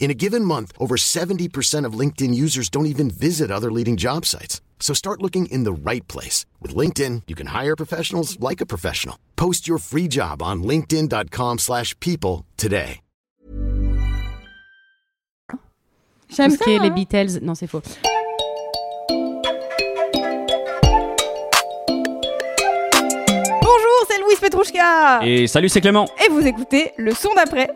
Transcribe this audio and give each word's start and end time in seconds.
In 0.00 0.10
a 0.10 0.14
given 0.14 0.44
month, 0.44 0.72
over 0.78 0.96
70% 0.96 1.86
of 1.86 1.98
LinkedIn 1.98 2.34
users 2.34 2.68
don't 2.68 2.86
even 2.86 3.08
visit 3.08 3.50
other 3.50 3.70
leading 3.70 3.96
job 3.96 4.26
sites. 4.26 4.60
So 4.80 4.92
start 4.92 5.22
looking 5.22 5.46
in 5.46 5.62
the 5.64 5.72
right 5.72 6.06
place. 6.08 6.44
With 6.60 6.74
LinkedIn, 6.74 7.22
you 7.28 7.36
can 7.36 7.46
hire 7.46 7.76
professionals 7.76 8.38
like 8.40 8.60
a 8.60 8.66
professional. 8.66 9.16
Post 9.36 9.66
your 9.68 9.78
free 9.78 10.08
job 10.08 10.42
on 10.42 10.62
linkedin.com 10.64 11.58
slash 11.58 11.98
people 12.00 12.44
today. 12.58 12.98
Ce 16.30 16.56
qui 16.56 16.70
est 16.70 16.78
les 16.78 16.90
Beatles, 16.90 17.40
non 17.42 17.54
c'est 17.54 17.66
faux. 17.66 17.82
Bonjour, 23.60 24.06
c'est 24.08 24.18
Louise 24.20 24.40
Petrouchka 24.40 25.20
Et 25.22 25.46
salut, 25.46 25.68
c'est 25.68 25.80
Clément. 25.80 26.08
Et 26.24 26.30
vous 26.30 26.46
écoutez 26.46 26.92
le 26.96 27.12
son 27.12 27.34
d'après. 27.34 27.68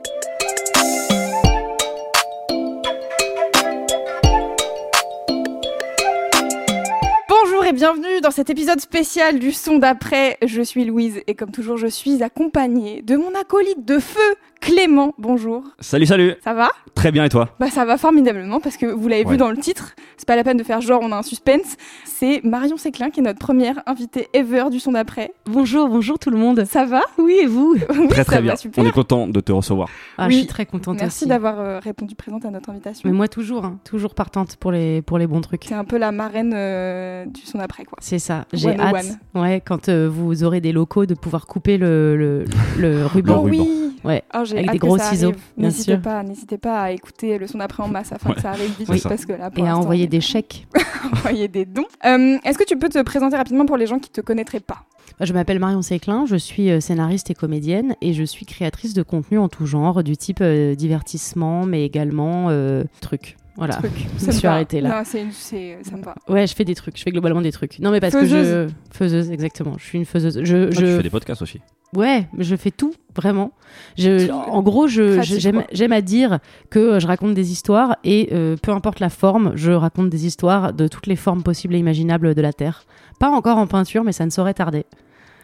Bienvenue 7.73 8.21
dans 8.23 8.31
cet 8.31 8.49
épisode 8.49 8.81
spécial 8.81 9.41
du 9.41 9.51
son 9.51 9.79
d'après. 9.79 10.39
Je 10.47 10.63
suis 10.63 10.85
Louise 10.85 11.21
et 11.27 11.35
comme 11.35 11.51
toujours 11.51 11.77
je 11.77 11.89
suis 11.89 12.23
accompagnée 12.23 13.03
de 13.03 13.17
mon 13.17 13.35
acolyte 13.35 13.85
de 13.85 13.99
feu 13.99 14.37
Clément. 14.61 15.15
Bonjour. 15.19 15.63
Salut, 15.81 16.07
salut. 16.07 16.35
Ça 16.43 16.53
va? 16.55 16.71
Très 16.95 17.13
bien, 17.13 17.25
et 17.25 17.29
toi? 17.29 17.51
Bah 17.61 17.69
ça 17.71 17.85
va 17.85 17.99
formidablement 17.99 18.59
parce 18.59 18.77
que 18.77 18.87
vous 18.87 19.07
l'avez 19.07 19.25
Ouais. 19.25 19.33
vu 19.33 19.37
dans 19.37 19.51
le 19.51 19.57
titre. 19.59 19.95
C'est 20.17 20.27
pas 20.27 20.35
la 20.35 20.43
peine 20.43 20.57
de 20.57 20.63
faire 20.65 20.81
genre 20.81 21.01
on 21.03 21.13
a 21.13 21.17
un 21.17 21.23
suspense. 21.23 21.77
C'est 22.05 22.41
Marion 22.43 22.77
Séclin 22.77 23.11
qui 23.11 23.21
est 23.21 23.23
notre 23.23 23.39
première 23.39 23.83
invitée 23.87 24.29
ever 24.33 24.65
du 24.71 24.81
son 24.81 24.93
d'après. 24.93 25.33
Bonjour, 25.45 25.89
bonjour 25.89 26.19
tout 26.19 26.31
le 26.31 26.39
monde. 26.39 26.65
Ça 26.65 26.85
va? 26.85 27.03
Oui, 27.19 27.39
et 27.43 27.47
vous? 27.47 27.77
Oui, 27.91 28.09
Très 28.09 28.25
très 28.25 28.37
va, 28.37 28.43
bien. 28.43 28.57
super. 28.57 28.83
On 28.83 28.87
est 28.89 28.93
content 28.93 29.29
de 29.29 29.41
te 29.41 29.53
recevoir. 29.53 29.89
ah, 30.19 30.27
Oui. 30.27 30.33
Je 30.33 30.39
suis 30.39 30.47
très 30.47 30.67
contente 30.67 30.97
Merci 30.99 31.27
d'avoir 31.27 31.61
euh, 31.61 31.79
répondu 31.79 32.15
présente 32.17 32.45
à 32.45 32.51
notre 32.51 32.71
invitation. 32.71 33.09
Mais 33.09 33.15
moi 33.15 33.29
toujours, 33.29 33.65
hein, 33.67 33.79
toujours 33.85 34.15
partante 34.15 34.57
pour 34.57 34.73
les, 34.73 35.03
pour 35.03 35.19
les 35.19 35.27
bons 35.27 35.43
trucs. 35.43 35.65
C'est 35.69 35.75
un 35.75 35.85
peu 35.85 35.99
la 35.99 36.11
marraine 36.13 36.53
euh, 36.57 37.25
du 37.27 37.43
son 37.43 37.59
d'après 37.59 37.85
quoi. 37.85 37.99
C'est 38.01 38.19
ça. 38.19 38.47
J'ai 38.53 38.75
101. 38.75 38.81
hâte, 38.81 39.07
ouais, 39.35 39.63
quand 39.65 39.89
euh, 39.91 40.09
vous 40.11 40.43
aurez 40.45 40.61
des 40.61 40.73
locaux, 40.73 41.05
de 41.07 41.15
pouvoir 41.15 41.47
couper 41.47 41.77
le, 41.77 42.17
le, 42.17 42.45
le 42.79 43.05
ruban. 43.07 43.35
Le 43.35 43.41
ruban. 43.41 43.65
oui. 43.65 43.83
Ouais. 44.05 44.23
Oh, 44.39 44.45
j'ai 44.47 44.59
Avec 44.59 44.71
des 44.73 44.79
gros 44.79 44.99
ciseaux, 44.99 45.33
bien 45.57 45.71
sûr. 45.71 46.01
pas, 46.01 46.23
n'hésitez 46.23 46.59
pas 46.59 46.81
à 46.83 46.91
écouter 46.93 47.39
le 47.39 47.47
son 47.47 47.59
d'après 47.59 47.83
en 47.83 47.89
masse 47.89 48.13
afin 48.13 48.31
Ouais. 48.31 48.35
que 48.37 48.41
ça 48.43 48.51
arrive 48.51 48.71
vite 48.79 49.03
parce 49.03 49.27
que 49.27 49.33
là 49.33 49.51
Et 49.57 49.67
à 49.69 49.77
envoyer 49.77 50.07
des 50.07 50.21
chèques. 50.21 50.67
envoyer 51.13 51.49
des 51.49 51.65
dons. 51.65 51.85
Euh, 52.05 52.39
Est-ce 52.45 52.57
que 52.59 52.65
tu 52.65 52.77
peux 52.79 52.89
te 52.89 53.03
présenter 53.03 53.37
rapidement 53.37 53.67
pour 53.67 53.77
les 53.77 53.87
gens 53.87 53.99
qui 53.99 54.11
te 54.11 54.21
connaîtraient 54.21 54.61
pas? 54.61 54.79
Je 55.21 55.33
m'appelle 55.33 55.59
Marion 55.59 55.83
Séclin, 55.83 56.27
je 56.27 56.37
suis 56.37 56.71
euh, 56.71 56.81
scénariste 56.81 57.31
et 57.31 57.35
comédienne 57.35 57.95
et 58.03 58.13
je 58.13 58.23
suis 58.25 58.45
créatrice 58.45 58.93
de 58.93 59.03
contenu 59.03 59.39
en 59.39 59.49
tout 59.49 59.65
genre, 59.65 60.03
du 60.03 60.17
type 60.17 60.41
euh, 60.43 60.75
divertissement, 60.75 61.65
mais 61.65 61.85
également 61.85 62.47
euh, 62.51 62.85
trucs. 63.01 63.37
Voilà. 63.57 63.75
Truc. 63.77 63.93
Je 64.19 64.21
Ça 64.21 64.27
me 64.29 64.33
suis 64.33 64.47
arrêtée 64.47 64.81
là. 64.81 64.99
Non, 64.99 65.03
c'est, 65.05 65.25
c'est, 65.31 65.79
ça 65.83 65.97
me 65.97 66.03
va. 66.03 66.15
Ouais, 66.29 66.47
je 66.47 66.55
fais 66.55 66.65
des 66.65 66.75
trucs. 66.75 66.97
Je 66.99 67.03
fais 67.03 67.11
globalement 67.11 67.41
des 67.41 67.53
trucs. 67.53 67.79
Non, 67.79 67.91
mais 67.91 68.01
parce 68.01 68.15
que 68.15 68.27
je 68.27 68.69
faiseuse, 68.93 69.31
exactement. 69.31 69.75
Je 69.79 69.85
suis 69.85 69.99
une 69.99 70.05
faiseuse. 70.05 70.41
Je, 70.43 70.69
Ah, 70.69 70.71
je... 70.73 70.77
Tu 70.87 70.97
fais 70.99 71.03
des 71.03 71.11
podcasts 71.11 71.43
aussi. 71.43 71.61
Ouais, 71.95 72.27
mais 72.35 72.43
je 72.45 72.57
fais 72.57 72.73
tout, 72.73 72.93
vraiment. 73.15 73.53
Je, 73.97 74.31
en 74.31 74.61
gros, 74.63 74.89
je, 74.89 75.15
Pratique, 75.17 75.35
je- 75.37 75.39
j'aime, 75.41 75.55
quoi. 75.57 75.65
j'aime 75.73 75.93
à 75.93 76.01
dire 76.03 76.41
que 76.69 76.79
euh, 76.81 77.01
je 77.01 77.07
raconte 77.07 77.33
des 77.35 77.53
histoires 77.53 77.97
et 78.05 78.29
euh, 78.33 78.57
peu 78.61 78.73
importe 78.73 78.99
la 79.01 79.09
forme, 79.09 79.53
je 79.55 79.71
raconte 79.71 80.11
des 80.11 80.27
histoires 80.27 80.73
de 80.73 80.89
toutes 80.89 81.07
les 81.07 81.17
formes 81.17 81.43
possibles 81.45 81.75
et 81.77 81.79
imaginables 81.79 82.35
de 82.35 82.43
la 82.43 82.53
Terre. 82.53 82.85
Pas 83.21 83.31
encore 83.31 83.57
en 83.59 83.67
peinture, 83.69 84.03
mais 84.03 84.13
ça 84.13 84.27
ne 84.27 84.31
saurait 84.31 84.53
tarder. 84.55 84.85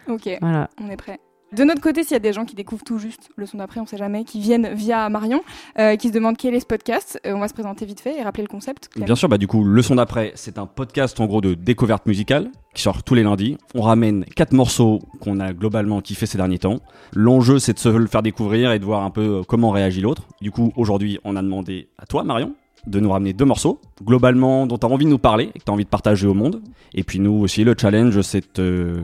Ok, 0.09 0.29
Voilà. 0.41 0.69
on 0.85 0.91
est 0.91 0.97
prêt. 0.97 1.21
De 1.53 1.65
notre 1.65 1.83
côté, 1.83 2.03
s'il 2.03 2.13
y 2.13 2.17
a 2.17 2.19
des 2.19 2.33
gens 2.33 2.47
qui 2.47 2.55
découvrent 2.55 2.83
tout 2.83 2.97
juste 2.97 3.29
le 3.37 3.45
son 3.45 3.59
d'après, 3.59 3.79
on 3.79 3.85
sait 3.85 3.99
jamais, 3.99 4.25
qui 4.25 4.41
viennent 4.41 4.73
via 4.73 5.11
Marion, 5.11 5.43
euh, 5.79 5.97
qui 5.97 6.09
se 6.09 6.15
demandent 6.15 6.39
quel 6.39 6.55
est 6.55 6.61
ce 6.61 6.67
podcast, 6.67 7.21
euh, 7.27 7.35
on 7.35 7.41
va 7.41 7.49
se 7.49 7.53
présenter 7.53 7.85
vite 7.85 8.01
fait 8.01 8.19
et 8.19 8.23
rappeler 8.23 8.43
le 8.43 8.49
concept. 8.49 8.89
Bien 8.97 9.15
sûr, 9.15 9.29
bah 9.29 9.37
du 9.37 9.47
coup, 9.47 9.63
le 9.63 9.83
son 9.83 9.97
d'après, 9.97 10.33
c'est 10.35 10.57
un 10.57 10.65
podcast 10.65 11.21
en 11.21 11.27
gros 11.27 11.43
de 11.43 11.53
découverte 11.53 12.07
musicale 12.07 12.51
qui 12.73 12.81
sort 12.81 13.03
tous 13.03 13.15
les 13.15 13.23
lundis. 13.23 13.59
On 13.75 13.83
ramène 13.83 14.25
quatre 14.25 14.53
morceaux 14.53 15.01
qu'on 15.21 15.41
a 15.41 15.53
globalement 15.53 16.01
kiffé 16.01 16.25
ces 16.25 16.39
derniers 16.39 16.59
temps. 16.59 16.79
L'enjeu, 17.13 17.59
c'est 17.59 17.75
de 17.75 17.79
se 17.79 17.91
le 17.91 18.07
faire 18.07 18.23
découvrir 18.23 18.73
et 18.73 18.79
de 18.79 18.85
voir 18.87 19.03
un 19.03 19.11
peu 19.11 19.21
euh, 19.41 19.43
comment 19.47 19.71
réagit 19.71 20.01
l'autre. 20.01 20.23
Du 20.41 20.51
coup, 20.51 20.73
aujourd'hui, 20.77 21.19
on 21.23 21.37
a 21.37 21.43
demandé 21.43 21.89
à 21.99 22.07
toi, 22.07 22.25
Marion, 22.25 22.55
de 22.87 22.99
nous 22.99 23.11
ramener 23.11 23.35
deux 23.35 23.45
morceaux, 23.45 23.79
globalement, 24.03 24.67
dont 24.67 24.79
tu 24.79 24.87
as 24.87 24.89
envie 24.89 25.05
de 25.05 25.11
nous 25.11 25.19
parler 25.19 25.51
et 25.55 25.59
que 25.59 25.65
tu 25.65 25.71
as 25.71 25.75
envie 25.75 25.85
de 25.85 25.91
partager 25.91 26.27
au 26.27 26.35
monde. 26.35 26.63
Et 26.95 27.05
puis 27.05 27.21
nous 27.21 27.33
aussi, 27.33 27.63
le 27.63 27.75
challenge, 27.79 28.19
c'est 28.23 28.59
de, 28.59 29.03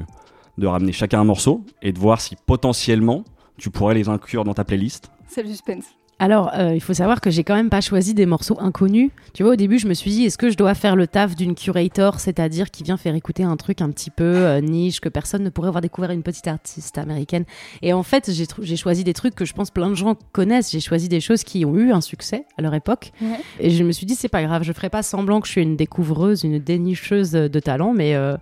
de 0.59 0.67
ramener 0.67 0.93
chacun 0.93 1.21
un 1.21 1.25
morceau 1.25 1.65
et 1.81 1.93
de 1.93 1.99
voir 1.99 2.21
si 2.21 2.37
potentiellement 2.47 3.25
tu 3.57 3.71
pourrais 3.71 3.95
les 3.95 4.09
inclure 4.09 4.45
dans 4.45 4.55
ta 4.55 4.65
playlist. 4.65 5.11
C'est 5.27 5.43
le 5.43 5.49
suspense. 5.49 5.85
Alors, 6.21 6.51
euh, 6.55 6.75
il 6.75 6.81
faut 6.81 6.95
savoir 6.95 7.21
que 7.21 7.31
j'ai 7.31 7.45
quand 7.45 7.55
même 7.55 7.71
pas 7.71 7.81
choisi 7.81 8.13
des 8.13 8.27
morceaux 8.27 8.57
inconnus. 8.59 9.11
Tu 9.35 9.45
vois, 9.45 9.53
au 9.53 9.57
début, 9.57 9.79
je 9.79 9.87
me 9.87 9.95
suis 9.95 10.11
dit, 10.11 10.25
est-ce 10.25 10.37
que 10.37 10.51
je 10.51 10.57
dois 10.57 10.75
faire 10.75 10.97
le 10.97 11.07
taf 11.07 11.37
d'une 11.37 11.55
curator, 11.55 12.19
c'est-à-dire 12.19 12.73
qui 12.73 12.83
vient 12.83 12.97
faire 12.97 13.15
écouter 13.15 13.45
un 13.45 13.57
truc 13.57 13.81
un 13.81 13.91
petit 13.91 14.11
peu 14.11 14.25
euh, 14.25 14.61
niche, 14.61 15.01
que 15.01 15.09
personne 15.09 15.45
ne 15.45 15.49
pourrait 15.49 15.69
avoir 15.69 15.81
découvert 15.81 16.11
une 16.11 16.25
petite 16.25 16.49
artiste 16.49 16.99
américaine? 16.99 17.45
Et 17.83 17.93
en 17.93 18.03
fait, 18.03 18.33
j'ai 18.33 18.77
choisi 18.77 19.05
des 19.05 19.13
trucs 19.13 19.37
que 19.37 19.45
je 19.45 19.53
pense 19.53 19.71
plein 19.71 19.91
de 19.91 19.95
gens 19.95 20.17
connaissent. 20.33 20.73
J'ai 20.73 20.81
choisi 20.81 21.09
des 21.09 21.21
choses 21.21 21.45
qui 21.45 21.65
ont 21.65 21.77
eu 21.77 21.93
un 21.93 22.01
succès 22.01 22.47
à 22.57 22.63
leur 22.63 22.75
époque. 22.75 23.13
Ouais. 23.23 23.39
Et 23.61 23.71
je 23.71 23.85
me 23.85 23.93
suis 23.93 24.05
dit, 24.05 24.17
c'est 24.17 24.29
pas 24.29 24.43
grave, 24.43 24.65
je 24.65 24.73
ferai 24.73 24.91
pas 24.91 25.05
semblant 25.05 25.41
que 25.41 25.47
je 25.47 25.53
suis 25.53 25.63
une 25.63 25.77
découvreuse, 25.77 26.43
une 26.43 26.59
dénicheuse 26.59 27.31
de 27.31 27.61
talent, 27.61 27.95
mais, 27.95 28.17
euh, 28.17 28.37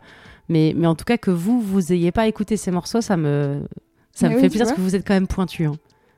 mais, 0.48 0.72
mais 0.76 0.86
en 0.86 0.94
tout 0.94 1.04
cas, 1.04 1.18
que 1.18 1.30
vous, 1.30 1.60
vous 1.60 1.92
ayez 1.92 2.12
pas 2.12 2.26
écouté 2.26 2.56
ces 2.56 2.70
morceaux, 2.70 3.00
ça 3.00 3.16
me, 3.16 3.62
ça 4.12 4.28
Mais 4.28 4.34
me 4.34 4.36
oui, 4.36 4.42
fait 4.42 4.48
plaisir 4.48 4.66
parce 4.66 4.76
que 4.76 4.82
vous 4.82 4.94
êtes 4.94 5.06
quand 5.06 5.14
même 5.14 5.26
pointu. 5.26 5.64
Hein. 5.64 5.72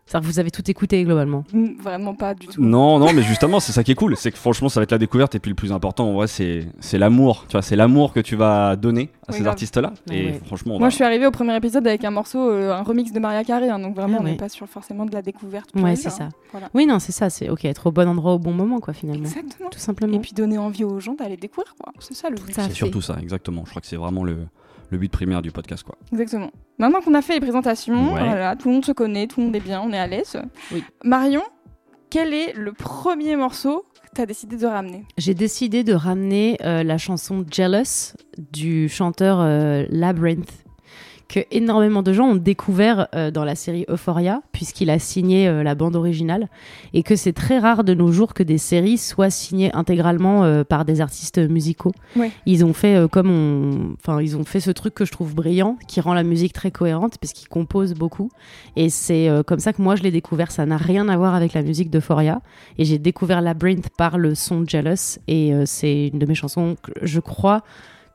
C'est-à-dire 0.08 0.26
que 0.26 0.32
vous 0.32 0.38
avez 0.40 0.50
tout 0.50 0.70
écouté 0.70 1.04
globalement? 1.04 1.44
Mm, 1.52 1.66
Vraiment 1.82 2.14
pas 2.14 2.32
du 2.34 2.46
tout. 2.46 2.62
Non, 2.62 2.98
non, 2.98 3.12
mais 3.12 3.20
justement, 3.22 3.60
c'est 3.60 3.72
ça 3.72 3.84
qui 3.84 3.92
est 3.92 3.94
cool. 3.94 4.16
C'est 4.16 4.32
que 4.32 4.38
franchement, 4.38 4.70
ça 4.70 4.80
va 4.80 4.84
être 4.84 4.92
la 4.92 4.96
découverte. 4.98 5.34
Et 5.34 5.38
puis 5.38 5.50
le 5.50 5.54
plus 5.54 5.70
important, 5.70 6.08
en 6.08 6.14
vrai, 6.14 6.26
c'est 6.26 6.66
c'est 6.80 6.96
l'amour. 6.96 7.44
Tu 7.48 7.52
vois, 7.52 7.62
c'est 7.62 7.76
l'amour 7.76 8.14
que 8.14 8.20
tu 8.20 8.34
vas 8.34 8.74
donner 8.76 9.10
à 9.28 9.32
Oui, 9.32 9.38
ces 9.38 9.46
artistes-là. 9.46 9.92
Ouais, 10.08 10.16
et 10.18 10.26
ouais. 10.32 10.40
franchement, 10.46 10.76
on 10.76 10.78
Moi, 10.78 10.86
va- 10.86 10.90
je 10.90 10.94
suis 10.94 11.04
arrivée 11.04 11.26
au 11.26 11.30
premier 11.30 11.54
épisode 11.56 11.86
avec 11.86 12.04
un 12.04 12.10
morceau, 12.10 12.50
euh, 12.50 12.72
un 12.72 12.82
remix 12.82 13.12
de 13.12 13.20
Maria 13.20 13.44
Carey, 13.44 13.68
hein, 13.68 13.78
donc 13.78 13.94
vraiment, 13.94 14.16
Ah 14.20 14.22
on 14.22 14.24
n'est 14.24 14.36
pas 14.36 14.48
sur 14.48 14.66
forcément 14.66 15.04
de 15.04 15.12
la 15.12 15.20
découverte. 15.20 15.72
pour 15.72 15.82
Ouais, 15.82 15.94
c'est 15.94 16.08
hein. 16.08 16.10
ça. 16.10 16.28
Voilà. 16.52 16.70
Oui, 16.72 16.86
non, 16.86 16.98
c'est 17.00 17.12
ça. 17.12 17.28
C'est 17.28 17.50
ok, 17.50 17.66
être 17.66 17.86
au 17.88 17.92
bon 17.92 18.08
endroit 18.08 18.32
au 18.32 18.38
bon 18.38 18.52
moment, 18.54 18.80
quoi, 18.80 18.94
finalement. 18.94 19.26
Exactement. 19.26 19.68
Tout 19.68 19.78
simplement. 19.78 20.14
Et 20.16 20.20
puis 20.20 20.32
donner 20.32 20.56
envie 20.56 20.84
aux 20.84 21.00
gens 21.00 21.12
d'aller 21.14 21.36
découvrir, 21.36 21.74
quoi. 21.78 21.92
C'est 21.98 22.14
ça 22.14 22.30
le 22.30 22.36
but. 22.36 22.54
C'est 22.54 22.72
surtout 22.72 23.02
ça, 23.02 23.16
exactement. 23.20 23.64
Je 23.66 23.70
crois 23.70 23.82
que 23.82 23.86
c'est 23.88 23.96
vraiment 23.96 24.24
le, 24.24 24.38
le 24.90 24.96
but 24.98 25.12
primaire 25.12 25.42
du 25.42 25.50
podcast, 25.50 25.82
quoi. 25.82 25.96
Exactement. 26.12 26.50
Maintenant 26.78 27.00
qu'on 27.00 27.14
a 27.14 27.22
fait 27.22 27.34
les 27.34 27.40
présentations, 27.40 28.14
Ouais. 28.14 28.20
voilà, 28.24 28.54
tout 28.56 28.68
le 28.68 28.74
monde 28.74 28.84
se 28.84 28.92
connaît, 28.92 29.26
tout 29.26 29.40
le 29.40 29.46
monde 29.46 29.56
est 29.56 29.60
bien, 29.60 29.80
on 29.84 29.92
est 29.92 29.98
à 29.98 30.06
l'aise. 30.06 30.36
Oui. 30.72 30.84
Marion, 31.04 31.42
quel 32.10 32.32
est 32.32 32.52
le 32.54 32.72
premier 32.72 33.34
morceau 33.36 33.84
que 34.04 34.08
tu 34.14 34.20
as 34.22 34.26
décidé 34.26 34.56
de 34.56 34.66
ramener? 34.66 35.04
J'ai 35.18 35.34
décidé 35.34 35.82
de 35.84 35.92
ramener 35.92 36.56
euh, 36.64 36.82
la 36.84 36.96
chanson 36.96 37.44
Jealous 37.50 38.14
du 38.52 38.88
chanteur 38.88 39.40
euh, 39.40 39.84
Labyrinth 39.90 40.64
que 41.28 41.40
énormément 41.50 42.02
de 42.02 42.12
gens 42.12 42.28
ont 42.28 42.36
découvert 42.36 43.08
euh, 43.14 43.30
dans 43.30 43.44
la 43.44 43.54
série 43.54 43.84
Euphoria, 43.88 44.40
puisqu'il 44.52 44.88
a 44.88 44.98
signé 44.98 45.46
euh, 45.46 45.62
la 45.62 45.74
bande 45.74 45.94
originale, 45.94 46.48
et 46.94 47.02
que 47.02 47.16
c'est 47.16 47.34
très 47.34 47.58
rare 47.58 47.84
de 47.84 47.92
nos 47.92 48.10
jours 48.10 48.32
que 48.32 48.42
des 48.42 48.56
séries 48.56 48.96
soient 48.96 49.28
signées 49.28 49.70
intégralement 49.74 50.44
euh, 50.44 50.64
par 50.64 50.86
des 50.86 51.02
artistes 51.02 51.38
musicaux. 51.38 51.92
Ouais. 52.16 52.30
Ils 52.46 52.64
ont 52.64 52.72
fait 52.72 53.06
comme 53.12 53.30
on, 53.30 53.94
enfin 54.00 54.20
ils 54.22 54.36
ont 54.36 54.44
fait 54.44 54.60
ce 54.60 54.70
truc 54.70 54.94
que 54.94 55.04
je 55.04 55.12
trouve 55.12 55.34
brillant, 55.34 55.76
qui 55.86 56.00
rend 56.00 56.14
la 56.14 56.22
musique 56.22 56.54
très 56.54 56.70
cohérente, 56.70 57.18
parce 57.18 57.34
qu'ils 57.34 57.48
composent 57.48 57.94
beaucoup, 57.94 58.30
et 58.76 58.88
c'est 58.88 59.28
comme 59.46 59.58
ça 59.58 59.72
que 59.72 59.82
moi 59.82 59.96
je 59.96 60.02
l'ai 60.02 60.10
découvert. 60.10 60.50
Ça 60.50 60.64
n'a 60.64 60.78
rien 60.78 61.08
à 61.08 61.16
voir 61.16 61.34
avec 61.34 61.52
la 61.52 61.62
musique 61.62 61.90
d'Euphoria, 61.90 62.40
et 62.78 62.84
j'ai 62.84 62.98
découvert 62.98 63.42
Labyrinth 63.42 63.90
par 63.90 64.16
le 64.16 64.34
son 64.34 64.64
Jealous, 64.66 65.18
et 65.28 65.52
c'est 65.66 66.08
une 66.08 66.18
de 66.18 66.26
mes 66.26 66.34
chansons, 66.34 66.76
que 66.82 66.92
je 67.02 67.20
crois 67.20 67.62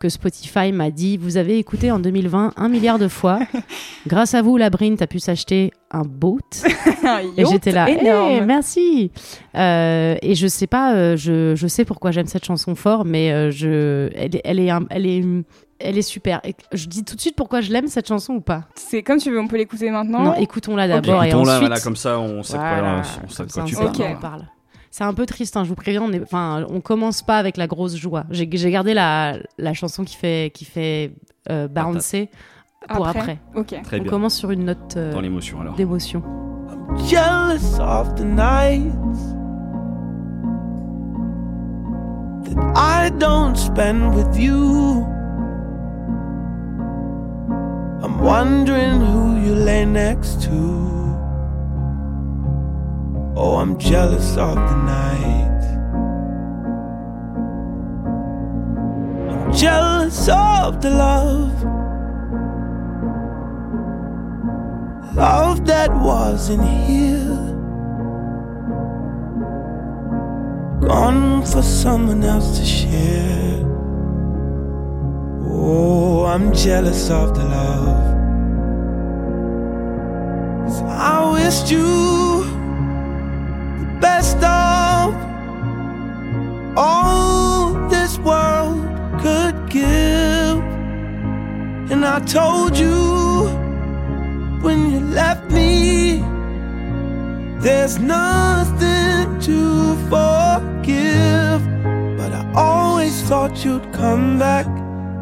que 0.04 0.10
Spotify 0.10 0.74
m'a 0.74 0.92
dit 0.92 1.16
vous 1.18 1.38
avez 1.38 1.58
écouté 1.58 1.90
en 1.90 1.98
2020 2.00 2.52
un 2.58 2.68
milliard 2.70 3.00
de 3.00 3.08
fois. 3.08 3.40
Grâce 4.08 4.34
à 4.34 4.42
vous, 4.42 4.58
Labyrinth 4.58 5.02
a 5.02 5.08
pu 5.08 5.20
s'acheter 5.20 5.72
un 5.92 6.02
boat. 6.02 6.40
Un 7.06 7.20
Et 7.38 7.46
j'étais 7.46 7.72
là, 7.72 7.90
énorme. 7.90 8.30
Eh, 8.32 8.42
merci. 8.42 9.12
Euh, 9.56 10.16
et 10.22 10.36
je 10.36 10.48
sais 10.48 10.68
pas, 10.68 10.94
euh, 10.96 11.18
je, 11.18 11.54
je 11.56 11.68
sais 11.68 11.84
pourquoi 11.86 12.12
j'aime 12.12 12.28
cette 12.28 12.46
chanson 12.46 12.76
fort, 12.76 13.04
mais 13.06 13.32
euh, 13.32 13.52
je, 13.52 14.10
elle, 14.16 14.36
est- 14.38 14.42
elle 14.46 14.60
est, 14.60 14.70
un- 14.70 14.86
elle 14.90 15.06
est, 15.06 15.24
elle 15.80 15.98
est 15.98 16.02
super. 16.02 16.40
Et 16.46 16.56
je 16.72 16.88
dis 16.88 17.04
tout 17.04 17.16
de 17.16 17.22
suite 17.22 17.36
pourquoi 17.36 17.60
je 17.62 17.72
l'aime 17.72 17.88
cette 17.88 18.08
chanson 18.08 18.36
ou 18.36 18.42
pas. 18.42 18.64
C'est 18.76 19.04
comme 19.04 19.18
tu 19.20 19.32
veux, 19.32 19.40
on 19.40 19.48
peut 19.48 19.58
l'écouter 19.58 19.90
maintenant. 19.90 20.22
Non, 20.22 20.34
écoutons-la 20.36 20.88
d'abord 20.88 21.24
et 21.24 21.28
Écoutons-la, 21.28 21.54
ensuite. 21.56 21.68
voilà, 21.68 21.82
comme 21.82 21.96
ça, 21.98 22.20
on 22.20 22.42
sait 22.44 22.54
de 22.54 22.60
quoi, 22.60 23.02
on 23.26 23.30
sait 23.30 23.46
de 23.46 23.52
quoi 23.52 23.64
tu 23.64 23.76
parles. 23.76 24.16
on 24.18 24.22
parle. 24.22 24.46
C'est 24.95 25.04
un 25.06 25.13
peu 25.16 25.25
triste, 25.25 25.57
hein, 25.57 25.63
je 25.63 25.69
vous 25.69 25.75
préviens. 25.75 26.04
On, 26.04 26.13
est- 26.13 26.22
enfin, 26.22 26.68
on 26.69 26.80
commence 26.80 27.24
pas 27.24 27.40
avec 27.40 27.57
la 27.57 27.66
grosse 27.66 27.95
joie. 27.95 28.25
J'ai 28.30 28.45
gardé 28.45 28.94
la, 28.94 29.38
la 29.57 29.74
chanson 29.74 30.04
qui 30.04 30.16
fait, 30.16 30.51
qui 30.54 30.66
fait 30.66 31.16
euh, 31.50 31.68
bouncer 31.68 32.30
pour 32.90 33.07
après. 33.07 33.40
Très 33.84 33.98
On 34.00 34.04
bien. 34.04 34.10
commence 34.12 34.36
sur 34.36 34.51
une 34.51 34.66
note 34.66 34.94
euh, 34.95 35.12
Dans 35.12 35.22
l'émotion 35.22 35.62
alors. 35.62 35.74
d'émotion. 35.74 36.22
I'm 36.69 36.95
jealous 37.07 37.80
of 37.80 38.13
the 38.13 38.24
nights 38.24 38.94
that 42.45 42.74
I 42.75 43.10
don't 43.18 43.56
spend 43.57 44.13
with 44.13 44.38
you. 44.38 45.07
I'm 48.04 48.19
wondering 48.22 49.01
who 49.01 49.38
you 49.44 49.56
lay 49.56 49.88
next 49.88 50.44
to. 50.44 51.03
Oh, 53.35 53.57
I'm 53.57 53.80
jealous 53.80 54.38
of 54.38 54.56
the 54.56 54.75
nights. 54.85 55.65
I'm 59.31 59.51
jealous 59.51 60.30
of 60.30 60.81
the 60.81 60.91
love. 60.91 61.63
Love 65.15 65.65
that 65.65 65.91
wasn't 65.94 66.63
here. 66.63 67.24
Gone 70.81 71.44
for 71.44 71.63
someone 71.63 72.24
else 72.24 72.59
to 72.59 72.65
share. 72.65 73.63
Oh, 75.47 76.25
I'm 76.25 76.53
jealous 76.53 77.09
of 77.09 77.33
the 77.33 77.45
love. 77.45 78.13
I 80.88 81.31
wished 81.31 81.71
you 81.71 82.43
best 84.04 84.38
of 84.44 85.16
all 86.76 87.74
this 87.88 88.18
world 88.20 88.84
could 89.24 89.56
give. 89.70 90.58
And 91.92 92.04
I 92.06 92.20
told 92.20 92.78
you 92.78 93.00
when 94.66 94.92
you 94.92 95.00
left 95.22 95.50
me. 95.52 96.22
There's 97.66 97.98
nothing 97.98 99.40
to 99.48 99.60
forgive, 100.12 101.62
but 102.20 102.32
I 102.42 102.44
always 102.56 103.16
thought 103.30 103.64
you'd 103.64 103.88
come 103.94 104.38
back. 104.38 104.68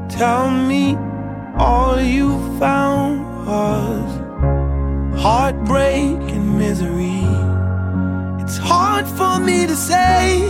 Tell 0.10 0.50
me 0.50 0.98
all 1.56 2.02
you 2.02 2.30
found 2.58 3.14
was 3.46 4.12
heartbreak 5.22 6.18
and 6.36 6.58
misery. 6.58 7.61
It's 8.42 8.58
hard 8.58 9.06
for 9.08 9.40
me 9.40 9.66
to 9.68 9.76
say. 9.76 10.42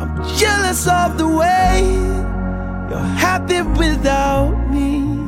I'm 0.00 0.22
jealous 0.38 0.86
of 0.86 1.16
the 1.18 1.26
way 1.26 1.82
you're 2.88 2.98
happy 3.18 3.60
without 3.78 4.52
me. 4.70 5.18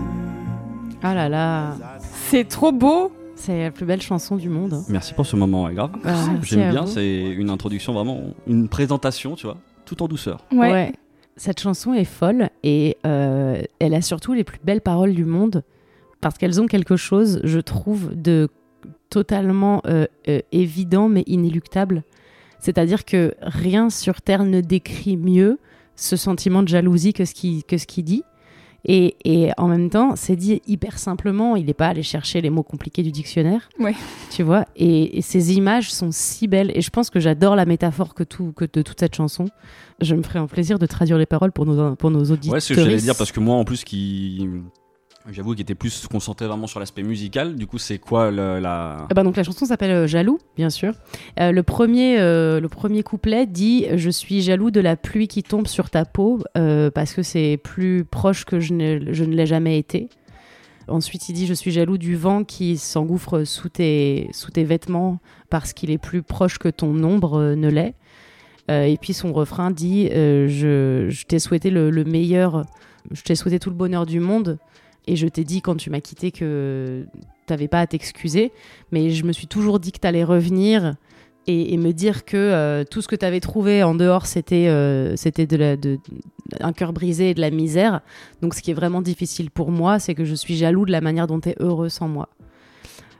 Ah 1.02 1.14
là 1.14 1.28
là, 1.28 1.74
C'est 2.30 2.44
trop 2.48 2.70
beau. 2.72 3.10
c'est 3.34 3.64
la 3.64 3.70
plus 3.72 3.84
belle 3.84 4.00
chanson 4.00 4.36
du 4.36 4.48
monde. 4.48 4.82
Merci 4.88 5.14
pour 5.14 5.26
ce 5.26 5.34
moment, 5.34 5.64
ouais, 5.64 5.74
grave. 5.74 5.90
Bah, 6.04 6.14
J'aime 6.42 6.70
bien, 6.70 6.86
c'est 6.86 7.20
une 7.30 7.50
introduction 7.50 7.92
vraiment, 7.92 8.20
une 8.46 8.68
présentation, 8.68 9.34
tu 9.34 9.46
vois, 9.46 9.56
tout 9.84 10.00
en 10.02 10.06
douceur. 10.08 10.44
Ouais. 10.52 10.92
Cette 11.36 11.58
chanson 11.60 11.92
est 11.94 12.04
folle 12.04 12.50
et 12.62 12.98
euh, 13.06 13.60
elle 13.80 13.94
a 13.94 14.02
surtout 14.02 14.32
les 14.34 14.44
plus 14.44 14.60
belles 14.62 14.82
paroles 14.82 15.14
du 15.14 15.24
monde 15.24 15.64
parce 16.20 16.38
qu'elles 16.38 16.60
ont 16.60 16.66
quelque 16.66 16.94
chose, 16.96 17.40
je 17.42 17.58
trouve, 17.58 18.14
de 18.14 18.48
totalement 19.12 19.82
euh, 19.86 20.06
euh, 20.28 20.40
évident 20.52 21.08
mais 21.10 21.22
inéluctable. 21.26 22.02
C'est-à-dire 22.58 23.04
que 23.04 23.34
rien 23.42 23.90
sur 23.90 24.22
Terre 24.22 24.44
ne 24.44 24.60
décrit 24.62 25.18
mieux 25.18 25.58
ce 25.96 26.16
sentiment 26.16 26.62
de 26.62 26.68
jalousie 26.68 27.12
que 27.12 27.26
ce 27.26 27.34
qu'il 27.34 27.62
que 27.64 27.76
ce 27.76 27.86
qu'il 27.86 28.04
dit. 28.04 28.22
Et, 28.84 29.14
et 29.24 29.50
en 29.58 29.68
même 29.68 29.90
temps, 29.90 30.16
c'est 30.16 30.34
dit 30.34 30.60
hyper 30.66 30.98
simplement. 30.98 31.54
Il 31.54 31.66
n'est 31.66 31.74
pas 31.74 31.88
allé 31.88 32.02
chercher 32.02 32.40
les 32.40 32.50
mots 32.50 32.64
compliqués 32.64 33.02
du 33.02 33.12
dictionnaire. 33.12 33.68
Ouais. 33.78 33.94
Tu 34.30 34.42
vois 34.42 34.64
et, 34.74 35.18
et 35.18 35.22
ces 35.22 35.54
images 35.54 35.92
sont 35.92 36.10
si 36.10 36.48
belles. 36.48 36.72
Et 36.74 36.80
je 36.80 36.90
pense 36.90 37.10
que 37.10 37.20
j'adore 37.20 37.54
la 37.54 37.66
métaphore 37.66 38.14
que, 38.14 38.24
tout, 38.24 38.52
que 38.56 38.64
de 38.64 38.82
toute 38.82 38.98
cette 38.98 39.14
chanson. 39.14 39.44
Je 40.00 40.14
me 40.16 40.22
ferai 40.22 40.38
un 40.40 40.48
plaisir 40.48 40.78
de 40.78 40.86
traduire 40.86 41.18
les 41.18 41.26
paroles 41.26 41.52
pour 41.52 41.66
nos, 41.66 41.94
pour 41.94 42.10
nos 42.10 42.24
auditeurs. 42.24 42.54
Ouais, 42.54 42.60
c'est 42.60 42.74
ce 42.74 42.78
que 42.80 42.84
j'allais 42.84 42.96
dire 42.96 43.14
parce 43.16 43.30
que 43.30 43.40
moi, 43.40 43.54
en 43.56 43.64
plus, 43.64 43.84
qui. 43.84 44.48
J'avoue 45.30 45.52
qu'il 45.52 45.62
était 45.62 45.76
plus 45.76 46.06
concentré 46.08 46.46
vraiment 46.46 46.66
sur 46.66 46.80
l'aspect 46.80 47.04
musical. 47.04 47.54
Du 47.54 47.66
coup, 47.66 47.78
c'est 47.78 47.98
quoi 47.98 48.30
la. 48.30 49.06
Eh 49.10 49.14
ben 49.14 49.22
donc 49.22 49.36
la 49.36 49.44
chanson 49.44 49.64
s'appelle 49.64 49.92
euh, 49.92 50.06
Jaloux, 50.06 50.38
bien 50.56 50.70
sûr. 50.70 50.94
Euh, 51.38 51.52
le, 51.52 51.62
premier, 51.62 52.18
euh, 52.18 52.60
le 52.60 52.68
premier 52.68 53.02
couplet 53.02 53.46
dit 53.46 53.86
Je 53.94 54.10
suis 54.10 54.42
jaloux 54.42 54.70
de 54.70 54.80
la 54.80 54.96
pluie 54.96 55.28
qui 55.28 55.42
tombe 55.42 55.68
sur 55.68 55.90
ta 55.90 56.04
peau 56.04 56.40
parce 56.54 57.12
que 57.14 57.22
c'est 57.22 57.58
plus 57.62 58.04
proche 58.04 58.44
que 58.44 58.58
je 58.58 58.74
ne, 58.74 59.12
je 59.12 59.24
ne 59.24 59.34
l'ai 59.34 59.46
jamais 59.46 59.78
été. 59.78 60.08
Ensuite, 60.88 61.28
il 61.28 61.34
dit 61.34 61.46
Je 61.46 61.54
suis 61.54 61.70
jaloux 61.70 61.98
du 61.98 62.16
vent 62.16 62.42
qui 62.42 62.76
s'engouffre 62.76 63.44
sous 63.44 63.68
tes, 63.68 64.28
sous 64.32 64.50
tes 64.50 64.64
vêtements 64.64 65.20
parce 65.50 65.72
qu'il 65.72 65.90
est 65.92 65.98
plus 65.98 66.22
proche 66.22 66.58
que 66.58 66.68
ton 66.68 67.02
ombre 67.04 67.54
ne 67.54 67.68
l'est. 67.68 67.94
Et 68.68 68.96
puis 69.00 69.12
son 69.12 69.32
refrain 69.32 69.70
dit 69.70 70.08
Je, 70.10 71.06
je 71.08 71.26
t'ai 71.26 71.38
souhaité 71.38 71.70
le 71.70 72.04
meilleur, 72.04 72.64
je 73.12 73.22
t'ai 73.22 73.36
souhaité 73.36 73.60
tout 73.60 73.70
le 73.70 73.76
bonheur 73.76 74.04
du 74.04 74.18
monde. 74.18 74.58
Et 75.06 75.16
je 75.16 75.26
t'ai 75.26 75.44
dit 75.44 75.62
quand 75.62 75.76
tu 75.76 75.90
m'as 75.90 76.00
quitté 76.00 76.30
que 76.30 77.06
t'avais 77.46 77.68
pas 77.68 77.80
à 77.80 77.86
t'excuser, 77.86 78.52
mais 78.92 79.10
je 79.10 79.24
me 79.24 79.32
suis 79.32 79.46
toujours 79.46 79.80
dit 79.80 79.92
que 79.92 79.98
t'allais 79.98 80.24
revenir 80.24 80.94
et, 81.48 81.76
me 81.76 81.92
dire 81.92 82.24
que 82.24 82.36
euh, 82.36 82.84
tout 82.88 83.02
ce 83.02 83.08
que 83.08 83.16
t'avais 83.16 83.40
trouvé 83.40 83.82
en 83.82 83.96
dehors 83.96 84.26
c'était 84.26 84.68
euh, 84.68 85.16
c'était 85.16 85.46
de 85.46 85.74
de, 85.74 85.98
un 86.60 86.72
cœur 86.72 86.92
brisé 86.92 87.30
et 87.30 87.34
de 87.34 87.40
la 87.40 87.50
misère. 87.50 88.00
Donc 88.42 88.54
ce 88.54 88.62
qui 88.62 88.70
est 88.70 88.74
vraiment 88.74 89.02
difficile 89.02 89.50
pour 89.50 89.70
moi, 89.70 89.98
c'est 89.98 90.14
que 90.14 90.24
je 90.24 90.34
suis 90.34 90.56
jaloux 90.56 90.86
de 90.86 90.92
la 90.92 91.00
manière 91.00 91.26
dont 91.26 91.40
t'es 91.40 91.56
heureux 91.58 91.88
sans 91.88 92.08
moi. 92.08 92.28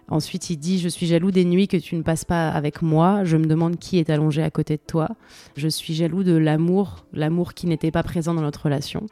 Ensuite, 0.09 0.51
il 0.51 0.59
dit 0.59 0.79
Je 0.79 0.89
suis 0.89 1.07
jaloux 1.07 1.31
des 1.31 1.45
nuits 1.45 1.69
que 1.69 1.77
tu 1.77 1.97
ne 1.97 2.03
passes 2.03 2.25
pas 2.25 2.51
avec 2.51 2.83
moi. 2.83 3.25
Je 3.25 3.37
me 3.37 3.47
demande 3.47 3.79
qui 3.79 3.99
est 3.99 4.11
allongé 4.11 4.43
à 4.43 4.51
côté 4.51 4.77
de 4.77 4.83
toi. 4.87 5.09
Je 5.57 5.69
suis 5.69 5.95
jaloux 5.95 6.23
de 6.23 6.37
l'amour, 6.37 7.07
l'amour 7.13 7.55
qui 7.55 7.67
n'était 7.67 7.91
pas 7.91 8.03
présent 8.03 8.35
dans 8.35 8.43
notre 8.43 8.65
relation 8.65 9.07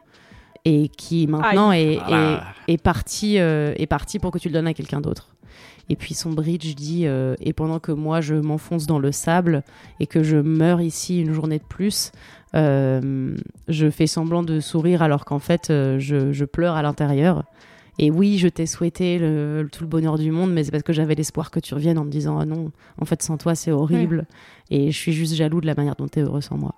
et 0.64 0.88
qui 0.88 1.26
maintenant 1.26 1.72
est, 1.72 1.98
Ah. 2.06 2.54
est, 2.68 2.74
est 2.74 2.82
parti, 2.82 3.38
euh, 3.38 3.72
est 3.76 3.86
parti 3.86 4.18
pour 4.18 4.30
que 4.30 4.38
tu 4.38 4.48
le 4.48 4.54
donnes 4.54 4.66
à 4.66 4.74
quelqu'un 4.74 5.00
d'autre. 5.00 5.28
Et 5.88 5.96
puis 5.96 6.14
son 6.14 6.30
bridge 6.30 6.74
dit 6.76 7.06
euh, 7.06 7.34
Et 7.40 7.52
pendant 7.52 7.80
que 7.80 7.90
moi 7.92 8.20
je 8.20 8.34
m'enfonce 8.36 8.86
dans 8.86 8.98
le 9.00 9.10
sable 9.10 9.64
et 9.98 10.06
que 10.06 10.22
je 10.22 10.36
meurs 10.36 10.80
ici 10.80 11.20
une 11.20 11.32
journée 11.32 11.58
de 11.58 11.64
plus, 11.64 12.12
euh, 12.54 13.34
je 13.68 13.90
fais 13.90 14.06
semblant 14.06 14.42
de 14.42 14.60
sourire 14.60 15.02
alors 15.02 15.24
qu'en 15.24 15.38
fait 15.38 15.70
euh, 15.70 15.98
je, 15.98 16.32
je 16.32 16.44
pleure 16.44 16.74
à 16.76 16.82
l'intérieur. 16.82 17.44
Et 17.98 18.10
oui, 18.10 18.38
je 18.38 18.48
t'ai 18.48 18.64
souhaité 18.66 19.18
le, 19.18 19.68
tout 19.70 19.82
le 19.82 19.88
bonheur 19.88 20.16
du 20.16 20.30
monde, 20.30 20.52
mais 20.52 20.64
c'est 20.64 20.70
parce 20.70 20.82
que 20.84 20.92
j'avais 20.92 21.14
l'espoir 21.14 21.50
que 21.50 21.60
tu 21.60 21.74
reviennes 21.74 21.98
en 21.98 22.04
me 22.04 22.10
disant 22.10 22.38
Ah 22.38 22.46
non, 22.46 22.70
en 23.00 23.04
fait 23.04 23.20
sans 23.22 23.36
toi 23.36 23.54
c'est 23.54 23.72
horrible. 23.72 24.26
Et 24.70 24.90
je 24.92 24.96
suis 24.96 25.12
juste 25.12 25.34
jaloux 25.34 25.60
de 25.60 25.66
la 25.66 25.74
manière 25.74 25.96
dont 25.96 26.06
t'es 26.06 26.20
heureux 26.20 26.40
sans 26.40 26.56
moi. 26.56 26.74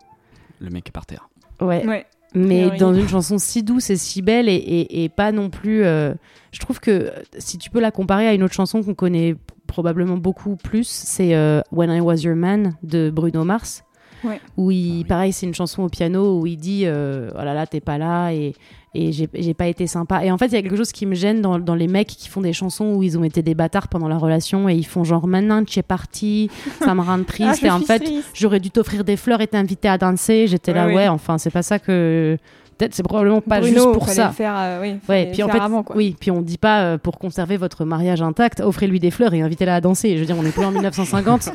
Le 0.59 0.71
mec 0.71 0.89
est 0.89 0.93
par 0.93 1.05
terre. 1.07 1.29
Ouais. 1.61 1.87
Ouais. 1.87 2.07
Mais 2.35 2.61
Théorie. 2.63 2.79
dans 2.79 2.95
une 2.95 3.09
chanson 3.09 3.39
si 3.39 3.63
douce 3.63 3.91
et 3.91 3.97
si 3.97 4.23
belle 4.23 4.49
et, 4.49 4.55
et- 4.55 5.05
et 5.05 5.09
pas 5.09 5.33
non 5.33 5.51
plus. 5.51 5.85
euh, 5.85 6.15
je 6.53 6.61
trouve 6.61 6.81
que 6.81 7.11
si 7.39 7.59
tu 7.59 7.71
peux 7.71 7.81
la 7.81 7.91
comparer 7.91 8.27
à 8.27 8.35
une 8.35 8.43
autre 8.43 8.55
chanson 8.55 8.83
qu'on 8.83 8.95
connaît 8.95 9.35
probablement 9.67 10.17
beaucoup 10.17 10.57
plus, 10.57 10.87
c'est 10.87 11.35
euh, 11.35 11.61
When 11.73 11.91
I 11.91 12.01
Was 12.01 12.17
Your 12.17 12.37
Man 12.37 12.75
de 12.83 13.11
Bruno 13.11 13.45
Mars. 13.45 13.85
Ouais. 14.25 14.41
Où 14.57 14.71
il, 14.71 14.91
Ah 14.91 14.95
oui. 14.99 15.05
pareil, 15.05 15.33
c'est 15.33 15.47
une 15.47 15.55
chanson 15.55 15.83
au 15.83 15.89
piano 15.89 16.39
où 16.39 16.47
il 16.47 16.57
dit 16.57 16.83
euh, 16.87 17.31
Oh 17.35 17.39
là 17.39 17.55
là, 17.55 17.67
t'es 17.67 17.81
pas 17.81 17.99
là 17.99 18.31
et, 18.33 18.55
et 18.95 19.11
j'ai 19.13 19.55
pas 19.55 19.69
été 19.69 19.87
sympa. 19.87 20.23
Et 20.23 20.31
en 20.31 20.37
fait, 20.37 20.47
il 20.47 20.53
y 20.53 20.57
a 20.57 20.63
quelque 20.63 20.77
chose 20.77 20.93
qui 20.93 21.07
me 21.07 21.15
gêne 21.15 21.41
dans, 21.41 21.59
dans 21.59 21.75
les 21.75 21.89
mecs 21.89 22.09
qui 22.09 22.29
font 22.29 22.43
des 22.43 22.53
chansons 22.53 22.95
où 22.95 23.03
ils 23.03 23.17
ont 23.19 23.25
été 23.25 23.43
des 23.43 23.55
bâtards 23.55 23.89
pendant 23.89 24.09
la 24.09 24.19
relation 24.19 24.69
et 24.69 24.75
ils 24.75 24.87
font 24.87 25.03
genre 25.03 25.27
maintenant 25.27 25.65
tu 25.65 25.79
es 25.79 25.83
parti, 25.83 26.51
ça 26.79 26.95
me 26.95 27.01
rend 27.01 27.19
Ah, 27.23 27.25
triste. 27.25 27.65
et 27.65 27.71
en 27.71 27.81
fait, 27.81 28.03
j'aurais 28.35 28.61
dû 28.61 28.71
t'offrir 28.71 29.05
des 29.05 29.17
fleurs 29.17 29.41
et 29.41 29.47
t'inviter 29.47 29.89
à 29.89 29.97
danser. 29.97 30.47
J'étais 30.47 30.75
là, 30.75 30.87
ouais. 30.89 31.09
enfin, 31.09 31.39
c'est 31.39 31.51
pas 31.51 31.63
ça 31.63 31.79
que. 31.79 32.37
Peut-être 32.79 32.95
c'est 32.95 33.03
probablement 33.03 33.41
pas 33.41 33.61
Bruno, 33.61 33.75
juste 33.75 33.93
pour 33.93 34.09
ça. 34.09 34.29
le 34.29 34.33
faire, 34.33 34.55
euh, 34.57 34.81
oui, 34.83 34.95
Ouais, 35.09 35.31
puis 35.33 35.43
en 35.43 35.49
fait, 35.49 35.59
avant, 35.61 35.83
quoi. 35.83 35.97
oui, 35.97 36.17
puis 36.19 36.31
on 36.31 36.41
dit 36.43 36.59
pas 36.59 36.83
euh, 36.83 36.99
pour 36.99 37.19
conserver 37.19 37.57
votre 37.57 37.85
mariage 37.85 38.23
intact, 38.23 38.61
offrez-lui 38.61 38.99
des 38.99 39.11
fleurs 39.11 39.35
et 39.35 39.43
invitez-la 39.43 39.77
à 39.77 39.81
danser. 39.81 40.15
Je 40.17 40.21
veux 40.21 40.27
dire, 40.27 40.37
on 40.39 40.45
est 40.45 40.51
plus 40.53 40.65
en 40.65 40.71
1950. 40.73 41.49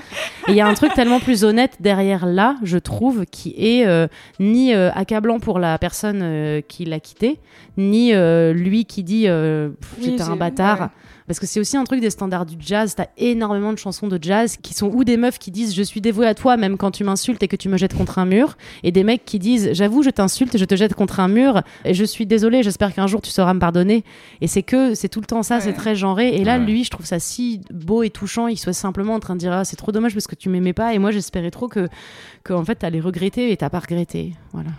Et 0.48 0.52
il 0.52 0.56
y 0.56 0.62
a 0.62 0.68
un 0.68 0.74
truc 0.74 0.94
tellement 0.94 1.20
plus 1.20 1.44
honnête 1.44 1.78
derrière 1.80 2.26
là, 2.26 2.56
je 2.64 2.78
trouve, 2.78 3.26
qui 3.26 3.54
est 3.58 3.86
euh, 3.86 4.08
ni 4.40 4.74
accablant 4.74 5.40
pour 5.40 5.60
la 5.60 5.78
personne 5.78 6.62
qui 6.68 6.86
l'a 6.86 7.00
quitté, 7.00 7.40
ni 7.78 8.14
lui 8.54 8.86
qui 8.86 9.04
dit 9.04 9.24
Pff, 9.26 9.96
Oui, 9.98 10.04
j'étais 10.06 10.24
un 10.24 10.36
bâtard. 10.36 10.80
ouais. 10.82 10.88
Parce 11.28 11.40
que 11.40 11.46
c'est 11.46 11.60
aussi 11.60 11.76
un 11.76 11.84
truc 11.84 12.00
des 12.00 12.10
standards 12.10 12.46
du 12.46 12.56
jazz. 12.60 12.96
T'as 12.96 13.08
énormément 13.18 13.74
de 13.74 13.78
chansons 13.78 14.08
de 14.08 14.18
jazz 14.22 14.56
qui 14.62 14.74
sont 14.74 14.88
ou 14.88 15.04
des 15.04 15.18
meufs 15.18 15.40
qui 15.40 15.52
disent 15.52 15.76
je 15.76 15.84
suis 15.84 16.00
dévouée 16.00 16.26
à 16.26 16.34
toi 16.34 16.56
même 16.58 16.78
quand 16.78 16.92
tu 16.92 17.04
m'insultes 17.04 17.44
et 17.44 17.48
que 17.50 17.58
tu 17.58 17.68
me 17.68 17.78
jettes 17.78 17.94
contre 17.96 18.18
un 18.20 18.26
mur, 18.26 18.56
et 18.84 18.92
des 18.94 19.04
mecs 19.04 19.26
qui 19.26 19.38
disent 19.38 19.70
j'avoue 19.74 20.04
je 20.04 20.10
t'insulte 20.10 20.56
et 20.56 20.58
je 20.58 20.66
te 20.66 20.76
jette 20.76 20.94
contre 20.94 21.20
un 21.20 21.28
mur 21.28 21.62
et 21.84 21.94
je 21.94 22.06
suis 22.06 22.26
désolée, 22.26 22.64
j'espère 22.64 22.94
qu'un 22.94 23.08
jour 23.08 23.22
tu 23.22 23.30
sauras 23.30 23.54
me 23.54 23.60
pardonner. 23.60 24.04
Et 24.42 24.48
c'est 24.48 24.64
que 24.64 24.96
c'est 24.96 25.10
tout 25.10 25.20
le 25.20 25.26
temps 25.26 25.44
ça, 25.44 25.56
Ouais. 25.56 25.62
c'est 25.62 25.74
très 25.74 25.96
genré. 25.96 26.36
Et 26.36 26.44
là 26.46 26.58
Ouais. 26.60 26.66
lui, 26.66 26.84
je 26.86 26.90
trouve 26.90 27.06
ça 27.06 27.20
si 27.20 27.60
beau 27.74 28.04
et 28.04 28.10
touchant, 28.10 28.48
il 28.48 28.58
soit 28.58 28.72
simplement 28.74 29.14
en 29.14 29.20
train 29.20 29.36
de 29.36 29.40
dire 29.40 29.52
ah 29.52 29.66
c'est 29.66 29.76
trop 29.76 29.92
dommage 29.92 30.14
parce 30.14 30.28
que 30.28 30.36
tu 30.36 30.48
m'aimais 30.50 30.74
pas 30.74 30.94
et 30.94 30.98
moi 31.00 31.12
j'espérais 31.12 31.52
trop 31.52 31.68
que 31.68 31.90
que 32.44 32.54
en 32.54 32.64
fait 32.64 32.76
t'allais 32.76 33.02
regretter 33.02 33.52
et 33.52 33.58
t'as 33.58 33.70
pas 33.70 33.80
regretté. 33.80 34.34
Voilà. 34.54 34.70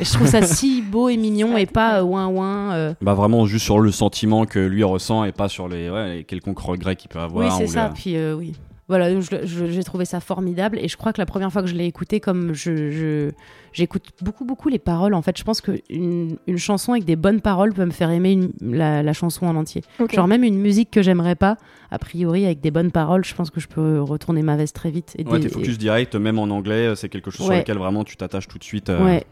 Et 0.00 0.04
je 0.04 0.12
trouve 0.12 0.26
ça 0.26 0.42
si 0.42 0.82
beau 0.82 1.08
et 1.08 1.16
mignon 1.16 1.56
et 1.56 1.66
pas 1.66 2.00
euh, 2.00 2.02
ouin 2.02 2.26
ouin. 2.26 2.72
euh. 2.74 2.94
Bah 3.00 3.14
vraiment 3.14 3.46
juste 3.46 3.64
sur 3.64 3.78
le 3.78 3.90
sentiment 3.92 4.44
que 4.44 4.58
lui 4.58 4.82
ressent 4.82 5.24
et 5.24 5.32
pas 5.32 5.48
sur 5.48 5.68
les, 5.68 5.88
ouais, 5.90 6.16
les 6.16 6.24
quelconques 6.24 6.58
regrets 6.58 6.96
qu'il 6.96 7.08
peut 7.08 7.20
avoir. 7.20 7.46
Oui, 7.46 7.52
c'est 7.56 7.64
ou 7.64 7.72
ça. 7.72 7.88
le- 7.88 7.94
Puis 7.94 8.16
euh, 8.16 8.34
oui. 8.34 8.54
Voilà, 8.86 9.08
j'ai 9.18 9.82
trouvé 9.82 10.04
ça 10.04 10.20
formidable 10.20 10.78
et 10.78 10.88
je 10.88 10.98
crois 10.98 11.14
que 11.14 11.18
la 11.18 11.24
première 11.24 11.50
fois 11.50 11.62
que 11.62 11.68
je 11.68 11.74
l'ai 11.74 11.86
écouté, 11.86 12.20
comme 12.20 12.52
je, 12.52 12.90
je- 12.90 13.30
j'écoute 13.72 14.10
beaucoup 14.20 14.44
beaucoup 14.44 14.68
les 14.68 14.78
paroles. 14.78 15.14
En 15.14 15.22
fait, 15.22 15.38
je 15.38 15.42
pense 15.42 15.62
que 15.62 15.72
une, 15.88 16.36
une 16.46 16.58
chanson 16.58 16.92
avec 16.92 17.06
des 17.06 17.16
bonnes 17.16 17.40
paroles 17.40 17.72
peut 17.72 17.86
me 17.86 17.92
faire 17.92 18.10
aimer 18.10 18.32
une- 18.32 18.52
la, 18.60 19.02
la 19.02 19.12
chanson 19.14 19.46
en 19.46 19.56
entier. 19.56 19.80
Genre 20.12 20.28
même 20.28 20.44
une 20.44 20.58
musique 20.58 20.90
que 20.90 21.00
j'aimerais 21.00 21.34
pas, 21.34 21.56
a 21.90 21.98
priori 21.98 22.44
avec 22.44 22.60
des 22.60 22.70
bonnes 22.70 22.90
paroles, 22.90 23.24
je 23.24 23.34
pense 23.34 23.48
que 23.50 23.58
je 23.58 23.68
peux 23.68 24.02
retourner 24.02 24.42
ma 24.42 24.56
veste 24.56 24.76
très 24.76 24.90
vite. 24.90 25.14
Et 25.18 25.24
Ouais, 25.24 25.38
des- 25.38 25.46
t'es 25.46 25.54
focus 25.54 25.78
direct, 25.78 26.14
même 26.16 26.38
en 26.38 26.44
anglais, 26.50 26.94
c'est 26.94 27.08
quelque 27.08 27.30
chose 27.30 27.46
sur 27.46 27.54
Ouais. 27.54 27.60
lequel 27.60 27.78
vraiment 27.78 28.04
tu 28.04 28.18
t'attaches 28.18 28.48
tout 28.48 28.58
de 28.58 28.64
suite. 28.64 28.90
euh, 28.90 29.02
Ouais. 29.02 29.24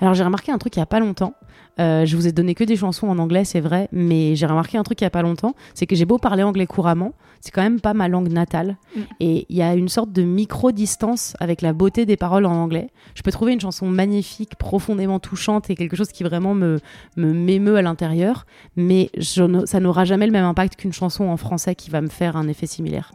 Alors 0.00 0.14
j'ai 0.14 0.24
remarqué 0.24 0.52
un 0.52 0.58
truc 0.58 0.76
il 0.76 0.78
y 0.80 0.82
a 0.82 0.86
pas 0.86 1.00
longtemps. 1.00 1.34
Euh, 1.78 2.06
je 2.06 2.16
vous 2.16 2.26
ai 2.26 2.32
donné 2.32 2.54
que 2.54 2.64
des 2.64 2.76
chansons 2.76 3.06
en 3.06 3.18
anglais, 3.18 3.44
c'est 3.44 3.60
vrai, 3.60 3.88
mais 3.92 4.34
j'ai 4.34 4.46
remarqué 4.46 4.78
un 4.78 4.82
truc 4.82 4.98
il 5.02 5.04
y 5.04 5.06
a 5.06 5.10
pas 5.10 5.20
longtemps, 5.20 5.54
c'est 5.74 5.86
que 5.86 5.94
j'ai 5.94 6.06
beau 6.06 6.16
parler 6.16 6.42
anglais 6.42 6.64
couramment, 6.66 7.12
c'est 7.42 7.50
quand 7.50 7.60
même 7.60 7.80
pas 7.82 7.92
ma 7.92 8.08
langue 8.08 8.30
natale, 8.32 8.78
Mm. 8.96 9.00
et 9.20 9.46
il 9.50 9.56
y 9.56 9.60
a 9.62 9.74
une 9.74 9.90
sorte 9.90 10.10
de 10.10 10.22
micro-distance 10.22 11.36
avec 11.38 11.60
la 11.60 11.74
beauté 11.74 12.06
des 12.06 12.16
paroles 12.16 12.46
en 12.46 12.54
anglais. 12.54 12.88
Je 13.14 13.20
peux 13.22 13.30
trouver 13.30 13.52
une 13.52 13.60
chanson 13.60 13.86
magnifique, 13.86 14.56
profondément 14.56 15.18
touchante 15.20 15.68
et 15.68 15.74
quelque 15.74 15.96
chose 15.96 16.08
qui 16.08 16.24
vraiment 16.24 16.54
me 16.54 16.78
me 17.16 17.32
m'émeut 17.32 17.76
à 17.76 17.82
l'intérieur, 17.82 18.46
mais 18.76 19.10
je 19.18 19.42
ne- 19.42 19.66
ça 19.66 19.78
n'aura 19.78 20.06
jamais 20.06 20.24
le 20.26 20.32
même 20.32 20.46
impact 20.46 20.76
qu'une 20.76 20.94
chanson 20.94 21.24
en 21.24 21.36
français 21.36 21.74
qui 21.74 21.90
va 21.90 22.00
me 22.00 22.08
faire 22.08 22.36
un 22.38 22.48
effet 22.48 22.66
similaire. 22.66 23.12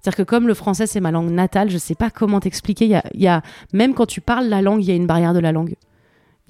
C'est-à-dire 0.00 0.16
que 0.16 0.22
comme 0.28 0.48
le 0.48 0.54
français 0.54 0.86
c'est 0.88 1.00
ma 1.00 1.10
langue 1.12 1.30
natale, 1.30 1.70
je 1.70 1.78
sais 1.78 1.94
pas 1.94 2.10
comment 2.10 2.40
t'expliquer. 2.40 2.86
Il 2.86 2.90
y 2.90 2.94
a, 2.96 3.04
il 3.14 3.20
y 3.22 3.28
a 3.28 3.42
même 3.72 3.94
quand 3.94 4.06
tu 4.06 4.20
parles 4.20 4.46
la 4.48 4.62
langue, 4.62 4.82
il 4.82 4.88
y 4.88 4.90
a 4.92 4.94
une 4.96 5.06
barrière 5.06 5.32
de 5.32 5.38
la 5.40 5.52
langue. 5.52 5.74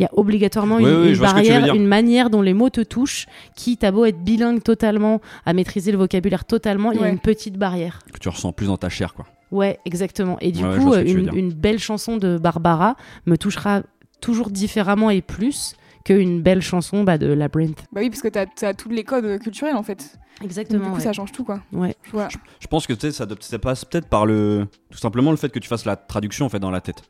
Il 0.00 0.04
y 0.04 0.06
a 0.06 0.10
obligatoirement 0.14 0.76
Oui, 0.76 0.84
une, 0.84 1.02
oui, 1.02 1.12
tu 1.12 1.18
barrière, 1.20 1.74
une 1.74 1.86
manière 1.86 2.30
dont 2.30 2.40
les 2.40 2.54
mots 2.54 2.70
te 2.70 2.80
touchent, 2.80 3.26
qui 3.54 3.76
t'as 3.76 3.90
beau 3.90 4.06
être 4.06 4.18
bilingue 4.18 4.62
totalement, 4.62 5.20
à 5.44 5.52
maîtriser 5.52 5.92
le 5.92 5.98
vocabulaire 5.98 6.46
totalement, 6.46 6.90
il 6.92 7.00
y 7.00 7.04
a 7.04 7.08
une 7.10 7.18
petite 7.18 7.58
barrière. 7.58 7.98
que 8.10 8.18
tu 8.18 8.30
ressens 8.30 8.52
plus 8.52 8.66
dans 8.68 8.78
ta 8.78 8.88
chair, 8.88 9.12
quoi. 9.12 9.26
Ouais, 9.50 9.78
exactement. 9.84 10.38
Et 10.40 10.52
du 10.52 10.64
Ouais, 10.64 10.78
coup, 10.78 10.96
tu 10.96 11.18
veux 11.18 11.36
une, 11.36 11.52
belle 11.52 11.78
chanson 11.78 12.16
de 12.16 12.38
Barbara 12.38 12.96
me 13.26 13.36
touchera 13.36 13.82
toujours 14.22 14.50
différemment 14.50 15.10
et 15.10 15.20
plus 15.20 15.74
qu'une 16.04 16.40
belle 16.40 16.62
chanson 16.62 17.04
bah, 17.04 17.18
de 17.18 17.26
Labyrinth. 17.26 17.84
Bah 17.92 18.00
oui, 18.00 18.08
parce 18.08 18.22
que 18.22 18.28
t'as 18.28 18.46
as 18.62 18.72
tous 18.72 18.88
les 18.88 19.04
codes 19.04 19.38
culturels 19.40 19.76
en 19.76 19.82
fait. 19.82 20.18
Donc, 20.40 20.46
Exactement. 20.46 20.84
du 20.84 20.90
coup, 20.90 20.96
ouais. 20.96 21.02
ça 21.02 21.12
change 21.12 21.32
tout 21.32 21.44
quoi. 21.44 21.60
Ouais. 21.72 21.94
Voilà. 22.12 22.28
Je 22.60 22.66
pense 22.68 22.86
que 22.86 22.94
tu 22.94 23.12
ça, 23.12 23.26
ça 23.40 23.58
passe 23.58 23.84
peut-être 23.84 24.08
par 24.08 24.24
le, 24.24 24.66
tout 24.90 24.98
simplement 24.98 25.30
le 25.30 25.36
fait 25.36 25.50
que 25.50 25.58
tu 25.58 25.68
fasses 25.68 25.84
la 25.84 25.96
traduction 25.96 26.46
en 26.46 26.48
fait 26.48 26.60
dans 26.60 26.70
la 26.70 26.80
tête. 26.80 27.02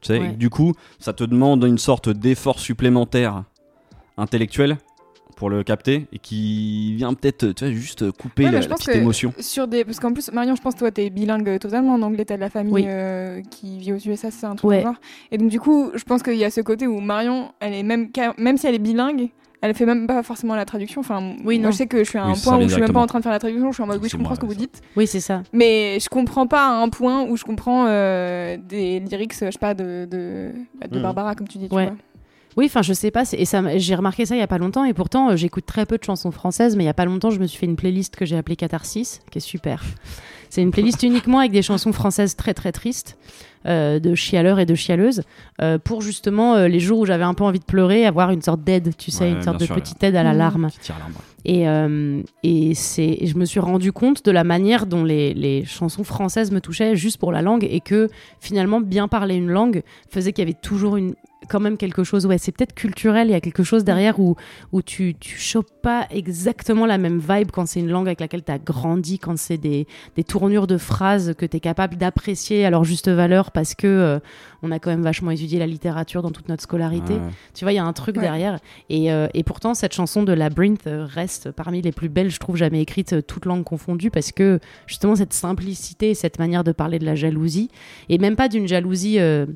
Tu 0.00 0.08
sais, 0.08 0.18
Ouais. 0.20 0.30
et 0.30 0.32
du 0.36 0.48
coup, 0.50 0.74
ça 0.98 1.12
te 1.12 1.24
demande 1.24 1.64
une 1.64 1.78
sorte 1.78 2.08
d'effort 2.08 2.58
supplémentaire 2.60 3.44
intellectuel 4.16 4.76
pour 5.36 5.50
le 5.50 5.62
capter 5.62 6.08
et 6.12 6.18
qui 6.18 6.94
vient 6.96 7.14
peut-être, 7.14 7.52
tu 7.52 7.64
vois, 7.64 7.72
juste 7.72 8.10
couper 8.12 8.44
Ouais, 8.46 8.50
la, 8.50 8.60
je 8.60 8.68
la 8.68 8.70
pense 8.74 8.80
petite 8.84 8.94
que 8.94 8.98
émotion. 8.98 9.32
Sur 9.38 9.68
des... 9.68 9.84
Parce 9.84 10.00
qu'en 10.00 10.12
plus, 10.12 10.32
Marion, 10.32 10.56
je 10.56 10.60
pense 10.62 10.74
que 10.74 10.80
toi, 10.80 10.90
t'es 10.90 11.10
bilingue 11.10 11.58
totalement 11.60 11.94
en 11.94 12.02
anglais, 12.02 12.24
t'as 12.24 12.34
de 12.36 12.40
la 12.40 12.50
famille 12.50 12.72
Oui. 12.74 12.84
euh, 12.86 13.40
qui 13.48 13.78
vit 13.78 13.92
aux 13.92 13.98
USA, 13.98 14.30
c'est 14.32 14.46
un 14.46 14.56
truc 14.56 14.68
Ouais. 14.70 14.78
à 14.78 14.82
voir. 14.82 14.94
Et 15.30 15.38
donc, 15.38 15.48
du 15.48 15.60
coup, 15.60 15.90
je 15.94 16.02
pense 16.02 16.22
qu'il 16.24 16.34
y 16.36 16.44
a 16.44 16.50
ce 16.50 16.60
côté 16.60 16.88
où 16.88 16.98
Marion, 17.00 17.52
elle 17.60 17.74
est 17.74 17.84
même, 17.84 18.08
même 18.36 18.56
si 18.56 18.66
elle 18.66 18.74
est 18.74 18.80
bilingue, 18.80 19.30
elle 19.60 19.74
fait 19.74 19.86
même 19.86 20.06
pas 20.06 20.22
forcément 20.22 20.54
la 20.54 20.64
traduction. 20.64 21.00
Enfin, 21.00 21.34
Oui, 21.44 21.58
moi, 21.58 21.70
je 21.70 21.76
sais 21.76 21.86
que 21.86 21.98
je 22.04 22.08
suis 22.08 22.18
à 22.18 22.24
un 22.24 22.32
Oui, 22.32 22.40
point 22.42 22.56
où 22.58 22.62
je 22.62 22.68
suis 22.74 22.80
même 22.80 22.92
pas 22.92 23.00
en 23.00 23.06
train 23.06 23.18
de 23.18 23.24
faire 23.24 23.32
la 23.32 23.38
traduction, 23.38 23.68
je 23.70 23.74
suis 23.74 23.82
en 23.82 23.86
mode 23.86 24.00
oui, 24.02 24.08
je 24.08 24.16
comprends 24.16 24.34
ce 24.34 24.40
que 24.40 24.46
vous 24.46 24.52
ça. 24.52 24.58
dites. 24.58 24.80
Oui, 24.96 25.06
c'est 25.06 25.20
ça. 25.20 25.42
Mais 25.52 25.98
je 26.00 26.08
comprends 26.08 26.46
pas 26.46 26.68
à 26.68 26.82
un 26.82 26.88
point 26.88 27.24
où 27.24 27.36
je 27.36 27.44
comprends 27.44 27.86
euh, 27.88 28.56
des 28.56 29.00
lyrics, 29.00 29.32
je 29.34 29.50
sais 29.50 29.58
pas, 29.58 29.74
de, 29.74 30.06
de, 30.10 30.52
bah, 30.80 30.86
de 30.86 30.96
Mhm. 30.96 31.02
Barbara, 31.02 31.34
comme 31.34 31.48
tu 31.48 31.58
dis. 31.58 31.68
tu 31.68 31.74
Ouais. 31.74 31.86
vois. 31.86 31.96
Oui, 32.56 32.66
enfin, 32.66 32.82
je 32.82 32.92
sais 32.92 33.10
pas. 33.10 33.22
Et 33.32 33.44
ça, 33.44 33.62
j'ai 33.78 33.94
remarqué 33.94 34.26
ça 34.26 34.34
il 34.34 34.38
y 34.38 34.42
a 34.42 34.46
pas 34.48 34.58
longtemps. 34.58 34.84
Et 34.84 34.94
pourtant, 34.94 35.30
euh, 35.30 35.36
j'écoute 35.36 35.64
très 35.66 35.86
peu 35.86 35.96
de 35.98 36.02
chansons 36.04 36.30
françaises. 36.32 36.74
Mais 36.76 36.82
il 36.84 36.86
y 36.86 36.90
a 36.90 36.94
pas 36.94 37.04
longtemps, 37.04 37.30
je 37.30 37.38
me 37.38 37.46
suis 37.46 37.58
fait 37.58 37.66
une 37.66 37.76
playlist 37.76 38.16
que 38.16 38.24
j'ai 38.26 38.36
appelée 38.36 38.56
Catharsis, 38.56 39.20
qui 39.30 39.38
est 39.38 39.40
super. 39.40 39.82
C'est 40.50 40.62
une 40.62 40.70
playlist 40.70 41.02
uniquement 41.02 41.40
avec 41.40 41.52
des 41.52 41.60
chansons 41.62 41.92
françaises 41.92 42.34
très 42.34 42.54
très 42.54 42.72
tristes, 42.72 43.18
euh, 43.66 43.98
de 44.00 44.14
chialeurs 44.14 44.58
et 44.58 44.64
de 44.66 44.74
chialeuses, 44.74 45.20
euh, 45.60 45.78
pour 45.78 46.00
justement 46.00 46.54
euh, 46.54 46.68
les 46.68 46.80
jours 46.80 47.00
où 47.00 47.04
j'avais 47.06 47.24
un 47.24 47.34
peu 47.34 47.44
envie 47.44 47.58
de 47.58 47.64
pleurer, 47.66 48.06
avoir 48.06 48.30
une 48.30 48.40
sorte 48.40 48.64
d'aide, 48.64 48.96
tu 48.96 49.10
sais, 49.10 49.24
Ouais, 49.24 49.32
une 49.32 49.42
sorte 49.42 49.60
de 49.60 49.66
sûr, 49.66 49.74
petite 49.74 50.02
aide 50.02 50.16
à 50.16 50.22
la 50.22 50.32
Mhm. 50.32 50.38
larme. 50.38 50.68
Et, 51.44 51.68
euh, 51.68 52.22
et, 52.42 52.74
c'est, 52.74 53.18
et 53.20 53.26
je 53.26 53.36
me 53.36 53.44
suis 53.44 53.60
rendu 53.60 53.92
compte 53.92 54.24
de 54.24 54.30
la 54.30 54.42
manière 54.42 54.86
dont 54.86 55.04
les, 55.04 55.34
les 55.34 55.66
chansons 55.66 56.02
françaises 56.02 56.50
me 56.50 56.60
touchaient 56.62 56.96
juste 56.96 57.18
pour 57.18 57.30
la 57.30 57.42
langue 57.42 57.66
et 57.70 57.80
que 57.80 58.08
finalement 58.40 58.80
bien 58.80 59.06
parler 59.06 59.34
une 59.34 59.48
langue 59.50 59.82
faisait 60.10 60.32
qu'il 60.32 60.42
y 60.42 60.48
avait 60.48 60.58
toujours 60.60 60.96
une, 60.96 61.14
quand 61.48 61.60
même 61.60 61.76
quelque 61.76 62.04
chose. 62.04 62.26
Ouais, 62.26 62.36
c'est 62.38 62.52
peut-être 62.52 62.74
culturel, 62.74 63.28
il 63.28 63.30
y 63.30 63.34
a 63.34 63.40
quelque 63.40 63.62
chose 63.62 63.84
derrière 63.84 64.18
où, 64.18 64.36
où 64.72 64.82
tu, 64.82 65.14
tu 65.18 65.38
chopes 65.38 65.70
pas 65.82 66.06
exactement 66.10 66.84
la 66.84 66.98
même 66.98 67.20
vibe 67.20 67.50
quand 67.52 67.66
c'est 67.66 67.80
une 67.80 67.88
langue 67.90 68.06
avec 68.08 68.20
laquelle 68.20 68.42
tu 68.44 68.52
as 68.52 68.58
grandi, 68.58 69.18
quand 69.18 69.38
c'est 69.38 69.56
des, 69.56 69.86
des 70.16 70.24
tournures 70.24 70.66
de 70.66 70.76
phrases 70.76 71.34
que 71.38 71.46
tu 71.46 71.56
es 71.56 71.60
capable 71.60 71.96
d'apprécier 71.96 72.64
à 72.64 72.70
leur 72.70 72.84
juste 72.84 73.08
valeur 73.08 73.50
parce 73.52 73.74
que 73.74 73.86
euh, 73.86 74.18
on 74.62 74.70
a 74.72 74.78
quand 74.78 74.90
même 74.90 75.02
vachement 75.02 75.30
étudié 75.30 75.58
la 75.58 75.66
littérature 75.66 76.22
dans 76.22 76.30
toute 76.32 76.48
notre 76.48 76.62
scolarité. 76.64 77.14
Ouais. 77.14 77.20
Tu 77.54 77.64
vois, 77.64 77.72
il 77.72 77.76
y 77.76 77.78
a 77.78 77.84
un 77.84 77.92
truc 77.92 78.16
Ouais. 78.16 78.22
derrière. 78.22 78.58
Et, 78.90 79.12
euh, 79.12 79.28
et 79.32 79.44
pourtant, 79.44 79.74
cette 79.74 79.94
chanson 79.94 80.22
de 80.24 80.32
Labyrinth 80.32 80.82
reste 80.86 81.52
parmi 81.52 81.80
les 81.82 81.92
plus 81.92 82.08
belles, 82.08 82.30
je 82.30 82.38
trouve, 82.40 82.56
jamais 82.56 82.80
écrites, 82.82 83.12
euh, 83.12 83.22
toutes 83.22 83.44
langues 83.46 83.64
confondues, 83.64 84.10
parce 84.10 84.32
que 84.32 84.58
justement, 84.86 85.14
cette 85.14 85.32
simplicité, 85.32 86.14
cette 86.14 86.38
manière 86.38 86.64
de 86.64 86.72
parler 86.72 86.98
de 86.98 87.04
la 87.06 87.14
jalousie, 87.14 87.70
et 88.08 88.18
même 88.18 88.34
pas 88.36 88.48
d'une 88.48 88.66
jalousie. 88.66 89.18
euh, 89.20 89.46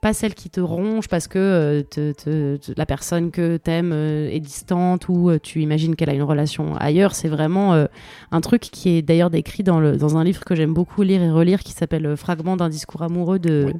pas 0.00 0.14
celle 0.14 0.34
qui 0.34 0.48
te 0.48 0.60
ronge 0.60 1.08
parce 1.08 1.28
que 1.28 1.38
euh, 1.38 1.82
te- 1.82 2.12
te- 2.12 2.56
te- 2.56 2.72
la 2.76 2.86
personne 2.86 3.30
que 3.30 3.58
t'aimes 3.58 3.92
euh, 3.92 4.30
est 4.30 4.40
distante 4.40 5.08
ou 5.10 5.28
euh, 5.28 5.38
tu 5.42 5.60
imagines 5.60 5.94
qu'elle 5.94 6.08
a 6.08 6.14
une 6.14 6.22
relation 6.22 6.74
ailleurs. 6.76 7.14
C'est 7.14 7.28
vraiment 7.28 7.74
euh, 7.74 7.84
un 8.32 8.40
truc 8.40 8.62
qui 8.62 8.90
est 8.96 9.02
d'ailleurs 9.02 9.28
décrit 9.28 9.62
dans, 9.62 9.78
le, 9.78 9.98
dans 9.98 10.16
un 10.16 10.24
livre 10.24 10.42
que 10.44 10.54
j'aime 10.54 10.72
beaucoup 10.72 11.02
lire 11.02 11.20
et 11.22 11.30
relire 11.30 11.60
qui 11.60 11.72
s'appelle 11.72 12.16
Fragment 12.16 12.56
d'un 12.56 12.70
discours 12.70 13.02
amoureux 13.02 13.38
de, 13.38 13.64
Oui. 13.66 13.72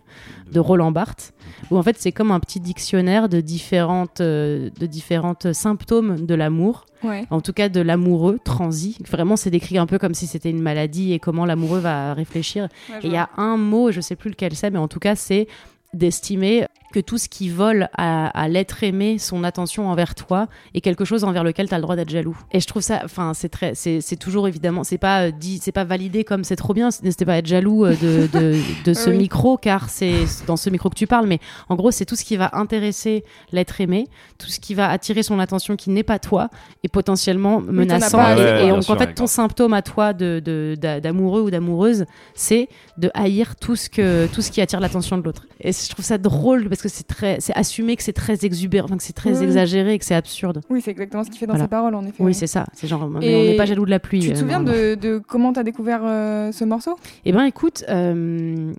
de 0.52 0.60
Roland 0.60 0.92
Barthes, 0.92 1.32
où 1.70 1.78
en 1.78 1.82
fait 1.82 1.96
c'est 1.98 2.12
comme 2.12 2.32
un 2.32 2.40
petit 2.40 2.60
dictionnaire 2.60 3.30
de 3.30 3.40
différentes, 3.40 4.20
euh, 4.20 4.68
de 4.78 4.84
différentes 4.86 5.52
symptômes 5.54 6.26
de 6.26 6.34
l'amour, 6.34 6.84
Ouais. 7.02 7.24
en 7.30 7.40
tout 7.40 7.54
cas 7.54 7.70
de 7.70 7.80
l'amoureux 7.80 8.38
transi. 8.44 8.98
Vraiment, 9.10 9.36
c'est 9.36 9.48
décrit 9.48 9.78
un 9.78 9.86
peu 9.86 9.96
comme 9.98 10.12
si 10.12 10.26
c'était 10.26 10.50
une 10.50 10.60
maladie 10.60 11.14
et 11.14 11.18
comment 11.18 11.46
l'amoureux 11.46 11.78
va 11.78 12.12
réfléchir. 12.12 12.68
Ouais, 12.90 12.96
Et 13.02 13.06
il 13.06 13.12
y 13.12 13.16
a 13.16 13.30
un 13.38 13.56
mot, 13.56 13.90
je 13.90 14.02
sais 14.02 14.16
plus 14.16 14.28
lequel 14.28 14.54
c'est, 14.54 14.68
mais 14.68 14.78
en 14.78 14.86
tout 14.86 14.98
cas, 14.98 15.16
c'est 15.16 15.46
d'estimer 15.92 16.66
que 16.92 17.00
tout 17.00 17.18
ce 17.18 17.28
qui 17.28 17.48
vole 17.48 17.88
à, 17.96 18.28
à 18.28 18.48
l'être 18.48 18.82
aimé, 18.82 19.18
son 19.18 19.44
attention 19.44 19.88
envers 19.88 20.14
toi, 20.14 20.48
est 20.74 20.80
quelque 20.80 21.04
chose 21.04 21.24
envers 21.24 21.44
lequel 21.44 21.68
tu 21.68 21.74
as 21.74 21.78
le 21.78 21.82
droit 21.82 21.96
d'être 21.96 22.10
jaloux. 22.10 22.36
Et 22.52 22.60
je 22.60 22.66
trouve 22.66 22.82
ça, 22.82 23.00
enfin, 23.04 23.32
c'est 23.34 23.48
très, 23.48 23.74
c'est 23.74 24.00
c'est 24.00 24.16
toujours 24.16 24.48
évidemment, 24.48 24.82
c'est 24.84 24.98
pas 24.98 25.26
euh, 25.28 25.30
dit, 25.30 25.58
c'est 25.62 25.72
pas 25.72 25.84
validé 25.84 26.24
comme 26.24 26.44
c'est 26.44 26.56
trop 26.56 26.74
bien, 26.74 26.88
n'hésitez 27.02 27.24
pas 27.24 27.34
à 27.34 27.36
être 27.36 27.46
jaloux 27.46 27.84
euh, 27.84 27.94
de, 28.00 28.26
de, 28.38 28.56
de 28.84 28.94
ce 28.94 29.10
Oui. 29.10 29.16
micro, 29.18 29.56
car 29.56 29.88
c'est 29.90 30.24
dans 30.46 30.56
ce 30.56 30.68
micro 30.70 30.88
que 30.90 30.94
tu 30.96 31.06
parles, 31.06 31.26
mais 31.26 31.38
en 31.68 31.76
gros, 31.76 31.90
c'est 31.90 32.04
tout 32.04 32.16
ce 32.16 32.24
qui 32.24 32.36
va 32.36 32.50
intéresser 32.54 33.24
l'être 33.52 33.80
aimé, 33.80 34.06
tout 34.38 34.48
ce 34.48 34.58
qui 34.60 34.74
va 34.74 34.88
attirer 34.90 35.22
son 35.22 35.38
attention 35.38 35.76
qui 35.76 35.90
n'est 35.90 36.02
pas 36.02 36.18
toi, 36.18 36.48
et 36.82 36.88
potentiellement 36.88 37.60
menaçant. 37.60 38.18
pas 38.18 38.36
et 38.62 38.68
donc, 38.70 38.88
en 38.90 38.96
fait, 38.96 39.14
ton 39.14 39.26
symptôme 39.26 39.72
à 39.74 39.82
toi 39.82 40.12
de- 40.12 40.40
de- 40.44 40.76
d'a- 40.78 41.00
d'amoureux 41.00 41.42
ou 41.42 41.50
d'amoureuse, 41.50 42.04
c'est 42.34 42.68
de 42.98 43.10
haïr 43.14 43.56
tout 43.56 43.76
ce, 43.76 43.88
que, 43.88 44.26
tout 44.34 44.42
ce 44.42 44.50
qui 44.50 44.60
attire 44.60 44.80
l'attention 44.80 45.16
de 45.18 45.22
l'autre. 45.22 45.46
Et 45.60 45.72
je 45.72 45.88
trouve 45.90 46.04
ça 46.04 46.18
drôle 46.18 46.68
parce 46.68 46.79
que 46.82 46.88
c'est 46.88 47.06
très, 47.06 47.38
c'est 47.40 47.54
assumé 47.54 47.96
que 47.96 48.02
c'est 48.02 48.12
très 48.12 48.44
exubérant, 48.44 48.86
enfin, 48.86 48.96
que 48.96 49.02
c'est 49.02 49.12
très 49.12 49.36
Ouais. 49.38 49.44
exagéré 49.44 49.94
et 49.94 49.98
que 49.98 50.04
c'est 50.04 50.14
absurde. 50.14 50.60
Oui, 50.70 50.80
c'est 50.84 50.90
exactement 50.90 51.24
ce 51.24 51.30
qu'il 51.30 51.38
fait 51.38 51.46
dans 51.46 51.52
Voilà. 51.52 51.64
ses 51.64 51.68
paroles, 51.68 51.94
en 51.94 52.02
effet. 52.04 52.14
Oui, 52.22 52.34
c'est 52.34 52.46
ça. 52.46 52.66
C'est 52.72 52.86
genre, 52.86 53.08
mais 53.08 53.34
on 53.34 53.42
n'est 53.44 53.56
pas 53.56 53.66
jaloux 53.66 53.84
de 53.84 53.90
la 53.90 53.98
pluie. 54.00 54.20
Tu 54.20 54.28
te 54.28 54.32
euh, 54.32 54.36
souviens 54.40 54.60
de, 54.62 54.94
de 54.94 55.18
comment 55.18 55.52
t'as 55.52 55.62
découvert 55.62 56.00
euh, 56.04 56.52
ce 56.52 56.64
morceau? 56.64 56.96
Eh 57.24 57.32
ben, 57.32 57.44
écoute, 57.44 57.84
euh, 57.88 58.72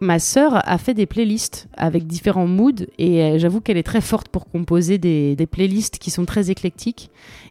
ma 0.00 0.18
sœur 0.18 0.60
a 0.68 0.78
fait 0.78 0.94
des 0.94 1.06
playlists 1.06 1.68
avec 1.76 2.06
différents 2.06 2.46
moods 2.46 2.86
et 2.98 3.22
euh, 3.22 3.38
j'avoue 3.38 3.60
qu'elle 3.60 3.76
est 3.76 3.82
très 3.82 4.00
forte 4.00 4.28
pour 4.28 4.46
composer 4.48 4.98
des, 4.98 5.34
des 5.36 5.46
playlists 5.46 5.98
qui 5.98 6.10
sont 6.10 6.24
très 6.24 6.50
éclectiques. 6.50 7.10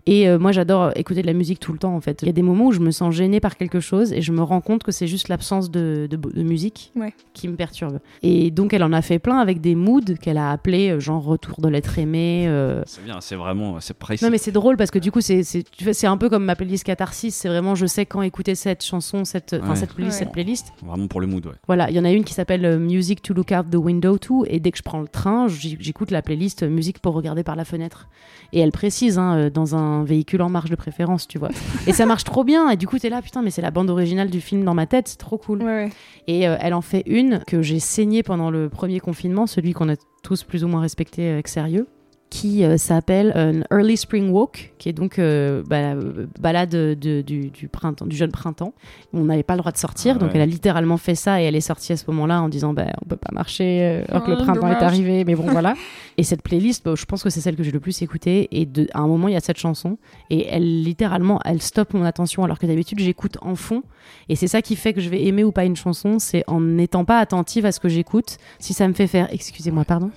Et 0.10 0.30
euh, 0.30 0.39
moi, 0.39 0.54
j'adore 0.54 0.92
écouter 0.96 1.22
de 1.22 1.27
la 1.27 1.34
musique 1.34 1.60
tout 1.60 1.74
le 1.74 1.80
temps, 1.80 1.94
en 1.94 2.00
fait. 2.00 2.22
Il 2.22 2.27
y 2.27 2.30
a 2.30 2.34
des 2.34 2.42
moments 2.42 2.68
où 2.68 2.72
je 2.72 2.80
me 2.80 2.92
sens 2.92 3.13
gênée 3.13 3.42
par 3.42 3.58
quelque 3.58 3.82
chose 3.82 4.13
et 4.13 4.22
je 4.22 4.32
me 4.32 4.42
rends 4.42 4.62
compte 4.62 4.84
que 4.84 4.94
c'est 4.94 5.08
juste 5.08 5.27
l'absence 5.27 5.70
de, 5.70 6.08
de, 6.10 6.16
de 6.16 6.44
musique 6.44 6.92
Ouais. 6.96 7.13
qui 7.34 7.50
me 7.50 7.56
perturbe. 7.58 8.00
Et 8.24 8.50
donc, 8.50 8.74
elle 8.74 8.84
en 8.84 8.94
a 8.94 9.01
fait 9.01 9.20
plein 9.20 9.39
avec 9.39 9.60
des 9.60 9.75
moods 9.75 10.16
qu'elle 10.22 10.38
a 10.38 10.51
appelés 10.51 10.92
euh, 10.92 11.00
genre 11.01 11.24
retour 11.25 11.60
de 11.60 11.68
l'être 11.68 12.00
aimé. 12.00 12.46
euh, 12.48 12.84
C'est 12.86 13.04
bien, 13.04 13.20
c'est 13.20 13.36
vraiment, 13.36 13.82
c'est 13.82 13.96
précis. 13.98 14.24
non 14.24 14.32
mais 14.32 14.38
c'est 14.38 14.54
drôle 14.54 14.77
parce 14.77 14.92
que 14.92 15.00
du 15.00 15.12
coup 15.12 15.20
c'est 15.20 16.08
un 16.08 16.18
peu 16.18 16.30
comme 16.30 16.46
ma 16.46 16.56
playlist 16.56 16.84
catharsis 16.86 17.36
c'est 17.36 17.50
vraiment 17.50 17.75
je 17.75 17.86
sais 17.86 18.06
quand 18.06 18.22
écouter 18.22 18.56
cette 18.56 18.84
chanson 18.84 19.25
cette 19.25 19.56
enfin 19.60 19.72
Ouais. 19.72 19.75
cette 19.75 19.94
playlist 19.94 20.18
Ouais. 20.20 20.24
cette 20.25 20.32
playlist 20.32 20.68
Vraiment 20.86 21.08
pour 21.08 21.20
le 21.22 21.27
mood, 21.27 21.46
ouais. 21.46 21.51
voilà 21.68 21.89
il 21.89 21.96
y 21.96 22.00
en 22.00 22.06
a 22.06 22.12
une 22.12 22.24
qui 22.24 22.34
s'appelle 22.38 22.65
euh, 22.65 22.79
Music 22.79 23.22
to 23.22 23.34
Look 23.34 23.51
Out 23.51 23.70
the 23.70 23.75
Window 23.75 24.17
to. 24.17 24.46
Et 24.48 24.60
dès 24.60 24.72
que 24.72 24.77
je 24.77 24.84
prends 24.84 25.01
le 25.01 25.08
train, 25.08 25.48
j'écoute 25.48 26.12
la 26.12 26.22
playlist 26.22 26.63
euh, 26.63 26.70
Musique 26.70 27.00
pour 27.00 27.13
regarder 27.13 27.44
par 27.44 27.56
la 27.56 27.65
fenêtre. 27.65 28.08
Et 28.53 28.60
elle 28.60 28.72
précise, 28.72 29.17
hein, 29.17 29.36
euh, 29.38 29.50
dans 29.50 29.75
un 29.75 30.03
véhicule 30.03 30.41
en 30.41 30.50
marche 30.50 30.70
de 30.70 30.75
préférence, 30.75 31.27
tu 31.27 31.38
vois. 31.39 31.50
Et 31.88 31.94
ça 31.94 32.06
marche 32.06 32.24
trop 32.24 32.44
bien. 32.44 32.70
Et 32.70 32.77
du 32.77 32.88
coup, 32.88 33.00
t'es 33.00 33.10
là, 33.10 33.22
putain, 33.22 33.41
mais 33.41 33.50
c'est 33.50 33.62
la 33.62 33.72
bande 33.72 33.89
originale 33.89 34.29
du 34.29 34.41
film 34.41 34.63
dans 34.63 34.74
ma 34.74 34.86
tête, 34.86 35.08
c'est 35.08 35.17
trop 35.17 35.38
cool. 35.38 35.63
Ouais, 35.63 35.86
ouais. 35.86 35.89
Et 36.27 36.48
euh, 36.48 36.56
elle 36.60 36.74
en 36.74 36.82
fait 36.82 37.03
une 37.08 37.41
que 37.48 37.62
j'ai 37.62 37.79
saignée 37.79 38.24
pendant 38.24 38.51
le 38.51 38.70
premier 38.70 39.00
confinement, 39.00 39.48
celui 39.48 39.74
qu'on 39.74 39.89
a 39.89 39.96
tous 40.24 40.44
plus 40.44 40.63
ou 40.63 40.67
moins 40.67 40.82
respecté 40.82 41.29
avec 41.29 41.48
sérieux, 41.48 41.88
qui 42.29 42.63
euh, 42.65 42.77
s'appelle 42.77 43.31
An 43.36 43.62
Early 43.75 43.96
Spring 43.96 44.29
Walk, 44.31 44.74
qui 44.79 44.89
est 44.89 44.93
donc 44.93 45.17
euh, 45.17 45.63
bah, 45.65 45.93
euh, 45.93 46.25
balade 46.41 46.69
de- 46.69 47.22
du, 47.22 47.50
du 47.50 47.67
printemps, 47.69 48.05
du 48.05 48.15
jeune 48.17 48.31
printemps. 48.31 48.74
On 49.13 49.24
n'avait 49.24 49.43
pas 49.43 49.53
le 49.53 49.60
droit 49.60 49.72
de 49.72 49.77
sortir, 49.77 50.15
Ah 50.17 50.19
donc 50.19 50.31
elle 50.34 50.41
a 50.41 50.46
littéralement 50.46 50.98
fait 50.98 51.15
ça 51.15 51.41
et 51.41 51.46
elle 51.46 51.55
est 51.55 51.62
sortie 51.62 51.93
à 51.93 51.98
ce 51.98 52.03
moment-là 52.07 52.41
en 52.41 52.50
disant 52.50 52.74
bah, 52.74 52.88
on 53.03 53.07
peut 53.07 53.15
pas 53.15 53.31
marcher 53.31 53.79
euh, 53.81 54.03
alors 54.10 54.24
que 54.25 54.31
le 54.31 54.38
Oh, 54.39 54.43
printemps 54.43 54.67
est 54.69 54.84
arrivé, 54.84 55.24
mais 55.24 55.36
bon 55.36 55.43
voilà. 55.50 55.74
Et 56.17 56.24
cette 56.24 56.41
playlist, 56.41 56.84
bah, 56.84 56.93
je 56.98 57.05
pense 57.05 57.24
que 57.24 57.29
c'est 57.29 57.39
celle 57.41 57.55
que 57.55 57.63
j'ai 57.63 57.72
le 57.72 57.79
plus 57.79 58.01
écoutée. 58.01 58.50
Et 58.51 58.65
de, 58.65 58.88
à 58.93 59.00
un 59.00 59.07
moment, 59.07 59.27
il 59.29 59.34
y 59.34 59.38
a 59.38 59.39
cette 59.39 59.57
chanson 59.57 59.98
et 60.29 60.48
elle 60.48 60.84
littéralement, 60.84 61.39
elle 61.46 61.62
stoppe 61.62 61.93
mon 61.93 62.03
attention 62.03 62.43
alors 62.43 62.60
que 62.60 62.65
d'habitude 62.65 63.00
j'écoute 63.00 63.38
en 63.41 63.55
fond. 63.55 63.84
Et 64.27 64.36
c'est 64.36 64.48
ça 64.48 64.62
qui 64.62 64.75
fait 64.75 64.91
que 64.93 65.00
je 65.01 65.10
vais 65.10 65.24
aimer 65.25 65.43
ou 65.46 65.51
pas 65.53 65.63
une 65.63 65.75
chanson, 65.77 66.19
c'est 66.19 66.43
en 66.48 66.60
n'étant 66.60 67.05
pas 67.05 67.19
attentive 67.19 67.65
à 67.65 67.72
ce 67.72 67.79
que 67.79 67.88
j'écoute. 67.89 68.38
Si 68.60 68.74
ça 68.74 68.88
me 68.88 68.93
fait 68.93 69.07
faire, 69.07 69.27
excusez-moi, 69.31 69.86
pardon, 69.86 70.12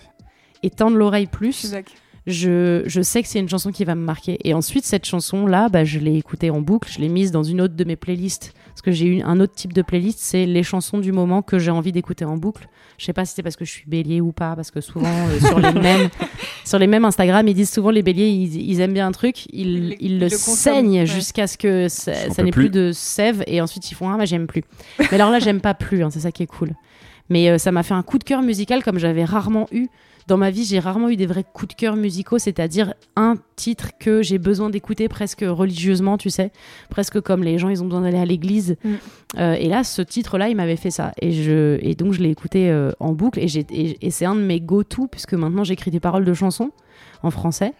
étendre 0.62 0.96
l'oreille 0.96 1.24
Je 1.24 1.28
suis 1.52 1.68
plus, 1.68 1.74
je, 2.26 2.82
je 2.86 3.00
sais 3.00 3.22
que 3.22 3.28
c'est 3.28 3.38
une 3.40 3.48
chanson 3.48 3.72
qui 3.72 3.84
va 3.84 3.94
me 3.94 4.04
marquer. 4.04 4.38
Et 4.44 4.52
ensuite, 4.54 4.84
cette 4.84 5.06
chanson-là, 5.06 5.68
bah, 5.68 5.84
je 5.84 5.98
l'ai 5.98 6.16
écoutée 6.16 6.50
en 6.50 6.60
boucle, 6.60 6.88
je 6.92 6.98
l'ai 7.00 7.08
mise 7.08 7.30
dans 7.32 7.42
une 7.42 7.60
autre 7.60 7.74
de 7.74 7.84
mes 7.84 7.96
playlists. 7.96 8.52
Parce 8.68 8.82
que 8.82 8.92
j'ai 8.92 9.06
eu 9.06 9.22
un 9.22 9.40
autre 9.40 9.54
type 9.54 9.72
de 9.72 9.82
playlist, 9.82 10.20
c'est 10.20 10.46
les 10.46 10.62
chansons 10.62 10.98
du 10.98 11.12
moment 11.12 11.42
que 11.42 11.58
j'ai 11.58 11.70
envie 11.70 11.92
d'écouter 11.92 12.24
en 12.24 12.36
boucle. 12.36 12.68
Je 12.98 13.04
sais 13.04 13.12
pas 13.12 13.24
si 13.24 13.34
c'est 13.34 13.42
parce 13.42 13.56
que 13.56 13.64
je 13.64 13.70
suis 13.70 13.84
bélier 13.86 14.20
ou 14.20 14.32
pas, 14.32 14.54
parce 14.54 14.70
que 14.70 14.80
souvent, 14.80 15.08
euh, 15.10 15.38
sur, 15.40 15.58
les 15.58 15.72
mêmes, 15.80 16.08
sur 16.64 16.78
les 16.78 16.86
mêmes 16.86 17.04
Instagram, 17.04 17.46
ils 17.48 17.54
disent 17.54 17.70
souvent 17.72 17.90
les 17.90 18.02
béliers, 18.02 18.28
ils, 18.28 18.56
ils 18.70 18.80
aiment 18.80 18.92
bien 18.94 19.06
un 19.06 19.12
truc, 19.12 19.46
ils, 19.52 19.68
Ils- 19.68 19.96
ils 20.00 20.12
ils 20.12 20.18
le 20.20 20.28
saignent 20.28 21.00
ouais. 21.00 21.06
jusqu'à 21.06 21.46
ce 21.46 21.58
que 21.58 21.88
ça, 21.88 22.12
n'ait 22.42 22.50
plus. 22.52 22.68
plus. 22.68 22.70
de 22.70 22.92
sève, 22.92 23.42
et 23.46 23.60
ensuite 23.60 23.90
ils 23.90 23.94
font 23.94 24.08
Ah, 24.08 24.16
bah, 24.16 24.24
j'aime 24.24 24.46
plus. 24.46 24.62
Mais 24.98 25.14
alors 25.14 25.30
là, 25.30 25.40
j'aime 25.40 25.60
pas 25.60 25.74
plus, 25.74 26.02
hein, 26.04 26.10
c'est 26.10 26.20
ça 26.20 26.32
qui 26.32 26.42
est 26.42 26.46
cool. 26.46 26.70
Mais 27.28 27.48
euh, 27.50 27.58
ça 27.58 27.72
m'a 27.72 27.82
fait 27.82 27.94
un 27.94 28.02
coup 28.02 28.18
de 28.18 28.24
cœur 28.24 28.40
musical 28.42 28.82
comme 28.82 28.98
j'avais 28.98 29.24
rarement 29.24 29.66
eu. 29.72 29.88
Dans 30.30 30.36
ma 30.36 30.50
vie, 30.50 30.64
j'ai 30.64 30.78
rarement 30.78 31.08
eu 31.08 31.16
des 31.16 31.26
vrais 31.26 31.42
coups 31.42 31.74
de 31.74 31.80
cœur 31.80 31.96
musicaux, 31.96 32.38
c'est-à-dire 32.38 32.94
un 33.16 33.34
titre 33.56 33.88
que 33.98 34.22
j'ai 34.22 34.38
besoin 34.38 34.70
d'écouter 34.70 35.08
presque 35.08 35.44
religieusement, 35.44 36.18
tu 36.18 36.30
sais, 36.30 36.52
presque 36.88 37.20
comme 37.20 37.42
les 37.42 37.58
gens, 37.58 37.68
ils 37.68 37.82
ont 37.82 37.86
besoin 37.86 38.02
d'aller 38.02 38.18
à 38.20 38.24
l'église. 38.24 38.76
Mm. 38.84 38.88
Euh, 39.38 39.54
et 39.54 39.66
là, 39.68 39.82
ce 39.82 40.02
titre-là, 40.02 40.48
il 40.48 40.54
m'avait 40.54 40.76
fait 40.76 40.92
ça. 40.92 41.10
Et, 41.20 41.32
je, 41.32 41.78
et 41.82 41.96
donc, 41.96 42.12
je 42.12 42.20
l'ai 42.22 42.30
écouté 42.30 42.70
euh, 42.70 42.92
en 43.00 43.12
boucle. 43.12 43.40
Et, 43.40 43.48
j'ai- 43.48 43.66
et, 43.72 44.06
et 44.06 44.10
c'est 44.12 44.24
un 44.24 44.36
de 44.36 44.40
mes 44.40 44.60
go-to, 44.60 45.08
puisque 45.08 45.34
maintenant, 45.34 45.64
j'écris 45.64 45.90
des 45.90 45.98
paroles 45.98 46.24
de 46.24 46.32
chansons 46.32 46.70
en 47.24 47.32
français. 47.32 47.72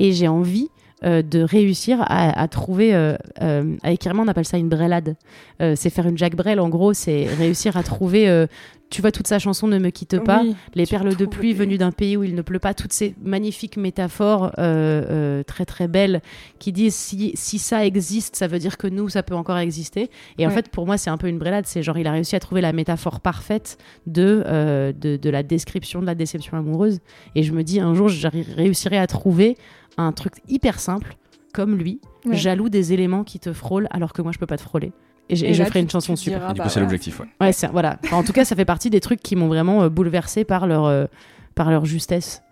Et 0.00 0.10
j'ai 0.10 0.26
envie 0.26 0.70
euh, 1.04 1.22
de 1.22 1.40
réussir 1.40 1.98
à, 2.00 2.36
à 2.36 2.48
trouver. 2.48 2.96
Euh, 2.96 3.16
euh, 3.42 3.76
avec 3.84 4.04
Irma, 4.04 4.24
on 4.24 4.28
appelle 4.28 4.44
ça 4.44 4.58
une 4.58 4.68
brélade. 4.68 5.14
C'est 5.60 5.90
faire 5.90 6.08
une 6.08 6.18
Jacques 6.18 6.34
Brel, 6.34 6.58
en 6.58 6.68
gros, 6.68 6.94
c'est 6.94 7.26
réussir 7.26 7.76
à 7.76 7.84
trouver. 7.84 8.46
Tu 8.92 9.00
vois, 9.00 9.10
toute 9.10 9.26
sa 9.26 9.38
chanson 9.38 9.66
Ne 9.66 9.78
me 9.78 9.90
quitte 9.90 10.18
pas 10.20 10.42
Oui, 10.42 10.54
les 10.74 10.86
perles 10.86 11.16
de 11.16 11.26
pluie 11.26 11.52
venues 11.54 11.78
d'un 11.78 11.90
pays 11.90 12.16
où 12.16 12.22
il 12.22 12.34
ne 12.34 12.42
pleut 12.42 12.58
pas, 12.58 12.74
toutes 12.74 12.92
ces 12.92 13.14
magnifiques 13.22 13.76
métaphores 13.76 14.52
euh, 14.58 15.02
euh, 15.10 15.42
très 15.42 15.64
très 15.64 15.88
belles 15.88 16.20
qui 16.58 16.70
disent 16.72 16.94
si, 16.94 17.32
si 17.34 17.58
ça 17.58 17.84
existe, 17.86 18.36
ça 18.36 18.46
veut 18.46 18.58
dire 18.58 18.76
que 18.76 18.86
nous, 18.86 19.08
ça 19.08 19.22
peut 19.22 19.34
encore 19.34 19.58
exister. 19.58 20.10
Et 20.38 20.46
en 20.46 20.50
fait, 20.50 20.68
pour 20.68 20.86
moi, 20.86 20.98
c'est 20.98 21.10
un 21.10 21.16
peu 21.16 21.26
une 21.28 21.38
brélade. 21.38 21.64
C'est 21.66 21.82
genre, 21.82 21.98
il 21.98 22.06
a 22.06 22.12
réussi 22.12 22.36
à 22.36 22.40
trouver 22.40 22.60
la 22.60 22.72
métaphore 22.72 23.20
parfaite 23.20 23.78
de, 24.06 24.42
euh, 24.46 24.92
de, 24.92 25.16
de 25.16 25.30
la 25.30 25.42
description 25.42 26.00
de 26.00 26.06
la 26.06 26.14
déception 26.14 26.56
amoureuse. 26.56 27.00
Et 27.34 27.42
je 27.42 27.52
me 27.52 27.62
dis, 27.64 27.80
un 27.80 27.94
jour, 27.94 28.08
je 28.08 28.28
réussirai 28.56 28.98
à 28.98 29.06
trouver 29.06 29.56
un 29.96 30.12
truc 30.12 30.34
hyper 30.48 30.78
simple, 30.78 31.16
comme 31.54 31.74
lui, 31.76 32.00
Ouais. 32.24 32.36
jaloux 32.36 32.68
des 32.68 32.92
éléments 32.92 33.24
qui 33.24 33.40
te 33.40 33.52
frôlent 33.52 33.88
alors 33.90 34.12
que 34.12 34.22
moi, 34.22 34.30
je 34.32 34.38
peux 34.38 34.46
pas 34.46 34.56
te 34.56 34.62
frôler. 34.62 34.92
Et, 35.28 35.36
j- 35.36 35.46
et 35.46 35.50
Et 35.50 35.54
je 35.54 35.60
là, 35.60 35.66
ferai 35.66 35.80
tu- 35.80 35.84
une 35.84 35.90
chanson 35.90 36.16
super. 36.16 36.38
diras, 36.40 36.50
Et 36.50 36.54
du 36.54 36.58
bah 36.58 36.64
coup, 36.64 36.68
c'est 36.70 36.74
voilà. 36.74 36.84
l'objectif, 36.86 37.20
ouais. 37.20 37.26
Ouais, 37.40 37.52
c'est- 37.52 37.68
voilà. 37.68 37.98
Enfin, 38.04 38.16
en 38.18 38.22
tout 38.22 38.32
cas, 38.32 38.44
ça 38.44 38.54
fait 38.56 38.64
partie 38.64 38.90
des 38.90 39.00
trucs 39.00 39.20
qui 39.22 39.36
m'ont 39.36 39.48
vraiment 39.48 39.82
euh, 39.82 39.88
bouleversé 39.88 40.44
par 40.44 40.66
leur, 40.66 40.84
euh, 40.84 41.06
par 41.54 41.70
leur 41.70 41.84
justesse. 41.84 42.42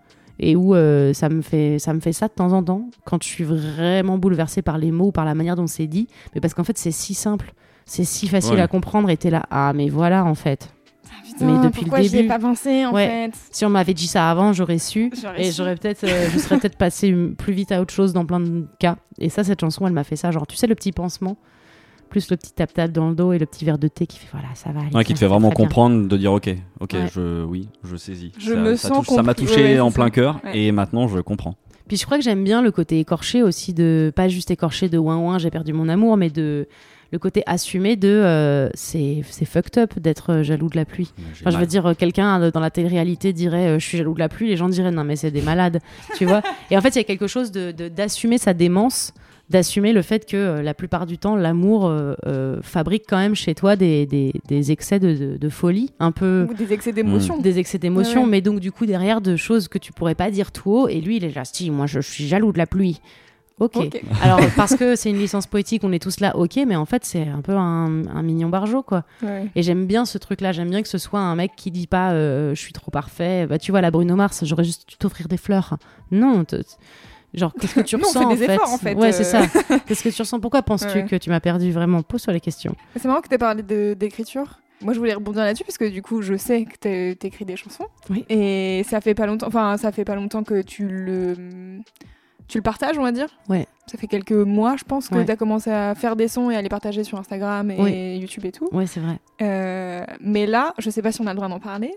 Et 0.43 0.57
où 0.57 0.75
euh, 0.75 1.13
ça, 1.13 1.29
me 1.29 1.43
fait, 1.43 1.79
ça 1.79 1.93
me 1.93 2.01
fait 2.01 2.15
ça 2.15 2.27
de 2.29 2.33
temps 2.33 2.53
en 2.53 2.63
temps, 2.63 2.89
quand 3.05 3.23
je 3.23 3.29
suis 3.29 3.45
vraiment 3.45 4.17
bouleversée 4.17 4.63
par 4.63 4.79
les 4.79 4.91
mots 4.91 5.09
ou 5.09 5.13
par 5.13 5.27
la 5.27 5.35
manière 5.35 5.55
dont 5.57 5.67
c'est 5.67 5.87
dit. 5.87 6.09
Mais 6.35 6.41
parce 6.41 6.55
qu'en 6.55 6.65
fait, 6.65 6.79
c'est 6.79 6.93
si 6.93 7.13
simple, 7.13 7.53
c'est 7.85 8.05
si 8.05 8.27
facile 8.27 8.55
Ouais. 8.55 8.61
à 8.63 8.67
comprendre. 8.69 9.11
Et 9.11 9.19
t'es 9.19 9.29
là, 9.29 9.43
ah, 9.51 9.73
mais 9.75 9.91
voilà, 9.91 10.25
en 10.25 10.35
fait. 10.35 10.73
Putain, 11.27 11.45
Mais 11.47 11.53
depuis 11.59 11.81
le 11.81 11.87
pourquoi 11.89 12.01
j'y 12.01 12.07
ai 12.09 12.11
début- 12.19 12.29
pas 12.29 12.39
pensé 12.39 12.87
en 12.87 12.93
Ouais. 12.95 13.07
fait 13.07 13.33
Si 13.51 13.65
on 13.67 13.69
m'avait 13.69 13.93
dit 13.95 14.07
ça 14.07 14.31
avant, 14.31 14.53
j'aurais 14.55 14.79
su. 14.79 15.13
J'aurais 15.21 15.47
Et 15.47 15.53
j'aurais 15.53 15.77
peut-être, 15.77 16.05
euh, 16.05 16.29
je 16.33 16.39
serais 16.39 16.59
peut-être 16.59 16.79
passé 16.79 17.13
plus 17.37 17.53
vite 17.53 17.71
à 17.73 17.81
autre 17.83 17.93
chose 17.93 18.13
dans 18.15 18.25
plein 18.25 18.41
de 18.41 18.67
cas. 18.79 18.97
Et 19.19 19.29
ça, 19.29 19.45
cette 19.45 19.61
chanson, 19.61 19.87
elle 19.87 19.93
m'a 19.93 20.05
fait 20.05 20.17
ça. 20.17 20.31
Genre, 20.31 20.47
tu 20.47 20.57
sais, 20.57 20.67
le 20.67 20.75
petit 20.75 20.93
pansement, 20.93 21.37
plus 22.11 22.31
le 22.31 22.37
petit 22.37 22.53
tap-tap 22.53 22.91
dans 22.93 23.09
le 23.09 23.15
dos 23.15 23.33
et 23.33 23.39
le 23.39 23.47
petit 23.47 23.65
verre 23.65 23.79
de 23.79 23.89
thé 23.89 24.07
qui 24.07 24.19
fait, 24.19 24.29
voilà, 24.33 24.49
ça 24.55 24.71
va 24.73 24.81
aller. 24.81 24.95
Ouais, 24.95 25.05
qui 25.05 25.15
te 25.15 25.19
fait 25.19 25.27
vraiment 25.27 25.51
comprendre, 25.51 26.07
de 26.09 26.17
dire 26.17 26.33
ok, 26.33 26.51
ok, 26.81 26.93
Ouais. 26.93 27.07
je, 27.15 27.45
oui, 27.45 27.69
je 27.85 27.97
saisis. 27.97 28.33
Je 28.39 28.51
ça, 28.53 28.57
me 28.57 28.77
ça 28.77 28.89
sens 28.89 29.07
touche- 29.07 29.17
ça 29.17 29.23
m'a 29.23 29.35
touché 29.35 29.63
Ouais, 29.63 29.81
en 29.81 29.91
plein 29.91 30.11
cœur 30.11 30.41
Ouais. 30.45 30.59
et 30.59 30.73
maintenant 30.73 31.09
je 31.09 31.21
comprends. 31.21 31.55
Puis 31.89 31.97
je 31.97 32.05
crois 32.05 32.19
que 32.19 32.23
j'aime 32.25 32.45
bien 32.45 32.61
le 32.63 32.71
côté 32.71 33.01
écorché 33.01 33.43
aussi 33.43 33.73
de 33.75 34.13
pas 34.15 34.29
juste 34.29 34.51
écorché 34.51 34.89
de 34.89 34.97
ouin 34.99 35.17
ouin 35.17 35.39
j'ai 35.39 35.51
perdu 35.51 35.73
mon 35.73 35.89
amour 35.89 36.17
mais 36.17 36.31
de 36.31 36.69
le 37.13 37.19
côté 37.19 37.43
assumé 37.47 37.97
de 37.97 38.07
euh, 38.09 38.69
c'est 38.75 39.23
c'est 39.29 39.45
fucked 39.45 39.77
up 39.77 39.99
d'être 39.99 40.31
euh, 40.33 40.43
jaloux 40.45 40.69
de 40.69 40.77
la 40.77 40.85
pluie. 40.85 41.13
Enfin, 41.41 41.51
je 41.51 41.59
veux 41.59 41.67
dire 41.67 41.95
quelqu'un 41.99 42.41
euh, 42.41 42.51
dans 42.53 42.61
la 42.61 42.71
télé-réalité 42.71 43.33
dirait 43.33 43.67
euh, 43.71 43.79
je 43.81 43.85
suis 43.87 43.99
jaloux 43.99 44.15
de 44.15 44.21
la 44.21 44.29
pluie 44.29 44.47
les 44.47 44.57
gens 44.57 44.69
diraient 44.69 44.93
non 44.93 45.03
mais 45.03 45.17
c'est 45.17 45.33
des 45.33 45.43
malades 45.43 45.81
tu 46.17 46.27
vois. 46.27 46.43
Et 46.71 46.77
en 46.79 46.81
fait 46.81 46.91
il 46.91 46.99
y 46.99 47.01
a 47.01 47.05
quelque 47.05 47.27
chose 47.27 47.51
de 47.51 47.73
de- 47.73 47.89
d'assumer 47.89 48.39
sa 48.39 48.55
démence 48.55 49.13
d'assumer 49.51 49.93
le 49.93 50.01
fait 50.03 50.25
que 50.27 50.37
euh, 50.37 50.63
la 50.63 50.75
plupart 50.75 51.07
du 51.07 51.19
temps 51.19 51.37
l'amour 51.37 51.87
euh, 51.87 52.15
euh, 52.27 52.61
fabrique 52.63 53.05
quand 53.09 53.19
même 53.19 53.35
chez 53.35 53.55
toi 53.55 53.77
des, 53.77 54.07
des, 54.07 54.33
des 54.49 54.71
excès 54.73 54.99
de, 55.01 55.15
de, 55.15 55.37
de 55.37 55.49
folie 55.49 55.91
un 55.99 56.13
peu 56.13 56.47
Ou 56.49 56.55
des 56.55 56.73
excès 56.73 56.93
d'émotion. 56.93 57.39
des 57.39 57.59
excès 57.59 57.79
d'émotion, 57.79 58.21
Ouais, 58.21 58.25
ouais. 58.27 58.31
mais 58.31 58.41
donc 58.41 58.61
du 58.61 58.71
coup 58.73 58.87
derrière 58.87 59.21
de 59.21 59.37
choses 59.37 59.69
que 59.69 59.79
tu 59.79 59.93
pourrais 59.93 60.15
pas 60.15 60.31
dire 60.31 60.53
tout 60.53 60.71
haut. 60.71 60.89
Et 60.89 61.01
lui, 61.01 61.17
il 61.17 61.25
est 61.25 61.35
là, 61.35 61.45
si, 61.45 61.71
moi 61.71 61.87
je 61.87 62.01
suis 62.01 62.27
jaloux 62.29 62.53
de 62.53 62.59
la 62.59 62.67
pluie. 62.67 63.01
Ok. 63.59 63.77
Alors 64.23 64.41
parce 64.57 64.75
que 64.75 64.97
c'est 64.97 65.11
une 65.11 65.19
licence 65.19 65.47
poétique, 65.47 65.83
on 65.85 65.93
est 65.93 66.03
tous 66.03 66.21
là, 66.21 66.35
ok, 66.37 66.59
mais 66.67 66.77
en 66.77 66.87
fait 66.87 67.05
c'est 67.05 67.27
un 67.29 67.43
peu 67.43 67.53
un, 67.53 68.07
un 68.07 68.23
mignon 68.23 68.49
barjot 68.49 68.83
quoi. 68.83 69.05
Ouais. 69.23 69.49
Et 69.55 69.63
j'aime 69.63 69.85
bien 69.87 70.07
ce 70.07 70.17
truc-là, 70.17 70.53
j'aime 70.53 70.71
bien 70.71 70.81
que 70.81 70.89
ce 70.89 70.97
soit 70.97 71.21
un 71.21 71.35
mec 71.35 71.53
qui 71.57 71.71
dit 71.71 71.87
pas 71.87 72.13
euh, 72.13 72.55
je 72.55 72.61
suis 72.61 72.73
trop 72.73 72.91
parfait. 72.91 73.47
Bah 73.47 73.59
tu 73.59 73.71
vois 73.71 73.83
la 73.83 73.91
Bruno 73.91 74.17
Mars, 74.17 74.45
j'aurais 74.47 74.65
juste 74.65 74.89
dû 74.89 74.97
t'offrir 74.97 75.29
des 75.29 75.37
fleurs. 75.37 75.77
Non. 76.11 76.45
Genre, 77.35 77.53
qu'est-ce 77.61 77.75
que 77.75 77.81
tu 77.81 77.97
Non, 77.99 78.03
on 78.05 78.07
ressens 78.09 78.21
fait 78.21 78.25
en, 78.27 78.31
des 78.31 78.37
fait 78.47 78.55
efforts, 78.55 78.73
en 78.73 78.79
fait, 78.79 78.95
Ouais, 78.95 79.09
euh. 79.09 79.13
c'est 79.13 79.25
ça. 79.25 79.43
Qu'est-ce 79.87 80.03
que 80.03 80.09
tu 80.09 80.23
ressens? 80.23 80.41
Pourquoi 80.41 80.63
penses-tu 80.63 80.99
Ouais. 80.99 81.05
que 81.07 81.17
tu 81.17 81.31
m'as 81.31 81.41
perdu 81.41 81.71
vraiment? 81.73 82.03
Pose-toi 82.03 82.33
les 82.35 82.41
questions. 82.41 82.75
C'est 82.97 83.05
marrant 83.07 83.21
que 83.21 83.29
tu 83.29 83.35
aies 83.35 83.39
parlé 83.39 83.63
d'écriture. 83.95 84.59
Moi, 84.83 84.95
je 84.95 84.99
voulais 84.99 85.13
rebondir 85.15 85.43
là-dessus 85.43 85.65
parce 85.65 85.77
que 85.79 85.85
du 85.89 86.01
coup, 86.03 86.23
je 86.23 86.37
sais 86.37 86.65
que 86.65 86.77
t'é- 86.79 87.15
t'écris 87.15 87.45
des 87.45 87.57
chansons. 87.57 87.87
Oui. 88.09 88.25
Et 88.31 88.83
ça 88.89 89.01
fait 89.03 89.15
pas 89.15 89.27
longtemps. 89.27 89.47
Enfin, 89.49 89.77
ça 89.77 89.93
fait 89.93 90.05
pas 90.07 90.15
longtemps 90.15 90.43
que 90.43 90.63
tu 90.63 90.89
le 90.89 91.37
tu 92.49 92.59
le 92.59 92.63
partages, 92.63 92.99
on 92.99 93.03
va 93.03 93.13
dire. 93.13 93.29
Ouais. 93.49 93.69
Ça 93.87 93.97
fait 93.97 94.09
quelques 94.09 94.33
mois, 94.33 94.75
je 94.77 94.83
pense, 94.85 95.09
que 95.09 95.15
Ouais. 95.15 95.25
tu 95.25 95.31
as 95.31 95.37
commencé 95.37 95.71
à 95.71 95.95
faire 95.95 96.17
des 96.17 96.27
sons 96.27 96.51
et 96.51 96.57
à 96.57 96.63
les 96.63 96.69
partager 96.69 97.05
sur 97.05 97.17
Instagram 97.19 97.71
et 97.71 97.77
Oui. 97.81 98.19
YouTube 98.19 98.45
et 98.45 98.51
tout. 98.53 98.69
Ouais, 98.73 98.87
c'est 98.89 98.99
vrai. 98.99 99.19
Euh, 99.43 100.05
mais 100.21 100.47
là, 100.47 100.75
je 100.79 100.91
sais 100.91 101.01
pas 101.03 101.13
si 101.13 101.21
on 101.21 101.27
a 101.29 101.31
le 101.31 101.37
droit 101.37 101.49
d'en 101.49 101.61
parler. 101.61 101.93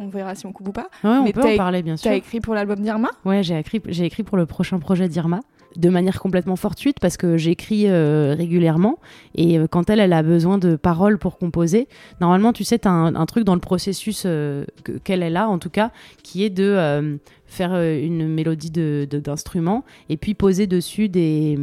On 0.00 0.08
verra 0.08 0.34
si 0.34 0.46
on 0.46 0.52
coupe 0.52 0.68
ou 0.68 0.72
pas. 0.72 0.88
Ouais, 1.04 1.10
on 1.10 1.24
Mais 1.24 1.32
peut 1.32 1.42
t'as- 1.42 1.52
en 1.54 1.56
parler 1.56 1.82
bien 1.82 1.94
Tu 1.96 2.02
sûr. 2.02 2.10
as 2.10 2.14
écrit 2.14 2.40
pour 2.40 2.54
l'album 2.54 2.80
d'Irma? 2.80 3.10
Ouais, 3.24 3.42
j'ai 3.42 3.58
écrit, 3.58 3.82
j'ai 3.88 4.04
écrit 4.06 4.22
pour 4.22 4.36
le 4.38 4.46
prochain 4.46 4.78
projet 4.78 5.08
d'Irma 5.08 5.40
de 5.76 5.88
manière 5.88 6.18
complètement 6.18 6.56
fortuite 6.56 6.96
parce 7.00 7.16
que 7.16 7.36
j'écris 7.36 7.84
euh, 7.86 8.34
régulièrement 8.36 8.98
et 9.36 9.56
euh, 9.56 9.68
quand 9.70 9.88
elle, 9.88 10.00
elle 10.00 10.12
a 10.12 10.22
besoin 10.24 10.58
de 10.58 10.74
paroles 10.74 11.16
pour 11.18 11.38
composer, 11.38 11.86
normalement, 12.20 12.52
tu 12.52 12.64
sais, 12.64 12.78
tu 12.80 12.88
as 12.88 12.90
un, 12.90 13.14
un 13.14 13.26
truc 13.26 13.44
dans 13.44 13.54
le 13.54 13.60
processus 13.60 14.24
euh, 14.26 14.64
que- 14.82 14.98
qu'elle 14.98 15.22
est 15.22 15.30
là, 15.30 15.48
en 15.48 15.58
tout 15.58 15.70
cas, 15.70 15.92
qui 16.24 16.42
est 16.44 16.50
de 16.50 16.64
euh, 16.64 17.16
faire 17.46 17.70
euh, 17.72 18.00
une 18.04 18.26
mélodie 18.26 18.70
de- 18.72 19.06
de- 19.08 19.20
d'instrument 19.20 19.84
et 20.08 20.16
puis 20.16 20.34
poser 20.34 20.66
dessus 20.66 21.08
des, 21.08 21.56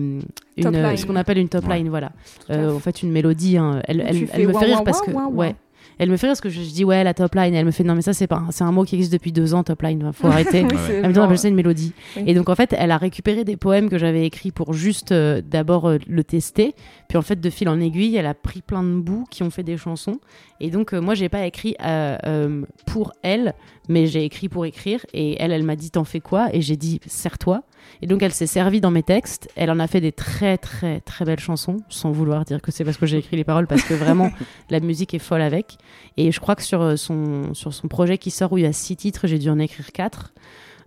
Top 0.62 0.74
une, 0.74 0.76
euh, 0.80 0.88
line. 0.90 0.98
ce 0.98 1.06
qu'on 1.06 1.16
appelle 1.18 1.38
une 1.40 1.50
top 1.50 1.68
Ouais. 1.68 1.78
line, 1.78 1.90
voilà. 1.90 2.12
Euh, 2.50 2.74
en 2.74 2.80
fait, 2.80 3.04
une 3.04 3.12
mélodie, 3.12 3.58
hein. 3.58 3.82
elle, 3.90 4.00
elle, 4.08 4.08
elle 4.32 4.48
me 4.48 4.54
fait 4.54 4.66
rire 4.66 4.78
ouin, 4.78 4.84
parce 4.86 5.02
ouin, 5.02 5.06
que... 5.06 5.12
ouin. 5.12 5.28
Ouais. 5.28 5.56
Elle 6.00 6.10
me 6.12 6.18
fait 6.18 6.28
rire 6.28 6.32
parce 6.32 6.42
que 6.42 6.50
je, 6.50 6.62
je 6.62 6.70
dis 6.70 6.84
ouais 6.86 7.04
la 7.04 7.14
top 7.14 7.34
line 7.36 7.54
et 7.54 7.58
elle 7.58 7.66
me 7.66 7.72
fait 7.72 7.84
non 7.84 7.96
mais 7.96 8.02
ça 8.02 8.14
c'est 8.14 8.28
pas 8.28 8.38
un- 8.48 8.52
c'est 8.52 8.64
un 8.64 8.72
mot 8.72 8.84
qui 8.84 8.96
existe 8.96 9.12
depuis 9.14 9.32
deux 9.32 9.54
ans 9.54 9.64
top 9.64 9.82
line 9.82 10.12
faut 10.14 10.28
arrêter 10.28 10.62
Oui, 10.64 10.68
Ouais. 10.74 10.78
c'est 10.86 10.94
elle 10.96 11.04
me 11.04 11.08
dit, 11.08 11.14
genre- 11.16 11.24
on 11.24 11.26
appelle 11.26 11.38
ça 11.40 11.48
une 11.48 11.56
mélodie. 11.56 11.94
Oui. 12.16 12.24
Et 12.28 12.34
donc, 12.34 12.50
en 12.50 12.56
fait, 12.56 12.74
elle 12.78 12.92
a 12.92 12.98
récupéré 12.98 13.44
des 13.44 13.58
poèmes 13.58 13.90
que 13.90 13.98
j'avais 13.98 14.26
écrits 14.26 14.52
pour 14.52 14.74
juste 14.74 15.12
euh, 15.12 15.42
d'abord 15.46 15.88
euh, 15.90 15.98
le 16.08 16.24
tester. 16.24 16.74
Puis, 17.10 17.18
en 17.18 17.22
fait, 17.22 17.40
de 17.40 17.50
fil 17.50 17.68
en 17.70 17.80
aiguille, 17.80 18.16
elle 18.16 18.26
a 18.26 18.34
pris 18.34 18.62
plein 18.62 18.84
de 18.84 19.00
bouts 19.00 19.26
qui 19.32 19.44
ont 19.44 19.50
fait 19.50 19.64
des 19.64 19.78
chansons. 19.78 20.20
Et 20.60 20.70
donc, 20.70 20.94
euh, 20.94 21.00
moi, 21.02 21.14
j'ai 21.16 21.30
pas 21.30 21.46
écrit 21.46 21.76
euh, 21.84 22.18
euh, 22.26 22.62
pour 22.86 23.14
elle, 23.24 23.54
mais 23.90 24.08
j'ai 24.08 24.24
écrit 24.24 24.50
pour 24.50 24.66
écrire. 24.66 25.06
Et 25.14 25.36
elle, 25.42 25.52
elle 25.52 25.64
m'a 25.64 25.76
dit, 25.76 25.90
t'en 25.92 26.04
fais 26.04 26.20
quoi? 26.20 26.50
Et 26.54 26.62
j'ai 26.62 26.76
dit, 26.78 27.00
serre-toi. 27.06 27.64
Et 28.02 28.08
donc 28.08 28.22
elle 28.24 28.34
s'est 28.34 28.48
servie 28.48 28.82
dans 28.82 28.92
mes 28.92 29.04
textes. 29.04 29.50
Elle 29.56 29.72
en 29.72 29.80
a 29.80 29.88
fait 29.88 30.02
des 30.02 30.12
très 30.12 30.58
très 30.58 31.00
très 31.02 31.26
belles 31.26 31.40
chansons, 31.40 31.78
sans 31.90 32.12
vouloir 32.12 32.46
dire 32.46 32.62
que 32.62 32.72
c'est 32.72 32.84
parce 32.84 32.98
que 32.98 33.06
j'ai 33.06 33.18
écrit 33.18 33.38
les 33.38 33.44
paroles, 33.44 33.68
parce 33.68 33.84
que 33.84 33.94
vraiment 33.94 34.32
la 34.70 34.80
musique 34.80 35.14
est 35.14 35.20
folle 35.20 35.42
avec. 35.42 35.78
Et 36.18 36.32
je 36.32 36.40
crois 36.40 36.56
que 36.56 36.64
sur 36.64 36.82
euh, 36.82 36.96
son, 36.96 37.54
sur 37.54 37.74
son 37.74 37.88
projet 37.88 38.18
qui 38.18 38.32
sort 38.32 38.52
où 38.52 38.58
il 38.58 38.64
y 38.64 38.68
a 38.68 38.74
six 38.74 38.96
titres, 38.96 39.28
j'ai 39.28 39.40
dû 39.40 39.50
en 39.50 39.60
écrire 39.60 39.92
quatre. 39.92 40.34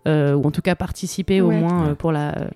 Euh, 0.08 0.34
ou 0.34 0.46
en 0.46 0.50
tout 0.50 0.62
cas 0.62 0.74
participer 0.74 1.40
au 1.40 1.50
moins 1.50 1.88
euh, 1.88 1.94
pour 1.94 2.12
la. 2.12 2.48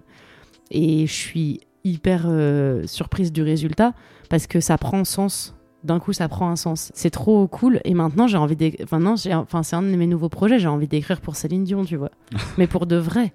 Et 0.71 1.07
je 1.07 1.13
suis 1.13 1.61
hyper 1.85 2.25
euh, 2.27 2.87
surprise 2.87 3.33
du 3.33 3.43
résultat 3.43 3.93
parce 4.31 4.47
que 4.47 4.61
ça 4.61 4.79
prend 4.79 5.05
sens. 5.05 5.55
D'un 5.83 6.01
coup, 6.01 6.15
ça 6.15 6.29
prend 6.29 6.49
un 6.49 6.57
sens. 6.57 6.91
C'est 6.95 7.11
trop 7.11 7.47
cool. 7.47 7.81
Et 7.85 7.93
maintenant, 7.93 8.27
j'ai 8.27 8.39
envie 8.39 8.57
d'écrire. 8.57 8.87
Enfin, 8.91 9.05
enfin, 9.35 9.63
c'est 9.63 9.77
un 9.77 9.83
de 9.83 9.95
mes 9.95 10.07
nouveaux 10.07 10.31
projets. 10.31 10.59
J'ai 10.59 10.69
envie 10.69 10.89
d'écrire 10.89 11.21
pour 11.21 11.37
Céline 11.37 11.65
Dion, 11.65 11.85
tu 11.85 11.97
vois. 11.97 12.11
Mais 12.59 12.67
pour 12.67 12.87
de 12.87 12.97
vrai. 12.97 13.35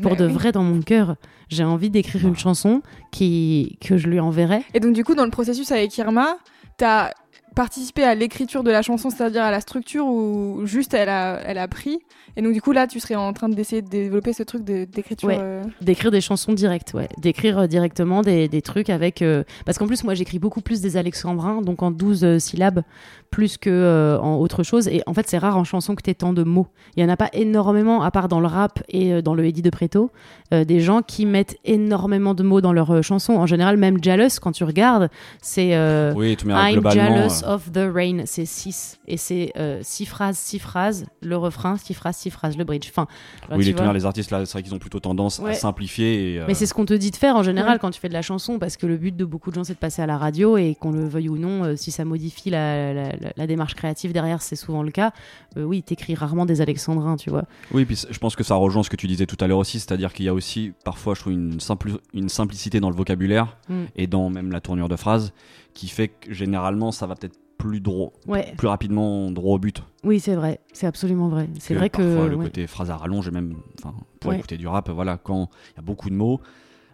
Pour 0.00 0.12
Bah 0.12 0.16
de 0.16 0.26
oui. 0.26 0.32
vrai 0.32 0.52
dans 0.52 0.62
mon 0.62 0.80
cœur. 0.82 1.16
J'ai 1.48 1.64
envie 1.64 1.90
d'écrire 1.90 2.26
une 2.26 2.36
chanson 2.36 2.80
qui, 3.10 3.76
que 3.80 3.96
je 3.96 4.08
lui 4.08 4.20
enverrai. 4.20 4.62
Et 4.74 4.80
donc, 4.80 4.92
du 4.94 5.02
coup, 5.04 5.14
dans 5.14 5.24
le 5.24 5.30
processus 5.30 5.72
avec 5.72 5.96
Irma, 5.98 6.36
t'as 6.76 7.10
participé 7.56 8.04
à 8.04 8.14
l'écriture 8.14 8.62
de 8.62 8.70
la 8.70 8.80
chanson, 8.82 9.10
c'est-à-dire 9.10 9.42
à 9.42 9.50
la 9.50 9.60
structure, 9.60 10.06
ou 10.06 10.60
juste 10.66 10.94
elle 10.94 11.08
a, 11.08 11.40
elle 11.44 11.58
a 11.58 11.66
pris? 11.66 11.98
Et 12.36 12.42
donc, 12.42 12.52
du 12.52 12.62
coup, 12.62 12.70
là, 12.70 12.86
tu 12.86 13.00
serais 13.00 13.16
en 13.16 13.32
train 13.32 13.48
d'essayer 13.48 13.82
de 13.82 13.88
développer 13.88 14.32
ce 14.32 14.44
truc 14.44 14.62
de- 14.64 14.84
d'écriture. 14.84 15.28
Ouais. 15.28 15.36
euh, 15.40 15.64
D'écrire 15.80 16.12
des 16.12 16.20
chansons 16.20 16.52
directes, 16.52 16.92
ouais. 16.94 17.08
D'écrire 17.18 17.58
euh, 17.58 17.66
directement 17.66 18.22
des, 18.22 18.46
des 18.48 18.62
trucs 18.62 18.88
avec. 18.88 19.20
euh, 19.20 19.42
Parce 19.66 19.78
qu'en 19.78 19.88
plus, 19.88 20.04
moi, 20.04 20.14
j'écris 20.14 20.38
beaucoup 20.38 20.60
plus 20.60 20.80
des 20.80 20.96
alexandrins, 20.96 21.60
donc 21.60 21.82
en 21.82 21.90
12 21.90 22.22
euh, 22.24 22.38
syllabes, 22.38 22.82
plus 23.30 23.56
que 23.58 23.70
euh, 23.70 24.18
en 24.20 24.36
autre 24.38 24.62
chose. 24.62 24.88
Et 24.88 25.02
en 25.06 25.14
fait, 25.14 25.28
c'est 25.28 25.38
rare 25.38 25.56
en 25.56 25.64
chanson 25.64 25.94
que 25.94 26.02
t'aies 26.02 26.14
tant 26.14 26.32
de 26.32 26.42
mots. 26.42 26.66
Il 26.96 27.02
y 27.02 27.06
en 27.06 27.08
a 27.08 27.16
pas 27.16 27.28
énormément, 27.32 28.02
à 28.02 28.10
part 28.10 28.26
dans 28.28 28.40
le 28.40 28.46
rap 28.48 28.82
et 28.88 29.12
euh, 29.12 29.22
dans 29.22 29.34
le 29.34 29.44
Eddie 29.46 29.62
de 29.62 29.70
Preto, 29.70 30.10
euh, 30.52 30.64
des 30.64 30.80
gens 30.80 31.02
qui 31.02 31.26
mettent 31.26 31.56
énormément 31.64 32.34
de 32.34 32.42
mots 32.42 32.60
dans 32.60 32.72
leurs 32.72 33.02
chansons. 33.04 33.34
En 33.34 33.46
général, 33.46 33.76
même 33.76 34.02
Jealous, 34.02 34.40
quand 34.42 34.52
tu 34.52 34.64
regardes, 34.64 35.08
c'est. 35.40 35.70
Oui, 36.16 36.36
tu 36.36 36.48
I'm 36.50 36.82
jealous 36.90 37.44
of 37.46 37.70
the 37.72 37.88
rain, 37.92 38.22
c'est 38.26 38.44
6. 38.46 38.98
Et 39.06 39.16
c'est 39.16 39.52
6 39.82 40.06
phrases, 40.06 40.36
6 40.36 40.58
phrases, 40.58 41.06
le 41.22 41.36
refrain, 41.36 41.76
6 41.76 41.94
phrases, 41.94 42.16
6 42.16 42.30
phrases, 42.30 42.56
le 42.56 42.64
bridge. 42.64 42.88
Enfin, 42.90 43.06
oui, 43.50 43.58
tu 43.58 43.64
les 43.66 43.72
vois. 43.72 43.80
teneurs, 43.80 43.92
les 43.92 44.06
artistes, 44.06 44.30
là, 44.32 44.44
c'est 44.44 44.52
vrai 44.52 44.62
qu'ils 44.62 44.74
ont 44.74 44.78
plutôt 44.78 45.00
tendance 45.00 45.38
Ouais. 45.38 45.50
à 45.52 45.54
simplifier. 45.54 46.34
Et, 46.36 46.40
Mais 46.48 46.54
c'est 46.54 46.66
ce 46.66 46.74
qu'on 46.74 46.84
te 46.86 46.94
dit 46.94 47.10
de 47.10 47.16
faire 47.16 47.36
en 47.36 47.42
général 47.42 47.74
Ouais. 47.74 47.78
quand 47.80 47.90
tu 47.90 48.00
fais 48.00 48.08
de 48.08 48.12
la 48.14 48.22
chanson, 48.22 48.58
parce 48.58 48.76
que 48.76 48.86
le 48.86 48.96
but 48.96 49.16
de 49.16 49.24
beaucoup 49.24 49.50
de 49.50 49.54
gens 49.54 49.64
c'est 49.64 49.74
de 49.74 49.78
passer 49.78 50.02
à 50.02 50.06
la 50.06 50.18
radio 50.18 50.56
et 50.56 50.74
qu'on 50.78 50.90
le 50.90 51.06
veuille 51.06 51.28
ou 51.28 51.36
non, 51.38 51.76
si 51.76 51.90
ça 51.92 52.04
modifie 52.04 52.50
la, 52.50 52.92
la- 52.92 53.02
la- 53.19 53.19
la 53.36 53.46
démarche 53.46 53.74
créative 53.74 54.12
derrière, 54.12 54.42
c'est 54.42 54.56
souvent 54.56 54.82
le 54.82 54.90
cas. 54.90 55.12
Euh, 55.56 55.64
oui, 55.64 55.82
t'écris 55.82 56.14
rarement 56.14 56.46
des 56.46 56.60
alexandrins, 56.60 57.16
tu 57.16 57.30
vois. 57.30 57.44
Oui, 57.72 57.84
puis 57.84 58.02
je 58.10 58.18
pense 58.18 58.36
que 58.36 58.42
ça 58.44 58.54
rejoint 58.54 58.82
ce 58.82 58.90
que 58.90 58.96
tu 58.96 59.06
disais 59.06 59.26
tout 59.26 59.36
à 59.40 59.46
l'heure 59.46 59.58
aussi, 59.58 59.78
c'est-à-dire 59.80 60.12
qu'il 60.12 60.24
y 60.24 60.28
a 60.28 60.34
aussi 60.34 60.72
parfois, 60.84 61.14
je 61.14 61.20
trouve, 61.20 61.32
une, 61.32 61.60
simple, 61.60 61.92
une 62.14 62.28
simplicité 62.28 62.80
dans 62.80 62.90
le 62.90 62.96
vocabulaire 62.96 63.56
Mm. 63.68 63.84
et 63.96 64.06
dans 64.06 64.30
même 64.30 64.50
la 64.52 64.60
tournure 64.60 64.88
de 64.88 64.96
phrase 64.96 65.32
qui 65.74 65.88
fait 65.88 66.08
que 66.08 66.32
généralement 66.32 66.90
ça 66.92 67.06
va 67.06 67.14
peut-être 67.14 67.38
plus 67.58 67.80
droit, 67.80 68.12
Ouais, 68.26 68.54
plus 68.56 68.68
rapidement 68.68 69.30
droit 69.30 69.56
au 69.56 69.58
but. 69.58 69.82
oui, 70.02 70.18
c'est 70.18 70.34
vrai, 70.34 70.60
c'est 70.72 70.86
absolument 70.86 71.28
vrai. 71.28 71.48
C'est 71.58 71.74
vrai 71.74 71.90
que. 71.90 71.98
parfois 72.02 72.28
le 72.28 72.36
ouais. 72.36 72.44
côté 72.46 72.66
phrase 72.66 72.90
à 72.90 72.96
rallonge 72.96 73.28
et 73.28 73.30
même, 73.30 73.56
enfin, 73.78 73.94
pour 74.18 74.30
Ouais. 74.30 74.38
écouter 74.38 74.56
du 74.56 74.66
rap, 74.66 74.88
voilà, 74.88 75.18
quand 75.18 75.50
il 75.72 75.76
y 75.76 75.78
a 75.80 75.82
beaucoup 75.82 76.08
de 76.08 76.14
mots, 76.14 76.40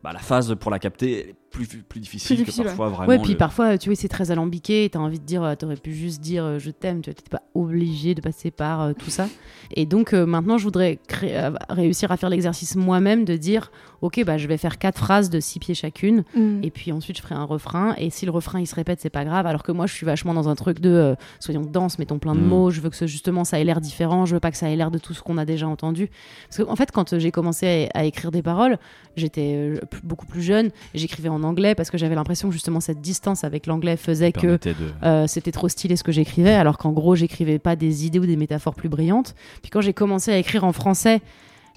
bah, 0.02 0.12
la 0.12 0.18
phase 0.18 0.54
pour 0.58 0.70
la 0.72 0.78
capter 0.80 1.20
elle 1.20 1.28
est 1.30 1.34
plus, 1.56 1.66
plus 1.88 2.00
difficile 2.00 2.36
Plus 2.36 2.44
difficile, 2.44 2.62
que 2.64 2.68
parfois 2.68 2.88
vraiment. 2.90 3.08
Ouais, 3.08 3.18
puis 3.18 3.32
le- 3.32 3.38
parfois, 3.38 3.78
tu 3.78 3.88
vois, 3.88 3.96
c'est 3.96 4.08
très 4.08 4.30
alambiqué, 4.30 4.84
et 4.84 4.90
t'as 4.90 4.98
envie 4.98 5.18
de 5.18 5.24
dire, 5.24 5.54
t'aurais 5.58 5.76
pu 5.76 5.94
juste 5.94 6.20
dire 6.20 6.44
euh, 6.44 6.58
je 6.58 6.70
t'aime, 6.70 7.00
tu 7.00 7.10
vois, 7.10 7.14
t'étais 7.14 7.30
pas 7.30 7.42
obligé 7.54 8.14
de 8.14 8.20
passer 8.20 8.50
par 8.50 8.82
euh, 8.82 8.92
tout 8.92 9.10
ça. 9.10 9.28
Et 9.74 9.86
donc, 9.86 10.12
euh, 10.12 10.26
maintenant, 10.26 10.58
je 10.58 10.64
voudrais 10.64 10.98
créer- 11.08 11.50
réussir 11.70 12.12
à 12.12 12.16
faire 12.16 12.28
l'exercice 12.28 12.76
moi-même 12.76 13.24
de 13.24 13.36
dire, 13.36 13.70
ok, 14.02 14.22
bah, 14.24 14.36
je 14.38 14.46
vais 14.46 14.56
faire 14.58 14.78
quatre 14.78 14.98
phrases 14.98 15.30
de 15.30 15.40
six 15.40 15.58
pieds 15.58 15.74
chacune, 15.74 16.24
mm. 16.36 16.60
Et 16.62 16.70
puis 16.70 16.92
ensuite, 16.92 17.16
je 17.16 17.22
ferai 17.22 17.34
un 17.34 17.44
refrain. 17.44 17.94
Et 17.98 18.10
si 18.10 18.26
le 18.26 18.30
refrain 18.32 18.60
il 18.60 18.66
se 18.66 18.74
répète, 18.74 19.00
c'est 19.00 19.10
pas 19.10 19.24
grave. 19.24 19.46
Alors 19.46 19.62
que 19.62 19.72
moi, 19.72 19.86
je 19.86 19.94
suis 19.94 20.04
vachement 20.06 20.34
dans 20.34 20.48
un 20.48 20.54
truc 20.54 20.80
de 20.80 20.90
euh, 20.90 21.14
soyons 21.40 21.62
dense, 21.62 21.98
mettons 21.98 22.18
plein 22.18 22.34
de 22.34 22.40
Mm. 22.40 22.44
mots. 22.48 22.70
Je 22.70 22.80
veux 22.80 22.90
que 22.90 22.96
ce, 22.96 23.06
justement 23.06 23.44
ça 23.44 23.58
ait 23.60 23.64
l'air 23.64 23.80
différent. 23.80 24.26
Je 24.26 24.34
veux 24.34 24.40
pas 24.40 24.50
que 24.50 24.56
ça 24.58 24.68
ait 24.70 24.76
l'air 24.76 24.90
de 24.90 24.98
tout 24.98 25.14
ce 25.14 25.22
qu'on 25.22 25.38
a 25.38 25.44
déjà 25.44 25.66
entendu. 25.68 26.10
Parce 26.48 26.62
qu'en 26.64 26.72
en 26.72 26.76
fait, 26.76 26.90
quand 26.92 27.18
j'ai 27.18 27.30
commencé 27.30 27.88
à, 27.94 28.00
à 28.00 28.04
écrire 28.04 28.30
des 28.30 28.42
paroles, 28.42 28.78
j'étais 29.16 29.54
euh, 29.56 29.80
beaucoup 30.02 30.26
plus 30.26 30.42
jeune. 30.42 30.70
J'écrivais 30.94 31.28
en 31.28 31.42
anglais 31.46 31.74
parce 31.74 31.90
que 31.90 31.96
j'avais 31.96 32.14
l'impression 32.14 32.48
que 32.48 32.52
justement 32.52 32.80
cette 32.80 33.00
distance 33.00 33.44
avec 33.44 33.66
l'anglais 33.66 33.96
faisait 33.96 34.32
que 34.32 34.46
de- 34.74 34.74
euh, 35.04 35.26
c'était 35.26 35.52
trop 35.52 35.68
stylé 35.68 35.96
ce 35.96 36.04
que 36.04 36.12
j'écrivais, 36.12 36.52
alors 36.54 36.76
qu'en 36.76 36.92
gros, 36.92 37.14
j'écrivais 37.16 37.58
pas 37.58 37.76
des 37.76 38.04
idées 38.04 38.18
ou 38.18 38.26
des 38.26 38.36
métaphores 38.36 38.74
plus 38.74 38.88
brillantes. 38.88 39.34
Puis 39.62 39.70
quand 39.70 39.80
j'ai 39.80 39.94
commencé 39.94 40.30
à 40.32 40.36
écrire 40.38 40.64
en 40.64 40.72
français, 40.72 41.20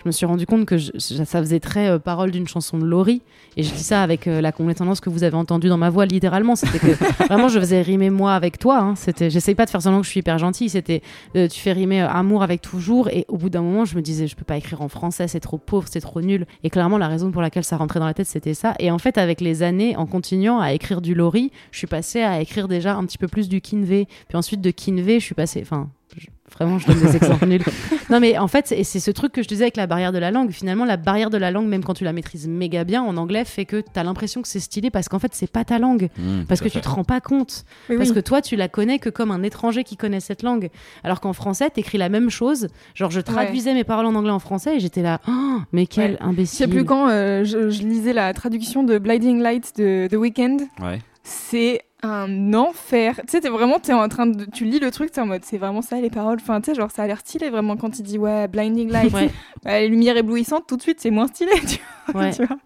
je 0.02 0.08
me 0.08 0.12
suis 0.12 0.26
rendu 0.26 0.46
compte 0.46 0.66
que 0.66 0.78
je- 0.78 0.92
ça 0.98 1.26
faisait 1.40 1.60
très 1.60 1.90
euh, 1.90 2.00
parole 2.00 2.32
d'une 2.32 2.48
chanson 2.48 2.78
de 2.78 2.86
Laurie. 2.86 3.22
Et 3.58 3.64
je 3.64 3.74
dis 3.74 3.84
ça 3.84 4.02
avec 4.02 4.28
euh, 4.28 4.40
la 4.42 4.52
condescendance 4.52 5.02
que 5.02 5.10
vous 5.10 5.24
avez 5.24 5.36
entendue 5.36 5.68
dans 5.68 5.78
ma 5.78 5.90
voix, 5.90 6.06
littéralement. 6.06 6.56
C'était 6.56 6.80
que 6.80 6.92
vraiment, 7.28 7.50
je 7.50 7.60
faisais 7.60 7.82
rimer 7.82 8.10
moi 8.10 8.34
avec 8.34 8.60
toi. 8.60 8.80
Hein. 8.80 8.96
C'était, 8.96 9.30
j'essaye 9.30 9.56
pas 9.56 9.66
de 9.66 9.70
faire 9.70 9.82
semblant 9.82 10.00
que 10.00 10.06
je 10.06 10.12
suis 10.12 10.22
hyper 10.22 10.38
gentille. 10.38 10.70
C'était, 10.70 11.02
euh, 11.36 11.48
tu 11.50 11.60
fais 11.60 11.74
rimer 11.74 12.02
euh, 12.02 12.08
amour 12.10 12.44
avec 12.44 12.62
toujours. 12.62 13.10
Et 13.10 13.26
au 13.28 13.38
bout 13.38 13.50
d'un 13.50 13.62
moment, 13.62 13.84
je 13.86 13.96
me 13.96 14.02
disais, 14.02 14.28
je 14.28 14.36
peux 14.36 14.46
pas 14.46 14.56
écrire 14.58 14.82
en 14.82 14.88
français, 14.88 15.28
c'est 15.28 15.40
trop 15.42 15.58
pauvre, 15.58 15.88
c'est 15.90 16.00
trop 16.02 16.22
nul. 16.22 16.46
Et 16.64 16.70
clairement, 16.70 16.98
la 16.98 17.08
raison 17.10 17.32
pour 17.32 17.42
laquelle 17.42 17.64
ça 17.66 17.76
rentrait 17.76 18.00
dans 18.00 18.06
la 18.06 18.14
tête, 18.14 18.28
c'était 18.28 18.54
ça. 18.54 18.76
Et 18.80 18.92
en 18.92 18.98
fait, 19.00 19.18
avec 19.18 19.42
les 19.42 19.64
années, 19.64 19.98
en 19.98 20.06
continuant 20.06 20.60
à 20.60 20.72
écrire 20.72 21.02
du 21.02 21.14
Laurie, 21.16 21.52
je 21.72 21.78
suis 21.80 21.88
passée 21.88 22.22
à 22.22 22.40
écrire 22.40 22.68
déjà 22.70 22.96
un 22.96 23.06
petit 23.06 23.18
peu 23.18 23.28
plus 23.28 23.50
du 23.50 23.60
Kinvey. 23.60 24.08
Puis 24.30 24.38
ensuite, 24.38 24.62
de 24.62 24.72
Kinvey, 24.72 25.20
je 25.20 25.26
suis 25.26 25.36
passée, 25.36 25.60
enfin, 25.62 25.90
je- 26.18 26.28
vraiment, 26.60 26.80
je 26.80 26.88
donne 26.88 27.00
des 27.00 27.16
exemples 27.16 27.46
nuls. 27.48 27.64
Non, 28.10 28.20
mais 28.20 28.38
en 28.38 28.48
fait, 28.48 28.68
c'est 28.68 28.84
c'est 28.84 29.00
ce 29.00 29.12
truc 29.12 29.32
que 29.32 29.42
je 29.44 29.48
disais 29.48 29.64
avec 29.66 29.78
la 29.78 29.88
barrière 29.88 30.12
de 30.12 30.18
la 30.18 30.32
langue. 30.32 30.52
Finalement, 30.52 30.86
la 30.86 30.98
barrière 30.98 31.30
de 31.30 31.38
la 31.38 31.52
langue, 31.52 31.68
même 31.68 31.84
quand 31.84 31.94
tu 31.94 32.04
la 32.04 32.14
maîtrises 32.14 32.48
méga 32.48 32.84
bien 32.84 33.02
en 33.04 33.18
anglais, 33.18 33.46
fait 33.46 33.66
que 33.66 33.82
t'as 33.82 34.04
l'impression 34.04 34.42
que 34.42 34.48
c'est 34.48 34.60
stylé 34.60 34.90
parce 34.90 35.10
qu'en 35.10 35.20
fait, 35.20 35.32
c'est 35.34 35.50
pas 35.52 35.64
ta 35.64 35.80
langue. 35.80 36.10
Mm, 36.18 36.44
Parce 36.48 36.62
que 36.62 36.68
tu 36.70 36.80
te 36.82 36.90
rends 36.90 37.04
pas 37.04 37.22
compte. 37.22 37.64
Oui, 37.90 37.98
Parce 37.98 38.10
oui. 38.10 38.16
que 38.16 38.20
toi, 38.22 38.42
tu 38.42 38.56
la 38.56 38.68
connais 38.68 39.00
que 39.00 39.10
comme 39.10 39.32
un 39.32 39.44
étranger 39.44 39.84
qui 39.84 39.96
connaît 39.98 40.20
cette 40.20 40.44
langue. 40.44 40.70
Alors 41.04 41.22
qu'en 41.22 41.34
français, 41.34 41.70
t'écris 41.70 41.98
la 41.98 42.10
même 42.10 42.30
chose. 42.30 42.68
Genre, 42.96 43.12
je 43.12 43.22
traduisais 43.22 43.74
mes 43.74 43.84
paroles 43.84 44.06
en 44.06 44.16
anglais 44.16 44.32
en 44.32 44.40
français 44.40 44.76
et 44.78 44.80
j'étais 44.80 45.02
là, 45.02 45.20
Oh, 45.28 45.58
mais 45.72 45.86
quel 45.86 46.12
Ouais. 46.12 46.18
Je 46.22 46.26
imbécile. 46.26 46.58
sais 46.58 46.68
plus 46.68 46.86
quand, 46.86 47.10
euh, 47.10 47.44
je, 47.44 47.70
je 47.70 47.84
lisais 47.84 48.14
la 48.14 48.34
traduction 48.34 48.84
de 48.84 48.98
Blinding 48.98 49.42
Light 49.42 49.74
de 49.78 50.08
The 50.10 50.16
Weeknd. 50.16 50.58
Ouais. 50.82 51.00
C'est 51.24 51.82
un 52.02 52.54
enfer. 52.54 53.16
Tu 53.18 53.24
sais, 53.28 53.42
t'es 53.42 53.50
vraiment, 53.50 53.78
t'es 53.80 53.92
en 53.94 54.08
train 54.08 54.26
de, 54.28 54.46
tu 54.46 54.64
lis 54.64 54.80
le 54.80 54.90
truc, 54.90 55.12
t'es 55.12 55.20
en 55.20 55.26
mode, 55.26 55.44
c'est 55.44 55.58
vraiment 55.58 55.82
ça 55.82 56.00
les 56.00 56.10
paroles. 56.10 56.38
Enfin, 56.42 56.62
tu 56.62 56.72
sais, 56.72 56.76
genre, 56.76 56.92
ça 56.92 57.04
a 57.04 57.08
l'air 57.08 57.20
stylé 57.20 57.50
vraiment 57.50 57.76
quand 57.76 58.00
il 58.00 58.04
dit 58.04 58.18
ouais, 58.18 58.48
Blinding 58.48 58.90
Light, 58.90 59.14
Ouais. 59.14 59.30
Ouais, 59.66 59.82
les 59.82 59.88
lumières 59.90 60.16
éblouissantes, 60.16 60.66
tout 60.68 60.78
de 60.78 60.82
suite, 60.82 61.02
c'est 61.02 61.10
moins 61.12 61.28
stylé. 61.28 61.52
Tu 61.68 61.80
vois, 62.14 62.22
Ouais. 62.22 62.32
tu 62.36 62.46
vois. 62.46 62.58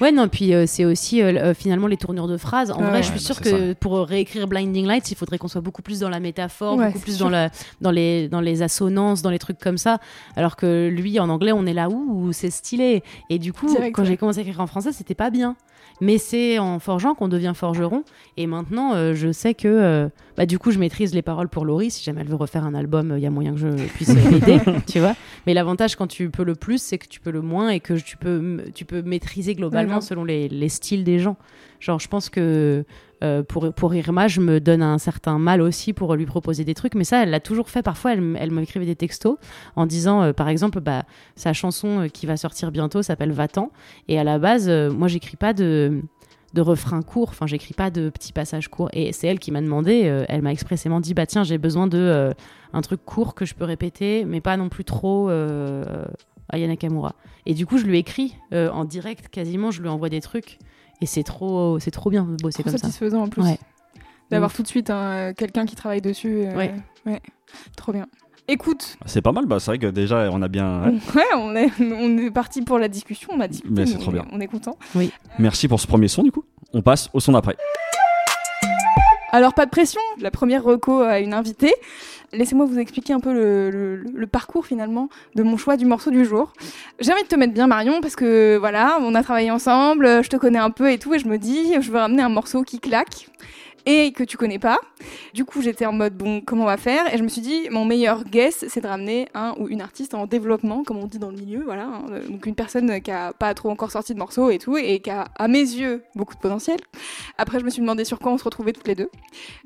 Ouais, 0.00 0.10
non, 0.10 0.26
puis 0.28 0.52
euh, 0.54 0.64
c'est 0.66 0.84
aussi 0.84 1.22
euh, 1.22 1.32
euh, 1.36 1.54
finalement 1.54 1.86
les 1.86 1.96
tournures 1.96 2.26
de 2.26 2.36
phrases. 2.36 2.72
En 2.72 2.80
Ouais. 2.82 2.88
vrai, 2.90 3.02
je 3.02 3.08
suis 3.10 3.14
bah, 3.18 3.20
sûre 3.34 3.40
que 3.40 3.72
pour 3.74 3.98
réécrire 4.00 4.48
Blinding 4.48 4.86
Lights, 4.86 5.10
il 5.12 5.16
faudrait 5.16 5.38
qu'on 5.38 5.46
soit 5.48 5.60
beaucoup 5.60 5.82
plus 5.82 6.00
dans 6.00 6.08
la 6.08 6.18
métaphore, 6.20 6.76
Ouais, 6.76 6.86
beaucoup 6.88 6.98
plus 6.98 7.16
sûr. 7.16 7.26
dans, 7.26 7.30
la, 7.30 7.50
dans, 7.80 7.92
les, 7.92 8.28
dans 8.28 8.40
les 8.40 8.62
assonances, 8.62 9.22
dans 9.22 9.30
les 9.30 9.38
trucs 9.38 9.58
comme 9.60 9.78
ça. 9.78 9.98
Alors 10.34 10.56
que 10.56 10.88
lui, 10.88 11.20
en 11.20 11.28
anglais, 11.28 11.52
on 11.52 11.64
est 11.64 11.74
là 11.74 11.88
où, 11.88 12.32
c'est 12.32 12.50
stylé. 12.50 13.04
Et 13.28 13.38
du 13.38 13.52
coup, 13.52 13.74
quand 13.92 14.04
j'ai 14.04 14.16
commencé 14.16 14.38
à 14.40 14.42
écrire 14.42 14.60
en 14.60 14.66
français, 14.66 14.92
c'était 14.92 15.14
pas 15.14 15.30
bien. 15.30 15.54
Mais 16.00 16.18
c'est 16.18 16.58
en 16.58 16.78
forgeant 16.78 17.14
qu'on 17.14 17.28
devient 17.28 17.52
forgeron. 17.54 18.04
Et 18.36 18.46
maintenant, 18.46 18.94
euh, 18.94 19.14
je 19.14 19.32
sais 19.32 19.54
que 19.54 19.68
euh, 19.68 20.08
bah, 20.36 20.46
du 20.46 20.58
coup, 20.58 20.70
je 20.70 20.78
maîtrise 20.78 21.14
les 21.14 21.22
paroles 21.22 21.48
pour 21.48 21.64
Laurie. 21.64 21.90
Si 21.90 22.02
jamais 22.04 22.22
elle 22.22 22.28
veut 22.28 22.36
refaire 22.36 22.64
un 22.64 22.74
album, 22.74 23.14
il 23.16 23.22
y 23.22 23.26
a 23.26 23.30
moyen 23.30 23.52
que 23.52 23.58
je 23.58 23.68
puisse 23.88 24.14
l'aider, 24.30 24.60
tu 24.86 25.00
vois. 25.00 25.14
Mais 25.46 25.54
l'avantage 25.54 25.96
quand 25.96 26.06
tu 26.06 26.30
peux 26.30 26.44
le 26.44 26.54
plus, 26.54 26.80
c'est 26.80 26.98
que 26.98 27.08
tu 27.08 27.20
peux 27.20 27.30
le 27.30 27.42
moins 27.42 27.70
et 27.70 27.80
que 27.80 27.94
tu 27.94 28.16
peux, 28.16 28.64
tu 28.74 28.84
peux 28.84 29.02
maîtriser 29.02 29.54
globalement 29.54 30.00
selon 30.00 30.24
les, 30.24 30.48
les 30.48 30.68
styles 30.68 31.04
des 31.04 31.18
gens. 31.18 31.36
Genre, 31.80 31.98
je 31.98 32.08
pense 32.08 32.28
que 32.28 32.84
euh, 33.22 33.42
pour, 33.42 33.94
Irma, 33.94 34.28
je 34.28 34.40
me 34.40 34.60
donne 34.60 34.82
un 34.82 34.98
certain 34.98 35.38
mal 35.38 35.60
aussi 35.60 35.92
pour 35.92 36.14
lui 36.14 36.26
proposer 36.26 36.64
des 36.64 36.74
trucs. 36.74 36.94
Mais 36.94 37.04
ça, 37.04 37.22
elle 37.22 37.30
l'a 37.30 37.40
toujours 37.40 37.68
fait. 37.68 37.82
Parfois, 37.82 38.12
elle, 38.12 38.36
elle 38.38 38.50
m'écrivait 38.50 38.86
des 38.86 38.96
textos 38.96 39.36
en 39.76 39.86
disant, 39.86 40.22
euh, 40.22 40.32
par 40.32 40.48
exemple, 40.48 40.80
bah, 40.80 41.04
sa 41.36 41.52
chanson 41.52 42.00
euh, 42.00 42.08
qui 42.08 42.26
va 42.26 42.36
sortir 42.36 42.72
bientôt 42.72 43.02
s'appelle 43.02 43.32
Va-t'en. 43.32 43.70
Et 44.08 44.18
à 44.18 44.24
la 44.24 44.38
base, 44.38 44.68
euh, 44.68 44.90
moi, 44.90 45.08
j'écris 45.08 45.36
pas 45.36 45.52
de 45.52 46.02
de 46.52 46.62
refrains 46.62 47.02
courts, 47.02 47.28
enfin 47.28 47.46
j'écris 47.46 47.74
pas 47.74 47.90
de 47.90 48.10
petits 48.10 48.32
passages 48.32 48.66
courts 48.66 48.88
et 48.92 49.12
c'est 49.12 49.28
elle 49.28 49.38
qui 49.38 49.52
m'a 49.52 49.60
demandé, 49.60 50.24
elle 50.28 50.42
m'a 50.42 50.50
expressément 50.50 50.98
dit 50.98 51.14
bah 51.14 51.24
tiens 51.24 51.44
j'ai 51.44 51.58
besoin 51.58 51.86
de 51.86 52.32
un 52.72 52.80
truc 52.80 53.04
court 53.04 53.36
que 53.36 53.44
je 53.44 53.54
peux 53.54 53.64
répéter 53.64 54.24
mais 54.24 54.40
pas 54.40 54.56
non 54.56 54.68
plus 54.68 54.84
trop 54.84 55.30
euh, 55.30 56.04
Aya 56.48 56.66
Nakamura. 56.66 57.14
Et 57.46 57.54
du 57.54 57.66
coup 57.66 57.78
je 57.78 57.84
lui 57.84 57.98
écris 57.98 58.34
en 58.52 58.84
direct 58.84 59.28
quasiment, 59.28 59.70
je 59.70 59.80
lui 59.80 59.88
envoie 59.88 60.08
des 60.08 60.20
trucs 60.20 60.58
et 61.00 61.06
c'est 61.06 61.22
trop 61.22 61.78
c'est 61.78 61.90
trop 61.90 62.10
bien 62.10 62.24
de 62.24 62.36
bosser 62.42 62.62
Trop 62.62 62.70
comme 62.70 62.78
ça. 62.78 62.86
satisfaisant 62.86 63.22
en 63.22 63.28
plus. 63.28 63.42
Ouais. 63.42 63.58
D'avoir 64.30 64.52
tout 64.52 64.62
de 64.62 64.68
suite 64.68 64.90
un- 64.90 65.32
quelqu'un 65.32 65.66
qui 65.66 65.74
travaille 65.76 66.00
dessus. 66.00 66.42
euh, 66.44 66.56
Ouais. 66.56 66.74
ouais. 67.06 67.20
Trop 67.76 67.92
bien. 67.92 68.06
Écoute, 68.48 68.96
C'est 69.06 69.22
pas 69.22 69.30
mal, 69.32 69.46
bah, 69.46 69.60
c'est 69.60 69.70
vrai 69.70 69.78
que 69.78 69.86
déjà 69.86 70.28
on 70.32 70.42
a 70.42 70.48
bien. 70.48 70.92
ouais. 71.14 71.22
on 71.36 71.54
est, 71.54 71.70
on 71.80 72.18
est 72.18 72.30
parti 72.32 72.62
pour 72.62 72.78
la 72.78 72.88
discussion, 72.88 73.30
on 73.32 73.40
a 73.40 73.46
discuté, 73.48 73.72
Mais 73.72 73.86
c'est 73.86 73.98
trop 73.98 74.10
bien. 74.10 74.26
On 74.32 74.40
est 74.40 74.48
content. 74.48 74.76
Merci 75.38 75.68
pour 75.68 75.80
ce 75.80 75.86
premier 75.86 76.08
son 76.08 76.22
du 76.24 76.32
coup. 76.32 76.44
On 76.72 76.82
passe 76.82 77.10
au 77.12 77.20
son 77.20 77.32
d'après. 77.32 77.56
Alors 79.32 79.54
pas 79.54 79.64
de 79.64 79.70
pression, 79.70 80.00
la 80.20 80.30
première 80.30 80.64
reco 80.64 81.00
à 81.00 81.20
une 81.20 81.34
invitée. 81.34 81.74
Laissez-moi 82.32 82.64
vous 82.66 82.78
expliquer 82.78 83.12
un 83.12 83.20
peu 83.20 83.32
le, 83.32 83.70
le- 83.70 84.04
le 84.12 84.26
parcours 84.26 84.66
finalement 84.66 85.08
de 85.34 85.42
mon 85.42 85.56
choix 85.56 85.76
du 85.76 85.84
morceau 85.84 86.10
du 86.10 86.24
jour. 86.24 86.52
J'ai 87.00 87.12
envie 87.12 87.22
de 87.22 87.28
te 87.28 87.34
mettre 87.36 87.52
bien 87.52 87.66
Marion 87.66 88.00
parce 88.00 88.14
que 88.16 88.56
voilà, 88.58 88.98
on 89.00 89.14
a 89.14 89.22
travaillé 89.22 89.50
ensemble, 89.50 90.22
je 90.22 90.28
te 90.28 90.36
connais 90.36 90.58
un 90.58 90.70
peu 90.70 90.90
et 90.92 90.98
tout 90.98 91.14
et 91.14 91.18
je 91.18 91.26
me 91.26 91.38
dis 91.38 91.74
je 91.80 91.90
veux 91.90 91.98
ramener 91.98 92.22
un 92.22 92.28
morceau 92.28 92.62
qui 92.62 92.78
claque 92.78 93.28
et 93.86 94.12
que 94.12 94.24
tu 94.24 94.36
connais 94.36 94.58
pas. 94.58 94.78
Du 95.34 95.44
coup, 95.44 95.62
j'étais 95.62 95.86
en 95.86 95.92
mode 95.92 96.14
bon, 96.16 96.40
comment 96.40 96.64
on 96.64 96.66
va 96.66 96.76
faire? 96.76 97.12
Et 97.14 97.18
je 97.18 97.22
me 97.22 97.28
suis 97.28 97.40
dit 97.40 97.68
mon 97.70 97.84
meilleur 97.84 98.24
guess, 98.24 98.64
c'est 98.68 98.80
de 98.80 98.86
ramener 98.86 99.28
un 99.34 99.54
ou 99.58 99.68
une 99.68 99.80
artiste 99.80 100.14
en 100.14 100.26
développement, 100.26 100.84
comme 100.84 100.98
on 100.98 101.06
dit 101.06 101.18
dans 101.18 101.30
le 101.30 101.36
milieu, 101.36 101.62
voilà. 101.64 101.84
hein. 101.84 102.04
Donc 102.28 102.46
une 102.46 102.54
personne 102.54 103.00
qui 103.00 103.10
a 103.10 103.32
pas 103.32 103.54
trop 103.54 103.70
encore 103.70 103.90
sorti 103.90 104.14
de 104.14 104.18
morceaux 104.18 104.50
et 104.50 104.58
tout 104.58 104.76
et 104.76 105.00
qui 105.00 105.10
a 105.10 105.28
à 105.36 105.48
mes 105.48 105.58
yeux 105.60 106.02
beaucoup 106.14 106.34
de 106.34 106.40
potentiel. 106.40 106.78
Après, 107.38 107.58
je 107.60 107.64
me 107.64 107.70
suis 107.70 107.80
demandé 107.80 108.04
sur 108.04 108.18
quoi 108.18 108.32
on 108.32 108.38
se 108.38 108.44
retrouvait 108.44 108.72
toutes 108.72 108.88
les 108.88 108.94
deux. 108.94 109.10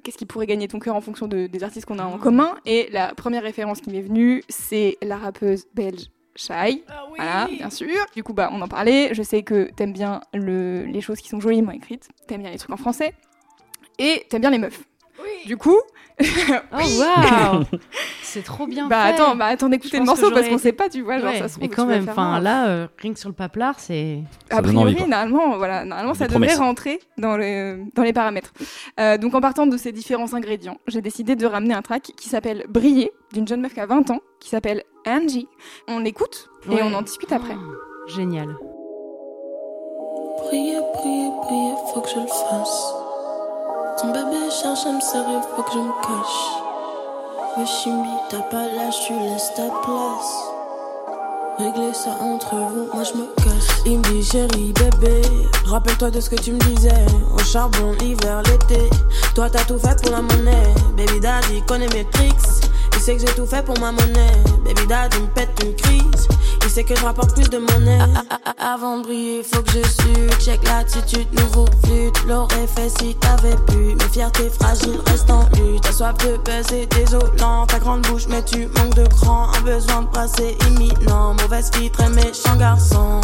Qu'est-ce 0.03 0.17
qui 0.19 0.27
pourrait 0.27 0.47
gagner 0.47 0.69
ton 0.69 0.79
cœur 0.79 0.95
en 0.97 1.01
fonction 1.01 1.27
de- 1.27 1.47
des 1.47 1.63
artistes 1.65 1.87
qu'on 1.87 1.99
a 1.99 2.05
en 2.05 2.19
commun? 2.19 2.55
Et 2.67 2.89
la 2.93 3.15
première 3.15 3.43
référence 3.43 3.81
qui 3.81 3.91
m'est 3.91 4.01
venue, 4.03 4.43
c'est 4.49 4.97
la 5.03 5.17
rappeuse 5.17 5.65
belge 5.75 6.11
Shai. 6.37 6.83
Voilà, 7.17 7.47
bien 7.49 7.71
sûr. 7.71 7.95
Du 8.15 8.25
coup, 8.25 8.33
bah, 8.35 8.51
on 8.53 8.61
en 8.61 8.67
parlait. 8.67 9.15
Je 9.15 9.23
sais 9.23 9.43
que 9.43 9.71
t'aimes 9.77 9.93
bien 9.93 10.21
le, 10.33 10.83
les 10.85 11.01
choses 11.01 11.21
qui 11.21 11.29
sont 11.29 11.39
joliment 11.41 11.71
écrites. 11.71 12.09
T'aimes 12.27 12.43
bien 12.43 12.51
les 12.51 12.59
trucs 12.59 12.73
en 12.73 12.77
français. 12.77 13.15
Et 13.99 14.27
t'aimes 14.29 14.41
bien 14.41 14.51
les 14.51 14.59
meufs. 14.59 14.83
Du 15.47 15.57
coup, 15.57 15.79
Oh 16.21 16.77
waouh 16.77 17.65
C'est 18.23 18.43
trop 18.43 18.67
bien 18.67 18.89
bah 18.89 19.05
fait. 19.05 19.15
attends, 19.15 19.37
bah 19.37 19.47
attends 19.47 19.69
d'écouter 19.69 19.99
le 19.99 20.05
morceau 20.05 20.31
parce 20.31 20.49
qu'on 20.49 20.59
sait 20.59 20.73
pas, 20.73 20.89
tu 20.89 21.03
vois, 21.03 21.19
genre 21.19 21.33
ça 21.35 21.49
se 21.49 21.55
trouve. 21.55 21.63
mais 21.63 21.69
quand 21.69 21.87
même, 21.87 22.07
enfin 22.09 22.41
là, 22.41 22.67
euh, 22.69 22.87
rien 22.99 23.13
que 23.13 23.19
sur 23.19 23.29
le 23.29 23.35
paplard, 23.35 23.79
c'est. 23.79 24.21
A 24.51 24.61
priori, 24.63 24.95
normalement, 24.97 25.57
voilà, 25.57 25.85
normalement, 25.85 26.15
ça 26.15 26.27
devrait 26.27 26.55
rentrer 26.55 26.99
dans, 27.19 27.37
le, 27.37 27.85
dans 27.95 28.03
les 28.03 28.13
paramètres. 28.13 28.53
Euh, 28.99 29.19
donc, 29.19 29.35
en 29.35 29.41
partant 29.41 29.67
de 29.67 29.77
ces 29.77 29.93
différents 29.93 30.35
ingrédients, 30.35 30.79
j'ai 30.89 31.01
décidé 31.01 31.37
de 31.37 31.47
ramener 31.47 31.75
un 31.75 31.83
track 31.83 32.13
qui 32.17 32.29
s'appelle 32.29 32.65
Briller, 32.69 33.13
d'une 33.33 33.47
jeune 33.47 33.61
meuf 33.61 33.75
qui 33.75 33.81
a 33.81 33.87
20 33.87 34.11
ans, 34.11 34.21
qui 34.41 34.49
s'appelle 34.51 34.83
Angie. 35.07 35.49
On 35.89 35.99
l'écoute 36.01 36.49
et 36.67 36.75
Ouais. 36.75 36.81
on 36.83 36.93
en 36.95 37.03
discute 37.03 37.33
après. 37.33 37.55
Oh, 37.57 38.09
génial. 38.09 38.57
Prier, 40.39 40.79
prier, 40.95 41.29
prier, 41.43 41.73
faut 41.93 42.01
que 42.01 42.09
je 42.09 42.21
le 42.21 42.27
fasse. 42.27 42.95
Ton 44.01 44.09
bébé 44.09 44.51
cherche 44.51 44.87
à 44.87 44.93
me 44.93 45.01
serrer, 45.01 45.41
faut 45.55 45.63
que 45.63 45.73
je 45.73 45.79
me 45.79 45.93
cache. 46.03 46.51
Mais 47.57 47.65
chimie, 47.65 48.19
t'as 48.29 48.41
pas 48.41 48.67
lâche, 48.67 49.07
tu 49.07 49.13
laisses 49.13 49.53
ta 49.55 49.69
place. 49.83 50.35
Régler 51.59 51.95
ça 51.95 52.11
entre 52.21 52.57
vous, 52.57 52.89
moi 52.93 53.05
je 53.05 53.13
me 53.13 53.27
casse. 53.37 53.69
Il 53.87 53.99
me 53.99 54.21
chérie, 54.21 54.73
bébé, 54.73 55.23
rappelle-toi 55.67 56.11
de 56.11 56.21
ce 56.21 56.31
que 56.31 56.35
tu 56.35 56.53
me 56.53 56.59
disais. 56.59 57.07
Au 57.33 57.39
charbon, 57.39 57.93
l'hiver, 58.01 58.43
l'été. 58.43 58.91
Toi 59.37 59.49
t'as 59.49 59.65
tout 59.65 59.79
fait 59.79 60.01
pour 60.03 60.11
la 60.11 60.23
monnaie. 60.23 60.75
Baby 60.97 61.21
daddy 61.21 61.63
connaît 61.63 61.89
mes 61.95 62.05
tricks. 62.07 62.67
Il 63.05 63.09
sait 63.09 63.17
que 63.17 63.27
j'ai 63.27 63.35
tout 63.35 63.45
fait 63.45 63.63
pour 63.63 63.79
ma 63.81 63.93
monnaie. 63.93 64.33
Baby 64.65 64.87
daddy 64.87 65.21
me 65.21 65.27
pète 65.27 65.51
une 65.63 65.77
crise. 65.77 66.27
Il 66.63 66.71
sait 66.71 66.85
que 66.85 66.97
je 66.97 67.05
rapporte 67.05 67.35
plus 67.35 67.51
de 67.51 67.59
monnaie. 67.59 67.99
Avant 68.59 68.97
de 68.97 69.03
briller, 69.03 69.43
faut 69.43 69.61
que 69.61 69.73
je 69.73 69.83
su. 69.83 70.31
Check 70.41 70.67
l'attitude, 70.67 71.29
nouveau 71.39 71.67
flûte. 71.85 72.17
L'aurait 72.27 72.67
fait 72.67 72.89
si 72.89 73.15
t'avais 73.17 73.57
pu. 73.67 73.95
Mes 73.95 74.09
fiertés 74.11 74.49
fragiles 74.49 75.03
restent 75.07 75.31
en 75.31 75.43
lutte. 75.53 75.83
T'as 75.83 75.93
soif 75.93 76.17
de 76.17 76.39
baiser, 76.47 76.87
désolant. 76.87 77.67
Ta 77.67 77.79
grande 77.79 78.07
bouche, 78.07 78.25
mais 78.31 78.43
tu 78.43 78.69
manques 78.69 78.95
de 78.95 79.07
cran. 79.07 79.49
Un 79.55 79.61
besoin 79.61 80.01
de 80.01 80.07
brasser 80.07 80.57
imminent. 80.71 81.35
Mauvaise 81.43 81.71
fille, 81.75 81.91
très 81.91 82.09
méchant 82.09 82.57
garçon. 82.57 83.21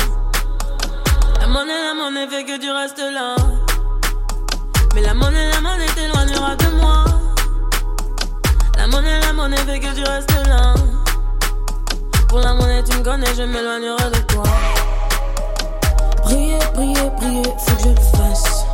La 1.41 1.47
monnaie, 1.47 1.73
la 1.73 1.95
monnaie 1.95 2.29
fait 2.29 2.45
que 2.45 2.61
tu 2.61 2.71
restes 2.71 2.99
là. 2.99 3.35
Mais 4.95 5.01
la 5.01 5.15
monnaie, 5.15 5.51
la 5.51 5.61
monnaie 5.63 5.87
t'éloignera 5.95 6.55
de 6.57 6.69
moi. 6.83 7.20
La 8.81 8.87
monnaie, 8.87 9.21
la 9.21 9.35
monnaie 9.35 9.59
fait 9.59 9.79
que 9.79 9.95
tu 9.95 10.03
restes 10.03 10.47
là. 10.49 10.73
Pour 12.31 12.39
la 12.39 12.55
monnaie, 12.55 12.83
tu 12.83 12.97
me 12.97 13.05
connais, 13.05 13.27
je 13.37 13.43
m'éloignerai 13.43 14.11
de 14.11 14.21
toi. 14.21 14.43
Prier, 16.23 16.59
prier, 16.73 17.11
prier, 17.19 17.43
faut 17.59 17.77
que 17.77 17.83
je 17.83 17.89
le 17.91 18.01
fasse. 18.17 18.65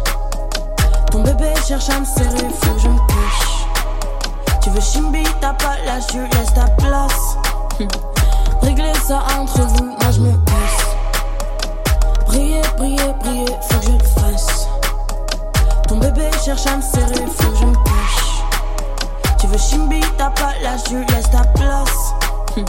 Ton 1.11 1.23
bébé 1.23 1.53
cherche 1.66 1.88
à 1.88 1.99
me 1.99 2.05
serrer, 2.05 2.49
faut 2.62 2.75
que 2.75 2.81
je 2.83 2.88
me 2.88 2.99
cache. 2.99 3.66
Tu 4.62 4.71
veux 4.71 4.81
chimbi, 4.81 5.25
t'as 5.40 5.55
pas 5.55 5.77
lâche, 5.85 6.07
tu 6.07 6.21
laisses 6.21 6.55
ta 6.55 6.69
place. 6.79 7.37
Régler 8.62 8.95
ça 9.09 9.25
entre 9.37 9.61
vous, 9.62 9.87
moi 9.87 10.11
je 10.12 10.21
me 10.21 10.33
casse. 10.45 10.87
Prier, 12.27 12.62
prier, 12.77 13.12
prier, 13.19 13.47
faut 13.61 13.79
que 13.81 13.87
je 13.87 13.90
le 13.90 13.99
fasse. 14.21 14.69
Ton 15.88 15.97
bébé 15.97 16.31
cherche 16.45 16.66
à 16.69 16.77
me 16.77 16.83
serrer, 16.83 17.27
faut 17.27 17.51
que 17.51 17.57
je 17.57 17.64
me 17.64 17.75
cache. 17.75 18.26
Tu 19.47 19.53
veux 19.53 19.59
chimbi, 19.59 20.01
t'as 20.19 20.31
pas 20.31 20.55
lâche, 20.61 20.83
tu 20.89 20.97
laisses 20.97 21.31
ta 21.31 21.45
place. 21.55 22.15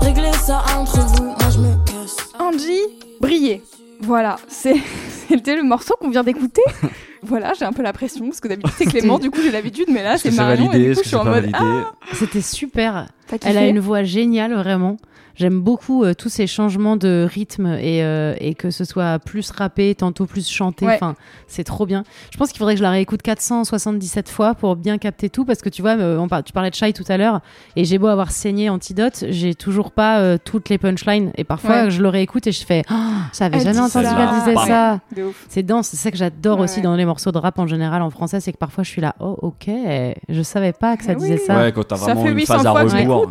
Régler 0.00 0.32
ça 0.32 0.64
entre 0.74 1.00
vous, 1.00 1.24
moi 1.24 1.50
je 1.52 1.58
me 1.58 1.74
casse. 1.84 2.16
Angie, 2.38 2.80
Briller. 3.20 3.60
Voilà, 4.00 4.36
c'est- 4.48 4.80
c'était 5.28 5.54
le 5.54 5.64
morceau 5.64 5.96
qu'on 6.00 6.08
vient 6.08 6.24
d'écouter. 6.24 6.62
voilà, 7.22 7.52
j'ai 7.58 7.66
un 7.66 7.74
peu 7.74 7.82
la 7.82 7.92
pression 7.92 8.24
parce 8.24 8.40
que 8.40 8.48
d'habitude 8.48 8.72
c'est 8.78 8.86
Clément, 8.86 9.18
du 9.18 9.30
coup 9.30 9.40
j'ai 9.42 9.50
l'habitude, 9.50 9.88
mais 9.92 10.02
là 10.02 10.16
c'est 10.16 10.30
Marion 10.30 10.72
et 10.72 10.78
du 10.78 10.94
coup 10.94 11.02
je 11.02 11.08
suis 11.08 11.16
en 11.16 11.26
mode 11.26 11.50
ah, 11.52 11.92
C'était 12.14 12.40
super. 12.40 13.08
Elle 13.44 13.58
a 13.58 13.66
une 13.66 13.80
voix 13.80 14.02
géniale, 14.02 14.54
vraiment. 14.54 14.96
J'aime 15.38 15.60
beaucoup 15.60 16.02
euh, 16.04 16.14
tous 16.14 16.28
ces 16.28 16.46
changements 16.46 16.96
de 16.96 17.26
rythme 17.32 17.66
et, 17.80 18.02
euh, 18.02 18.34
et 18.40 18.54
que 18.54 18.70
ce 18.70 18.84
soit 18.84 19.18
plus 19.20 19.50
rappé, 19.52 19.94
tantôt 19.94 20.26
plus 20.26 20.48
chanté. 20.50 20.84
Ouais. 20.84 20.94
Enfin, 20.96 21.14
c'est 21.46 21.62
trop 21.64 21.86
bien. 21.86 22.02
Je 22.32 22.36
pense 22.36 22.50
qu'il 22.50 22.58
faudrait 22.58 22.74
que 22.74 22.78
je 22.78 22.82
la 22.82 22.90
réécoute 22.90 23.22
477 23.22 24.28
fois 24.28 24.54
pour 24.54 24.74
bien 24.74 24.98
capter 24.98 25.30
tout 25.30 25.44
parce 25.44 25.60
que 25.62 25.68
tu 25.68 25.80
vois, 25.80 25.96
euh, 25.96 26.18
on 26.18 26.26
par- 26.28 26.42
tu 26.42 26.52
parlais 26.52 26.70
de 26.70 26.74
Shy 26.74 26.92
tout 26.92 27.04
à 27.08 27.16
l'heure 27.16 27.40
et 27.76 27.84
j'ai 27.84 27.98
beau 27.98 28.08
avoir 28.08 28.32
saigné 28.32 28.68
Antidote, 28.68 29.24
j'ai 29.28 29.54
toujours 29.54 29.92
pas 29.92 30.18
euh, 30.18 30.38
toutes 30.42 30.68
les 30.70 30.78
punchlines 30.78 31.30
et 31.36 31.44
parfois 31.44 31.84
Ouais. 31.84 31.90
je 31.90 32.02
le 32.02 32.08
réécoute 32.08 32.46
et 32.48 32.52
je 32.52 32.64
fais, 32.66 32.82
oh, 32.90 32.94
j'avais 33.38 33.60
jamais 33.60 33.78
entendu 33.78 34.06
ça. 34.06 34.14
qu'elle 34.16 34.40
disait 34.40 34.66
ça. 34.66 35.00
C'est 35.48 35.62
dense, 35.62 35.86
c'est 35.88 35.96
ça 35.96 36.10
que 36.10 36.16
j'adore 36.16 36.58
Ouais, 36.58 36.64
aussi 36.64 36.80
dans 36.80 36.96
les 36.96 37.04
morceaux 37.04 37.30
de 37.30 37.38
rap 37.38 37.58
en 37.60 37.66
général 37.68 38.02
en 38.02 38.10
français, 38.10 38.40
c'est 38.40 38.52
que 38.52 38.58
parfois 38.58 38.82
je 38.82 38.90
suis 38.90 39.00
là, 39.02 39.14
oh 39.20 39.36
ok, 39.42 39.70
je 40.28 40.42
savais 40.42 40.72
pas 40.72 40.96
que 40.96 41.04
ça 41.04 41.12
Ah 41.12 41.14
disait 41.14 41.34
oui. 41.34 41.40
ça. 41.46 41.58
Ouais, 41.58 41.72
quand 41.72 41.84
t'as 41.84 41.96
Ça 41.96 42.06
vraiment 42.06 42.24
fait 42.24 42.30
une 42.30 42.36
800 42.38 42.54
phase 42.54 42.66
à 42.66 42.70
fois 42.72 42.82
que 42.84 42.88
je 42.90 42.96
rebours. 42.96 43.28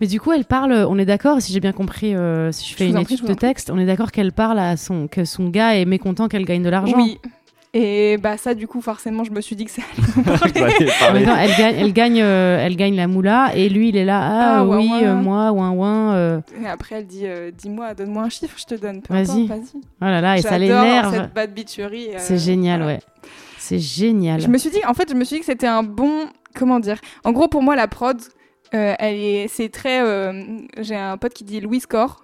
Mais 0.00 0.06
du 0.06 0.20
coup, 0.20 0.32
elle 0.32 0.44
parle, 0.44 0.84
on 0.88 0.98
est 0.98 1.05
d'accord, 1.06 1.40
si 1.40 1.52
j'ai 1.52 1.60
bien 1.60 1.72
compris, 1.72 2.14
euh, 2.14 2.52
si 2.52 2.68
je 2.70 2.76
fais 2.76 2.84
Je 2.84 2.90
une 2.96 3.04
prie, 3.04 3.14
étude 3.14 3.26
de 3.26 3.34
texte, 3.34 3.70
on 3.70 3.78
est 3.78 3.86
d'accord 3.86 4.12
qu'elle 4.12 4.32
parle 4.32 4.58
à 4.58 4.76
son, 4.76 5.08
que 5.08 5.24
son 5.24 5.48
gars 5.48 5.74
est 5.76 5.84
mécontent 5.86 6.28
qu'elle 6.28 6.44
gagne 6.44 6.62
de 6.62 6.68
l'argent. 6.68 6.96
Oui. 6.96 7.18
Et 7.78 8.16
bah 8.16 8.38
ça 8.38 8.54
du 8.54 8.66
coup 8.66 8.80
forcément 8.80 9.22
je 9.22 9.30
me 9.32 9.42
suis 9.42 9.54
dit 9.54 9.66
que 9.66 9.70
ça 9.70 9.82
allait 9.82 10.22
vas 11.26 11.44
elle 11.44 11.50
gagne, 11.58 11.74
elle 11.78 11.92
gagne, 11.92 12.20
euh, 12.22 12.58
elle 12.64 12.74
gagne 12.76 12.96
la 12.96 13.06
moula 13.06 13.50
et 13.54 13.68
lui 13.68 13.90
il 13.90 13.96
est 13.98 14.04
là, 14.06 14.18
ah, 14.22 14.56
Ah, 14.60 14.64
ouin, 14.64 14.78
oui, 14.78 14.88
ouin. 14.88 15.02
euh, 15.02 15.14
moi, 15.16 15.52
ouin 15.52 15.70
ouin, 15.72 16.14
euh, 16.14 16.40
Et 16.62 16.66
après 16.66 16.94
elle 17.00 17.06
dit 17.06 17.26
euh, 17.26 17.50
dis-moi 17.50 17.92
donne-moi 17.92 18.22
un 18.22 18.28
chiffre 18.30 18.56
je 18.58 18.64
te 18.64 18.80
donne. 18.80 19.02
Vas-y. 19.10 19.46
Vas-y. 19.46 19.74
oh 19.74 19.80
là 20.00 20.22
là, 20.22 20.38
et 20.38 20.42
ça 20.42 20.58
l'énerve. 20.58 21.12
cette 21.14 21.34
bad 21.34 21.52
bitcherie. 21.52 22.14
euh, 22.14 22.18
C'est 22.18 22.38
génial, 22.38 22.80
voilà. 22.80 22.94
ouais. 22.96 23.00
C'est 23.58 23.78
génial. 23.80 24.40
Je 24.40 24.46
me 24.48 24.56
suis 24.58 24.70
dit, 24.70 24.78
en 24.88 24.94
fait, 24.94 25.10
je 25.10 25.14
me 25.14 25.24
suis 25.24 25.34
dit 25.36 25.40
que 25.40 25.46
c'était 25.46 25.66
un 25.66 25.82
bon, 25.82 26.26
comment 26.54 26.78
dire. 26.78 26.98
En 27.24 27.32
gros, 27.32 27.48
pour 27.48 27.62
moi, 27.62 27.74
la 27.76 27.88
prod, 27.88 28.16
euh, 28.74 28.94
elle 28.98 29.14
est, 29.16 29.48
c'est 29.48 29.68
très. 29.68 30.02
euh, 30.02 30.42
J'ai 30.78 30.96
un 30.96 31.16
pote 31.16 31.32
qui 31.34 31.44
dit 31.44 31.60
Louise 31.60 31.86
Core. 31.86 32.22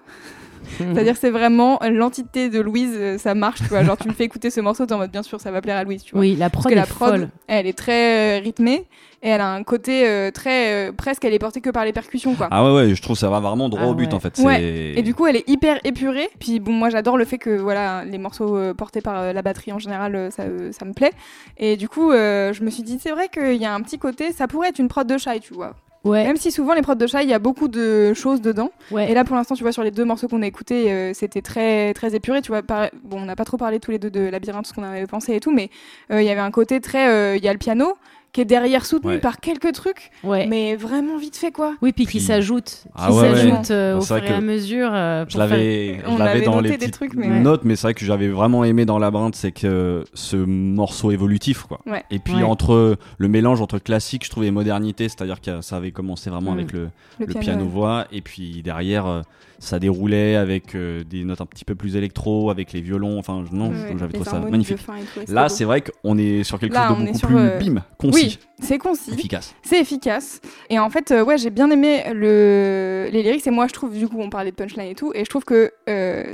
C'est-à-dire, 0.79 1.17
c'est 1.17 1.31
vraiment 1.31 1.81
l'entité 1.91 2.49
de 2.49 2.61
Louise, 2.61 2.95
euh, 2.97 3.19
ça 3.19 3.35
marche, 3.35 3.59
tu 3.59 3.65
vois. 3.67 3.83
Genre, 3.83 3.97
tu 3.97 4.07
me 4.07 4.13
fais 4.13 4.23
écouter 4.25 4.49
ce 4.49 4.61
morceau, 4.61 4.87
t'es 4.87 4.93
en 4.95 4.99
mode, 4.99 5.11
bien 5.11 5.25
sûr, 5.25 5.41
ça 5.41 5.51
va 5.51 5.61
plaire 5.61 5.77
à 5.77 5.83
Louise, 5.83 6.05
tu 6.05 6.13
vois. 6.13 6.21
Oui, 6.21 6.37
la 6.37 6.51
Parce 6.51 6.63
prod 6.63 6.73
que 6.73 6.79
est 6.79 6.81
la 6.81 6.87
prod, 6.87 7.11
folle. 7.11 7.29
elle 7.49 7.67
est 7.67 7.77
très 7.77 8.39
euh, 8.39 8.43
rythmée 8.43 8.87
et 9.25 9.29
elle 9.29 9.41
a 9.41 9.49
un 9.53 9.65
côté 9.65 10.07
euh, 10.07 10.31
très. 10.31 10.73
euh, 10.89 10.93
presque, 10.93 11.25
elle 11.25 11.35
est 11.35 11.41
portée 11.41 11.61
que 11.61 11.71
par 11.71 11.85
les 11.85 11.93
percussions, 11.93 12.37
quoi. 12.37 12.47
Ah 12.53 12.65
ouais, 12.65 12.73
ouais, 12.75 12.95
je 12.95 13.03
trouve 13.03 13.17
ça 13.19 13.29
va 13.29 13.41
vraiment 13.41 13.69
droit 13.69 13.83
Ah 13.87 13.89
au 13.89 13.95
but 13.95 14.07
ouais. 14.07 14.15
en 14.15 14.21
fait. 14.21 14.39
Ouais. 14.39 14.95
Et 14.97 15.03
du 15.03 15.15
coup, 15.15 15.27
elle 15.27 15.37
est 15.37 15.49
hyper 15.49 15.81
épurée. 15.83 16.29
Puis 16.39 16.61
bon, 16.61 16.73
moi, 16.73 16.91
j'adore 16.91 17.19
le 17.19 17.25
fait 17.25 17.39
que 17.39 17.51
voilà, 17.51 18.05
les 18.05 18.19
morceaux 18.19 18.57
euh, 18.57 18.73
portés 18.73 19.01
par 19.01 19.19
euh, 19.19 19.33
la 19.33 19.43
batterie 19.43 19.73
en 19.73 19.81
général, 19.81 20.15
euh, 20.15 20.31
ça, 20.31 20.45
euh, 20.45 20.71
ça 20.71 20.85
me 20.85 20.93
plaît. 20.93 21.13
Et 21.59 21.77
du 21.77 21.89
coup, 21.89 22.13
euh, 22.13 22.53
je 22.53 22.63
me 22.63 22.71
suis 22.71 22.85
dit, 22.85 23.01
c'est 23.03 23.11
vrai 23.11 23.29
qu'il 23.29 23.57
y 23.61 23.65
a 23.67 23.75
un 23.75 23.81
petit 23.81 23.99
côté, 23.99 24.31
ça 24.31 24.47
pourrait 24.47 24.69
être 24.69 24.79
une 24.79 24.89
prod 24.89 25.07
de 25.09 25.19
Shy, 25.19 25.41
tu 25.41 25.55
vois. 25.55 25.75
Ouais, 26.05 26.25
Même 26.25 26.37
si 26.37 26.51
souvent 26.51 26.75
les 26.75 26.83
prods 26.83 26.97
de 26.97 27.07
Shy, 27.07 27.19
il 27.23 27.29
y 27.29 27.33
a 27.33 27.39
beaucoup 27.39 27.69
de 27.69 28.13
choses 28.15 28.41
dedans. 28.41 28.71
ouais. 28.91 29.11
Et 29.11 29.15
là, 29.15 29.23
pour 29.25 29.37
l'instant, 29.37 29.55
tu 29.55 29.63
vois, 29.63 29.71
sur 29.73 29.85
les 29.85 29.93
deux 29.93 30.05
morceaux 30.05 30.27
qu'on 30.27 30.43
a 30.43 30.47
écoutés, 30.47 30.93
euh, 30.93 31.13
c'était 31.15 31.43
très 31.43 31.95
très 31.95 32.15
épuré. 32.17 32.43
Tu 32.43 32.49
vois, 32.49 32.63
par- 32.63 32.89
bon, 33.05 33.19
on 33.23 33.25
n'a 33.25 33.37
pas 33.37 33.45
trop 33.45 33.57
parlé 33.57 33.79
tous 33.79 33.93
les 33.93 33.99
deux 34.01 34.11
de 34.11 34.21
Labyrinthe, 34.21 34.67
ce 34.67 34.73
qu'on 34.75 34.83
avait 34.83 35.07
pensé 35.07 35.35
et 35.35 35.41
tout, 35.41 35.53
mais 35.53 35.71
euh, 36.11 36.21
il 36.21 36.27
y 36.27 36.31
avait 36.31 36.41
un 36.41 36.51
côté 36.51 36.81
très, 36.81 37.09
euh, 37.09 37.37
il 37.37 37.45
y 37.45 37.49
a 37.49 37.53
le 37.53 37.59
piano 37.59 37.95
qui 38.33 38.41
est 38.41 38.45
derrière 38.47 38.87
soutenu 38.87 39.11
Ouais. 39.11 39.19
par 39.19 39.41
quelques 39.41 39.73
trucs, 39.73 40.11
Ouais. 40.25 40.47
mais 40.47 40.75
vraiment 40.75 41.19
vite 41.19 41.37
fait 41.37 41.53
quoi. 41.53 41.75
Oui, 41.83 41.93
puis 41.93 42.07
qui 42.07 42.19
s'ajoute, 42.21 42.85
Ah 42.95 43.09
qui 43.09 43.13
ouais, 43.13 43.21
ouais. 43.23 43.35
s'ajoute 43.35 43.71
euh, 43.71 43.93
Bah, 43.93 43.99
au 43.99 44.03
fur 44.03 44.17
et 44.25 44.29
à 44.29 44.41
mesure. 44.41 44.91
euh, 44.93 45.25
Je 45.29 45.37
pour 45.37 45.47
faire- 45.47 45.51
l'avais, 45.51 46.01
On 46.07 46.13
je 46.15 46.19
l'avais 46.19 46.31
avait 46.31 46.41
dans 46.47 46.61
les 46.61 46.77
des 46.79 46.91
trucs, 46.91 47.13
mais 47.15 47.29
ouais. 47.29 47.41
notes, 47.41 47.61
mais 47.65 47.77
c'est 47.77 47.89
vrai 47.89 47.95
que 47.95 48.05
j'avais 48.07 48.29
vraiment 48.29 48.65
aimé 48.65 48.87
dans 48.87 48.99
Labyrinthe, 48.99 49.35
c'est 49.37 49.53
que 49.53 50.05
ce 50.15 50.37
morceau 50.37 51.11
évolutif, 51.11 51.65
quoi. 51.65 51.81
Ouais. 51.87 52.05
Et 52.11 52.19
puis 52.21 52.37
Ouais. 52.37 52.43
entre 52.43 52.97
le 53.19 53.29
mélange 53.29 53.61
entre 53.61 53.79
classique, 53.79 54.25
je 54.25 54.31
trouvais, 54.31 54.47
et 54.47 54.51
modernité, 54.51 55.09
c'est-à-dire 55.11 55.41
que 55.43 55.61
ça 55.61 55.77
avait 55.77 55.91
commencé 55.93 56.31
vraiment 56.31 56.53
Mm. 56.53 56.55
avec 56.59 56.73
le, 56.73 56.81
Le, 56.81 56.89
le 57.21 57.27
piano, 57.27 57.41
piano 57.41 57.65
ouais. 57.65 57.69
voix, 57.71 58.07
et 58.13 58.23
puis 58.23 58.63
derrière, 58.63 59.07
euh, 59.07 59.21
ça 59.63 59.79
déroulait 59.79 60.35
avec 60.35 60.75
euh, 60.75 61.05
des 61.05 61.23
notes 61.23 61.41
un 61.41 61.47
petit 61.47 61.65
peu 61.65 61.77
plus 61.77 61.95
électro, 61.95 62.51
avec 62.51 62.73
les 62.73 62.81
violons. 62.81 63.17
Enfin, 63.17 63.45
non, 63.53 63.71
Ouais, 63.71 63.95
j'avais 63.97 64.13
trouvé 64.13 64.29
ça 64.29 64.41
magnifique. 64.41 64.79
tout, 64.85 65.33
Là, 65.33 65.49
c'est 65.49 65.65
vrai 65.65 65.83
qu'on 65.83 66.19
est 66.19 66.43
sur 66.43 66.59
quelque 66.59 66.75
Là, 66.75 66.89
chose 66.89 66.99
de 66.99 67.05
beaucoup 67.07 67.19
sur, 67.19 67.29
plus 67.29 67.37
euh, 67.39 67.59
bim, 67.61 67.85
concis, 67.97 68.25
Oui, 68.25 68.39
c'est 68.61 68.79
concis. 68.79 69.13
efficace. 69.13 69.55
C'est 69.63 69.79
efficace. 69.81 70.41
Et 70.69 70.81
en 70.81 70.91
fait, 70.91 71.13
euh, 71.13 71.23
ouais, 71.25 71.39
j'ai 71.39 71.51
bien 71.51 71.71
aimé 71.71 72.03
le... 72.13 73.09
les 73.13 73.23
lyrics. 73.23 73.47
Et 73.47 73.51
moi, 73.53 73.69
je 73.69 73.73
trouve, 73.73 73.97
du 73.97 74.09
coup, 74.09 74.19
on 74.19 74.31
parlait 74.31 74.51
de 74.51 74.57
punchline 74.57 74.89
et 74.91 74.95
tout. 74.97 75.13
Et 75.15 75.25
je 75.25 75.31
trouve 75.31 75.45
que 75.45 75.71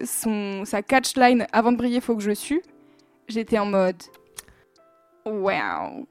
son... 0.07 0.64
sa 0.64 0.81
catchline, 0.81 1.47
avant 1.53 1.73
de 1.73 1.77
briller, 1.77 2.01
faut 2.01 2.17
que 2.17 2.23
je 2.23 2.33
sue, 2.33 2.62
j'étais 3.29 3.59
en 3.59 3.67
mode. 3.67 4.03
Waouh! 5.27 6.07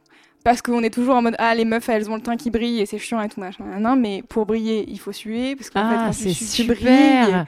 Parce 0.47 0.61
qu'on 0.61 0.81
est 0.81 0.93
toujours 0.93 1.15
en 1.15 1.21
mode 1.21 1.35
Ah, 1.39 1.53
les 1.53 1.65
meufs, 1.65 1.89
elles 1.89 2.09
ont 2.09 2.15
le 2.15 2.21
teint 2.21 2.37
qui 2.37 2.49
brille 2.51 2.79
et 2.79 2.85
c'est 2.85 2.97
chiant 2.97 3.19
et 3.19 3.27
tout 3.27 3.41
machin. 3.41 3.65
Non, 3.81 3.97
mais 3.97 4.23
pour 4.29 4.45
briller, 4.45 4.85
il 4.87 4.97
faut 4.97 5.11
suer. 5.11 5.57
Parce 5.57 5.69
qu'en 5.69 5.81
Ah, 5.83 6.13
c'est 6.13 6.29
tu 6.29 6.35
tu 6.35 6.45
super. 6.45 6.77
brilles. 6.77 7.43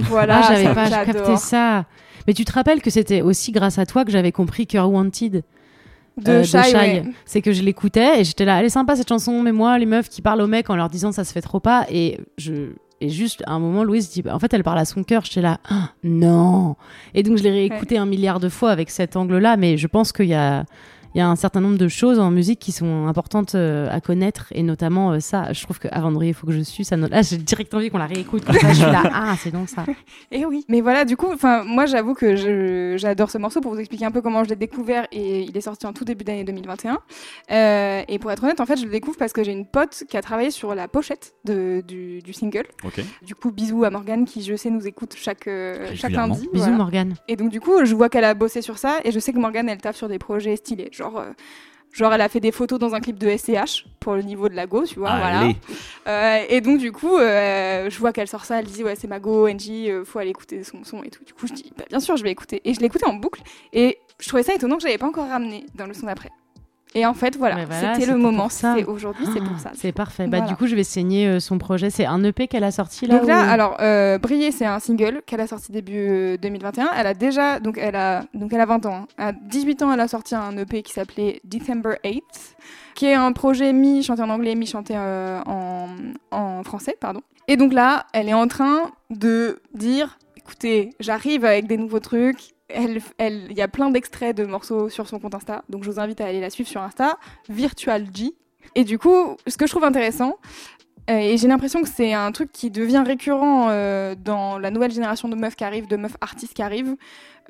Voilà, 0.00 0.40
ah, 0.42 0.48
j'avais 0.48 0.74
pas 0.74 0.90
capté 0.90 1.36
ça. 1.36 1.84
Mais 2.26 2.34
tu 2.34 2.44
te 2.44 2.50
rappelles 2.50 2.82
que 2.82 2.90
c'était 2.90 3.22
aussi 3.22 3.52
grâce 3.52 3.78
à 3.78 3.86
toi 3.86 4.04
que 4.04 4.10
j'avais 4.10 4.32
compris 4.32 4.66
Cœur 4.66 4.90
Wanted 4.90 5.44
De 6.16 6.28
euh, 6.28 6.72
ouais. 6.74 7.04
C'est 7.24 7.40
que 7.40 7.52
je 7.52 7.62
l'écoutais 7.62 8.20
et 8.20 8.24
j'étais 8.24 8.44
là, 8.44 8.58
elle 8.58 8.66
est 8.66 8.70
sympa 8.70 8.96
cette 8.96 9.10
chanson, 9.10 9.42
mais 9.44 9.52
moi, 9.52 9.78
les 9.78 9.86
meufs 9.86 10.08
qui 10.08 10.20
parlent 10.20 10.40
aux 10.40 10.48
mecs 10.48 10.70
en 10.70 10.74
leur 10.74 10.88
disant 10.88 11.12
ça 11.12 11.22
se 11.22 11.32
fait 11.32 11.42
trop 11.42 11.60
pas. 11.60 11.86
Et 11.88 12.18
je. 12.36 12.72
Et 13.00 13.10
juste 13.10 13.44
à 13.46 13.52
un 13.52 13.60
moment, 13.60 13.84
Louise 13.84 14.10
dit, 14.10 14.22
bah, 14.22 14.34
en 14.34 14.40
fait, 14.40 14.52
elle 14.52 14.64
parle 14.64 14.78
à 14.80 14.84
son 14.84 15.04
cœur. 15.04 15.24
J'étais 15.24 15.40
là, 15.40 15.58
Ah, 15.70 15.90
non. 16.02 16.74
Et 17.14 17.22
donc, 17.22 17.38
je 17.38 17.44
l'ai 17.44 17.50
réécouté 17.50 17.96
un 17.96 18.06
milliard 18.06 18.40
de 18.40 18.48
fois 18.48 18.72
avec 18.72 18.90
cet 18.90 19.14
angle-là, 19.14 19.56
mais 19.56 19.76
je 19.78 19.86
pense 19.86 20.12
qu'il 20.12 20.26
y 20.26 20.34
a, 20.34 20.66
il 21.14 21.18
y 21.18 21.20
a 21.20 21.28
un 21.28 21.36
certain 21.36 21.60
nombre 21.60 21.78
de 21.78 21.88
choses 21.88 22.18
en 22.20 22.30
musique 22.30 22.60
qui 22.60 22.72
sont 22.72 23.06
importantes 23.06 23.54
euh, 23.54 23.88
à 23.90 24.00
connaître, 24.00 24.46
et 24.52 24.62
notamment 24.62 25.12
euh, 25.12 25.20
ça. 25.20 25.52
Je 25.52 25.62
trouve 25.62 25.78
qu'avant 25.80 26.10
de 26.10 26.16
briller, 26.16 26.30
il 26.30 26.34
faut 26.34 26.46
que 26.46 26.52
je 26.52 26.60
suis 26.60 26.84
ça. 26.84 26.96
Là, 26.96 27.22
j'ai 27.22 27.36
direct 27.36 27.74
envie 27.74 27.90
qu'on 27.90 27.98
la 27.98 28.06
réécoute. 28.06 28.44
Comme 28.44 28.54
ça, 28.54 28.68
je 28.68 28.74
suis 28.74 28.84
là, 28.84 29.02
ah, 29.12 29.34
c'est 29.38 29.50
donc 29.50 29.68
ça. 29.68 29.84
Et 30.30 30.44
oui. 30.44 30.64
Mais 30.68 30.80
voilà, 30.80 31.04
du 31.04 31.16
coup, 31.16 31.28
enfin, 31.32 31.64
moi, 31.64 31.86
j'avoue 31.86 32.14
que 32.14 32.96
j'adore 32.96 33.30
ce 33.30 33.38
morceau 33.38 33.60
pour 33.60 33.72
vous 33.72 33.80
expliquer 33.80 34.04
un 34.04 34.12
peu 34.12 34.22
comment 34.22 34.44
je 34.44 34.50
l'ai 34.50 34.56
découvert. 34.56 35.06
Et 35.10 35.42
il 35.42 35.56
est 35.56 35.62
sorti 35.62 35.86
en 35.86 35.92
tout 35.92 36.04
début 36.04 36.24
d'année 36.24 36.44
2021. 36.44 36.98
Euh, 37.50 38.02
et 38.06 38.18
pour 38.18 38.30
être 38.30 38.44
honnête, 38.44 38.60
en 38.60 38.66
fait, 38.66 38.76
je 38.76 38.84
le 38.84 38.90
découvre 38.90 39.16
parce 39.18 39.32
que 39.32 39.42
j'ai 39.42 39.52
une 39.52 39.66
pote 39.66 40.04
qui 40.08 40.16
a 40.16 40.22
travaillé 40.22 40.50
sur 40.50 40.74
la 40.74 40.86
pochette 40.86 41.34
de, 41.44 41.82
du, 41.86 42.20
du 42.22 42.32
single. 42.32 42.66
Ok. 42.84 43.02
Du 43.22 43.34
coup, 43.34 43.50
bisous 43.50 43.82
à 43.82 43.90
Morgane 43.90 44.24
qui, 44.24 44.42
je 44.42 44.54
sais, 44.54 44.70
nous 44.70 44.86
écoute 44.86 45.14
chaque, 45.16 45.48
euh, 45.48 45.90
chaque 45.94 46.12
lundi. 46.12 46.48
Bisous, 46.52 46.64
voilà. 46.64 46.76
Morgane. 46.76 47.14
Et 47.26 47.34
donc, 47.34 47.50
du 47.50 47.60
coup, 47.60 47.84
je 47.84 47.94
vois 47.96 48.08
qu'elle 48.08 48.24
a 48.24 48.34
bossé 48.34 48.62
sur 48.62 48.78
ça. 48.78 49.00
Et 49.04 49.10
je 49.10 49.18
sais 49.18 49.32
que 49.32 49.38
Morgane, 49.38 49.68
elle 49.68 49.80
taffe 49.80 49.96
sur 49.96 50.08
des 50.08 50.18
projets 50.18 50.54
stylés. 50.54 50.90
Genre. 51.00 51.18
euh, 51.18 51.32
Genre, 51.92 52.14
elle 52.14 52.20
a 52.20 52.28
fait 52.28 52.38
des 52.38 52.52
photos 52.52 52.78
dans 52.78 52.94
un 52.94 53.00
clip 53.00 53.18
de 53.18 53.36
SCH 53.36 53.84
pour 53.98 54.14
le 54.14 54.22
niveau 54.22 54.48
de 54.48 54.54
la 54.54 54.68
go, 54.68 54.84
tu 54.84 55.00
vois. 55.00 55.08
Voilà. 55.18 55.40
Allez. 55.40 55.56
Euh, 56.06 56.44
et 56.48 56.60
donc 56.60 56.78
du 56.78 56.92
coup, 56.92 57.16
euh, 57.18 57.90
je 57.90 57.98
vois 57.98 58.12
qu'elle 58.12 58.28
sort 58.28 58.44
ça, 58.44 58.60
elle 58.60 58.66
dit 58.66 58.84
ouais 58.84 58.94
c'est 58.94 59.08
ma 59.08 59.18
go, 59.18 59.48
NJ, 59.48 59.88
euh, 59.88 60.04
faut 60.04 60.20
aller 60.20 60.30
écouter 60.30 60.62
son 60.62 60.84
son 60.84 61.02
et 61.02 61.10
tout. 61.10 61.24
Du 61.24 61.32
coup 61.34 61.48
je 61.48 61.52
dis 61.52 61.72
bah, 61.76 61.82
bien 61.90 61.98
sûr 61.98 62.16
je 62.16 62.22
vais 62.22 62.30
écouter. 62.30 62.60
Et 62.64 62.74
je 62.74 62.78
l'ai 62.78 62.86
écouté 62.86 63.06
en 63.06 63.14
boucle 63.14 63.42
et 63.72 63.98
je 64.20 64.28
trouvais 64.28 64.44
ça 64.44 64.54
étonnant 64.54 64.76
que 64.76 64.82
j'avais 64.82 64.98
pas 64.98 65.08
encore 65.08 65.26
ramené 65.28 65.66
dans 65.74 65.86
le 65.88 65.92
son 65.94 66.06
d'après. 66.06 66.30
Et 66.94 67.06
en 67.06 67.14
fait 67.14 67.36
voilà, 67.36 67.64
voilà, 67.66 67.94
c'était 67.94 68.10
le 68.10 68.18
moment, 68.18 68.48
c'est 68.48 68.84
aujourd'hui, 68.84 69.24
c'est 69.32 69.40
pour 69.40 69.58
ça. 69.60 69.70
C'est 69.74 69.92
parfait. 69.92 70.26
Bah, 70.26 70.38
Voilà. 70.38 70.50
du 70.52 70.56
coup, 70.56 70.66
je 70.66 70.74
vais 70.74 70.82
saigner 70.82 71.28
euh, 71.28 71.38
son 71.38 71.56
projet. 71.58 71.88
C'est 71.88 72.04
un 72.04 72.22
EP 72.24 72.48
qu'elle 72.48 72.64
a 72.64 72.72
sorti 72.72 73.06
là 73.06 73.18
Donc 73.20 73.28
là, 73.28 73.46
ou- 73.46 73.50
alors 73.50 73.76
euh, 73.80 74.18
Briller, 74.18 74.50
c'est 74.50 74.66
un 74.66 74.80
single 74.80 75.22
qu'elle 75.24 75.40
a 75.40 75.46
sorti 75.46 75.70
début 75.70 75.92
euh, 75.96 76.36
2021. 76.38 76.90
Elle 76.96 77.06
a 77.06 77.14
déjà, 77.14 77.60
donc 77.60 77.78
elle 77.78 77.94
a, 77.94 78.24
donc 78.34 78.52
elle 78.52 78.60
a 78.60 78.66
20 78.66 78.86
ans. 78.86 78.94
hein. 78.94 79.06
À 79.18 79.32
18 79.32 79.82
ans, 79.82 79.92
elle 79.92 80.00
a 80.00 80.08
sorti 80.08 80.34
un 80.34 80.56
EP 80.58 80.82
qui 80.82 80.92
s'appelait 80.92 81.40
December 81.44 81.94
8, 82.04 82.22
qui 82.96 83.06
est 83.06 83.14
un 83.14 83.30
projet 83.32 83.72
mi 83.72 84.02
chanté 84.02 84.22
en 84.22 84.30
anglais, 84.30 84.56
mi 84.56 84.66
chanté 84.66 84.94
euh, 84.96 85.40
en, 85.46 85.86
en 86.32 86.64
français, 86.64 86.96
pardon. 87.00 87.20
Et 87.46 87.56
donc 87.56 87.72
là, 87.72 88.06
elle 88.12 88.28
est 88.28 88.34
en 88.34 88.48
train 88.48 88.90
de 89.10 89.60
dire, 89.74 90.18
écoutez, 90.36 90.90
j'arrive 90.98 91.44
avec 91.44 91.68
des 91.68 91.76
nouveaux 91.76 92.00
trucs. 92.00 92.50
Elle, 92.72 93.00
elle, 93.18 93.46
il 93.50 93.56
y 93.56 93.62
a 93.62 93.68
plein 93.68 93.90
d'extraits 93.90 94.36
de 94.36 94.44
morceaux 94.44 94.88
sur 94.88 95.08
son 95.08 95.18
compte 95.18 95.34
Insta, 95.34 95.64
donc 95.68 95.84
je 95.84 95.90
vous 95.90 96.00
invite 96.00 96.20
à 96.20 96.26
aller 96.26 96.40
la 96.40 96.50
suivre 96.50 96.68
sur 96.68 96.82
Insta, 96.82 97.18
Virtual 97.48 98.06
G. 98.14 98.34
Et 98.74 98.84
du 98.84 98.98
coup, 98.98 99.36
ce 99.46 99.56
que 99.56 99.66
je 99.66 99.70
trouve 99.70 99.84
intéressant, 99.84 100.36
euh, 101.08 101.18
et 101.18 101.36
j'ai 101.36 101.48
l'impression 101.48 101.82
que 101.82 101.88
c'est 101.88 102.12
un 102.12 102.30
truc 102.30 102.52
qui 102.52 102.70
devient 102.70 103.02
récurrent 103.04 103.68
euh, 103.70 104.14
dans 104.14 104.58
la 104.58 104.70
nouvelle 104.70 104.92
génération 104.92 105.28
de 105.28 105.34
meufs 105.34 105.56
qui 105.56 105.64
arrivent, 105.64 105.88
de 105.88 105.96
meufs 105.96 106.16
artistes 106.20 106.54
qui 106.54 106.62
arrivent, 106.62 106.96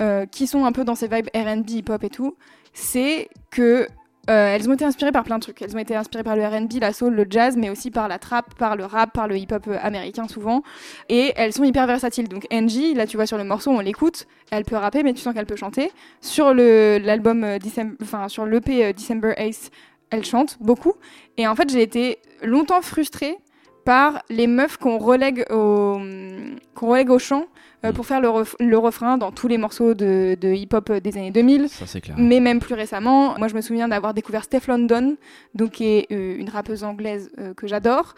euh, 0.01 0.25
qui 0.27 0.47
sont 0.47 0.65
un 0.65 0.73
peu 0.73 0.85
dans 0.85 0.95
ces 0.95 1.09
vibes 1.09 1.29
R&B, 1.35 1.71
hip-hop 1.71 2.03
et 2.05 2.09
tout, 2.09 2.37
c'est 2.73 3.29
que 3.51 3.87
euh, 4.29 4.55
elles 4.55 4.69
ont 4.69 4.75
été 4.75 4.85
inspirées 4.85 5.13
par 5.13 5.25
plein 5.25 5.39
de 5.39 5.43
trucs. 5.43 5.63
Elles 5.63 5.75
ont 5.75 5.79
été 5.79 5.97
inspirées 5.97 6.23
par 6.23 6.37
le 6.37 6.45
R&B, 6.47 6.75
la 6.81 6.93
soul, 6.93 7.15
le 7.15 7.27
jazz, 7.29 7.57
mais 7.57 7.71
aussi 7.71 7.91
par 7.91 8.07
la 8.07 8.19
trap, 8.19 8.55
par 8.55 8.77
le 8.77 8.85
rap, 8.85 9.13
par 9.13 9.27
le 9.27 9.37
hip-hop 9.37 9.67
euh, 9.69 9.79
américain 9.81 10.29
souvent. 10.29 10.63
Et 11.09 11.33
elles 11.37 11.53
sont 11.53 11.65
hyper 11.65 11.87
versatiles. 11.87 12.29
Donc 12.29 12.47
Angie, 12.53 12.95
là 12.95 13.07
tu 13.07 13.17
vois 13.17 13.27
sur 13.27 13.39
le 13.39 13.45
morceau, 13.45 13.71
on 13.71 13.81
l'écoute, 13.81 14.27
elle 14.51 14.65
peut 14.65 14.77
rapper, 14.77 15.03
mais 15.03 15.15
tu 15.15 15.21
sens 15.21 15.35
qu'elle 15.35 15.47
peut 15.47 15.57
chanter. 15.57 15.91
Sur 16.21 16.53
l'album, 16.55 17.45
euh, 17.45 17.59
sur 18.29 18.47
l'EP 18.47 18.93
December 18.93 19.33
Ace, 19.37 19.71
elle 20.11 20.25
chante 20.25 20.59
beaucoup. 20.61 20.95
Et 21.37 21.47
en 21.47 21.55
fait, 21.55 21.71
j'ai 21.71 21.83
été 21.83 22.19
longtemps 22.43 22.83
frustrée 22.83 23.39
par 23.91 24.23
les 24.29 24.47
meufs 24.47 24.77
qu'on 24.77 24.99
relègue 24.99 25.45
au 25.51 25.99
qu'on 26.77 26.87
relègue 26.93 27.11
au 27.11 27.19
chant 27.19 27.45
euh, 27.85 27.91
Mm. 27.91 27.95
pour 27.95 28.05
faire 28.07 28.21
le, 28.21 28.29
ref- 28.29 28.55
le 28.61 28.79
refrain 28.79 29.17
dans 29.19 29.33
tous 29.33 29.49
les 29.49 29.59
morceaux 29.59 29.95
de, 29.95 30.37
de 30.41 30.49
hip-hop 30.53 30.93
des 30.93 31.17
années 31.19 31.31
2000. 31.33 31.69
Ça, 31.69 31.87
c'est 31.87 32.01
clair. 32.01 32.15
Mais 32.19 32.39
même 32.39 32.61
plus 32.61 32.75
récemment, 32.75 33.37
moi 33.39 33.49
je 33.49 33.55
me 33.57 33.63
souviens 33.63 33.89
d'avoir 33.89 34.13
découvert 34.15 34.45
Steph 34.45 34.67
London, 34.69 35.17
donc 35.55 35.71
qui 35.73 35.85
est 35.87 36.07
euh, 36.13 36.37
une 36.39 36.51
rappeuse 36.51 36.85
anglaise 36.85 37.31
euh, 37.39 37.53
que 37.55 37.67
j'adore. 37.67 38.15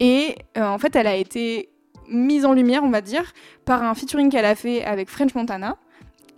Et 0.00 0.36
euh, 0.58 0.62
en 0.68 0.78
fait, 0.78 0.94
elle 0.94 1.06
a 1.08 1.16
été 1.16 1.70
mise 2.08 2.44
en 2.44 2.52
lumière, 2.52 2.84
on 2.84 2.90
va 2.90 3.00
dire, 3.00 3.32
par 3.64 3.82
un 3.82 3.94
featuring 3.94 4.30
qu'elle 4.30 4.44
a 4.44 4.54
fait 4.54 4.84
avec 4.84 5.08
French 5.08 5.34
Montana. 5.34 5.76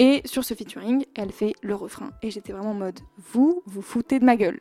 Et 0.00 0.22
sur 0.24 0.44
ce 0.44 0.54
featuring, 0.54 1.04
elle 1.16 1.32
fait 1.32 1.54
le 1.60 1.74
refrain. 1.74 2.10
Et 2.22 2.30
j'étais 2.30 2.52
vraiment 2.52 2.70
en 2.70 2.74
mode, 2.86 3.00
vous, 3.32 3.62
vous 3.66 3.82
foutez 3.82 4.20
de 4.20 4.24
ma 4.24 4.36
gueule. 4.36 4.60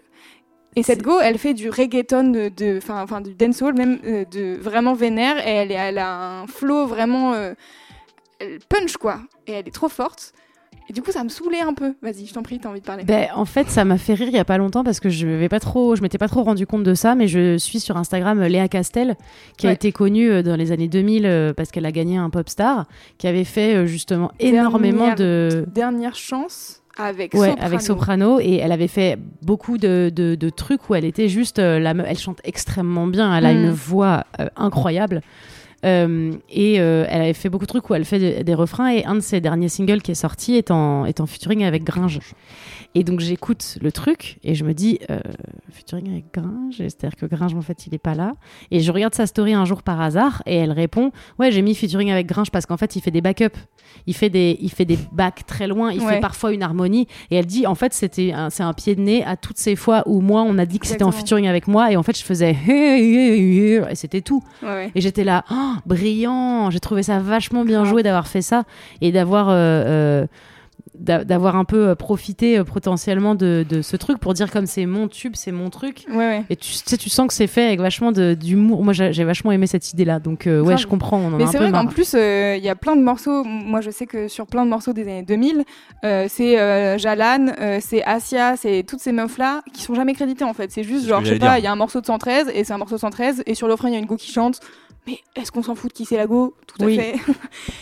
Et 0.77 0.83
cette 0.83 1.01
go, 1.01 1.19
elle 1.19 1.39
fait 1.39 1.55
du 1.55 1.71
reggaeton, 1.71 2.31
de, 2.31 2.77
enfin, 2.87 3.19
du 3.19 3.33
dancehall 3.33 3.73
même, 3.73 3.97
euh, 4.05 4.25
de 4.25 4.55
vraiment 4.61 4.93
vénère. 4.93 5.39
Et 5.47 5.73
elle, 5.73 5.97
a 5.97 6.41
un 6.41 6.45
flow 6.45 6.85
vraiment 6.85 7.33
euh, 7.33 7.55
punch 8.69 8.95
quoi. 8.97 9.21
Et 9.47 9.53
elle 9.53 9.67
est 9.67 9.73
trop 9.73 9.89
forte. 9.89 10.33
Et 10.87 10.93
du 10.93 11.01
coup, 11.01 11.11
ça 11.11 11.23
me 11.23 11.29
saoulait 11.29 11.61
un 11.61 11.73
peu. 11.73 11.95
Vas-y, 12.03 12.27
je 12.27 12.33
t'en 12.33 12.43
prie, 12.43 12.59
t'as 12.59 12.69
envie 12.69 12.79
de 12.79 12.85
parler. 12.85 13.03
Ben, 13.03 13.27
en 13.33 13.45
fait, 13.45 13.69
ça 13.69 13.85
m'a 13.85 13.97
fait 13.97 14.13
rire 14.13 14.27
il 14.27 14.35
y 14.35 14.39
a 14.39 14.45
pas 14.45 14.59
longtemps 14.59 14.83
parce 14.83 14.99
que 14.99 15.09
je 15.09 15.25
vais 15.25 15.49
pas 15.49 15.59
trop, 15.59 15.95
je 15.95 16.03
m'étais 16.03 16.19
pas 16.19 16.27
trop 16.27 16.43
rendu 16.43 16.67
compte 16.67 16.83
de 16.83 16.93
ça, 16.93 17.15
mais 17.15 17.27
je 17.27 17.57
suis 17.57 17.79
sur 17.79 17.97
Instagram 17.97 18.39
euh, 18.39 18.47
Léa 18.47 18.67
Castel, 18.67 19.15
qui 19.57 19.65
a 19.65 19.71
été 19.71 19.91
connue 19.91 20.43
dans 20.43 20.55
les 20.55 20.71
années 20.71 20.87
2000 20.87 21.25
euh, 21.25 21.53
parce 21.53 21.71
qu'elle 21.71 21.87
a 21.87 21.91
gagné 21.91 22.17
un 22.17 22.29
pop 22.29 22.47
star, 22.47 22.85
qui 23.17 23.27
avait 23.27 23.45
fait 23.45 23.87
justement 23.87 24.31
énormément 24.39 25.13
Dernière- 25.13 25.15
de, 25.15 25.65
Dernière 25.73 26.15
chance 26.15 26.83
avec 26.99 27.33
ouais, 27.33 27.49
Soprano. 27.49 27.65
avec 27.65 27.81
Soprano, 27.81 28.39
et 28.39 28.55
elle 28.55 28.71
avait 28.71 28.88
fait 28.88 29.17
beaucoup 29.41 29.77
de, 29.77 30.12
de, 30.13 30.36
de 30.36 30.49
trucs 30.49 30.89
où 30.89 30.95
elle 30.95 31.05
était 31.05 31.27
juste, 31.29 31.60
euh, 31.60 31.79
la, 31.79 31.91
elle 31.91 32.17
chante 32.17 32.39
extrêmement 32.43 33.07
bien, 33.07 33.36
elle 33.36 33.45
a 33.45 33.53
Mm. 33.53 33.57
une 33.57 33.71
voix 33.71 34.25
euh, 34.39 34.47
incroyable. 34.55 35.21
Euh, 35.86 36.33
et 36.49 36.73
elle 36.75 37.21
avait 37.21 37.33
fait 37.33 37.49
beaucoup 37.49 37.65
de 37.65 37.69
trucs 37.69 37.88
où 37.89 37.93
elle 37.93 38.03
fait 38.03 38.17
des, 38.17 38.43
des 38.43 38.53
refrains 38.55 38.89
et 38.89 39.05
un 39.05 39.13
de 39.13 39.19
ses 39.19 39.39
derniers 39.41 39.69
singles 39.69 40.01
qui 40.01 40.10
est 40.12 40.15
sorti 40.15 40.55
est 40.55 40.71
en, 40.71 41.05
est 41.05 41.21
en 41.21 41.27
featuring 41.27 41.63
avec 41.63 41.83
Gringe. 41.83 42.19
Et 42.95 43.03
donc 43.03 43.19
j'écoute 43.19 43.77
le 43.79 43.91
truc 43.91 44.39
et 44.43 44.55
je 44.55 44.63
me 44.63 44.73
dis 44.73 44.99
featuring 45.71 46.10
avec 46.12 46.25
Gringe, 46.34 46.75
c'est-à-dire 46.77 47.15
que 47.15 47.25
Gringe 47.25 47.53
en 47.56 47.62
fait 47.62 47.88
il 47.88 47.93
est 47.93 47.97
pas 47.99 48.15
là. 48.15 48.34
Et 48.71 48.80
je 48.80 48.91
regarde 48.91 49.13
sa 49.15 49.25
story 49.27 49.53
un 49.53 49.65
jour 49.65 49.84
par 49.84 49.99
hasard 50.01 50.41
et 50.45 50.56
elle 50.56 50.71
répond 50.71 51.12
ouais 51.39 51.51
j'ai 51.51 51.62
mis 51.62 51.75
featuring 51.75 52.12
avec 52.12 52.27
Gringe 52.27 52.51
parce 52.51 52.65
qu'en 52.65 52.77
fait 52.77 52.95
il 52.95 53.01
fait 53.01 53.12
des 53.12 53.21
backups, 53.21 53.58
il 54.06 54.13
fait 54.15 54.30
des 54.30 54.58
il 54.62 54.71
fait 54.71 54.86
des 54.86 54.97
backs 55.12 55.45
très 55.45 55.67
loin, 55.67 55.91
il 55.91 56.01
Ouais. 56.01 56.13
fait 56.15 56.19
parfois 56.19 56.53
une 56.53 56.63
harmonie 56.63 57.08
et 57.32 57.36
elle 57.38 57.45
dit 57.45 57.67
en 57.67 57.75
fait 57.75 57.93
c'était 57.93 58.32
un- 58.34 58.49
c'est 58.49 58.63
un 58.63 58.73
pied 58.73 58.95
de 58.95 59.01
nez 59.01 59.23
à 59.25 59.36
toutes 59.38 59.58
ces 59.58 59.75
fois 59.75 60.03
où 60.06 60.21
moi 60.21 60.43
on 60.43 60.58
a 60.58 60.65
dit 60.65 60.80
que 60.80 60.88
c'était 60.88 61.03
en 61.03 61.12
featuring 61.12 61.47
avec 61.47 61.67
moi 61.67 61.91
et 61.91 61.97
en 61.97 62.03
fait 62.03 62.17
je 62.17 62.23
faisais 62.23 62.56
et 62.67 63.82
c'était 63.95 64.21
tout. 64.21 64.43
Ouais. 64.63 64.91
Et 64.95 65.01
j'étais 65.01 65.23
là, 65.23 65.43
Oh, 65.51 65.73
brillant. 65.86 66.69
J'ai 66.71 66.80
trouvé 66.80 67.03
ça 67.03 67.19
vachement 67.19 67.63
bien 67.65 67.84
joué 67.86 68.03
d'avoir 68.03 68.27
fait 68.27 68.41
ça 68.41 68.63
et 69.01 69.12
d'avoir 69.12 69.49
euh, 69.49 69.53
euh, 69.56 70.27
d'avoir 70.95 71.56
un 71.56 71.65
peu 71.65 71.89
euh, 71.89 71.95
profité 71.95 72.58
euh, 72.60 72.63
potentiellement 72.63 73.36
de, 73.36 73.65
de 73.67 73.82
ce 73.82 73.95
truc 73.97 74.19
pour 74.19 74.34
dire 74.34 74.52
comme 74.52 74.65
c'est 74.65 74.86
mon 74.86 75.08
tube, 75.08 75.34
c'est 75.36 75.52
mon 75.52 75.69
truc. 75.69 76.06
Ouais, 76.10 76.15
ouais. 76.17 76.43
Et 76.50 76.56
tu, 76.56 76.71
tu 76.71 76.78
sais, 76.86 76.97
tu 76.97 77.10
sens 77.10 77.28
que 77.28 77.34
c'est 77.34 77.47
fait 77.47 77.65
avec 77.67 77.80
vachement 77.80 78.12
de- 78.12 78.34
d'humour. 78.34 78.84
Moi, 78.84 78.93
j'ai 78.93 79.23
vachement 79.23 79.52
aimé 79.52 79.67
cette 79.67 79.91
idée-là. 79.93 80.19
Donc, 80.19 80.47
euh, 80.47 80.62
ouais, 80.62 80.78
je 80.78 80.88
comprends. 80.88 81.17
On 81.19 81.34
en 81.34 81.38
Mais 81.38 81.47
c'est 81.47 81.58
vrai 81.58 81.71
qu'en 81.71 81.86
plus, 81.88 82.13
euh, 82.15 82.56
il 82.58 82.63
y 82.63 82.69
a 82.69 82.76
plein 82.76 82.95
de 82.95 83.02
morceaux. 83.04 83.43
Moi, 83.43 83.82
je 83.82 83.91
sais 83.91 84.06
que 84.06 84.28
sur 84.28 84.47
plein 84.47 84.65
de 84.65 84.69
morceaux 84.69 84.93
des 84.93 85.04
années 85.04 85.23
2000, 85.23 85.63
euh, 86.04 86.26
c'est 86.30 86.60
euh, 86.60 86.97
Jalan, 86.97 87.47
euh, 87.60 87.80
c'est 87.82 88.04
Asia, 88.04 88.56
c'est 88.58 88.84
toutes 88.88 89.00
ces 89.00 89.12
meufs-là 89.12 89.62
qui 89.73 89.82
sont 89.84 89.95
jamais 89.95 90.13
créditées 90.13 90.43
en 90.45 90.54
fait. 90.54 90.71
C'est 90.71 90.84
juste 90.84 91.08
genre, 91.08 91.21
je 91.23 91.34
sais 91.34 91.39
pas, 91.39 91.60
il 91.60 91.63
y 91.63 91.67
a 91.67 91.71
un 91.71 91.76
morceau 91.76 92.02
de 92.02 92.06
113 92.06 92.52
et 92.54 92.63
c'est 92.63 92.73
un 92.73 92.78
morceau 92.78 92.95
de 92.95 93.00
113 93.02 93.43
et 93.45 93.56
sur 93.56 93.69
refrain, 93.69 93.89
il 93.89 93.93
y 93.93 93.95
a 93.95 94.00
une 94.00 94.06
go 94.06 94.15
qui 94.15 94.32
chante. 94.32 94.60
Mais 95.08 95.20
est-ce 95.36 95.52
qu'on 95.52 95.63
s'en 95.63 95.74
fout 95.76 95.89
de 95.89 95.93
qui 95.96 96.06
c'est 96.06 96.17
la 96.17 96.28
go? 96.28 96.54
Tout 96.67 96.84
à 96.84 96.88
fait. 96.89 97.15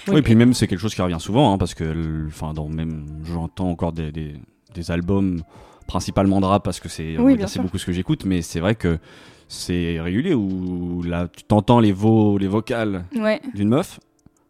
Oui, 0.08 0.20
et 0.20 0.22
puis 0.22 0.36
même 0.36 0.54
c'est 0.54 0.68
quelque 0.68 0.80
chose 0.80 0.94
qui 0.96 1.02
revient 1.02 1.20
souvent, 1.20 1.52
hein, 1.54 1.58
parce 1.58 1.74
que, 1.74 2.26
enfin, 2.28 2.54
dans 2.54 2.68
même, 2.70 3.06
j'entends 3.24 3.70
encore 3.72 3.92
des, 3.92 4.12
des, 4.12 4.36
des 4.76 4.92
albums 4.92 5.42
principalement 5.88 6.40
de 6.40 6.46
rap 6.46 6.64
parce 6.64 6.80
que 6.80 6.88
c'est, 6.90 7.18
Oui, 7.18 7.38
beaucoup 7.60 7.78
ce 7.78 7.86
que 7.86 7.92
j'écoute, 7.92 8.26
mais 8.26 8.42
c'est 8.42 8.60
vrai 8.60 8.76
que 8.76 8.98
c'est 9.48 10.00
régulier 10.00 10.34
où 10.34 11.04
là, 11.04 11.28
tu 11.36 11.44
t'entends 11.44 11.80
les 11.80 11.92
vo, 11.92 12.38
les 12.38 12.48
vocales 12.48 13.06
Ouais. 13.16 13.42
d'une 13.54 13.70
meuf 13.70 14.00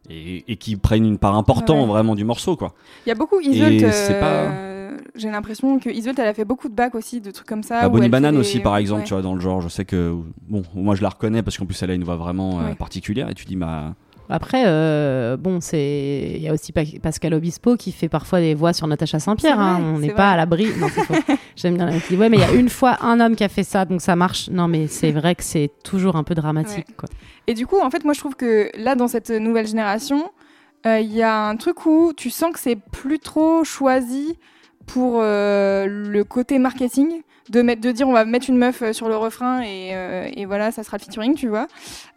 et, 0.09 0.43
et 0.47 0.55
qui 0.57 0.75
prennent 0.75 1.05
une 1.05 1.17
part 1.17 1.35
importante 1.35 1.79
Ouais. 1.81 1.87
vraiment 1.87 2.15
du 2.15 2.23
morceau, 2.25 2.55
quoi. 2.55 2.73
Il 3.05 3.09
y 3.09 3.11
a 3.11 3.15
beaucoup 3.15 3.39
Isolt. 3.39 3.71
Et 3.81 3.91
c'est 3.91 4.19
pas- 4.19 4.25
euh, 4.51 4.74
J'ai 5.15 5.29
l'impression 5.31 5.79
que 5.79 5.89
elle 5.89 6.27
a 6.27 6.33
fait 6.33 6.45
beaucoup 6.45 6.69
de 6.69 6.73
bacs 6.75 6.95
aussi, 6.95 7.21
de 7.21 7.31
trucs 7.31 7.47
comme 7.47 7.63
ça. 7.63 7.87
Où 7.87 7.91
Bonnie 7.91 8.09
Banane 8.09 8.35
des- 8.35 8.39
aussi, 8.41 8.59
par 8.59 8.77
exemple, 8.77 9.01
ouais. 9.01 9.07
tu 9.07 9.13
vois, 9.13 9.21
dans 9.21 9.33
le 9.35 9.41
genre, 9.41 9.61
je 9.61 9.69
sais 9.69 9.85
que, 9.85 10.15
bon, 10.47 10.63
moi 10.73 10.95
je 10.95 11.01
la 11.01 11.09
reconnais 11.09 11.41
parce 11.43 11.57
qu'en 11.57 11.65
plus 11.65 11.81
elle 11.83 11.91
a 11.91 11.93
une 11.93 12.03
voix 12.03 12.15
vraiment 12.17 12.59
euh, 12.59 12.65
Ouais. 12.69 12.75
particulière 12.75 13.29
et 13.29 13.33
tu 13.33 13.45
dis, 13.45 13.55
bah, 13.55 13.93
Après, 14.29 14.63
euh, 14.65 15.37
bon, 15.37 15.61
c'est 15.61 16.33
il 16.35 16.41
y 16.41 16.47
a 16.49 16.53
aussi 16.53 16.71
Pa- 16.71 16.81
Pascal 17.01 17.33
Obispo 17.35 17.75
qui 17.77 17.91
fait 17.91 18.09
parfois 18.09 18.39
des 18.39 18.55
voix 18.55 18.73
sur 18.73 18.87
Natacha 18.87 19.19
Saint-Pierre. 19.19 19.59
Hein. 19.59 19.79
On 19.95 19.99
n'est 19.99 20.09
pas 20.13 20.31
à 20.31 20.35
l'abri. 20.37 20.67
Non, 20.79 20.87
c'est 20.93 21.03
faux. 21.03 21.13
J'aime 21.55 21.77
bien 21.77 21.89
dit, 22.09 22.15
ouais, 22.17 22.27
mais 22.29 22.37
il 22.37 22.41
y 22.41 22.43
a 22.43 22.53
une 22.53 22.69
fois 22.69 22.97
un 23.03 23.19
homme 23.19 23.35
qui 23.35 23.43
a 23.43 23.49
fait 23.49 23.63
ça, 23.63 23.85
donc 23.85 24.01
ça 24.01 24.15
marche. 24.15 24.49
Non, 24.49 24.67
mais 24.67 24.87
c'est 24.87 25.11
vrai 25.11 25.35
que 25.35 25.43
c'est 25.43 25.69
toujours 25.83 26.15
un 26.15 26.23
peu 26.23 26.33
dramatique. 26.35 26.87
Quoi. 26.97 27.07
Et 27.47 27.53
du 27.53 27.67
coup, 27.67 27.79
en 27.79 27.89
fait, 27.91 28.03
moi, 28.03 28.13
je 28.13 28.19
trouve 28.19 28.35
que 28.35 28.69
là, 28.77 28.95
dans 28.95 29.07
cette 29.07 29.29
nouvelle 29.29 29.67
génération, 29.67 30.29
euh, 30.87 30.99
il 30.99 31.13
y 31.13 31.21
a 31.21 31.47
un 31.47 31.55
truc 31.55 31.85
où 31.85 32.11
tu 32.17 32.29
sens 32.31 32.51
que 32.51 32.59
c'est 32.59 32.75
plus 32.91 33.19
trop 33.19 33.63
choisi 33.63 34.37
pour 34.85 35.19
euh, 35.21 35.85
le 35.87 36.23
côté 36.23 36.59
marketing. 36.59 37.21
De, 37.49 37.61
mettre, 37.61 37.81
de 37.81 37.91
dire 37.91 38.07
on 38.07 38.13
va 38.13 38.25
mettre 38.25 38.49
une 38.49 38.57
meuf 38.57 38.81
euh, 38.81 38.91
sur 38.91 39.07
le 39.07 39.15
refrain 39.17 39.61
et, 39.61 39.91
euh, 39.93 40.27
et 40.35 40.45
voilà 40.45 40.71
ça 40.71 40.83
sera 40.83 40.97
le 40.97 41.03
featuring 41.03 41.35
tu 41.35 41.47
vois 41.47 41.67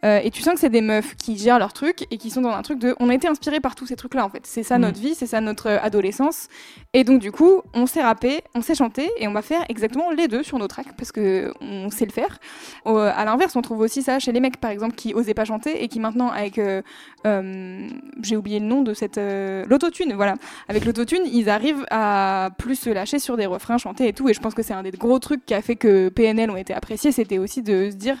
Euh, 0.05 0.19
et 0.23 0.31
tu 0.31 0.41
sens 0.41 0.53
que 0.55 0.59
c'est 0.61 0.69
des 0.69 0.81
meufs 0.81 1.15
qui 1.17 1.37
gèrent 1.37 1.59
leur 1.59 1.73
truc 1.73 2.07
et 2.09 2.17
qui 2.17 2.29
sont 2.29 2.41
dans 2.41 2.51
un 2.51 2.61
truc 2.61 2.79
de 2.79 2.95
on 3.01 3.09
a 3.09 3.13
été 3.13 3.27
inspiré 3.27 3.59
par 3.59 3.75
tous 3.75 3.85
ces 3.85 3.95
trucs 3.97 4.13
là 4.15 4.25
en 4.25 4.29
fait 4.29 4.43
c'est 4.47 4.63
ça 4.63 4.77
Mm. 4.77 4.81
notre 4.81 4.99
vie 4.99 5.13
c'est 5.13 5.27
ça 5.27 5.41
notre 5.41 5.67
adolescence 5.69 6.47
et 6.93 7.03
donc 7.03 7.19
du 7.19 7.31
coup 7.31 7.61
on 7.73 7.85
s'est 7.85 8.01
rappé 8.01 8.41
on 8.55 8.61
s'est 8.61 8.75
chanté 8.75 9.09
et 9.17 9.27
on 9.27 9.33
va 9.33 9.41
faire 9.41 9.63
exactement 9.69 10.09
les 10.11 10.27
deux 10.29 10.41
sur 10.41 10.57
nos 10.57 10.67
tracks 10.67 10.95
parce 10.97 11.11
que 11.11 11.53
on 11.61 11.89
sait 11.91 12.05
le 12.05 12.11
faire 12.11 12.39
au- 12.85 12.97
à 12.97 13.23
l'inverse, 13.25 13.55
on 13.55 13.61
trouve 13.61 13.81
aussi 13.81 14.01
ça 14.01 14.19
chez 14.19 14.31
les 14.31 14.39
mecs, 14.39 14.57
par 14.57 14.71
exemple, 14.71 14.95
qui 14.95 15.13
osaient 15.13 15.33
pas 15.33 15.45
chanter 15.45 15.83
et 15.83 15.87
qui 15.89 15.99
maintenant, 15.99 16.29
avec, 16.29 16.57
euh, 16.57 16.81
j'ai 18.21 18.35
oublié 18.37 18.59
le 18.59 18.65
nom 18.65 18.81
de 18.81 18.93
cette, 18.93 19.17
l'autotune, 19.67 20.13
voilà, 20.13 20.35
avec 20.67 20.85
l'autotune, 20.85 21.21
ils 21.25 21.49
arrivent 21.49 21.85
à 21.91 22.49
plus 22.57 22.75
se 22.75 22.89
lâcher 22.89 23.19
sur 23.19 23.37
des 23.37 23.45
refrains 23.45 23.77
chantés 23.77 24.07
et 24.07 24.13
tout. 24.13 24.29
Et 24.29 24.33
je 24.33 24.39
pense 24.39 24.53
que 24.53 24.63
c'est 24.63 24.73
un 24.73 24.83
des 24.83 24.91
gros 24.91 25.18
trucs 25.19 25.45
qui 25.45 25.53
a 25.53 25.61
fait 25.61 25.75
que 25.75 26.09
PNL 26.09 26.49
ont 26.49 26.55
été 26.57 26.73
appréciés, 26.73 27.11
c'était 27.11 27.37
aussi 27.37 27.61
de 27.61 27.89
se 27.91 27.95
dire, 27.95 28.17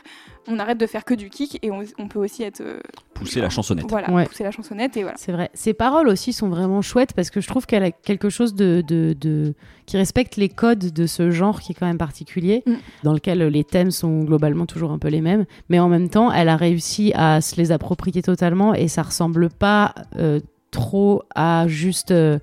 on 0.47 0.59
arrête 0.59 0.77
de 0.77 0.87
faire 0.87 1.05
que 1.05 1.13
du 1.13 1.29
kick 1.29 1.59
et 1.61 1.71
on, 1.71 1.83
on 1.97 2.07
peut 2.07 2.19
aussi 2.19 2.43
être, 2.43 2.61
euh, 2.61 2.79
pousser 3.13 3.41
la 3.41 3.49
chansonnette. 3.49 3.85
voilà, 3.89 4.11
Ouais. 4.11 4.25
pousser 4.25 4.43
la 4.43 4.51
chansonnette 4.51 4.95
et 4.97 5.01
voilà. 5.03 5.17
C'est 5.17 5.31
vrai. 5.31 5.49
Ses 5.53 5.73
paroles 5.73 6.07
aussi 6.07 6.33
sont 6.33 6.49
vraiment 6.49 6.81
chouettes 6.81 7.13
parce 7.13 7.29
que 7.29 7.41
je 7.41 7.47
trouve 7.47 7.65
qu'elle 7.65 7.83
a 7.83 7.91
quelque 7.91 8.29
chose 8.29 8.55
de, 8.55 8.83
de, 8.87 9.15
de- 9.19 9.53
qui 9.85 9.97
respecte 9.97 10.37
les 10.37 10.49
codes 10.49 10.91
de 10.93 11.05
ce 11.07 11.29
genre 11.31 11.59
qui 11.61 11.71
est 11.73 11.75
quand 11.75 11.87
même 11.87 11.97
particulier, 11.97 12.63
Mm. 12.65 12.73
dans 13.03 13.13
lequel 13.13 13.39
les 13.47 13.63
thèmes 13.63 13.91
sont 13.91 14.23
globalement 14.23 14.65
toujours 14.65 14.91
un 14.91 14.99
peu 14.99 15.07
les 15.09 15.21
mêmes, 15.21 15.45
mais 15.69 15.79
en 15.79 15.89
même 15.89 16.09
temps, 16.09 16.31
elle 16.31 16.49
a 16.49 16.55
réussi 16.57 17.11
à 17.15 17.41
se 17.41 17.55
les 17.57 17.71
approprier 17.71 18.21
totalement 18.21 18.73
et 18.73 18.87
ça 18.87 19.03
ressemble 19.03 19.49
pas 19.49 19.93
euh, 20.17 20.39
trop 20.71 21.23
à 21.35 21.67
juste. 21.67 22.11
euh, 22.11 22.39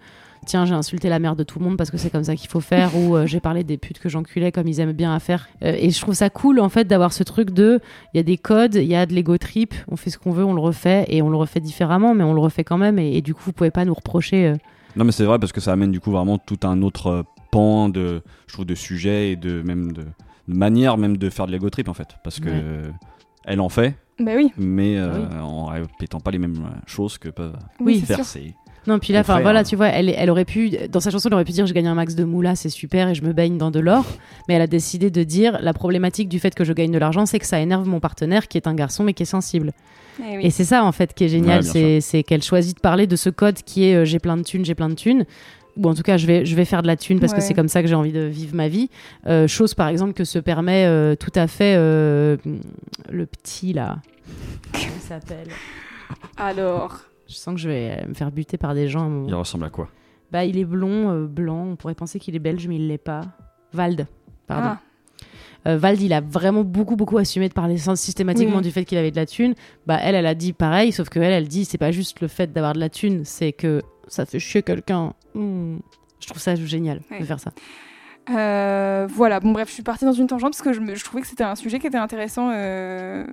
Tiens, 0.46 0.64
j'ai 0.64 0.74
insulté 0.74 1.08
la 1.08 1.18
mère 1.18 1.34
de 1.34 1.42
tout 1.42 1.58
le 1.58 1.64
monde 1.64 1.76
parce 1.76 1.90
que 1.90 1.96
c'est 1.96 2.08
comme 2.08 2.22
ça 2.22 2.36
qu'il 2.36 2.48
faut 2.48 2.60
faire, 2.60 2.96
ou 2.96 3.16
euh, 3.16 3.26
j'ai 3.26 3.40
parlé 3.40 3.64
des 3.64 3.76
putes 3.78 3.98
que 3.98 4.08
j'enculais 4.08 4.52
comme 4.52 4.68
ils 4.68 4.78
aiment 4.78 4.92
bien 4.92 5.12
à 5.12 5.18
faire. 5.18 5.48
Euh, 5.64 5.74
et 5.76 5.90
je 5.90 6.00
trouve 6.00 6.14
ça 6.14 6.30
cool 6.30 6.60
en 6.60 6.68
fait 6.68 6.84
d'avoir 6.84 7.12
ce 7.12 7.24
truc 7.24 7.50
de 7.50 7.80
il 8.14 8.16
y 8.16 8.20
a 8.20 8.22
des 8.22 8.36
codes, 8.38 8.76
il 8.76 8.84
y 8.84 8.94
a 8.94 9.06
de 9.06 9.12
l'ego 9.12 9.36
trip, 9.38 9.74
on 9.88 9.96
fait 9.96 10.10
ce 10.10 10.18
qu'on 10.18 10.30
veut, 10.30 10.44
on 10.44 10.54
le 10.54 10.60
refait 10.60 11.04
et 11.08 11.20
on 11.20 11.28
le 11.30 11.36
refait 11.36 11.58
différemment, 11.60 12.14
mais 12.14 12.22
on 12.22 12.32
le 12.32 12.40
refait 12.40 12.62
quand 12.64 12.78
même. 12.78 12.98
Et, 13.00 13.16
et 13.16 13.22
du 13.22 13.34
coup, 13.34 13.42
vous 13.46 13.52
pouvez 13.52 13.72
pas 13.72 13.84
nous 13.84 13.94
reprocher. 13.94 14.46
euh, 14.46 14.54
Non, 14.94 15.04
mais 15.04 15.10
c'est 15.12 15.24
vrai 15.24 15.38
parce 15.40 15.50
que 15.52 15.60
ça 15.60 15.72
amène 15.72 15.90
du 15.90 15.98
coup 15.98 16.12
vraiment 16.12 16.38
tout 16.38 16.60
un 16.62 16.80
autre 16.82 17.24
pan 17.50 17.88
de, 17.88 18.22
je 18.46 18.52
trouve, 18.52 18.66
de 18.66 18.74
sujets 18.76 19.32
et 19.32 19.36
de 19.36 19.62
même 19.62 19.90
de, 19.92 20.02
de 20.02 20.08
manière 20.54 20.96
même 20.96 21.16
de 21.16 21.28
faire 21.28 21.46
de 21.48 21.52
l'ego 21.52 21.70
trip 21.70 21.88
en 21.88 21.94
fait, 21.94 22.08
parce 22.22 22.38
que 22.38 22.48
Ouais. 22.50 22.90
elle 23.46 23.60
en 23.60 23.68
fait, 23.68 23.94
Bah 24.20 24.32
oui, 24.36 24.52
mais 24.56 24.96
euh, 24.96 25.18
Oui. 25.28 25.38
en 25.42 25.64
répétant 25.66 26.20
pas 26.20 26.30
les 26.30 26.38
mêmes 26.38 26.70
choses 26.86 27.18
que 27.18 27.28
peuvent 27.30 27.56
Oui, 27.80 27.98
c'est 27.98 28.06
faire 28.14 28.24
sûr. 28.24 28.42
Non, 28.86 28.98
puis 28.98 29.12
là, 29.12 29.20
enfin 29.20 29.40
voilà, 29.40 29.64
tu 29.64 29.76
vois, 29.76 29.88
elle, 29.88 30.08
elle 30.10 30.30
aurait 30.30 30.44
pu, 30.44 30.70
dans 30.90 31.00
sa 31.00 31.10
chanson, 31.10 31.28
elle 31.28 31.34
aurait 31.34 31.44
pu 31.44 31.52
dire 31.52 31.66
je 31.66 31.74
gagne 31.74 31.88
un 31.88 31.94
max 31.94 32.14
de 32.14 32.24
moula, 32.24 32.54
c'est 32.54 32.68
super 32.68 33.08
et 33.08 33.14
je 33.14 33.22
me 33.22 33.32
baigne 33.32 33.58
dans 33.58 33.70
de 33.70 33.80
l'or. 33.80 34.04
Mais 34.48 34.54
elle 34.54 34.62
a 34.62 34.66
décidé 34.66 35.10
de 35.10 35.22
dire 35.22 35.58
la 35.60 35.72
problématique 35.72 36.28
du 36.28 36.38
fait 36.38 36.54
que 36.54 36.64
je 36.64 36.72
gagne 36.72 36.92
de 36.92 36.98
l'argent, 36.98 37.26
c'est 37.26 37.38
que 37.38 37.46
ça 37.46 37.60
énerve 37.60 37.86
mon 37.86 38.00
partenaire 38.00 38.48
qui 38.48 38.58
est 38.58 38.66
un 38.66 38.74
garçon 38.74 39.04
mais 39.04 39.12
qui 39.12 39.24
est 39.24 39.26
sensible. 39.26 39.72
Eh 40.20 40.36
oui. 40.36 40.46
Et 40.46 40.50
c'est 40.50 40.64
ça 40.64 40.84
en 40.84 40.92
fait 40.92 41.12
qui 41.14 41.24
est 41.24 41.28
génial, 41.28 41.62
Ouais, 41.74 42.00
c'est 42.00 42.22
qu'elle 42.22 42.42
choisit 42.42 42.76
de 42.76 42.80
parler 42.80 43.06
de 43.06 43.16
ce 43.16 43.28
code 43.28 43.56
qui 43.62 43.84
est 43.84 43.94
euh, 43.94 44.04
j'ai 44.04 44.18
plein 44.18 44.36
de 44.36 44.42
thunes, 44.42 44.64
j'ai 44.64 44.74
plein 44.74 44.88
de 44.88 44.94
thunes. 44.94 45.26
Ou 45.76 45.88
en 45.88 45.94
tout 45.94 46.02
cas, 46.02 46.16
je 46.16 46.26
vais, 46.26 46.46
je 46.46 46.56
vais 46.56 46.64
faire 46.64 46.82
de 46.82 46.86
la 46.86 46.96
thune 46.96 47.20
parce 47.20 47.34
que 47.34 47.40
c'est 47.40 47.54
comme 47.54 47.68
ça 47.68 47.82
que 47.82 47.88
j'ai 47.88 47.94
envie 47.94 48.12
de 48.12 48.22
vivre 48.22 48.54
ma 48.54 48.68
vie. 48.68 48.88
Euh, 49.26 49.46
chose 49.46 49.74
par 49.74 49.88
exemple 49.88 50.14
que 50.14 50.24
se 50.24 50.38
permet 50.38 50.86
euh, 50.86 51.16
tout 51.16 51.32
à 51.34 51.46
fait 51.46 51.74
euh, 51.76 52.36
le 53.10 53.26
petit 53.26 53.72
là. 53.72 53.98
Comment 54.72 54.86
il 54.94 55.02
s'appelle? 55.02 55.48
Alors, 56.38 57.00
Je 57.28 57.34
sens 57.34 57.54
que 57.54 57.60
je 57.60 57.68
vais 57.68 57.98
euh, 58.02 58.08
me 58.08 58.14
faire 58.14 58.30
buter 58.30 58.56
par 58.56 58.74
des 58.74 58.88
gens. 58.88 59.00
à 59.00 59.04
un 59.04 59.08
moment. 59.08 59.28
Il 59.28 59.34
ressemble 59.34 59.64
à 59.64 59.70
quoi? 59.70 59.88
Bah, 60.30 60.44
il 60.44 60.58
est 60.58 60.64
blond, 60.64 61.10
euh, 61.10 61.26
blanc. 61.26 61.66
On 61.72 61.76
pourrait 61.76 61.94
penser 61.94 62.18
qu'il 62.18 62.34
est 62.36 62.40
belge, 62.40 62.66
mais 62.68 62.76
il 62.76 62.88
l'est 62.88 62.98
pas. 62.98 63.22
Vald, 63.72 64.06
pardon. 64.46 64.68
ah, 64.70 64.80
Euh, 65.68 65.78
Vald, 65.78 66.00
il 66.00 66.12
a 66.12 66.20
vraiment 66.20 66.62
beaucoup, 66.62 66.94
beaucoup 66.94 67.18
assumé 67.18 67.48
de 67.48 67.52
parler 67.54 67.76
sans- 67.78 67.96
systématiquement 67.96 68.58
Oui. 68.58 68.62
du 68.62 68.70
fait 68.70 68.84
qu'il 68.84 68.98
avait 68.98 69.10
de 69.10 69.16
la 69.16 69.26
thune. 69.26 69.54
Bah, 69.86 69.98
elle, 70.00 70.14
elle 70.14 70.26
a 70.26 70.34
dit 70.36 70.52
pareil, 70.52 70.92
sauf 70.92 71.08
que 71.08 71.18
elle, 71.18 71.32
elle 71.32 71.48
dit 71.48 71.64
c'est 71.64 71.78
pas 71.78 71.90
juste 71.90 72.20
le 72.20 72.28
fait 72.28 72.52
d'avoir 72.52 72.72
de 72.72 72.78
la 72.78 72.88
thune, 72.88 73.24
c'est 73.24 73.52
que 73.52 73.82
ça 74.06 74.24
fait 74.26 74.38
chier 74.38 74.62
quelqu'un. 74.62 75.12
Hmm. 75.34 75.78
Je 76.20 76.26
trouve 76.28 76.40
ça 76.40 76.54
génial 76.54 77.00
Ouais. 77.10 77.18
de 77.20 77.24
faire 77.24 77.40
ça. 77.40 77.52
Euh, 78.28 79.06
voilà, 79.08 79.38
bon 79.40 79.52
bref, 79.52 79.68
je 79.68 79.74
suis 79.74 79.82
partie 79.82 80.04
dans 80.04 80.12
une 80.12 80.26
tangente 80.26 80.52
parce 80.52 80.62
que 80.62 80.72
je, 80.72 80.80
me- 80.80 80.94
je 80.96 81.04
trouvais 81.04 81.20
que 81.22 81.28
c'était 81.28 81.44
un 81.44 81.54
sujet 81.54 81.78
qui 81.78 81.86
était 81.86 81.96
intéressant. 81.96 82.50
euh, 82.52 83.24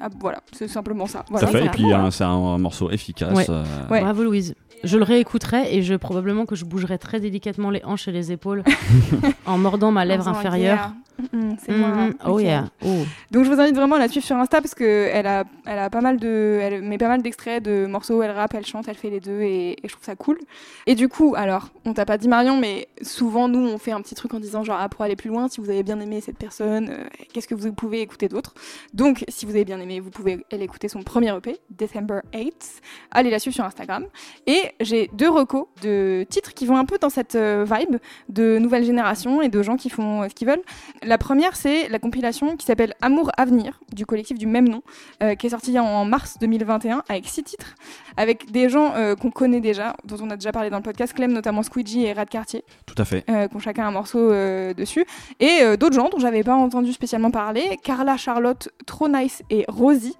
ah, 0.00 0.08
voilà, 0.18 0.40
c'est 0.52 0.66
simplement 0.68 1.06
ça. 1.06 1.24
Voilà, 1.30 1.46
Ça 1.46 1.52
fait, 1.52 1.60
c'est 1.60 1.66
et 1.66 1.70
puis 1.70 1.92
hein, 1.92 2.10
c'est 2.10 2.24
un, 2.24 2.58
morceau 2.58 2.90
efficace. 2.90 3.32
Ouais. 3.36 3.46
euh, 3.48 3.62
Ouais. 3.90 4.00
Bravo 4.00 4.24
Louise. 4.24 4.54
Je 4.84 4.96
le 4.98 5.04
réécouterai 5.04 5.74
et 5.74 5.82
je 5.82 5.94
probablement 5.94 6.46
que 6.46 6.54
je 6.54 6.64
bougerai 6.64 6.98
très 6.98 7.20
délicatement 7.20 7.70
les 7.70 7.82
hanches 7.84 8.08
et 8.08 8.12
les 8.12 8.32
épaules 8.32 8.62
en 9.46 9.58
mordant 9.58 9.90
ma 9.90 10.04
lèvre 10.04 10.28
inférieure. 10.28 10.76
yeah. 10.76 10.92
Mm, 11.32 11.54
c'est 11.64 11.70
Mhm. 11.70 11.78
moi. 11.78 11.90
Oh 12.26 12.30
Ok. 12.38 12.42
yeah. 12.42 12.64
Oh. 12.84 12.88
Donc 13.30 13.44
je 13.44 13.50
vous 13.52 13.60
invite 13.60 13.76
vraiment 13.76 13.94
à 13.94 13.98
la 14.00 14.08
suivre 14.08 14.26
sur 14.26 14.34
Insta 14.36 14.60
parce 14.60 14.74
que 14.74 15.08
elle 15.12 15.28
a, 15.28 15.44
elle 15.64 15.78
a 15.78 15.88
pas 15.88 16.00
mal 16.00 16.18
de, 16.18 16.58
elle 16.60 16.82
met 16.82 16.98
pas 16.98 17.06
mal 17.06 17.22
d'extraits 17.22 17.62
de 17.62 17.86
morceaux. 17.86 18.20
Elle 18.20 18.32
rappe, 18.32 18.54
elle 18.54 18.66
chante, 18.66 18.88
elle 18.88 18.96
fait 18.96 19.10
les 19.10 19.20
deux 19.20 19.40
et, 19.42 19.72
et 19.74 19.88
je 19.88 19.92
trouve 19.92 20.04
ça 20.04 20.16
cool. 20.16 20.38
Et 20.86 20.96
du 20.96 21.08
coup, 21.08 21.34
alors, 21.36 21.68
on 21.84 21.92
t'a 21.94 22.04
pas 22.04 22.18
dit 22.18 22.26
Marion, 22.26 22.56
mais 22.58 22.88
souvent 23.00 23.46
nous 23.46 23.60
on 23.64 23.78
fait 23.78 23.92
un 23.92 24.00
petit 24.02 24.16
truc 24.16 24.34
en 24.34 24.40
disant 24.40 24.64
genre 24.64 24.78
ah, 24.80 24.88
pour 24.88 25.02
aller 25.02 25.14
plus 25.14 25.30
loin, 25.30 25.46
si 25.48 25.60
vous 25.60 25.70
avez 25.70 25.84
bien 25.84 26.00
aimé 26.00 26.20
cette 26.20 26.36
personne, 26.36 26.88
euh, 26.90 27.04
qu'est-ce 27.32 27.46
que 27.46 27.54
vous 27.54 27.72
pouvez 27.72 28.00
écouter 28.00 28.28
d'autre? 28.28 28.52
Donc 28.92 29.24
si 29.28 29.46
vous 29.46 29.52
avez 29.52 29.64
bien 29.64 29.78
aimé, 29.78 30.00
vous 30.00 30.10
pouvez 30.10 30.44
aller 30.52 30.64
écouter 30.64 30.88
son 30.88 31.02
premier 31.04 31.32
EP, 31.36 31.58
December 31.70 32.18
8. 32.34 32.82
Allez 33.12 33.30
la 33.30 33.38
suivre 33.38 33.54
sur 33.54 33.64
Instagram. 33.64 34.04
Et 34.48 34.62
j'ai 34.80 35.08
deux 35.12 35.28
recos 35.30 35.66
de 35.82 36.26
titres 36.28 36.54
qui 36.54 36.66
vont 36.66 36.76
un 36.76 36.84
peu 36.84 36.98
dans 36.98 37.08
cette 37.10 37.34
euh, 37.34 37.64
vibe 37.70 37.96
de 38.28 38.58
nouvelle 38.58 38.84
génération 38.84 39.42
et 39.42 39.48
de 39.48 39.62
gens 39.62 39.76
qui 39.76 39.90
font 39.90 40.22
euh, 40.22 40.28
ce 40.28 40.34
qu'ils 40.34 40.48
veulent. 40.48 40.62
La 41.02 41.18
première, 41.18 41.56
c'est 41.56 41.88
la 41.88 41.98
compilation 41.98 42.56
qui 42.56 42.66
s'appelle 42.66 42.94
Amour 43.02 43.30
Avenir 43.36 43.80
du 43.92 44.06
collectif 44.06 44.38
du 44.38 44.46
même 44.46 44.68
nom, 44.68 44.82
euh, 45.22 45.34
qui 45.34 45.46
est 45.46 45.50
sortie 45.50 45.78
en 45.78 46.04
mars 46.04 46.36
2021 46.40 47.02
avec 47.08 47.26
six 47.26 47.42
titres, 47.42 47.74
avec 48.16 48.50
des 48.50 48.68
gens 48.68 48.92
euh, 48.94 49.14
qu'on 49.14 49.30
connaît 49.30 49.60
déjà, 49.60 49.94
dont 50.04 50.16
on 50.22 50.30
a 50.30 50.36
déjà 50.36 50.52
parlé 50.52 50.70
dans 50.70 50.78
le 50.78 50.82
podcast, 50.82 51.12
Clem 51.14 51.32
notamment 51.32 51.62
Squeegee 51.62 52.04
et 52.06 52.12
Rad 52.12 52.28
Cartier, 52.28 52.64
Tout 52.86 52.94
à 52.98 53.04
fait. 53.04 53.24
euh, 53.30 53.48
qui 53.48 53.56
ont 53.56 53.60
chacun 53.60 53.86
un 53.86 53.90
morceau 53.90 54.30
dessus, 54.74 55.04
et 55.40 55.76
d'autres 55.76 55.94
gens 55.94 56.08
dont 56.08 56.18
j'avais 56.18 56.42
pas 56.42 56.54
entendu 56.54 56.92
spécialement 56.92 57.30
parler, 57.30 57.78
Carla, 57.82 58.16
Charlotte, 58.16 58.68
Trop 58.86 59.08
Nice 59.08 59.42
et 59.50 59.64
Rosie. 59.68 60.16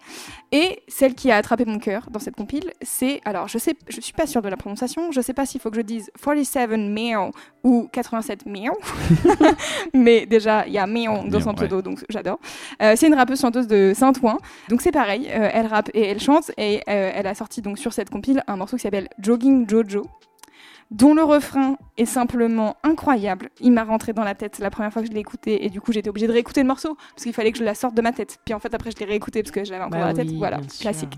Et 0.52 0.82
celle 0.88 1.14
qui 1.14 1.30
a 1.30 1.36
attrapé 1.36 1.64
mon 1.64 1.78
cœur 1.78 2.07
dans 2.11 2.20
cette 2.20 2.36
compile, 2.36 2.72
c'est, 2.82 3.20
alors 3.24 3.48
je 3.48 3.59
sais, 3.59 3.74
je 3.88 4.00
suis 4.00 4.12
pas 4.12 4.26
sûre 4.26 4.40
de 4.45 4.51
la 4.51 4.57
prononciation, 4.57 5.12
je 5.12 5.20
sais 5.20 5.34
pas 5.34 5.47
s'il 5.47 5.61
faut 5.61 5.70
que 5.70 5.76
je 5.76 5.82
dise 5.82 6.11
47 6.22 6.70
meow 6.76 7.30
ou 7.62 7.88
87 7.92 8.47
meow, 8.47 8.72
mais 9.95 10.26
déjà 10.26 10.66
il 10.66 10.72
y 10.72 10.78
a 10.78 10.86
meow 10.86 11.28
dans 11.28 11.40
son 11.40 11.55
pseudo, 11.55 11.82
donc 11.82 12.05
j'adore. 12.09 12.38
Euh, 12.82 12.95
c'est 12.97 13.07
une 13.07 13.14
rappeuse 13.14 13.40
chanteuse 13.40 13.66
de 13.66 13.92
Saint-Ouen, 13.95 14.38
donc 14.68 14.82
c'est 14.82 14.92
pareil, 14.92 15.28
euh, 15.30 15.51
elle 15.53 15.66
rappe 15.66 15.90
et 15.95 16.03
elle 16.03 16.20
chante, 16.20 16.51
et 16.57 16.82
euh, 16.88 17.11
elle 17.14 17.26
a 17.26 17.34
sorti 17.34 17.62
donc 17.62 17.78
sur 17.78 17.92
cette 17.92 18.11
compile 18.11 18.42
un 18.47 18.57
morceau 18.57 18.76
qui 18.76 18.82
s'appelle 18.82 19.09
Jogging 19.18 19.68
Jojo. 19.68 20.03
Dont 20.95 21.12
le 21.12 21.24
refrain 21.24 21.76
est 21.99 22.05
simplement 22.05 22.76
incroyable. 22.84 23.51
Il 23.61 23.72
m'a 23.72 23.82
rentré 23.82 24.12
dans 24.12 24.22
la 24.22 24.34
tête 24.36 24.61
la 24.61 24.70
première 24.70 24.92
fois 24.92 25.03
que 25.03 25.09
je 25.09 25.12
l'ai 25.12 25.20
écouté 25.20 25.64
et 25.64 25.68
du 25.68 25.80
coup 25.80 25.92
j'étais 25.92 26.09
obligée 26.09 26.28
de 26.28 26.32
réécouter 26.32 26.61
le 26.62 26.68
morceau 26.68 26.97
parce 27.11 27.24
qu'il 27.24 27.32
fallait 27.32 27.51
que 27.51 27.59
je 27.59 27.64
la 27.64 27.74
sorte 27.74 27.95
de 27.97 28.03
ma 28.03 28.12
tête. 28.12 28.38
Puis 28.45 28.55
en 28.55 28.61
fait 28.61 28.72
après 28.74 28.90
je 28.92 28.97
l'ai 29.01 29.07
réécouté 29.07 29.42
parce 29.42 29.51
que 29.51 29.64
je 29.64 29.72
l'avais 29.72 29.82
encore 29.84 29.99
Bah 29.99 30.12
dans 30.12 30.18
la 30.18 30.24
tête. 30.24 30.32
Voilà, 30.36 30.61
classique. 30.80 31.14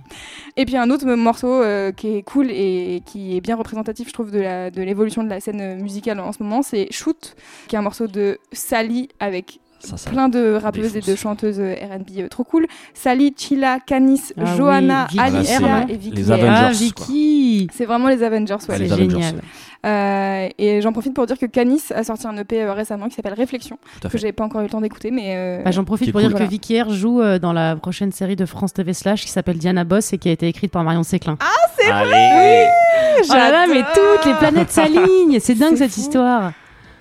Et 0.56 0.64
puis 0.64 0.76
un 0.78 0.88
autre 0.90 1.06
morceau 1.14 1.62
euh, 1.62 1.92
qui 1.92 2.08
est 2.16 2.22
cool 2.22 2.50
et 2.50 3.02
qui 3.04 3.36
est 3.36 3.40
bien 3.42 3.56
représentatif 3.56 4.08
je 4.08 4.12
trouve 4.14 4.30
de 4.30 4.40
la- 4.40 4.70
de 4.70 4.82
l'évolution 4.82 5.22
de, 5.22 5.28
la 5.28 5.40
scène 5.40 5.80
musicale 5.82 6.20
en 6.20 6.32
ce 6.32 6.42
moment, 6.42 6.62
c'est 6.62 6.90
Shoot, 6.90 7.36
qui 7.68 7.76
est 7.76 7.78
un 7.78 7.82
morceau 7.82 8.06
de 8.06 8.38
Sally 8.52 9.08
avec 9.20 9.60
Ça, 9.86 9.96
ça. 9.96 10.10
plein 10.10 10.28
de 10.28 10.54
rappeuses 10.54 10.96
et 10.96 11.00
de 11.00 11.14
chanteuses 11.16 11.60
euh, 11.60 11.74
R&B 11.74 12.18
euh, 12.18 12.28
trop 12.28 12.44
cool. 12.44 12.66
Sally, 12.94 13.34
Chila, 13.36 13.78
Canis, 13.80 14.32
Ah 14.36 14.42
oui, 14.44 14.56
Johanna, 14.56 15.06
Alicia 15.18 15.54
Herman. 15.54 15.90
et 15.90 15.96
Vicky. 15.96 16.16
Les. 16.16 16.30
Avengers, 16.30 16.50
Ah. 16.66 16.70
Vicky 16.72 17.68
C'est 17.72 17.84
vraiment 17.86 18.08
les 18.08 18.22
Avengers, 18.22 18.54
ouais. 18.68 18.76
C'est 18.78 18.88
génial. 18.88 19.36
Euh, 19.84 20.48
et 20.58 20.80
j'en 20.80 20.92
profite 20.92 21.14
pour 21.14 21.26
dire 21.26 21.38
que 21.38 21.46
Canis 21.46 21.82
a 21.94 22.02
sorti 22.02 22.26
un 22.26 22.36
EP 22.38 22.60
euh, 22.62 22.72
récemment 22.72 23.08
qui 23.08 23.14
s'appelle 23.14 23.34
Réflexion, 23.34 23.78
Tout 24.00 24.08
à 24.08 24.10
que 24.10 24.18
j'ai 24.18 24.32
pas 24.32 24.42
encore 24.42 24.60
eu 24.62 24.64
le 24.64 24.70
temps 24.70 24.80
d'écouter, 24.80 25.12
mais 25.12 25.34
euh, 25.36 25.62
Bah, 25.62 25.70
J'en 25.70 25.84
profite 25.84 26.10
pour 26.10 26.20
cool. 26.20 26.28
dire 26.28 26.30
Voilà. 26.36 26.46
que 26.46 26.50
Vicky 26.50 26.80
R 26.80 26.90
joue 26.90 27.20
euh, 27.20 27.38
dans 27.38 27.52
la 27.52 27.76
prochaine 27.76 28.10
série 28.10 28.34
de 28.34 28.46
France 28.46 28.72
TV 28.72 28.92
Slash 28.94 29.22
qui 29.22 29.30
s'appelle 29.30 29.58
Diana 29.58 29.84
Boss 29.84 30.12
et 30.12 30.18
qui 30.18 30.28
a 30.28 30.32
été 30.32 30.48
écrite 30.48 30.72
par 30.72 30.82
Marion 30.82 31.04
Séclin. 31.04 31.36
Allez 31.88 32.66
oh 33.28 33.32
là 33.32 33.50
là, 33.52 33.66
mais 33.68 33.82
toutes 33.94 34.26
les 34.26 34.34
planètes 34.34 34.70
s'alignent 34.70 35.38
C'est 35.40 35.54
dingue 35.54 35.76
C'est 35.76 35.84
cette 35.84 35.92
fou. 35.92 36.00
histoire 36.00 36.52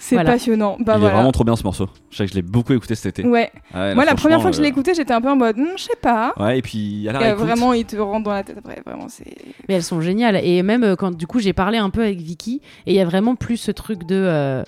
c'est 0.06 0.16
voilà. 0.16 0.32
passionnant. 0.32 0.78
Bah 0.80 0.96
Il 1.00 1.04
est 1.06 1.10
vraiment 1.10 1.32
trop 1.32 1.44
bien 1.44 1.56
ce 1.56 1.64
morceau. 1.64 1.88
Je 2.12 2.18
sais 2.18 2.26
que 2.26 2.30
je 2.32 2.36
l'ai 2.36 2.42
beaucoup 2.42 2.74
écouté 2.74 2.94
cet 2.96 3.18
été. 3.20 3.28
Ouais. 3.28 3.52
Moi, 3.74 4.06
la 4.06 4.16
première 4.16 4.42
fois 4.42 4.52
que 4.52 4.56
je 4.58 4.62
l'ai 4.62 4.68
euh, 4.68 4.72
écouté, 4.72 4.94
j'étais 4.94 5.14
un 5.14 5.22
peu 5.22 5.30
en 5.30 5.36
mode, 5.36 5.58
Hmm, 5.58 5.66
je 5.78 5.84
sais 5.84 5.98
pas. 6.02 6.34
Ouais, 6.38 6.60
et 6.60 6.62
puis 6.62 7.08
à 7.10 7.14
la 7.14 7.20
Et, 7.22 7.24
réécoute, 7.26 7.44
vraiment, 7.46 7.74
il 7.74 7.86
te 7.86 7.96
rentre 7.98 8.24
dans 8.26 8.34
la 8.34 8.44
tête 8.44 8.58
après. 8.58 8.82
Vraiment, 8.86 9.08
c'est. 9.10 9.36
Mais 9.68 9.76
elles 9.76 9.84
sont 9.84 10.02
géniales. 10.02 10.40
Et 10.44 10.62
même 10.64 10.84
euh, 10.84 10.96
quand 10.96 11.16
du 11.16 11.26
coup 11.28 11.40
j'ai 11.40 11.54
parlé 11.54 11.78
un 11.78 11.90
peu 11.90 12.02
avec 12.04 12.20
Vicky, 12.20 12.62
et 12.86 12.92
il 12.94 12.96
y 12.96 13.00
a 13.02 13.06
vraiment 13.06 13.36
plus 13.36 13.58
ce 13.58 13.72
truc 13.72 14.06
de 14.06 14.16
euh, 14.16 14.64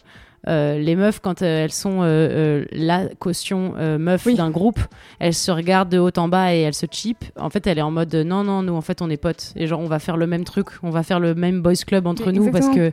euh, 0.47 0.77
les 0.79 0.95
meufs 0.95 1.19
quand 1.19 1.41
euh, 1.41 1.63
elles 1.65 1.71
sont 1.73 2.01
euh, 2.01 2.05
euh, 2.05 2.65
la 2.71 3.07
caution 3.19 3.73
euh, 3.77 3.97
meuf 3.97 4.25
Oui. 4.25 4.35
d'un 4.35 4.49
groupe, 4.49 4.79
elles 5.19 5.33
se 5.33 5.51
regardent 5.51 5.89
de 5.89 5.99
haut 5.99 6.11
en 6.17 6.29
bas 6.29 6.55
et 6.55 6.61
elles 6.61 6.73
se 6.73 6.85
cheap. 6.89 7.25
En 7.39 7.49
fait, 7.49 7.67
elle 7.67 7.77
est 7.79 7.81
en 7.81 7.91
mode 7.91 8.13
euh, 8.15 8.23
non 8.23 8.43
non 8.43 8.61
nous 8.63 8.73
en 8.73 8.81
fait 8.81 9.01
on 9.01 9.09
est 9.09 9.17
potes 9.17 9.51
et 9.55 9.67
genre 9.67 9.81
on 9.81 9.87
va 9.87 9.99
faire 9.99 10.15
le 10.17 10.25
même 10.27 10.45
truc, 10.45 10.67
on 10.83 10.89
va 10.89 11.03
faire 11.03 11.19
le 11.19 11.35
même 11.35 11.61
boys 11.61 11.73
club 11.85 12.07
entre 12.07 12.27
Mais 12.27 12.33
nous 12.33 12.51
parce 12.51 12.69
que 12.69 12.91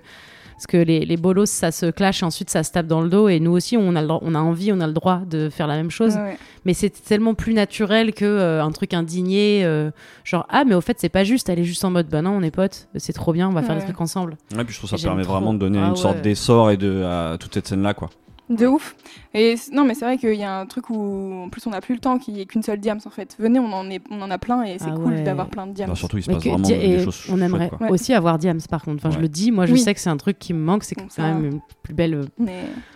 parce 0.57 0.67
que 0.67 0.77
les, 0.77 1.05
les 1.05 1.17
bolos 1.17 1.47
ça 1.51 1.71
se 1.73 1.87
clash 1.91 2.23
et 2.23 2.27
ensuite 2.27 2.51
ça 2.51 2.63
se 2.63 2.73
tape 2.73 2.87
dans 2.87 3.01
le 3.01 3.09
dos. 3.09 3.29
Et 3.29 3.41
nous 3.41 3.51
aussi 3.53 3.77
on 3.77 3.95
a 3.97 4.03
le 4.03 4.09
on 4.11 4.35
a 4.35 4.39
envie 4.39 4.73
on 4.73 4.81
a 4.81 4.87
le 4.87 4.93
droit 4.93 5.21
de 5.29 5.49
faire 5.51 5.67
la 5.67 5.77
même 5.77 5.91
chose. 5.91 6.15
Ouais, 6.17 6.37
mais 6.65 6.75
c'est 6.75 6.91
tellement 6.91 7.35
plus 7.35 7.55
naturel 7.55 8.13
que 8.15 8.25
euh, 8.25 8.63
un 8.65 8.71
truc 8.73 8.95
indigné 8.95 9.63
euh, 9.65 9.91
genre 10.25 10.47
ah 10.49 10.65
mais 10.65 10.75
au 10.75 10.81
fait 10.81 10.97
c'est 11.01 11.09
pas 11.09 11.25
juste. 11.25 11.49
Elle 11.49 11.59
est 11.59 11.65
juste 11.65 11.85
en 11.85 11.91
mode 11.91 12.09
bah 12.09 12.23
non 12.23 12.31
on 12.31 12.43
est 12.43 12.51
potes. 12.51 12.89
C'est 12.97 13.13
trop 13.13 13.33
bien. 13.33 13.49
On 13.49 13.53
va 13.53 13.63
faire 13.63 13.73
Ouais. 13.75 13.79
des 13.81 13.85
trucs 13.85 14.01
ensemble. 14.01 14.37
Ouais, 14.57 14.65
puis 14.65 14.73
je 14.75 14.79
trouve 14.79 14.91
ça 14.91 14.97
permet 15.05 15.23
trop. 15.25 15.33
vraiment 15.35 15.53
de 15.55 15.59
donner 15.59 15.79
Ah 15.83 15.89
une 15.89 15.97
sorte 15.97 16.21
d'essor 16.23 16.71
et 16.71 16.77
de 16.77 17.03
à 17.03 17.37
toute 17.39 17.55
cette 17.55 17.67
scène 17.69 17.83
là 17.83 17.95
quoi. 17.95 18.11
De 18.51 18.67
ouf. 18.67 18.95
Et 19.33 19.55
non, 19.73 19.85
mais 19.87 19.95
c'est 19.95 20.05
vrai 20.05 20.19
qu'il 20.19 20.35
y 20.35 20.43
a 20.45 20.61
un 20.61 20.67
truc 20.67 20.91
où, 20.91 21.45
en 21.45 21.49
plus, 21.49 21.67
on 21.67 21.71
n'a 21.71 21.81
plus 21.81 21.95
le 21.95 22.01
temps, 22.01 22.19
qu'il 22.19 22.35
n'y 22.35 22.43
ait 22.43 22.45
qu'une 22.47 22.63
seule 22.63 22.79
diams 22.79 22.99
en 23.07 23.11
fait. 23.11 23.37
Venez, 23.39 23.59
on 23.59 23.73
en, 23.73 23.89
est, 23.89 24.03
on 24.11 24.21
en 24.21 24.31
a 24.31 24.37
plein 24.37 24.63
et 24.65 24.79
c'est 24.79 24.91
Ah 24.91 24.95
cool 24.97 25.15
ouais. 25.15 25.23
d'avoir 25.23 25.49
plein 25.49 25.67
de 25.67 25.73
diams. 25.73 25.97
Surtout 25.97 26.19
il 26.19 26.23
se 26.25 26.29
Mais 26.31 26.35
passe 26.37 26.45
que- 26.45 26.49
vraiment 26.51 26.69
des 26.69 26.75
et 26.75 27.03
choses 27.03 27.25
on 27.31 27.41
aimerait 27.41 27.71
chouettes, 27.79 27.91
aussi 27.91 28.13
avoir 28.13 28.39
Diams 28.39 28.61
par 28.69 28.83
contre 28.83 29.05
enfin 29.07 29.15
je 29.15 29.21
le 29.21 29.29
dis 29.29 29.51
moi 29.51 29.65
je 29.65 29.73
Oui. 29.73 29.79
sais 29.81 29.95
que 29.95 30.01
c'est 30.01 30.11
un 30.11 30.17
truc 30.19 30.39
qui 30.39 30.53
me 30.53 30.59
manque 30.63 30.85
c'est 30.85 30.95
quand 30.95 31.11
ça- 31.11 31.23
même 31.23 31.45
une 31.47 31.61
plus 31.83 31.95
belle 31.95 32.15
euh, 32.15 32.25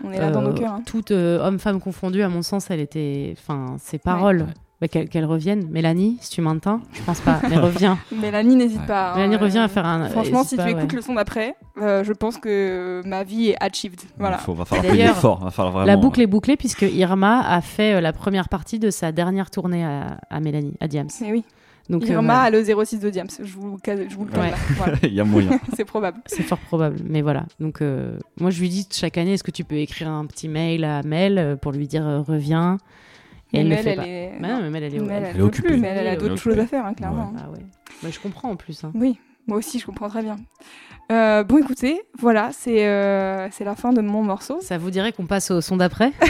On 0.04 0.10
est, 0.10 0.18
là 0.18 0.30
dans 0.30 0.42
nos 0.42 0.50
euh, 0.50 0.54
cœurs. 0.54 0.72
hein. 0.72 0.82
toute 0.84 1.10
euh, 1.12 1.42
homme-femme 1.42 1.80
confondue 1.80 2.22
à 2.22 2.28
mon 2.28 2.42
sens 2.42 2.70
elle 2.70 2.80
était 2.80 3.34
enfin 3.38 3.76
ses 3.78 3.98
paroles 3.98 4.42
Ouais. 4.42 4.54
Bah, 4.80 4.86
qu'elle 4.88 5.24
revienne 5.24 5.66
Mélanie 5.70 6.18
si 6.20 6.30
tu 6.30 6.40
m'entends 6.40 6.80
je 6.92 7.02
pense 7.02 7.20
pas 7.20 7.40
mais 7.48 7.56
reviens 7.56 7.98
Mélanie, 8.12 8.54
n'hésite 8.56 8.80
Ouais. 8.80 8.86
pas. 8.86 9.12
hein. 9.12 9.16
Mélanie 9.16 9.36
revient 9.36 9.58
à 9.58 9.68
faire 9.68 9.84
un 9.86 10.08
Franchement, 10.08 10.38
hésite 10.40 10.50
si 10.50 10.56
pas, 10.56 10.64
tu 10.66 10.72
ouais. 10.74 10.78
écoutes 10.78 10.92
le 10.92 11.02
son 11.02 11.14
d'après, 11.14 11.56
euh, 11.82 12.04
je 12.04 12.12
pense 12.12 12.38
que 12.38 13.02
ma 13.04 13.24
vie 13.24 13.48
est 13.50 13.56
achieved. 13.60 14.00
Voilà. 14.18 14.36
Il 14.40 14.44
faut, 14.44 14.54
va 14.54 14.64
falloir 14.64 14.84
Et 14.86 14.90
payer 14.90 15.08
fort, 15.08 15.42
va 15.42 15.50
falloir 15.50 15.72
vraiment. 15.72 15.86
La 15.86 15.96
boucle 15.96 16.20
est 16.20 16.26
bouclée 16.26 16.56
puisque 16.56 16.82
Irma 16.82 17.40
a 17.40 17.60
fait 17.60 17.94
euh, 17.94 18.00
la 18.00 18.12
première 18.12 18.48
partie 18.48 18.78
de 18.78 18.90
sa 18.90 19.10
dernière 19.12 19.50
tournée 19.50 19.84
à, 19.84 20.18
à 20.30 20.40
Mélanie, 20.40 20.74
à 20.80 20.86
Diams. 20.88 21.08
Mais 21.22 21.32
oui. 21.32 21.44
Donc 21.90 22.02
euh, 22.04 22.08
Irma 22.08 22.34
voilà, 22.34 22.40
a 22.42 22.50
le 22.50 22.84
06 22.84 23.00
de 23.00 23.08
diams. 23.08 23.28
Je 23.42 23.56
vous, 23.56 23.78
je 23.84 24.14
vous 24.16 24.26
le 24.26 24.38
Ouais. 24.38 24.50
là. 24.50 24.56
Voilà. 24.76 24.96
Il 25.02 25.14
y 25.14 25.20
a 25.20 25.24
moyen. 25.24 25.58
c'est 25.74 25.86
probable. 25.86 26.18
c'est 26.26 26.42
fort 26.42 26.58
probable. 26.58 26.98
Mais 27.04 27.22
voilà. 27.22 27.46
Donc 27.60 27.80
euh, 27.80 28.18
moi 28.38 28.50
je 28.50 28.60
lui 28.60 28.68
dis 28.68 28.86
chaque 28.92 29.16
année 29.16 29.32
est-ce 29.32 29.42
que 29.44 29.50
tu 29.50 29.64
peux 29.64 29.76
écrire 29.76 30.08
un 30.10 30.26
petit 30.26 30.48
mail 30.48 30.84
à 30.84 31.02
Mel 31.02 31.38
euh, 31.38 31.56
pour 31.56 31.72
lui 31.72 31.88
dire 31.88 32.06
euh, 32.06 32.20
reviens? 32.20 32.76
Et 33.52 33.60
elle 33.60 33.68
Mais 33.68 33.70
le 33.70 33.74
Mel, 33.76 33.84
fait 33.84 33.90
elle 33.90 33.96
pas. 33.96 34.06
est. 34.06 34.32
Bah 34.40 34.48
non, 34.48 34.60
mais 34.62 34.70
Mel 34.70 34.82
elle 34.84 34.94
est, 34.94 34.98
Mel, 34.98 35.10
elle- 35.24 35.30
elle 35.34 35.40
est 35.40 35.42
occupée. 35.42 35.68
plus, 35.68 35.76
mais 35.78 35.88
elle 35.88 36.06
a 36.06 36.12
Elle 36.12 36.18
d'autres 36.18 36.36
choses 36.36 36.58
à 36.58 36.66
faire, 36.66 36.84
hein, 36.84 36.94
clairement. 36.94 37.32
Ah 37.38 37.50
ouais. 37.50 37.64
Bah, 38.02 38.08
je 38.12 38.18
comprends 38.20 38.50
en 38.50 38.56
plus. 38.56 38.84
hein. 38.84 38.92
Oui, 38.94 39.18
moi 39.46 39.56
aussi, 39.58 39.78
je 39.78 39.86
comprends 39.86 40.08
très 40.08 40.22
bien. 40.22 40.36
Euh, 41.10 41.42
bon, 41.44 41.56
écoutez, 41.58 42.02
voilà, 42.18 42.50
c'est 42.52 42.86
euh, 42.86 43.48
c'est 43.50 43.64
la 43.64 43.74
fin 43.74 43.92
de 43.94 44.02
mon 44.02 44.22
morceau. 44.22 44.58
Ça 44.60 44.76
vous 44.76 44.90
dirait 44.90 45.12
qu'on 45.12 45.24
passe 45.26 45.50
au 45.50 45.60
son 45.62 45.78
d'après? 45.78 46.12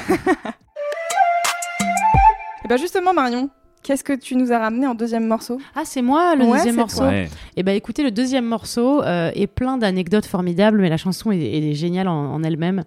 Et 2.64 2.68
ben 2.68 2.76
justement, 2.76 3.14
Marion, 3.14 3.50
qu'est-ce 3.82 4.04
que 4.04 4.12
tu 4.12 4.36
nous 4.36 4.52
as 4.52 4.58
ramené 4.58 4.86
en 4.86 4.94
deuxième 4.94 5.26
morceau? 5.26 5.58
Ah 5.74 5.82
c'est 5.84 6.02
moi 6.02 6.34
le 6.36 6.44
Ouais, 6.44 6.58
deuxième 6.58 6.76
morceau? 6.76 7.04
Ouais. 7.04 7.28
Et 7.56 7.62
bah 7.62 7.72
écoutez, 7.72 8.02
le 8.02 8.10
deuxième 8.10 8.44
morceau 8.44 9.02
euh, 9.02 9.30
est 9.34 9.46
plein 9.46 9.78
d'anecdotes 9.78 10.26
formidables, 10.26 10.80
mais 10.80 10.88
la 10.90 10.96
chanson 10.96 11.32
est, 11.32 11.38
est 11.38 11.74
géniale 11.74 12.08
en, 12.08 12.34
en 12.34 12.42
elle-même. 12.42 12.84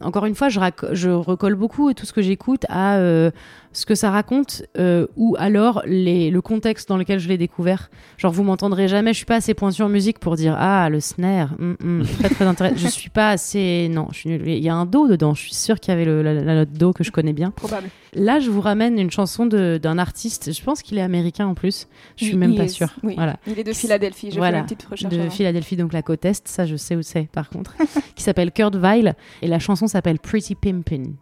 Encore 0.00 0.26
une 0.26 0.34
fois, 0.34 0.48
je, 0.48 0.58
rac- 0.58 0.92
je 0.94 1.10
recolle 1.10 1.54
beaucoup 1.54 1.92
tout 1.94 2.04
ce 2.06 2.12
que 2.12 2.22
j'écoute 2.22 2.66
à 2.68 2.96
euh, 2.96 3.30
ce 3.72 3.86
que 3.86 3.94
ça 3.94 4.10
raconte 4.10 4.62
euh, 4.78 5.06
ou 5.16 5.34
alors 5.38 5.82
les, 5.86 6.30
le 6.30 6.40
contexte 6.42 6.88
dans 6.88 6.96
lequel 6.96 7.18
je 7.18 7.28
l'ai 7.28 7.38
découvert. 7.38 7.90
Genre, 8.18 8.32
vous 8.32 8.42
m'entendrez 8.42 8.88
jamais, 8.88 9.12
je 9.12 9.16
suis 9.18 9.26
pas 9.26 9.36
assez 9.36 9.54
pointu 9.54 9.82
en 9.82 9.88
musique 9.88 10.18
pour 10.18 10.36
dire 10.36 10.54
Ah, 10.58 10.88
le 10.90 11.00
snare, 11.00 11.54
hum, 11.58 11.76
hum, 11.82 12.02
très 12.18 12.28
très 12.28 12.44
intéressant. 12.44 12.76
je 12.76 12.88
suis 12.88 13.10
pas 13.10 13.30
assez. 13.30 13.88
Non, 13.90 14.08
je 14.12 14.18
suis 14.18 14.28
nulle. 14.30 14.46
Il 14.46 14.62
y 14.62 14.68
a 14.68 14.74
un 14.74 14.86
do 14.86 15.08
dedans, 15.08 15.34
je 15.34 15.42
suis 15.42 15.54
sûre 15.54 15.80
qu'il 15.80 15.92
y 15.92 15.94
avait 15.94 16.04
le- 16.04 16.22
la, 16.22 16.34
la 16.34 16.54
note 16.54 16.72
do 16.72 16.92
que 16.92 17.02
je 17.04 17.10
connais 17.10 17.32
bien. 17.32 17.50
Probable. 17.50 17.88
Là, 18.14 18.40
je 18.40 18.50
vous 18.50 18.60
ramène 18.60 18.98
une 18.98 19.10
chanson 19.10 19.46
d'un 19.46 19.98
artiste, 19.98 20.52
je 20.52 20.62
pense 20.62 20.82
qu'il 20.82 20.98
est 20.98 21.02
américain 21.02 21.46
en 21.46 21.54
plus, 21.54 21.88
je 22.16 22.26
suis 22.26 22.36
même 22.36 22.54
pas 22.56 22.64
est- 22.64 22.68
sûre. 22.68 22.94
oui. 23.02 23.14
Voilà 23.14 23.36
Il 23.46 23.58
est 23.58 23.64
de 23.64 23.72
Philadelphie, 23.72 24.30
j'ai 24.30 24.36
Voilà, 24.38 24.58
fait 24.58 24.60
une 24.60 24.76
petite 24.76 24.82
recherche. 24.90 25.14
de 25.14 25.20
avant. 25.20 25.30
Philadelphie, 25.30 25.76
donc 25.76 25.92
la 25.94 26.02
côte 26.02 26.24
Est, 26.26 26.46
ça 26.46 26.66
je 26.66 26.76
sais 26.76 26.94
où 26.94 27.00
c'est 27.02 27.28
par 27.32 27.48
contre, 27.48 27.74
qui 28.14 28.22
s'appelle 28.22 28.52
Kurt 28.52 28.74
Weill, 28.76 29.14
et 29.40 29.46
la 29.48 29.58
chanson 29.58 29.86
s'appelle 29.86 30.18
Pretty 30.18 30.54
Pimpin'. 30.54 31.14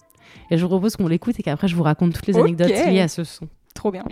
Et 0.51 0.57
je 0.57 0.63
vous 0.63 0.69
propose 0.69 0.97
qu'on 0.97 1.09
l'écoute 1.09 1.39
et 1.39 1.43
qu'après 1.43 1.69
je 1.69 1.77
vous 1.77 1.83
raconte 1.83 2.15
toutes 2.15 2.27
les 2.27 2.37
anecdotes 2.39 2.69
liées 2.69 3.01
à 3.01 3.09
ce 3.09 3.25
son. 3.25 3.47
Trop 3.75 3.91
bien. 3.91 4.05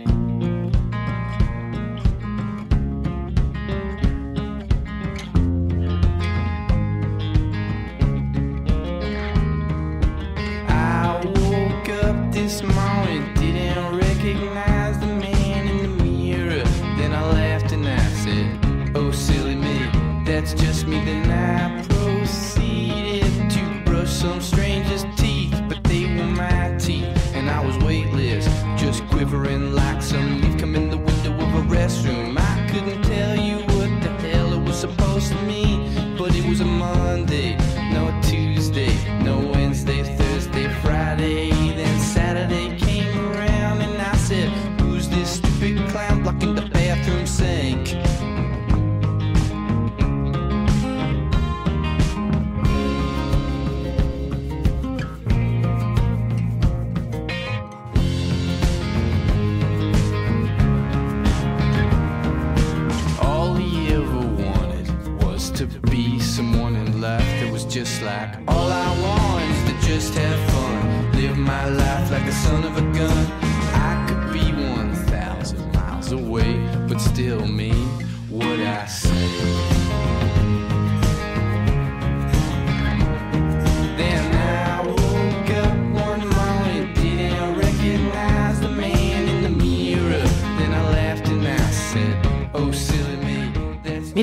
I 10.67 11.21
woke 11.25 11.89
up 12.03 12.31
this 12.31 12.61
morning, 12.63 13.23
didn't 13.35 13.97
recognize 13.97 14.97
the 14.99 15.07
man 15.07 15.67
in 15.67 15.97
the 15.97 16.03
mirror. 16.03 16.63
Then 16.97 17.13
I 17.13 17.23
laughed 17.31 17.71
and 17.71 17.87
I 17.87 17.97
said, 18.23 18.95
Oh, 18.95 19.11
silly 19.11 19.55
me, 19.55 19.89
that's 20.25 20.53
just 20.53 20.87
me. 20.87 21.03
Then 21.03 21.29
I 21.31 21.83
proceeded 21.87 23.49
to 23.51 23.81
brush 23.85 24.09
some 24.11 24.41
just 29.29 29.41
quivering 29.41 29.73
like 29.73 30.01
some 30.01 30.41
leaf 30.41 30.59
come 30.59 30.75
in 30.75 30.89
the 30.89 30.97
window 30.97 31.33
of 31.33 31.55
a 31.55 31.75
restroom. 31.75 32.37
I 32.37 32.67
couldn't 32.69 33.01
tell 33.03 33.35
you 33.35 33.57
what 33.57 34.01
the 34.01 34.09
hell 34.27 34.53
it 34.53 34.61
was 34.61 34.79
supposed 34.79 35.29
to 35.29 35.41
mean, 35.43 36.15
but 36.17 36.35
it 36.35 36.45
was 36.47 36.61
a 36.61 36.65
Monday, 36.65 37.57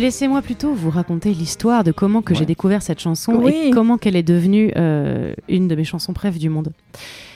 laissez-moi 0.07 0.40
plutôt 0.40 0.72
vous 0.72 0.90
raconter 0.90 1.34
l'histoire 1.34 1.82
de 1.82 1.90
comment 1.90 2.22
que 2.22 2.32
Ouais. 2.32 2.38
j'ai 2.38 2.46
découvert 2.46 2.80
cette 2.80 3.00
chanson 3.00 3.32
Oui. 3.42 3.52
et 3.52 3.70
comment 3.70 3.98
qu'elle 3.98 4.14
est 4.14 4.22
devenue 4.22 4.70
euh, 4.76 5.34
une 5.48 5.66
de 5.66 5.74
mes 5.74 5.82
chansons 5.82 6.12
préf 6.12 6.38
du 6.38 6.48
monde. 6.48 6.72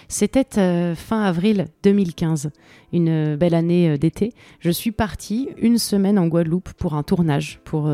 C'était 0.06 0.46
euh, 0.58 0.94
fin 0.94 1.20
avril 1.20 1.66
2015, 1.82 2.50
une 2.92 3.34
belle 3.34 3.54
année 3.54 3.90
euh, 3.90 3.96
d'été. 3.96 4.32
Je 4.60 4.70
suis 4.70 4.92
partie 4.92 5.48
une 5.60 5.78
semaine 5.78 6.16
en 6.16 6.28
Guadeloupe 6.28 6.72
pour 6.74 6.94
un 6.94 7.02
tournage 7.02 7.58
pour, 7.64 7.90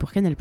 pour 0.00 0.10
Canal+. 0.10 0.34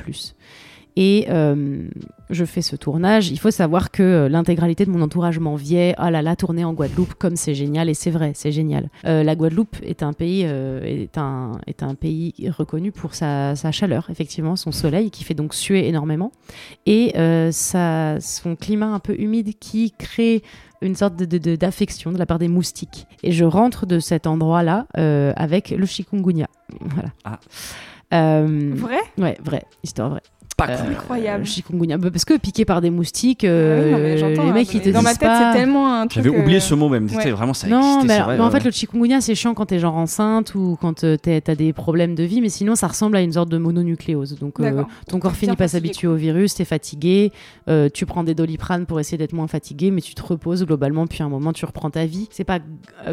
Et 1.02 1.28
euh, 1.30 1.88
je 2.30 2.44
fais 2.44 2.62
ce 2.62 2.76
tournage. 2.76 3.30
Il 3.30 3.40
faut 3.40 3.52
savoir 3.52 3.90
que 3.90 4.04
euh, 4.04 4.28
l'intégralité 4.30 4.86
de 4.86 4.90
mon 4.92 5.02
entourage 5.02 5.40
m'enviait. 5.40 5.96
Ah 5.98 6.12
là 6.12 6.22
là, 6.22 6.36
tourner 6.36 6.66
en 6.66 6.74
Guadeloupe, 6.74 7.14
comme 7.14 7.38
c'est 7.38 7.56
génial. 7.56 7.88
Et 7.88 7.94
c'est 7.94 8.12
vrai, 8.12 8.34
c'est 8.36 8.52
génial. 8.52 8.90
Euh, 9.06 9.24
la 9.24 9.34
Guadeloupe 9.38 9.78
est 9.82 10.04
un 10.04 10.12
pays, 10.12 10.44
euh, 10.46 10.82
est 10.84 11.18
un, 11.18 11.54
est 11.68 11.84
un 11.84 11.96
pays 11.96 12.34
reconnu 12.50 12.92
pour 12.92 13.14
sa, 13.16 13.56
sa 13.56 13.72
chaleur, 13.72 14.10
effectivement, 14.10 14.58
son 14.58 14.74
soleil 14.74 15.10
qui 15.10 15.24
fait 15.24 15.36
donc 15.36 15.54
suer 15.54 15.88
énormément, 15.88 16.34
et 16.86 17.14
euh, 17.18 17.50
sa, 17.54 18.20
son 18.20 18.58
climat 18.58 18.88
un 18.94 19.00
peu 19.00 19.16
humide 19.18 19.54
qui 19.58 19.94
crée 19.98 20.44
une 20.82 20.96
sorte 20.98 21.16
de- 21.16 21.24
de- 21.24 21.38
de- 21.38 21.56
d'affection 21.56 22.12
de, 22.12 22.18
la 22.18 22.26
part 22.26 22.40
des 22.40 22.50
moustiques. 22.50 23.08
Et 23.24 23.32
je 23.32 23.46
rentre 23.46 23.86
de 23.86 24.00
cet 24.00 24.28
endroit-là 24.28 24.86
euh, 24.98 25.32
avec 25.38 25.70
le 25.70 25.86
chikungunya. 25.86 26.48
Voilà. 26.82 27.10
Ah. 27.24 27.40
Euh, 28.14 28.72
Vrai? 28.76 29.00
Ouais, 29.18 29.38
vrai, 29.42 29.64
histoire 29.84 30.10
vraie. 30.10 30.22
Pas 30.60 30.70
Euh, 30.70 30.78
cool. 30.78 30.92
Incroyable. 30.94 31.40
le 31.44 31.46
chikungunya, 31.50 31.98
Bah, 31.98 32.12
parce 32.12 32.26
que 32.26 32.38
piqué 32.38 32.66
par 32.66 32.82
des 32.82 32.90
moustiques, 32.90 33.44
euh, 33.44 33.80
Ah 33.82 33.86
oui, 33.86 33.92
non, 33.92 33.98
mais 34.00 34.18
j'entends, 34.18 34.44
les 34.44 34.50
hein, 34.50 34.54
mecs 34.54 34.74
ils 34.74 34.82
te 34.82 34.90
Dans 34.90 35.02
ma 35.02 35.10
disent 35.10 35.18
tête, 35.20 35.30
pas- 35.30 35.52
c'est 35.54 35.60
tellement 35.60 35.94
un 35.94 36.08
truc. 36.08 36.24
J'avais 36.24 36.38
oublié 36.38 36.58
euh, 36.58 36.62
ce 36.62 36.74
mot 36.76 36.90
même. 36.90 37.06
ouais. 37.06 37.10
C'était 37.14 37.32
vraiment 37.32 37.54
ça 37.54 37.68
non, 37.68 38.02
mais, 38.04 38.08
c'est 38.10 38.14
alors- 38.16 38.26
vrai, 38.28 38.38
mais 38.38 38.44
en 38.44 38.52
fait, 38.52 38.64
le 38.64 38.72
chikungunya, 38.72 39.22
c'est 39.22 39.36
chiant 39.36 39.54
quand 39.54 39.66
t'es 39.68 39.80
genre 39.80 39.96
enceinte 39.96 40.54
ou 40.56 40.78
quand 40.80 41.04
t'as 41.22 41.56
des 41.56 41.74
problèmes 41.74 42.16
de 42.16 42.24
vie, 42.24 42.42
mais 42.42 42.50
sinon, 42.50 42.76
ça 42.76 42.88
ressemble 42.88 43.16
à 43.18 43.22
une 43.22 43.34
sorte 43.34 43.50
de 43.50 43.58
mononucléose. 43.58 44.38
Donc, 44.40 44.60
euh, 44.60 44.84
ton 45.08 45.20
corps 45.20 45.36
finit 45.36 45.56
pas 45.56 45.68
s'habituer 45.68 46.08
au 46.08 46.16
virus, 46.16 46.56
t'es 46.56 46.66
fatigué, 46.66 47.32
euh, 47.70 47.90
tu 47.94 48.06
prends 48.06 48.24
des 48.24 48.36
doliprane 48.36 48.86
pour 48.86 49.00
essayer 49.00 49.18
d'être 49.18 49.34
moins 49.34 49.48
fatigué, 49.48 49.92
mais 49.92 50.02
tu 50.02 50.14
te 50.14 50.22
reposes 50.22 50.66
globalement, 50.66 51.08
puis 51.08 51.22
à 51.24 51.26
un 51.26 51.30
moment, 51.30 51.54
tu 51.54 51.66
reprends 51.66 51.90
ta 51.90 52.06
vie. 52.06 52.28
C'est 52.32 52.44
pas 52.44 52.60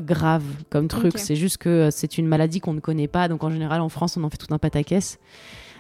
grave 0.03 0.43
comme 0.71 0.89
truc, 0.89 1.19
c'est 1.19 1.37
juste 1.37 1.59
que 1.59 1.89
c'est 1.91 2.19
une 2.19 2.27
maladie 2.27 2.61
qu'on 2.61 2.75
ne 2.75 2.81
connaît 2.81 3.09
pas, 3.09 3.29
donc 3.29 3.45
en 3.45 3.51
général, 3.51 3.81
en 3.81 3.89
France, 3.89 4.17
on 4.17 4.25
en 4.25 4.31
fait 4.31 4.37
tout 4.37 4.53
un 4.53 4.59
pataquès. 4.59 5.19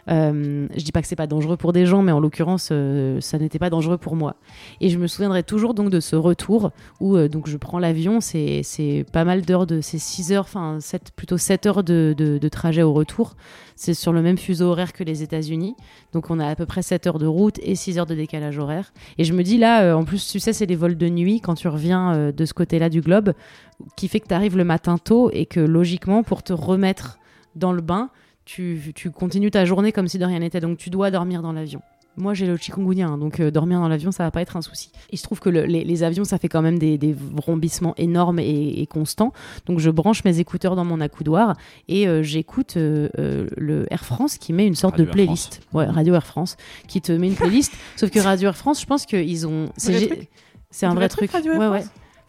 Euh, 0.08 0.68
je 0.76 0.84
dis 0.84 0.92
pas 0.92 1.02
que 1.02 1.08
c'est 1.08 1.16
pas 1.16 1.26
dangereux 1.26 1.56
pour 1.56 1.72
des 1.72 1.84
gens, 1.84 2.00
mais 2.02 2.12
en 2.12 2.20
l'occurrence, 2.20 2.68
euh, 2.70 3.20
ça 3.20 3.38
n'était 3.38 3.58
pas 3.58 3.70
dangereux 3.70 3.98
pour 3.98 4.14
moi. 4.14 4.36
Et 4.80 4.88
je 4.88 4.98
me 4.98 5.06
souviendrai 5.08 5.42
toujours 5.42 5.74
donc 5.74 5.90
de 5.90 5.98
ce 6.00 6.14
retour 6.14 6.70
où 7.00 7.16
euh, 7.16 7.28
donc 7.28 7.48
je 7.48 7.56
prends 7.56 7.78
l'avion, 7.80 8.20
c'est 8.20 9.04
pas 9.12 9.24
mal 9.24 9.42
d'heures 9.42 9.66
de 9.66 9.80
c'est 9.80 9.98
6 9.98 10.32
heures, 10.32 10.44
enfin 10.44 10.78
plutôt 11.16 11.38
7 11.38 11.66
heures 11.66 11.82
de, 11.82 12.14
de- 12.16 12.38
de 12.38 12.48
trajet 12.48 12.82
au 12.82 12.92
retour. 12.92 13.34
C'est 13.74 13.94
sur 13.94 14.12
le 14.12 14.22
même 14.22 14.38
fuseau 14.38 14.66
horaire 14.68 14.92
que 14.92 15.04
les 15.04 15.22
États-Unis. 15.22 15.74
Donc 16.12 16.30
on 16.30 16.38
a 16.40 16.46
à 16.46 16.54
peu 16.54 16.66
près 16.66 16.82
7 16.82 17.06
heures 17.08 17.18
de 17.18 17.26
route 17.26 17.58
et 17.62 17.74
6 17.74 17.98
heures 17.98 18.06
de 18.06 18.14
décalage 18.14 18.58
horaire. 18.58 18.92
Et 19.18 19.24
je 19.24 19.32
me 19.32 19.42
dis 19.42 19.58
là, 19.58 19.82
euh, 19.82 19.94
en 19.94 20.04
plus, 20.04 20.26
tu 20.28 20.38
sais, 20.40 20.52
c'est 20.52 20.66
les 20.66 20.76
vols 20.76 20.96
de 20.96 21.08
nuit 21.08 21.40
quand 21.40 21.54
tu 21.56 21.68
reviens 21.68 22.32
de 22.32 22.44
ce 22.44 22.54
côté-là 22.54 22.88
du 22.88 23.00
globe, 23.00 23.32
qui 23.96 24.08
fait 24.08 24.20
que 24.20 24.28
tu 24.28 24.34
arrives 24.34 24.56
le 24.56 24.64
matin 24.64 24.96
tôt 24.98 25.30
et 25.32 25.46
que 25.46 25.60
logiquement, 25.60 26.22
pour 26.22 26.42
te 26.42 26.52
remettre 26.52 27.18
dans 27.54 27.72
le 27.72 27.82
bain, 27.82 28.10
tu, 28.46 28.92
tu 28.94 29.10
continues 29.10 29.50
ta 29.50 29.66
journée 29.66 29.92
comme 29.92 30.08
si 30.08 30.18
de 30.18 30.24
rien 30.24 30.38
n'était. 30.38 30.60
Donc 30.60 30.78
tu 30.78 30.88
dois 30.88 31.10
dormir 31.10 31.42
dans 31.42 31.52
l'avion. 31.52 31.82
Moi, 32.18 32.32
j'ai 32.32 32.46
le 32.46 32.56
chikungunya, 32.56 33.08
hein, 33.08 33.18
donc 33.18 33.40
euh, 33.40 33.50
dormir 33.50 33.78
dans 33.78 33.88
l'avion, 33.88 34.10
ça 34.10 34.24
va 34.24 34.30
pas 34.30 34.40
être 34.40 34.56
un 34.56 34.62
souci. 34.62 34.90
Il 35.10 35.18
se 35.18 35.22
trouve 35.22 35.38
que 35.38 35.50
le- 35.50 35.66
les, 35.66 35.84
les 35.84 36.02
avions, 36.02 36.24
ça 36.24 36.38
fait 36.38 36.48
quand 36.48 36.62
même 36.62 36.78
des, 36.78 36.96
des 36.96 37.12
vrombissements 37.14 37.92
énormes 37.98 38.38
et, 38.38 38.80
et 38.80 38.86
constants. 38.86 39.34
Donc, 39.66 39.80
je 39.80 39.90
branche 39.90 40.24
mes 40.24 40.38
écouteurs 40.40 40.76
dans 40.76 40.84
mon 40.86 41.02
accoudoir 41.02 41.56
et 41.88 42.08
euh, 42.08 42.22
j'écoute 42.22 42.78
euh, 42.78 43.10
euh, 43.18 43.46
le 43.58 43.86
Air 43.92 44.06
France 44.06 44.38
qui 44.38 44.54
met 44.54 44.66
une 44.66 44.74
sorte 44.74 44.94
Radio 44.94 45.04
de 45.04 45.10
playlist. 45.10 45.60
Ouais, 45.74 45.84
Radio 45.84 46.14
Air 46.14 46.24
France, 46.24 46.56
qui 46.88 47.02
te 47.02 47.12
met 47.12 47.26
une 47.26 47.34
playlist. 47.34 47.74
Sauf 47.96 48.08
que 48.10 48.18
Radio 48.20 48.48
Air 48.48 48.56
France, 48.56 48.80
je 48.80 48.86
pense 48.86 49.04
qu'ils 49.04 49.46
ont. 49.46 49.66
C'est 49.76 49.92
Vrai 49.92 50.00
gé- 50.00 50.06
truc 50.08 50.28
c'est 50.70 50.86
un 50.86 50.90
vrai, 50.94 51.00
Vrai 51.00 51.08
truc. 51.10 51.30
truc, 51.30 51.32
Radio 51.32 51.52
Air 51.52 51.58
ouais, 51.60 51.68
ouais. 51.80 51.84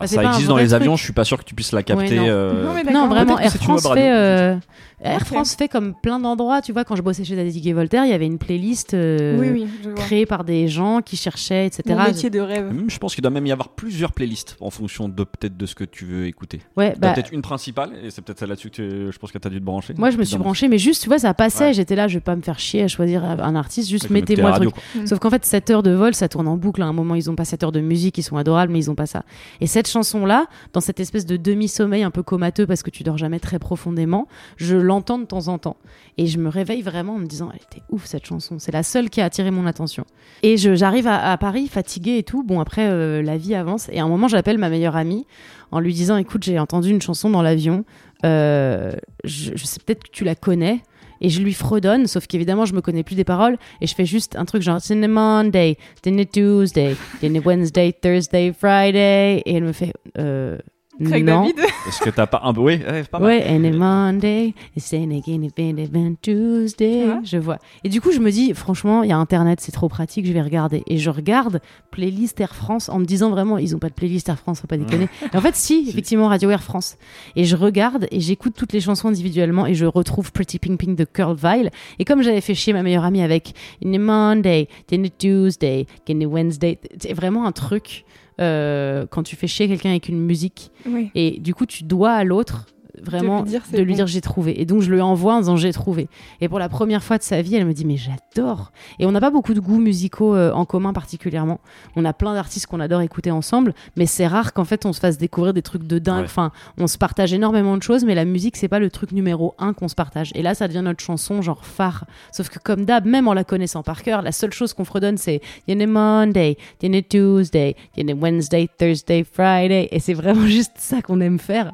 Ça 0.05 0.21
existe 0.23 0.47
dans 0.47 0.53
vrai 0.55 0.63
les 0.63 0.69
truc. 0.69 0.81
avions, 0.81 0.95
je 0.95 1.03
suis 1.03 1.13
pas 1.13 1.23
sûr 1.23 1.39
que 1.39 1.43
tu 1.43 1.55
puisses 1.55 1.71
la 1.71 1.81
capter. 1.81 2.17
non. 2.17 2.25
euh, 2.27 2.65
Non, 2.65 2.73
mais 2.73 2.83
d'accord. 2.83 3.01
Non, 3.03 3.07
vraiment, 3.07 3.39
Air 3.39 3.51
France 3.55 3.87
fait. 3.93 4.57
Air. 5.01 5.25
France 5.27 5.53
fait 5.55 5.67
comme 5.67 5.93
plein 5.93 6.19
d'endroits. 6.19 6.61
Tu 6.61 6.71
vois, 6.73 6.83
quand 6.83 6.95
je 6.95 7.01
bossais 7.03 7.23
chez 7.23 7.35
Zadig 7.35 7.67
et 7.67 7.73
Voltaire, 7.73 8.03
il 8.05 8.09
y 8.09 8.13
avait 8.13 8.25
une 8.25 8.39
playlist 8.39 8.93
euh, 8.95 9.37
Oui, 9.39 9.49
oui, 9.51 9.93
créée 9.95 10.25
par 10.25 10.43
des 10.43 10.67
gens 10.67 11.01
qui 11.01 11.17
cherchaient, 11.17 11.67
etc. 11.67 11.83
Mon 11.89 12.03
métier 12.05 12.29
de 12.31 12.39
rêve. 12.39 12.73
Je 12.87 12.97
pense 12.97 13.13
qu'il 13.13 13.21
doit 13.21 13.29
même 13.31 13.45
y 13.45 13.51
avoir 13.51 13.69
plusieurs 13.69 14.11
playlists 14.11 14.57
en 14.59 14.69
fonction 14.71 15.07
de 15.07 15.23
peut-être 15.23 15.55
de 15.55 15.65
ce 15.67 15.75
que 15.75 15.83
tu 15.83 16.05
veux 16.05 16.25
écouter. 16.25 16.61
Ouais, 16.75 16.95
bah, 16.97 17.13
peut-être 17.13 17.31
une 17.31 17.41
principale 17.43 17.91
et 18.03 18.09
c'est 18.09 18.21
peut-être 18.23 18.39
celle 18.39 18.49
là-dessus 18.49 18.69
que 18.71 18.75
tu- 18.75 19.11
je 19.11 19.17
pense 19.19 19.31
que 19.31 19.37
t'as 19.37 19.49
dû 19.49 19.59
te 19.59 19.63
brancher. 19.65 19.93
moi 19.97 20.09
je 20.09 20.17
me 20.17 20.23
suis 20.23 20.37
branchée, 20.37 20.67
mais 20.67 20.77
juste, 20.79 21.03
tu 21.03 21.09
vois, 21.09 21.19
ça 21.19 21.33
passait. 21.33 21.65
Ouais. 21.67 21.73
J'étais 21.73 21.95
là, 21.95 22.07
je 22.07 22.15
vais 22.15 22.21
pas 22.21 22.35
me 22.35 22.41
faire 22.41 22.57
chier 22.59 22.81
à 22.83 22.87
choisir 22.87 23.23
un 23.23 23.55
artiste, 23.55 23.89
juste 23.89 24.09
mettez-moi 24.09 24.51
radio, 24.51 24.71
truc. 24.71 25.07
Sauf 25.07 25.19
qu'en 25.19 25.29
fait, 25.29 25.45
7 25.45 25.69
heures 25.69 25.83
de 25.83 25.91
vol, 25.91 26.13
ça 26.15 26.27
tourne 26.27 26.47
en 26.47 26.57
boucle. 26.57 26.81
À 26.81 26.85
un 26.85 26.93
moment, 26.93 27.13
ils 27.15 27.29
ont 27.29 27.35
pas 27.35 27.45
7 27.45 27.63
heures 27.63 27.71
de 27.71 27.81
musique, 27.81 28.17
ils 28.17 28.23
sont 28.23 28.37
adorables, 28.37 28.71
mais 28.73 28.79
ils 28.79 28.89
ont 28.89 28.95
pas 28.95 29.05
ça. 29.05 29.23
Et 29.61 29.67
cette 29.67 29.87
chanson-là, 29.87 30.47
dans 30.73 30.81
cette 30.81 30.99
espèce 30.99 31.25
de 31.25 31.37
demi-sommeil 31.37 32.03
un 32.03 32.11
peu 32.11 32.23
comateux 32.23 32.65
parce 32.65 32.81
que 32.83 32.89
tu 32.89 33.03
dors 33.03 33.17
jamais 33.17 33.39
très 33.39 33.59
profondément, 33.59 34.27
je 34.57 34.86
l'entends 34.87 35.19
de 35.19 35.25
temps 35.25 35.47
en 35.47 35.57
temps. 35.59 35.77
Et 36.17 36.25
je 36.25 36.39
me 36.39 36.49
réveille 36.49 36.81
vraiment 36.81 37.13
en 37.15 37.19
me 37.19 37.27
disant, 37.27 37.49
elle 37.53 37.61
était 37.61 37.83
ouf 37.91 38.05
cette 38.05 38.25
chanson. 38.25 38.57
C'est 38.57 38.71
la 38.71 38.81
seule 38.83 39.09
qui 39.09 39.21
a 39.21 39.25
attiré 39.25 39.51
mon 39.51 39.67
attention. 39.67 40.05
Et 40.41 40.57
j'arrive 40.57 41.07
à, 41.07 41.37
Paris 41.37 41.67
fatiguée 41.67 42.17
et 42.17 42.23
tout. 42.23 42.43
Bon, 42.43 42.59
après, 42.59 42.87
euh, 42.87 43.21
la 43.21 43.37
vie 43.37 43.53
avance. 43.53 43.89
Et 43.91 43.99
à 43.99 44.03
un 44.03 44.07
moment, 44.07 44.27
j'appelle 44.27 44.57
ma 44.57 44.69
meilleure 44.69 44.95
amie 44.95 45.27
en 45.71 45.79
lui 45.79 45.93
disant, 45.93 46.17
écoute, 46.17 46.43
j'ai 46.43 46.57
entendu 46.57 46.89
une 46.89 47.01
chanson 47.01 47.29
dans 47.29 47.41
l'avion. 47.41 47.85
Euh, 48.25 48.93
je, 49.23 49.55
sais 49.57 49.79
peut-être 49.85 50.03
que 50.03 50.11
tu 50.11 50.23
la 50.23 50.35
connais. 50.35 50.81
Et 51.19 51.29
je 51.29 51.41
lui 51.41 51.53
fredonne, 51.53 52.05
sauf 52.05 52.27
qu'évidemment, 52.27 52.65
je 52.65 52.73
me 52.73 52.81
connais 52.81 53.03
plus 53.03 53.15
des 53.15 53.23
paroles. 53.23 53.57
Et 53.81 53.87
je 53.87 53.95
fais 53.95 54.05
juste 54.05 54.35
un 54.35 54.45
truc 54.45 54.61
genre, 54.61 54.79
c'est 54.79 54.95
Monday, 54.95 55.77
then 56.03 56.23
Tuesday, 56.25 56.95
then 57.21 57.39
Wednesday, 57.43 57.91
Thursday, 57.91 58.53
Friday. 58.53 59.41
Et 59.45 59.55
elle 59.55 59.63
me 59.63 59.71
fait, 59.71 59.93
euh, 60.19 60.57
Craig 61.03 61.23
non. 61.23 61.41
David. 61.41 61.59
Est-ce 61.87 62.01
que 62.01 62.09
t'as 62.09 62.27
pas 62.27 62.41
un. 62.43 62.53
Oui, 62.55 62.79
ouais, 62.85 63.03
pas 63.03 63.19
mal. 63.19 63.27
Ouais, 63.27 63.45
and 63.47 63.63
a 63.63 63.71
Monday, 63.71 64.53
it's 64.75 64.93
again, 64.93 65.43
it's 65.43 65.53
been 65.53 66.13
a 66.13 66.15
Tuesday. 66.21 67.01
Tu 67.01 67.05
vois 67.05 67.19
Je 67.23 67.37
vois. 67.37 67.57
Et 67.83 67.89
du 67.89 68.01
coup, 68.01 68.11
je 68.11 68.19
me 68.19 68.31
dis, 68.31 68.53
franchement, 68.53 69.03
il 69.03 69.09
y 69.09 69.13
a 69.13 69.17
Internet, 69.17 69.59
c'est 69.61 69.71
trop 69.71 69.89
pratique, 69.89 70.25
je 70.25 70.33
vais 70.33 70.41
regarder. 70.41 70.83
Et 70.87 70.97
je 70.97 71.09
regarde 71.09 71.61
playlist 71.91 72.39
Air 72.39 72.55
France 72.55 72.89
en 72.89 72.99
me 72.99 73.05
disant 73.05 73.29
vraiment, 73.29 73.57
ils 73.57 73.75
ont 73.75 73.79
pas 73.79 73.89
de 73.89 73.93
playlist 73.93 74.29
Air 74.29 74.39
France, 74.39 74.61
faut 74.61 74.67
pas 74.67 74.77
déconner. 74.77 75.07
Et 75.33 75.37
en 75.37 75.41
fait, 75.41 75.55
si, 75.55 75.85
effectivement, 75.87 76.27
Radio 76.27 76.49
Air 76.49 76.63
France. 76.63 76.97
Et 77.35 77.45
je 77.45 77.55
regarde 77.55 78.07
et 78.11 78.19
j'écoute 78.19 78.53
toutes 78.55 78.73
les 78.73 78.81
chansons 78.81 79.07
individuellement 79.07 79.65
et 79.65 79.73
je 79.73 79.85
retrouve 79.85 80.31
Pretty 80.31 80.59
Pink 80.59 80.79
Pink 80.79 80.97
de 80.97 81.05
Curl 81.05 81.35
Vile. 81.35 81.71
Et 81.99 82.05
comme 82.05 82.21
j'avais 82.21 82.41
fait 82.41 82.55
chier 82.55 82.73
ma 82.73 82.83
meilleure 82.83 83.05
amie 83.05 83.21
avec 83.21 83.53
In 83.83 83.93
a 83.93 83.99
Monday, 83.99 84.67
then 84.87 85.05
a 85.05 85.09
Tuesday, 85.09 85.85
then 86.05 86.21
a 86.23 86.25
Wednesday, 86.25 86.79
c'est 86.99 87.13
vraiment 87.13 87.45
un 87.45 87.51
truc. 87.51 88.05
Euh, 88.39 89.05
quand 89.09 89.23
tu 89.23 89.35
fais 89.35 89.47
chier 89.47 89.67
quelqu'un 89.67 89.89
avec 89.89 90.09
une 90.09 90.19
musique 90.19 90.71
Oui. 90.85 91.11
et 91.15 91.39
du 91.39 91.53
coup, 91.55 91.65
tu 91.65 91.83
dois 91.83 92.11
à 92.13 92.23
l'autre 92.23 92.65
vraiment 93.01 93.41
De 93.41 93.45
lui 93.45 93.51
dire, 93.51 93.61
c'est 93.69 93.77
de 93.77 93.81
lui 93.83 93.91
bon. 93.91 93.95
dire 93.97 94.07
j'ai 94.07 94.21
trouvé. 94.21 94.61
Et 94.61 94.65
donc, 94.65 94.81
je 94.81 94.91
lui 94.91 95.01
envoie 95.01 95.35
en 95.35 95.39
disant 95.39 95.55
j'ai 95.55 95.73
trouvé. 95.73 96.07
Et 96.41 96.49
pour 96.49 96.59
la 96.59 96.69
première 96.69 97.03
fois 97.03 97.17
de 97.17 97.23
sa 97.23 97.41
vie, 97.41 97.55
elle 97.55 97.65
me 97.65 97.73
dit 97.73 97.85
mais 97.85 97.97
j'adore. 97.97 98.71
Et 98.99 99.05
on 99.05 99.11
n'a 99.11 99.21
pas 99.21 99.31
beaucoup 99.31 99.53
de 99.53 99.59
goûts 99.59 99.79
musicaux 99.79 100.35
euh, 100.35 100.51
en 100.51 100.65
commun 100.65 100.93
particulièrement. 100.93 101.59
On 101.95 102.05
a 102.05 102.13
plein 102.13 102.33
d'artistes 102.33 102.67
qu'on 102.67 102.79
adore 102.79 103.01
écouter 103.01 103.31
ensemble, 103.31 103.73
mais 103.95 104.05
c'est 104.05 104.27
rare 104.27 104.53
qu'en 104.53 104.65
fait 104.65 104.85
on 104.85 104.93
se 104.93 104.99
fasse 104.99 105.17
découvrir 105.17 105.53
des 105.53 105.61
trucs 105.61 105.83
de 105.83 105.99
dingue. 105.99 106.19
Ouais. 106.19 106.25
Enfin, 106.25 106.51
on 106.77 106.87
se 106.87 106.97
partage 106.97 107.33
énormément 107.33 107.77
de 107.77 107.83
choses, 107.83 108.05
mais 108.05 108.15
la 108.15 108.25
musique 108.25 108.57
c'est 108.57 108.67
pas 108.67 108.79
le 108.79 108.89
truc 108.89 109.11
numéro 109.11 109.55
un 109.57 109.73
qu'on 109.73 109.87
se 109.87 109.95
partage. 109.95 110.31
Et 110.35 110.41
là, 110.41 110.55
ça 110.55 110.67
devient 110.67 110.81
notre 110.83 111.03
chanson 111.03 111.41
genre 111.41 111.65
phare. 111.65 112.05
Sauf 112.31 112.49
que 112.49 112.59
comme 112.59 112.85
d'hab, 112.85 113.05
même 113.05 113.27
en 113.27 113.33
la 113.33 113.43
connaissant 113.43 113.83
par 113.83 114.03
cœur, 114.03 114.21
la 114.21 114.31
seule 114.31 114.53
chose 114.53 114.73
qu'on 114.73 114.85
fredonne 114.85 115.17
c'est 115.17 115.41
y 115.67 115.71
a 115.71 115.87
Monday, 115.87 116.57
y 116.81 116.97
a 116.97 117.01
Tuesday, 117.01 117.75
y 117.95 118.11
a 118.11 118.15
Wednesday, 118.15 118.67
Thursday, 118.77 119.23
Friday. 119.23 119.87
Et 119.91 119.99
c'est 119.99 120.13
vraiment 120.13 120.45
juste 120.47 120.73
ça 120.77 121.01
qu'on 121.01 121.21
aime 121.21 121.39
faire. 121.39 121.73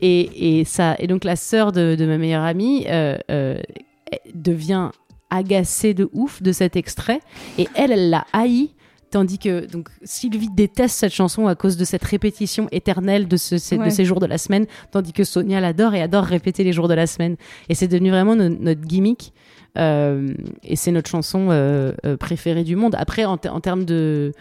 Et, 0.00 0.58
et 0.60 0.64
ça, 0.64 0.96
et 0.98 1.06
donc 1.06 1.24
la 1.24 1.36
sœur 1.36 1.72
de, 1.72 1.94
de 1.94 2.06
ma 2.06 2.18
meilleure 2.18 2.44
amie 2.44 2.84
euh, 2.88 3.16
euh, 3.30 3.58
devient 4.34 4.90
agacée 5.30 5.94
de 5.94 6.08
ouf 6.12 6.42
de 6.42 6.52
cet 6.52 6.76
extrait 6.76 7.20
et 7.58 7.66
elle, 7.74 7.92
elle 7.92 8.10
l'a 8.10 8.26
haï. 8.32 8.70
Tandis 9.10 9.38
que 9.38 9.66
donc 9.66 9.88
Sylvie 10.02 10.50
déteste 10.50 10.98
cette 10.98 11.12
chanson 11.14 11.46
à 11.46 11.54
cause 11.54 11.76
de 11.76 11.84
cette 11.84 12.02
répétition 12.02 12.66
éternelle 12.72 13.28
de, 13.28 13.36
ce, 13.36 13.56
ces- 13.56 13.76
de 13.78 13.90
ces 13.90 14.04
jours 14.04 14.18
de 14.18 14.26
la 14.26 14.36
semaine, 14.36 14.66
tandis 14.90 15.12
que 15.12 15.22
Sonia 15.22 15.60
l'adore 15.60 15.94
et 15.94 16.02
adore 16.02 16.24
répéter 16.24 16.64
les 16.64 16.72
jours 16.72 16.88
de 16.88 16.94
la 16.94 17.06
semaine. 17.06 17.36
Et 17.68 17.74
c'est 17.76 17.86
devenu 17.86 18.10
vraiment 18.10 18.34
no- 18.34 18.48
notre 18.48 18.80
gimmick. 18.80 19.32
Euh, 19.78 20.34
et 20.64 20.74
c'est 20.74 20.90
notre 20.90 21.08
chanson 21.08 21.48
euh, 21.50 21.92
préférée 22.18 22.64
du 22.64 22.74
monde. 22.76 22.96
Après, 22.98 23.24
en, 23.24 23.36
ter- 23.36 23.54
en 23.54 23.60
termes 23.60 23.84
de, 23.84 24.32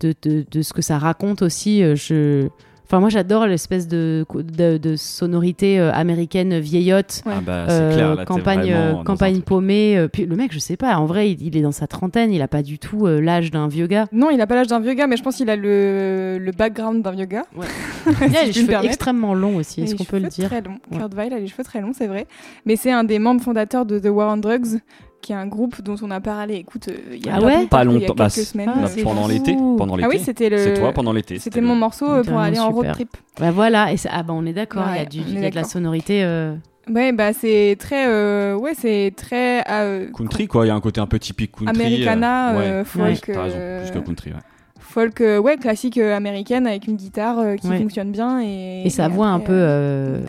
de, 0.00 0.14
de, 0.22 0.44
de 0.48 0.62
ce 0.62 0.72
que 0.72 0.80
ça 0.82 0.98
raconte 0.98 1.42
aussi, 1.42 1.80
je, 1.96 2.46
Enfin, 2.86 3.00
moi, 3.00 3.08
j'adore 3.08 3.46
l'espèce 3.46 3.88
de, 3.88 4.26
de, 4.34 4.76
de 4.76 4.96
sonorité 4.96 5.80
euh, 5.80 5.90
américaine 5.92 6.58
vieillotte. 6.58 7.22
Ouais. 7.24 7.32
Ah 7.38 7.40
bah, 7.40 7.66
euh, 7.70 7.94
clair, 7.94 8.14
là, 8.14 8.16
t'es 8.18 8.24
campagne, 8.26 8.72
euh, 8.72 9.02
campagne 9.04 9.40
paumée. 9.40 10.06
puis 10.12 10.26
le 10.26 10.36
mec, 10.36 10.52
je 10.52 10.58
sais 10.58 10.76
pas, 10.76 10.94
en 10.96 11.06
vrai, 11.06 11.30
il, 11.30 11.42
il 11.42 11.56
est 11.56 11.62
dans 11.62 11.72
sa 11.72 11.86
trentaine, 11.86 12.30
il 12.32 12.42
a 12.42 12.48
pas 12.48 12.62
du 12.62 12.78
tout 12.78 13.06
euh, 13.06 13.20
l'âge 13.20 13.50
d'un 13.50 13.68
vieux 13.68 13.86
gars. 13.86 14.06
Non, 14.12 14.30
il 14.30 14.40
a 14.40 14.46
pas 14.46 14.54
l'âge 14.54 14.66
d'un 14.66 14.80
vieux 14.80 14.94
gars, 14.94 15.06
mais 15.06 15.16
je 15.16 15.22
pense 15.22 15.36
qu'il 15.36 15.48
a 15.48 15.56
le, 15.56 16.38
le 16.38 16.52
background 16.52 17.02
d'un 17.02 17.12
vieux 17.12 17.24
gars. 17.24 17.44
Il 18.06 18.36
a 18.36 18.42
les 18.42 18.48
me 18.48 18.52
cheveux 18.52 18.84
extrêmement 18.84 19.34
longs 19.34 19.56
aussi, 19.56 19.80
Il 19.80 19.82
a 19.82 19.84
est-ce 19.84 19.92
les 19.92 19.98
qu'on 19.98 20.04
peut 20.04 20.16
le 20.18 20.24
cheveux 20.24 20.30
dire 20.42 20.48
Très 20.48 20.60
long. 20.60 20.78
Ouais. 20.90 20.98
Kurt 20.98 21.14
Weill 21.14 21.32
a 21.32 21.38
les 21.38 21.46
cheveux 21.46 21.64
très 21.64 21.80
longs, 21.80 21.92
c'est 21.94 22.06
vrai. 22.06 22.26
Mais 22.66 22.76
c'est 22.76 22.92
un 22.92 23.02
des 23.04 23.18
membres 23.18 23.42
fondateurs 23.42 23.86
de 23.86 23.98
The 23.98 24.08
War 24.08 24.34
on 24.34 24.36
Drugs, 24.36 24.78
qui 25.24 25.32
est 25.32 25.36
un 25.36 25.46
groupe 25.46 25.80
dont 25.82 25.96
on 26.02 26.10
a 26.10 26.20
parlé. 26.20 26.54
Écoute, 26.56 26.88
euh, 26.88 27.14
il 27.14 27.24
y 27.24 27.28
a 27.28 27.36
Ah 27.36 27.40
pas 27.40 27.46
ouais 27.46 27.54
longtemps, 27.56 27.66
Pas 27.68 27.76
il 27.76 27.78
y 27.78 27.82
a 27.82 27.84
longtemps, 27.92 28.06
quelques 28.06 28.16
bah, 28.18 28.28
semaines. 28.28 28.70
Ah, 28.72 28.80
Bah, 28.82 28.88
pendant 29.02 29.26
l'été. 29.26 29.56
Pendant 29.56 29.94
Ah 29.94 29.96
l'été. 29.96 30.08
oui, 30.10 30.18
c'était 30.22 30.48
le. 30.50 30.58
C'est 30.58 30.74
toi 30.74 30.92
pendant 30.92 31.12
l'été. 31.12 31.38
C'était 31.38 31.60
mon 31.60 31.74
le- 31.74 31.80
morceau 31.80 32.04
euh, 32.06 32.16
pour 32.22 32.24
Vraiment 32.34 32.40
aller 32.40 32.58
en 32.58 32.70
road 32.70 32.84
super. 32.84 32.94
trip. 32.94 33.16
Bah 33.40 33.50
voilà, 33.50 33.92
et 33.92 33.96
ça- 33.96 34.10
ah 34.12 34.22
bah 34.22 34.34
on 34.36 34.44
est 34.46 34.52
d'accord, 34.52 34.84
il 34.90 34.96
y 34.96 34.98
a, 34.98 35.02
Ouais, 35.02 35.08
il 35.12 35.38
est 35.38 35.42
y 35.42 35.46
a 35.46 35.50
de 35.50 35.54
la 35.56 35.64
sonorité. 35.64 36.22
euh, 36.24 36.54
Ouais, 36.90 37.12
bah 37.12 37.32
c'est 37.32 37.76
très, 37.78 38.06
euh, 38.08 38.54
ouais, 38.56 38.72
c'est 38.76 39.12
très 39.16 39.64
euh, 39.70 40.06
Country, 40.16 40.46
quoi. 40.46 40.66
Il 40.66 40.68
y 40.68 40.70
a 40.70 40.74
un 40.74 40.80
côté 40.80 41.00
un 41.00 41.06
peu 41.06 41.18
typique 41.18 41.52
country. 41.52 41.68
Americana, 41.74 42.50
euh, 42.52 42.58
ouais. 42.58 42.64
euh, 42.66 42.78
Ouais, 42.80 43.14
folk, 43.14 43.30
T'as 43.32 43.42
raison, 43.42 43.56
plus 43.82 43.90
que 44.00 44.04
country, 44.04 44.30
ouais. 44.32 44.36
folk, 44.80 45.20
euh, 45.22 45.38
ouais, 45.38 45.56
classique 45.56 45.96
euh, 45.96 46.14
américaine 46.14 46.66
avec 46.66 46.86
une 46.86 46.96
guitare 46.96 47.38
euh, 47.38 47.56
qui 47.56 47.68
Ouais. 47.68 47.78
fonctionne 47.78 48.12
bien 48.12 48.40
et, 48.42 48.82
Et 48.84 48.90
sa 48.90 49.08
voix 49.08 49.28
un 49.28 49.40
peu. 49.40 49.54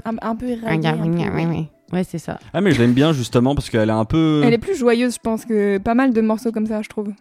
un, 0.05 0.15
un 0.21 0.35
peu 0.37 0.45
éraillée, 0.47 0.87
un 0.87 0.93
peu, 0.97 1.09
ouais. 1.09 1.65
Ouais, 1.93 2.03
c'est 2.03 2.17
ça. 2.17 2.39
Ah, 2.53 2.61
mais 2.61 2.71
je 2.71 2.79
l'aime 2.81 2.93
bien 2.93 3.13
justement 3.13 3.55
parce 3.55 3.69
qu'elle 3.69 3.89
est 3.89 3.93
un 3.93 4.05
peu. 4.05 4.41
Elle 4.43 4.53
est 4.53 4.57
plus 4.57 4.75
joyeuse, 4.75 5.15
je 5.15 5.19
pense 5.19 5.45
que 5.45 5.77
pas 5.77 5.93
mal 5.93 6.13
de 6.13 6.21
morceaux 6.21 6.51
comme 6.51 6.65
ça, 6.65 6.81
je 6.81 6.89
trouve. 6.89 7.11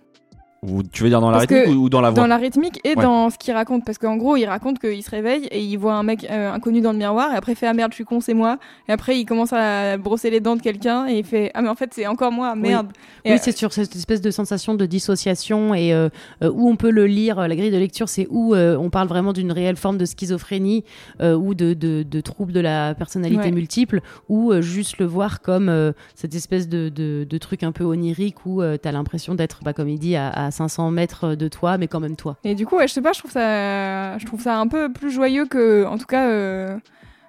Ou- 0.67 0.83
tu 0.83 1.03
veux 1.03 1.09
dire 1.09 1.21
dans 1.21 1.31
la 1.31 1.39
Parce 1.39 1.51
rythmique 1.51 1.77
ou 1.77 1.85
ou 1.85 1.89
dans 1.91 2.01
la 2.01 2.11
voix 2.11 2.21
Dans 2.23 2.27
la 2.27 2.37
rythmique 2.37 2.81
et 2.85 2.95
Ouais. 2.97 3.03
dans 3.03 3.31
ce 3.31 3.39
qu'il 3.39 3.53
raconte. 3.55 3.85
Parce 3.85 3.99
qu'en 3.99 4.17
gros, 4.17 4.37
il 4.37 4.47
raconte 4.47 4.79
qu'il 4.79 5.03
se 5.03 5.11
réveille 5.11 5.47
et 5.51 5.61
il 5.63 5.77
voit 5.77 5.95
un 5.95 6.03
mec 6.03 6.27
euh, 6.31 6.53
inconnu 6.53 6.81
dans 6.81 6.93
le 6.93 6.99
miroir 6.99 7.33
et 7.33 7.37
après 7.37 7.53
il 7.53 7.57
fait 7.57 7.67
Ah 7.67 7.75
merde, 7.75 7.91
je 7.93 7.97
suis 7.97 8.05
con, 8.05 8.21
c'est 8.21 8.35
moi. 8.35 8.59
Et 8.89 8.93
après, 8.93 9.19
il 9.19 9.25
commence 9.27 9.53
à 9.53 9.97
brosser 9.99 10.31
les 10.31 10.41
dents 10.41 10.57
de 10.57 10.63
quelqu'un 10.63 11.07
et 11.09 11.19
il 11.19 11.25
fait 11.25 11.51
Ah 11.55 11.63
mais 11.63 11.69
en 11.69 11.75
fait, 11.75 11.91
c'est 11.95 12.07
encore 12.07 12.33
moi, 12.33 12.55
merde. 12.55 12.89
Oui, 13.25 13.33
euh, 13.33 13.37
c'est 13.41 13.57
sur 13.57 13.73
cette 13.73 13.95
espèce 13.97 14.21
de 14.21 14.31
sensation 14.31 14.75
de 14.75 14.87
dissociation 14.87 15.75
et 15.75 15.93
euh, 15.93 16.09
euh, 16.43 16.51
où 16.51 16.69
on 16.69 16.77
peut 16.77 16.91
le 16.91 17.07
lire. 17.07 17.47
La 17.49 17.57
grille 17.57 17.71
de 17.71 17.77
lecture, 17.79 18.09
c'est 18.09 18.27
où 18.31 18.55
euh, 18.55 18.77
on 18.77 18.91
parle 18.91 19.09
vraiment 19.09 19.33
d'une 19.33 19.53
réelle 19.53 19.77
forme 19.77 19.99
de 19.99 20.05
schizophrénie 20.05 20.85
euh, 21.21 21.35
ou 21.37 21.55
de, 21.55 21.75
de, 21.75 22.03
de 22.03 22.21
troubles 22.21 22.53
de 22.53 22.61
la 22.61 22.95
personnalité 22.95 23.35
Ouais. 23.45 23.51
multiple, 23.51 24.01
ou 24.29 24.53
euh, 24.53 24.61
juste 24.63 24.99
le 24.99 25.07
voir 25.07 25.41
comme 25.41 25.69
euh, 25.69 25.93
cette 26.15 26.35
espèce 26.35 26.69
de, 26.69 26.89
de, 26.89 27.27
de 27.29 27.39
truc 27.39 27.63
un 27.63 27.73
peu 27.73 27.85
onirique 27.85 28.47
où 28.47 28.63
tu 28.63 28.89
as 28.89 28.93
l'impression 28.93 29.35
d'être, 29.35 29.61
bah, 29.65 29.73
comme 29.73 29.89
il 29.89 29.99
dit, 29.99 30.17
à, 30.17 30.29
à 30.31 30.51
500 30.55 30.91
mètres 30.91 31.35
de 31.35 31.49
toi, 31.49 31.77
mais 31.79 31.87
quand 31.89 32.01
même 32.01 32.17
toi. 32.17 32.37
Et 32.45 32.55
du 32.55 32.65
coup, 32.67 32.77
ouais, 32.77 32.89
je 32.89 32.93
sais 32.95 33.03
pas, 33.03 33.13
je 33.13 33.19
trouve 33.19 33.31
ça, 33.31 34.17
je 34.19 34.25
trouve 34.27 34.41
ça 34.41 34.59
un 34.59 34.67
peu 34.69 34.93
plus 34.93 35.11
joyeux 35.11 35.47
que, 35.47 35.85
en 35.85 35.99
tout 35.99 36.07
cas, 36.07 36.29
euh, 36.29 36.79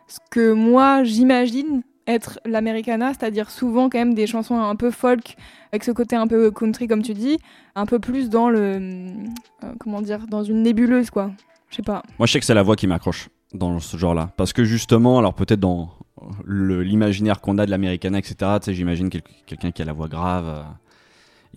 ce 0.07 0.19
que 0.32 0.53
moi 0.53 1.03
j'imagine 1.03 1.82
être 2.07 2.39
l'Americana, 2.45 3.13
c'est-à-dire 3.13 3.49
souvent 3.49 3.89
quand 3.89 3.97
même 3.97 4.13
des 4.13 4.28
chansons 4.28 4.59
un 4.59 4.76
peu 4.76 4.91
folk, 4.91 5.36
avec 5.71 5.84
ce 5.84 5.91
côté 5.91 6.15
un 6.15 6.28
peu 6.28 6.51
country 6.51 6.88
comme 6.88 7.01
tu 7.01 7.13
dis, 7.15 7.39
un 7.76 7.88
peu 7.88 7.97
plus 7.97 8.30
dans 8.30 8.49
le, 8.51 8.59
euh, 8.59 9.73
comment 9.80 10.01
dire, 10.03 10.28
dans 10.30 10.43
une 10.43 10.61
nébuleuse 10.61 11.09
quoi. 11.09 11.32
Je 11.71 11.78
sais 11.78 11.82
pas. 11.82 12.03
Moi, 12.19 12.28
je 12.28 12.32
sais 12.34 12.39
que 12.39 12.45
c'est 12.45 12.53
la 12.53 12.61
voix 12.61 12.76
qui 12.76 12.86
m'accroche 12.86 13.28
dans 13.53 13.80
ce 13.80 13.97
genre-là. 13.97 14.30
Parce 14.38 14.53
que 14.53 14.63
justement, 14.63 15.17
alors 15.17 15.34
peut-être 15.34 15.59
dans 15.59 15.89
l'imaginaire 16.47 17.41
qu'on 17.41 17.57
a 17.57 17.65
de 17.65 17.71
l'Americana, 17.71 18.19
etc., 18.19 18.36
tu 18.61 18.65
sais, 18.65 18.73
j'imagine 18.73 19.09
quel- 19.09 19.23
quelqu'un 19.45 19.71
qui 19.71 19.82
a 19.82 19.86
la 19.86 19.93
voix 19.93 20.07
grave. 20.07 20.45
euh, 20.47 20.61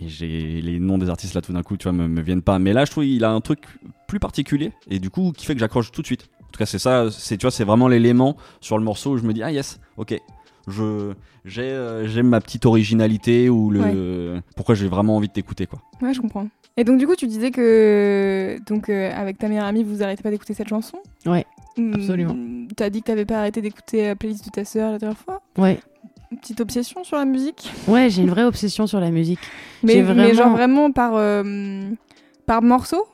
et 0.01 0.09
j'ai 0.09 0.61
les 0.61 0.79
noms 0.79 0.99
des 0.99 1.09
artistes 1.11 1.35
là 1.35 1.41
tout 1.41 1.53
d'un 1.53 1.63
coup, 1.63 1.77
tu 1.77 1.85
vois, 1.85 1.93
me, 1.93 2.07
me 2.09 2.21
viennent 2.21 2.43
pas. 2.43 2.59
Mais 2.59 2.73
là, 2.73 2.85
je 2.85 2.91
trouve 2.91 3.05
qu'il 3.05 3.25
a 3.25 3.31
un 3.31 3.41
truc 3.41 3.61
plus 4.07 4.21
particulier 4.21 4.73
et 4.91 4.99
du 4.99 5.11
coup 5.11 5.33
qui 5.37 5.45
fait 5.47 5.55
que 5.55 5.61
j'accroche 5.61 5.91
tout 5.93 6.03
de 6.03 6.07
suite. 6.07 6.29
En 6.43 6.51
tout 6.53 6.59
cas, 6.59 6.67
c'est 6.67 6.79
ça, 6.79 7.11
c'est 7.11 7.37
tu 7.37 7.43
vois, 7.45 7.51
c'est 7.51 7.65
vraiment 7.65 7.89
l'élément 7.89 8.37
sur 8.61 8.79
le 8.79 8.85
morceau 8.85 9.13
où 9.13 9.17
je 9.19 9.25
me 9.25 9.33
dis 9.33 9.43
ah 9.43 9.53
yes, 9.53 9.81
ok, 9.97 10.19
je 10.67 11.13
j'ai 11.45 11.63
euh, 11.63 12.07
j'aime 12.09 12.29
ma 12.29 12.41
petite 12.41 12.67
originalité 12.67 13.49
ou 13.51 13.71
le 13.71 14.41
pourquoi 14.57 14.75
j'ai 14.75 14.89
vraiment 14.89 15.17
envie 15.17 15.29
de 15.29 15.33
t'écouter 15.33 15.67
quoi. 15.67 15.81
Ouais, 16.01 16.15
je 16.15 16.21
comprends. 16.21 16.49
Et 16.77 16.85
donc 16.85 16.99
du 16.99 17.07
coup, 17.07 17.17
tu 17.17 17.27
disais 17.27 17.51
que 17.51 18.59
donc 18.69 18.89
euh, 18.89 19.11
avec 19.13 19.39
ta 19.39 19.49
meilleure 19.49 19.65
amie, 19.65 19.83
vous 19.83 20.03
arrêtez 20.03 20.23
pas 20.23 20.31
d'écouter 20.31 20.55
cette 20.55 20.69
chanson? 20.69 20.99
Ouais, 21.27 21.45
absolument. 21.93 22.37
T'as 22.77 22.89
dit 22.89 23.01
que 23.01 23.07
t'avais 23.07 23.25
pas 23.25 23.39
arrêté 23.41 23.61
d'écouter 23.61 24.07
la 24.07 24.17
playlist 24.17 24.45
de 24.45 24.51
ta 24.51 24.65
sœur 24.65 24.93
la 24.93 24.99
dernière 24.99 25.19
fois? 25.19 25.43
Ouais, 25.57 25.81
Une 26.31 26.39
petite 26.39 26.61
obsession 26.61 27.05
sur 27.05 27.17
la 27.17 27.25
musique? 27.25 27.71
ouais 27.89 28.11
j'ai 28.11 28.23
une 28.23 28.31
vraie 28.31 28.45
obsession 28.45 28.87
sur 28.87 29.01
la 29.01 29.11
musique. 29.11 29.39
Mais, 29.83 29.95
J'ai 29.95 30.03
mais 30.03 30.13
vraiment- 30.13 30.35
genre 30.35 30.51
vraiment 30.53 30.91
par, 30.93 31.13
euh, 31.15 31.91
par 32.47 32.63
morceau? 32.63 33.07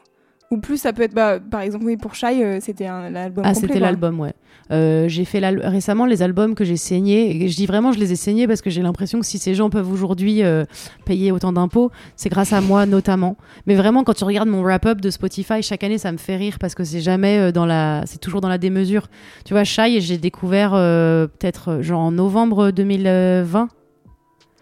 Ou 0.50 0.58
plus 0.58 0.76
ça 0.76 0.92
peut 0.92 1.02
être, 1.02 1.14
bah, 1.14 1.40
par 1.40 1.62
exemple, 1.62 1.84
oui, 1.84 1.96
pour 1.96 2.14
Shy, 2.14 2.42
euh, 2.42 2.58
c'était 2.60 2.84
l'album 2.84 3.44
Ah, 3.46 3.54
c'était 3.54 3.80
l'album, 3.80 4.20
ouais. 4.20 4.34
Euh, 4.70 5.08
j'ai 5.08 5.24
fait 5.24 5.40
récemment 5.40 6.06
les 6.06 6.22
albums 6.22 6.54
que 6.54 6.64
j'ai 6.64 6.76
saignés. 6.76 7.44
Et 7.44 7.48
je 7.48 7.56
dis 7.56 7.66
vraiment, 7.66 7.92
je 7.92 7.98
les 7.98 8.12
ai 8.12 8.16
saignés 8.16 8.46
parce 8.46 8.62
que 8.62 8.70
j'ai 8.70 8.82
l'impression 8.82 9.20
que 9.20 9.26
si 9.26 9.38
ces 9.38 9.54
gens 9.54 9.68
peuvent 9.68 9.90
aujourd'hui 9.90 10.42
euh, 10.42 10.64
payer 11.04 11.32
autant 11.32 11.52
d'impôts, 11.52 11.90
c'est 12.16 12.28
grâce 12.28 12.52
à 12.52 12.60
moi 12.60 12.86
notamment. 12.86 13.36
Mais 13.66 13.74
vraiment, 13.74 14.04
quand 14.04 14.14
tu 14.14 14.24
regardes 14.24 14.48
mon 14.48 14.62
wrap-up 14.62 15.00
de 15.00 15.10
Spotify, 15.10 15.62
chaque 15.62 15.82
année, 15.82 15.98
ça 15.98 16.12
me 16.12 16.18
fait 16.18 16.36
rire 16.36 16.58
parce 16.58 16.74
que 16.74 16.84
c'est 16.84 17.00
jamais 17.00 17.50
dans 17.52 17.66
la, 17.66 18.02
c'est 18.06 18.18
toujours 18.18 18.40
dans 18.40 18.48
la 18.48 18.58
démesure. 18.58 19.08
Tu 19.44 19.54
vois, 19.54 19.64
Shy, 19.64 20.00
j'ai 20.00 20.18
découvert 20.18 20.70
peut-être 20.72 21.80
genre 21.80 22.00
en 22.00 22.12
novembre 22.12 22.70
2020. 22.70 23.68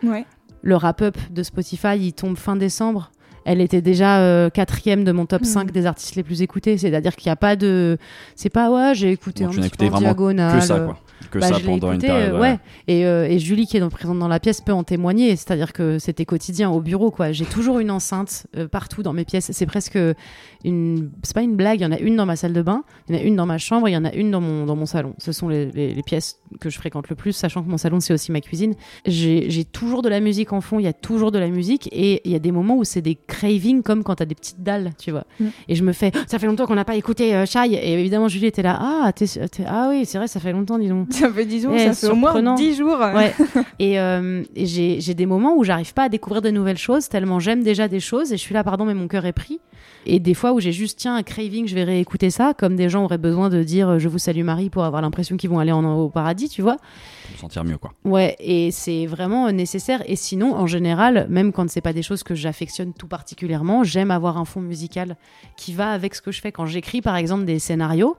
Ouais. 0.05 0.25
Le 0.63 0.77
wrap-up 0.77 1.17
de 1.31 1.43
Spotify, 1.43 1.99
il 1.99 2.13
tombe 2.13 2.37
fin 2.37 2.57
décembre. 2.57 3.11
Elle 3.45 3.61
était 3.61 3.83
déjà 3.83 4.19
euh, 4.21 4.51
quatrième 4.51 5.05
de 5.05 5.13
mon 5.13 5.27
top 5.27 5.43
Mhm. 5.43 5.47
5 5.49 5.71
des 5.73 5.87
artistes 5.87 6.15
les 6.17 6.23
plus 6.23 6.43
écoutés. 6.43 6.79
C'est-à-dire 6.79 7.17
qu'il 7.17 7.29
n'y 7.29 7.33
a 7.33 7.37
pas 7.37 7.57
de. 7.57 7.99
C'est 8.37 8.49
pas, 8.51 8.71
ouais, 8.71 8.95
j'ai 8.95 9.11
écouté 9.11 9.45
Bon, 9.45 9.51
un 9.51 9.53
petit 9.55 9.61
peu 9.61 9.67
écouté 9.85 9.91
en 9.91 9.99
diagonale. 9.99 10.59
que 10.61 10.65
ça 10.65 10.75
euh, 10.77 10.87
quoi. 10.87 10.99
Que 11.33 11.39
bah, 11.41 11.49
ça 11.49 11.55
je 11.55 11.61
l'ai 11.61 11.65
pendant 11.67 11.91
écouté, 11.93 12.07
une 12.07 12.13
période. 12.13 12.35
euh, 12.35 12.39
ouais. 12.41 12.59
Et, 12.89 13.05
euh, 13.07 13.27
et 13.29 13.39
Julie, 13.39 13.67
qui 13.67 13.77
est 13.77 13.81
donc 13.81 13.91
présente 13.93 14.19
dans 14.19 14.29
la 14.29 14.39
pièce, 14.39 14.61
peut 14.61 14.73
en 14.73 14.85
témoigner. 14.85 15.35
C'est-à-dire 15.35 15.73
que 15.73 15.99
c'était 15.99 16.25
quotidien 16.25 16.71
au 16.71 16.81
bureau, 16.81 17.11
quoi. 17.11 17.33
J'ai 17.33 17.45
toujours 17.47 17.79
une 17.81 17.91
enceinte 17.91 18.47
euh, 18.57 18.69
partout 18.69 19.03
dans 19.03 19.13
mes 19.13 19.25
pièces. 19.25 19.51
C'est 19.53 19.67
presque 19.67 19.99
une. 20.65 21.11
C'est 21.23 21.35
pas 21.35 21.43
une 21.43 21.57
blague. 21.57 21.81
Il 21.81 21.83
y 21.83 21.87
en 21.87 21.93
a 21.93 21.99
une 21.99 22.17
dans 22.17 22.27
ma 22.27 22.37
salle 22.37 22.53
de 22.53 22.63
bain, 22.63 22.85
il 23.09 23.17
y 23.17 23.19
en 23.19 23.21
a 23.21 23.25
une 23.25 23.37
dans 23.37 23.47
ma 23.47 23.59
chambre, 23.59 23.89
il 23.89 23.93
y 23.93 23.97
en 23.97 24.05
a 24.05 24.13
une 24.13 24.31
dans 24.31 24.41
mon, 24.41 24.67
dans 24.67 24.77
mon 24.77 24.87
salon. 24.87 25.15
Ce 25.19 25.33
sont 25.33 25.49
les, 25.49 25.71
les- 25.73 25.95
les 25.95 26.03
pièces 26.03 26.39
que 26.61 26.71
je 26.71 26.77
fréquente 26.79 27.09
le 27.09 27.17
plus, 27.17 27.33
sachant 27.33 27.63
que 27.63 27.69
mon 27.69 27.79
salon, 27.79 28.01
c'est 28.01 28.13
aussi 28.13 28.31
ma 28.33 28.41
cuisine. 28.41 28.75
J'ai 29.07 29.65
toujours 29.65 30.03
de 30.03 30.09
la 30.09 30.21
musique 30.21 30.53
en 30.53 30.61
fond, 30.61 30.79
il 30.79 30.85
y 30.85 30.89
a 30.89 30.93
toujours 30.93 31.33
de 31.33 31.39
la 31.39 31.49
musique. 31.49 31.89
Et 31.93 32.21
il 32.25 32.31
y 32.33 32.35
a 32.35 32.39
des 32.39 32.53
moments 32.53 32.77
où 32.77 32.85
c'est 32.85 33.01
des 33.03 33.17
cravings, 33.27 33.83
comme 33.83 34.03
quand 34.05 34.17
t'as 34.17 34.25
des 34.27 34.35
petites 34.35 34.63
dalles, 34.63 34.93
tu 34.99 35.11
vois. 35.11 35.25
Mm. 35.41 35.47
Et 35.69 35.75
je 35.75 35.83
me 35.85 35.93
fais, 35.93 36.13
ça 36.27 36.39
fait 36.39 36.47
longtemps 36.47 36.67
qu'on 36.67 36.75
n'a 36.75 36.85
pas 36.85 36.97
écouté 36.97 37.35
euh, 37.35 37.47
Shai. 37.47 37.73
Et 37.73 37.95
évidemment, 37.95 38.29
Julie 38.29 38.47
était 38.47 38.63
là. 38.63 38.79
Ah, 38.81 39.11
ah 39.67 39.87
oui, 39.91 40.05
c'est 40.05 40.19
vrai, 40.19 40.29
ça 40.29 40.41
fait 40.41 40.53
longtemps, 40.53 40.79
dis 40.79 40.89
donc. 40.89 41.09
Ça 41.23 41.33
fait 41.33 41.45
10 41.47 41.63
jours, 41.63 41.73
Eh, 41.75 41.93
ça 41.93 41.95
fait 41.95 42.13
au 42.13 42.17
moins 42.17 42.31
surprenant. 42.31 42.55
10 42.55 42.77
jours. 42.77 42.99
Ouais. 42.99 43.33
et 43.79 43.99
euh, 44.01 44.43
et 44.57 44.67
j'ai 44.67 45.15
des 45.15 45.27
moments 45.27 45.57
où 45.57 45.65
j'arrive 45.65 45.95
pas 45.95 46.05
à 46.05 46.09
découvrir 46.09 46.43
de 46.43 46.51
nouvelles 46.51 46.79
choses, 46.79 47.09
tellement 47.09 47.39
j'aime 47.39 47.63
déjà 47.63 47.89
des 47.89 48.01
choses. 48.01 48.33
Et 48.33 48.37
je 48.37 48.43
suis 48.43 48.55
là, 48.55 48.65
pardon, 48.65 48.85
mais 48.85 48.95
mon 48.95 49.09
cœur 49.09 49.25
est 49.27 49.33
pris. 49.33 49.61
Et 50.05 50.19
des 50.19 50.35
fois 50.35 50.53
où 50.53 50.61
j'ai 50.61 50.73
juste, 50.73 50.99
tiens, 50.99 51.15
un 51.15 51.23
craving, 51.23 51.69
je 51.69 51.75
vais 51.75 51.85
réécouter 51.85 52.31
ça, 52.31 52.55
comme 52.59 52.75
des 52.75 52.89
gens 52.89 53.05
auraient 53.05 53.19
besoin 53.19 53.49
de 53.49 53.63
dire 53.63 53.89
euh, 53.89 53.99
Je 53.99 54.09
vous 54.09 54.19
salue 54.19 54.43
Marie 54.43 54.69
pour 54.69 54.85
avoir 54.85 55.01
l'impression 55.01 55.37
qu'ils 55.37 55.51
vont 55.51 55.61
aller 55.61 55.71
en, 55.73 55.85
au 55.95 56.09
paradis, 56.09 56.49
tu 56.49 56.61
vois. 56.63 56.77
Pour 56.77 57.33
me 57.35 57.39
sentir 57.39 57.65
mieux 57.65 57.79
quoi. 57.79 57.93
Ouais, 58.05 58.37
et 58.41 58.71
c'est 58.73 59.07
vraiment 59.07 59.47
euh, 59.47 59.53
nécessaire. 59.53 60.03
Et 60.07 60.17
sinon, 60.17 60.55
en 60.55 60.67
général, 60.67 61.27
même 61.29 61.53
quand 61.53 61.71
c'est 61.71 61.81
pas 61.81 61.93
des 61.93 62.03
choses 62.03 62.23
que 62.25 62.35
j'affectionne 62.35 62.93
tout 62.93 63.07
particulièrement, 63.07 63.85
j'aime 63.85 64.11
avoir 64.11 64.39
un 64.39 64.45
fond 64.45 64.61
musical 64.61 65.17
qui 65.57 65.73
va 65.73 65.91
avec 65.93 66.15
ce 66.15 66.23
que 66.23 66.33
je 66.33 66.41
fais. 66.41 66.51
Quand 66.51 66.67
j'écris, 66.67 67.01
par 67.01 67.17
exemple, 67.17 67.45
des 67.45 67.59
scénarios, 67.61 68.17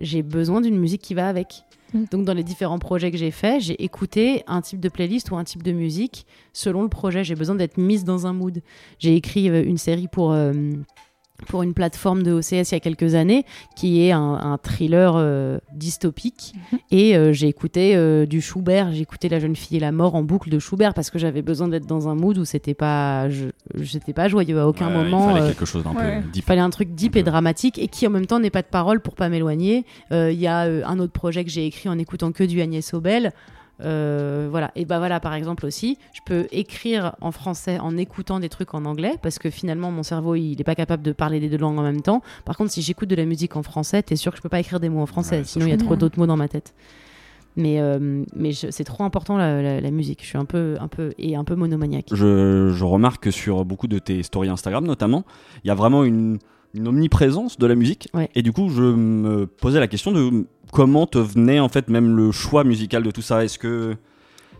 j'ai 0.00 0.22
besoin 0.22 0.60
d'une 0.60 0.78
musique 0.78 1.02
qui 1.02 1.14
va 1.14 1.28
avec. 1.28 1.64
Mm. 1.94 2.04
Donc, 2.10 2.24
dans 2.24 2.34
les 2.34 2.42
différents 2.44 2.78
projets 2.78 3.10
que 3.10 3.16
j'ai 3.18 3.30
faits, 3.30 3.62
j'ai 3.62 3.82
écouté 3.82 4.42
un 4.46 4.60
type 4.60 4.80
de 4.80 4.88
playlist 4.88 5.30
ou 5.30 5.36
un 5.36 5.44
type 5.44 5.62
de 5.62 5.72
musique 5.72 6.26
selon 6.52 6.82
le 6.82 6.88
projet. 6.88 7.24
J'ai 7.24 7.34
besoin 7.34 7.54
d'être 7.54 7.78
mise 7.78 8.04
dans 8.04 8.26
un 8.26 8.32
mood. 8.32 8.62
J'ai 8.98 9.14
écrit 9.16 9.48
euh, 9.48 9.64
une 9.64 9.78
série 9.78 10.08
pour. 10.08 10.32
euh, 10.32 10.52
pour 11.48 11.62
une 11.62 11.74
plateforme 11.74 12.22
de 12.22 12.32
OCS 12.32 12.70
il 12.70 12.72
y 12.72 12.74
a 12.74 12.80
quelques 12.80 13.14
années, 13.14 13.44
qui 13.76 14.02
est 14.06 14.12
un, 14.12 14.20
un 14.34 14.58
thriller 14.58 15.14
euh, 15.16 15.58
dystopique. 15.74 16.54
Et 16.90 17.16
euh, 17.16 17.32
j'ai 17.32 17.48
écouté 17.48 17.94
euh, 17.94 18.26
du 18.26 18.40
Schubert, 18.40 18.92
j'ai 18.92 19.02
écouté 19.02 19.28
La 19.28 19.38
jeune 19.38 19.54
fille 19.56 19.76
et 19.76 19.80
la 19.80 19.92
mort 19.92 20.14
en 20.14 20.22
boucle 20.22 20.50
de 20.50 20.58
Schubert 20.58 20.94
parce 20.94 21.10
que 21.10 21.18
j'avais 21.18 21.42
besoin 21.42 21.68
d'être 21.68 21.86
dans 21.86 22.08
un 22.08 22.14
mood 22.14 22.38
où 22.38 22.44
c'était 22.44 22.74
pas, 22.74 23.28
je- 23.30 23.46
j'étais 23.74 24.12
pas 24.12 24.28
joyeux 24.28 24.58
à 24.58 24.66
aucun 24.66 24.88
Ouais, 24.88 25.04
moment. 25.04 25.30
Il 25.30 25.34
fallait 25.36 25.46
quelque 25.48 25.64
chose 25.66 25.84
d'un 25.84 25.90
ouais. 25.92 26.20
peu 26.20 26.26
il 26.26 26.30
deep. 26.32 26.44
fallait 26.44 26.60
un 26.60 26.70
truc 26.70 26.94
deep 26.94 27.16
Un 27.16 27.20
et 27.20 27.22
dramatique 27.22 27.78
et 27.78 27.88
qui 27.88 28.06
en 28.06 28.10
même 28.10 28.26
temps 28.26 28.38
n'est 28.40 28.50
pas 28.50 28.62
de 28.62 28.68
parole 28.68 29.00
pour 29.00 29.14
pas 29.14 29.28
m'éloigner. 29.28 29.84
Euh, 30.12 30.30
Il 30.32 30.40
y 30.40 30.46
a 30.46 30.64
euh, 30.64 30.82
un 30.86 30.98
autre 30.98 31.12
projet 31.12 31.44
que 31.44 31.50
j'ai 31.50 31.66
écrit 31.66 31.88
en 31.88 31.98
écoutant 31.98 32.32
que 32.32 32.44
du 32.44 32.60
Agnès 32.60 32.92
Obel. 32.94 33.32
Euh, 33.82 34.48
voilà. 34.50 34.70
Et 34.74 34.86
bah 34.86 34.98
voilà 34.98 35.20
par 35.20 35.34
exemple 35.34 35.66
aussi 35.66 35.98
je 36.14 36.20
peux 36.24 36.46
écrire 36.50 37.14
en 37.20 37.30
français 37.30 37.78
en 37.78 37.96
écoutant 37.98 38.40
des 38.40 38.48
trucs 38.48 38.72
en 38.72 38.86
anglais 38.86 39.16
parce 39.20 39.38
que 39.38 39.50
finalement 39.50 39.90
mon 39.90 40.02
cerveau 40.02 40.34
il 40.34 40.58
est 40.58 40.64
pas 40.64 40.74
capable 40.74 41.02
de 41.02 41.12
parler 41.12 41.40
les 41.40 41.50
deux 41.50 41.58
langues 41.58 41.78
en 41.78 41.82
même 41.82 42.00
temps. 42.00 42.22
Par 42.46 42.56
contre 42.56 42.70
si 42.70 42.80
j'écoute 42.80 43.10
de 43.10 43.14
la 43.16 43.26
musique 43.26 43.54
en 43.54 43.62
français 43.62 44.02
t'es 44.02 44.16
sûr 44.16 44.32
que 44.32 44.38
je 44.38 44.42
peux 44.42 44.48
pas 44.48 44.60
écrire 44.60 44.80
des 44.80 44.88
mots 44.88 45.02
en 45.02 45.06
français. 45.06 45.38
Ouais, 45.38 45.44
sinon 45.44 45.66
il 45.66 45.70
y 45.70 45.72
a 45.72 45.76
trop 45.76 45.94
d'autres 45.96 46.18
mots 46.18 46.26
dans 46.26 46.38
ma 46.38 46.48
tête. 46.48 46.74
Mais 47.58 47.80
euh, 47.80 48.22
mais 48.34 48.52
c'est 48.52 48.84
trop 48.84 49.04
important 49.04 49.36
la, 49.38 49.60
la- 49.62 49.80
la 49.80 49.90
musique. 49.90 50.20
Je 50.22 50.26
suis 50.28 50.38
un 50.38 50.44
peu 50.44 50.76
un 50.80 50.88
peu 50.88 51.12
et 51.18 51.36
un 51.36 51.44
peu 51.44 51.54
monomaniaque. 51.54 52.06
Je, 52.12 52.70
je 52.72 52.84
remarque 52.84 53.24
que 53.24 53.30
sur 53.30 53.64
beaucoup 53.64 53.88
de 53.88 53.98
tes 53.98 54.22
stories 54.22 54.48
Instagram 54.50 54.86
notamment, 54.86 55.24
il 55.64 55.68
y 55.68 55.70
a 55.70 55.74
vraiment 55.74 56.04
une, 56.04 56.38
une 56.74 56.88
omniprésence 56.88 57.58
de 57.58 57.66
la 57.66 57.74
musique. 57.74 58.08
Ouais. 58.14 58.28
Et 58.34 58.42
du 58.42 58.52
coup, 58.52 58.68
je 58.68 58.82
me 58.82 59.46
posais 59.46 59.80
la 59.80 59.88
question 59.88 60.12
de 60.12 60.46
comment 60.72 61.06
te 61.06 61.18
venait 61.18 61.60
en 61.60 61.68
fait 61.68 61.88
même 61.88 62.16
le 62.16 62.32
choix 62.32 62.64
musical 62.64 63.02
de 63.02 63.10
tout 63.10 63.22
ça. 63.22 63.44
Est-ce 63.44 63.58
que 63.58 63.94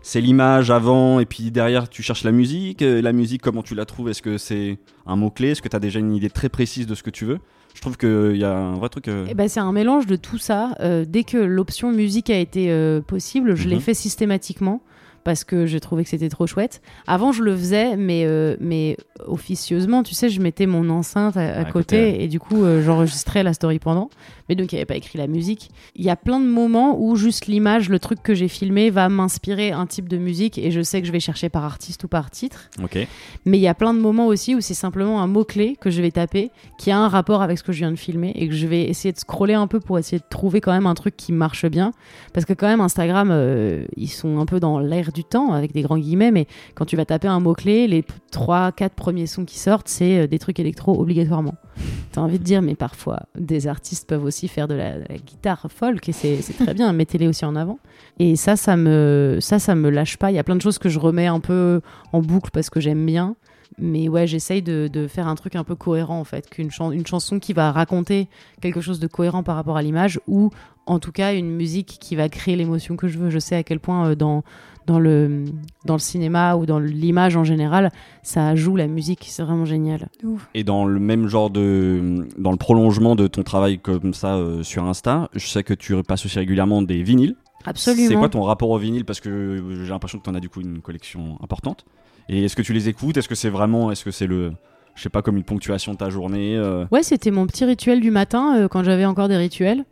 c'est 0.01 0.21
l'image 0.21 0.71
avant 0.71 1.19
et 1.19 1.25
puis 1.25 1.51
derrière 1.51 1.89
tu 1.89 2.01
cherches 2.01 2.23
la 2.23 2.31
musique? 2.31 2.81
La 2.81 3.11
musique, 3.13 3.41
comment 3.41 3.63
tu 3.63 3.75
la 3.75 3.85
trouves? 3.85 4.09
Est-ce 4.09 4.21
que 4.21 4.37
c'est 4.37 4.77
un 5.05 5.15
mot-clé? 5.15 5.49
Est-ce 5.49 5.61
que 5.61 5.67
tu 5.69 5.75
as 5.75 5.79
déjà 5.79 5.99
une 5.99 6.13
idée 6.13 6.29
très 6.29 6.49
précise 6.49 6.87
de 6.87 6.95
ce 6.95 7.03
que 7.03 7.09
tu 7.09 7.25
veux? 7.25 7.39
Je 7.75 7.81
trouve 7.81 7.97
qu'il 7.97 8.37
y 8.37 8.43
a 8.43 8.57
un 8.57 8.73
vrai 8.75 8.89
truc. 8.89 9.07
euh, 9.07 9.31
ben, 9.35 9.47
c'est 9.47 9.59
un 9.59 9.71
mélange 9.71 10.07
de 10.07 10.15
tout 10.15 10.39
ça. 10.39 10.73
Euh, 10.79 11.05
dès 11.07 11.23
que 11.23 11.37
l'option 11.37 11.91
musique 11.91 12.31
a 12.31 12.39
été 12.39 12.71
euh, 12.71 13.01
possible, 13.01 13.53
je 13.55 13.67
l'ai 13.69 13.75
Mhm. 13.75 13.81
fait 13.81 13.93
systématiquement 13.93 14.81
parce 15.27 15.43
que 15.43 15.65
j'ai 15.65 15.81
trouvé 15.81 16.05
que 16.05 16.09
c'était 16.09 16.29
trop 16.29 16.47
chouette. 16.47 16.81
Avant, 17.05 17.33
je 17.33 17.43
le 17.43 17.53
faisais, 17.53 17.97
mais, 17.97 18.23
euh, 18.25 18.55
mais 18.61 18.95
officieusement, 19.25 20.01
tu 20.01 20.15
sais, 20.15 20.29
je 20.29 20.39
mettais 20.39 20.67
mon 20.67 20.89
enceinte 20.89 21.35
à, 21.35 21.41
à 21.41 21.59
À 21.59 21.65
côté, 21.65 21.73
côté, 21.73 22.23
et 22.23 22.29
du 22.29 22.39
coup, 22.39 22.63
euh, 22.63 22.81
j'enregistrais 22.81 23.43
la 23.43 23.51
story 23.51 23.77
pendant. 23.77 24.09
Mais 24.47 24.55
donc, 24.55 24.71
il 24.71 24.75
n'y 24.75 24.79
avait 24.79 24.85
pas 24.85 24.95
écrit 24.95 25.17
la 25.17 25.27
musique. 25.27 25.69
Il 25.97 26.05
y 26.05 26.09
a 26.09 26.15
plein 26.15 26.39
de 26.39 26.45
moments 26.45 26.97
où 26.97 27.17
juste 27.17 27.47
l'image, 27.47 27.89
le 27.89 27.99
truc 27.99 28.23
que 28.23 28.33
j'ai 28.33 28.47
filmé, 28.47 28.89
va 28.89 29.09
m'inspirer 29.09 29.71
un 29.71 29.85
type 29.85 30.07
de 30.07 30.15
musique 30.15 30.57
et 30.57 30.71
je 30.71 30.81
sais 30.81 31.01
que 31.01 31.07
je 31.07 31.11
vais 31.11 31.19
chercher 31.19 31.49
par 31.49 31.65
artiste 31.65 32.05
ou 32.05 32.07
par 32.07 32.31
titre. 32.31 32.69
Ok. 32.81 32.97
Mais 33.43 33.57
il 33.57 33.61
y 33.61 33.67
a 33.67 33.73
plein 33.73 33.93
de 33.93 33.99
moments 33.99 34.27
aussi 34.27 34.55
où 34.55 34.61
c'est 34.61 34.73
simplement 34.73 35.21
un 35.21 35.27
mot-clé 35.27 35.75
que 35.81 35.89
je 35.89 36.01
vais 36.01 36.11
taper 36.11 36.51
qui 36.77 36.89
a 36.89 36.97
un 36.97 37.09
rapport 37.09 37.41
avec 37.41 37.57
ce 37.57 37.63
que 37.63 37.73
je 37.73 37.79
viens 37.79 37.91
de 37.91 37.97
filmer 37.97 38.31
et 38.35 38.47
que 38.47 38.55
je 38.55 38.65
vais 38.65 38.83
essayer 38.83 39.11
de 39.11 39.19
scroller 39.19 39.55
un 39.55 39.67
peu 39.67 39.81
pour 39.81 39.99
essayer 39.99 40.19
de 40.19 40.25
trouver 40.29 40.61
quand 40.61 40.71
même 40.71 40.87
un 40.87 40.95
truc 40.95 41.17
qui 41.17 41.33
marche 41.33 41.65
bien. 41.65 41.91
Parce 42.31 42.45
que 42.45 42.53
quand 42.53 42.67
même, 42.67 42.79
Instagram, 42.79 43.29
euh, 43.31 43.83
ils 43.97 44.07
sont 44.07 44.39
un 44.39 44.45
peu 44.45 44.61
dans 44.61 44.79
l'air 44.79 45.11
du 45.17 45.23
temps, 45.23 45.51
avec 45.53 45.73
des 45.73 45.81
grands 45.81 45.97
guillemets, 45.97 46.31
mais 46.31 46.45
quand 46.75 46.85
tu 46.85 46.95
vas 46.95 47.05
taper 47.05 47.27
un 47.27 47.39
mot-clé, 47.39 47.87
les 47.87 48.03
3-4 48.31 48.89
premiers 48.89 49.25
sons 49.25 49.45
qui 49.45 49.57
sortent, 49.57 49.87
c'est 49.87 50.19
euh, 50.19 50.27
des 50.27 50.37
trucs 50.37 50.59
électro 50.59 50.99
obligatoirement. 50.99 51.55
T'as 52.11 52.21
envie 52.21 52.37
de 52.37 52.43
dire, 52.43 52.61
mais 52.61 52.75
parfois, 52.75 53.23
des 53.35 53.67
artistes 53.67 54.07
peuvent 54.07 54.23
aussi 54.23 54.47
faire 54.47 54.67
de 54.67 54.75
la, 54.75 54.99
de 54.99 55.05
la 55.09 55.17
guitare 55.17 55.67
folk 55.69 56.07
et 56.07 56.11
c'est 56.11 56.41
c'est 56.41 56.53
très 56.53 56.73
bien, 56.73 56.93
mettez-les 56.93 57.27
aussi 57.27 57.45
en 57.45 57.55
avant. 57.55 57.79
Et 58.19 58.35
ça, 58.35 58.55
ça 58.55 58.77
me, 58.77 59.39
ça, 59.41 59.57
ça 59.57 59.73
me 59.73 59.89
lâche 59.89 60.17
pas. 60.17 60.31
Il 60.31 60.35
y 60.35 60.39
a 60.39 60.43
plein 60.43 60.55
de 60.55 60.61
choses 60.61 60.77
que 60.77 60.89
je 60.89 60.99
remets 60.99 61.27
un 61.27 61.39
peu 61.39 61.81
en 62.13 62.21
boucle 62.21 62.51
parce 62.51 62.69
que 62.69 62.79
j'aime 62.79 63.05
bien. 63.05 63.35
Mais 63.77 64.09
ouais, 64.09 64.27
j'essaye 64.27 64.61
de, 64.61 64.89
de 64.91 65.07
faire 65.07 65.27
un 65.27 65.35
truc 65.35 65.55
un 65.55 65.63
peu 65.63 65.75
cohérent 65.75 66.19
en 66.19 66.23
fait, 66.23 66.49
qu'une 66.49 66.71
chan- 66.71 66.91
une 66.91 67.05
chanson 67.05 67.39
qui 67.39 67.53
va 67.53 67.71
raconter 67.71 68.27
quelque 68.61 68.81
chose 68.81 68.99
de 68.99 69.07
cohérent 69.07 69.43
par 69.43 69.55
rapport 69.55 69.77
à 69.77 69.81
l'image 69.81 70.19
ou 70.27 70.49
en 70.85 70.99
tout 70.99 71.11
cas 71.11 71.33
une 71.33 71.51
musique 71.51 71.97
qui 71.99 72.15
va 72.15 72.29
créer 72.29 72.55
l'émotion 72.55 72.95
que 72.95 73.07
je 73.07 73.17
veux. 73.17 73.29
Je 73.29 73.39
sais 73.39 73.55
à 73.55 73.63
quel 73.63 73.79
point 73.79 74.09
euh, 74.09 74.15
dans, 74.15 74.43
dans, 74.85 74.99
le, 74.99 75.43
dans 75.85 75.95
le 75.95 75.99
cinéma 75.99 76.55
ou 76.55 76.65
dans 76.65 76.79
l'image 76.79 77.35
en 77.35 77.43
général, 77.43 77.91
ça 78.23 78.55
joue 78.55 78.77
la 78.77 78.87
musique, 78.87 79.25
c'est 79.27 79.43
vraiment 79.43 79.65
génial. 79.65 80.07
Ouf. 80.23 80.47
Et 80.53 80.63
dans 80.63 80.85
le 80.85 80.99
même 80.99 81.27
genre 81.27 81.49
de. 81.49 82.25
Dans 82.37 82.51
le 82.51 82.57
prolongement 82.57 83.15
de 83.15 83.27
ton 83.27 83.43
travail 83.43 83.79
comme 83.79 84.13
ça 84.13 84.35
euh, 84.35 84.63
sur 84.63 84.85
Insta, 84.85 85.29
je 85.33 85.45
sais 85.47 85.63
que 85.63 85.73
tu 85.73 86.01
passes 86.03 86.25
aussi 86.25 86.39
régulièrement 86.39 86.81
des 86.81 87.03
vinyles. 87.03 87.35
Absolument. 87.65 88.07
C'est 88.07 88.15
quoi 88.15 88.29
ton 88.29 88.43
rapport 88.43 88.69
au 88.69 88.77
vinyle? 88.77 89.03
Parce 89.03 89.19
que 89.19 89.61
j'ai 89.83 89.89
l'impression 89.89 90.19
que 90.19 90.23
tu 90.23 90.29
en 90.29 90.35
as 90.35 90.39
du 90.39 90.47
coup 90.47 90.61
une 90.61 90.79
collection 90.79 91.37
importante. 91.43 91.83
Et 92.29 92.45
est-ce 92.45 92.55
que 92.55 92.61
tu 92.61 92.73
les 92.73 92.89
écoutes? 92.89 93.17
Est-ce 93.17 93.29
que 93.29 93.35
c'est 93.35 93.49
vraiment. 93.49 93.91
Est-ce 93.91 94.03
que 94.03 94.11
c'est 94.11 94.27
le. 94.27 94.51
Je 94.95 95.03
sais 95.03 95.09
pas, 95.09 95.21
comme 95.21 95.37
une 95.37 95.43
ponctuation 95.43 95.93
de 95.93 95.97
ta 95.97 96.09
journée 96.09 96.57
euh, 96.57 96.85
Ouais, 96.91 97.03
c'était 97.03 97.29
mon 97.29 97.45
petit 97.45 97.65
rituel 97.65 97.99
du 97.99 98.09
matin 98.09 98.57
euh, 98.57 98.67
quand 98.67 98.83
j'avais 98.83 99.05
encore 99.05 99.27
des 99.27 99.37
rituels. 99.37 99.85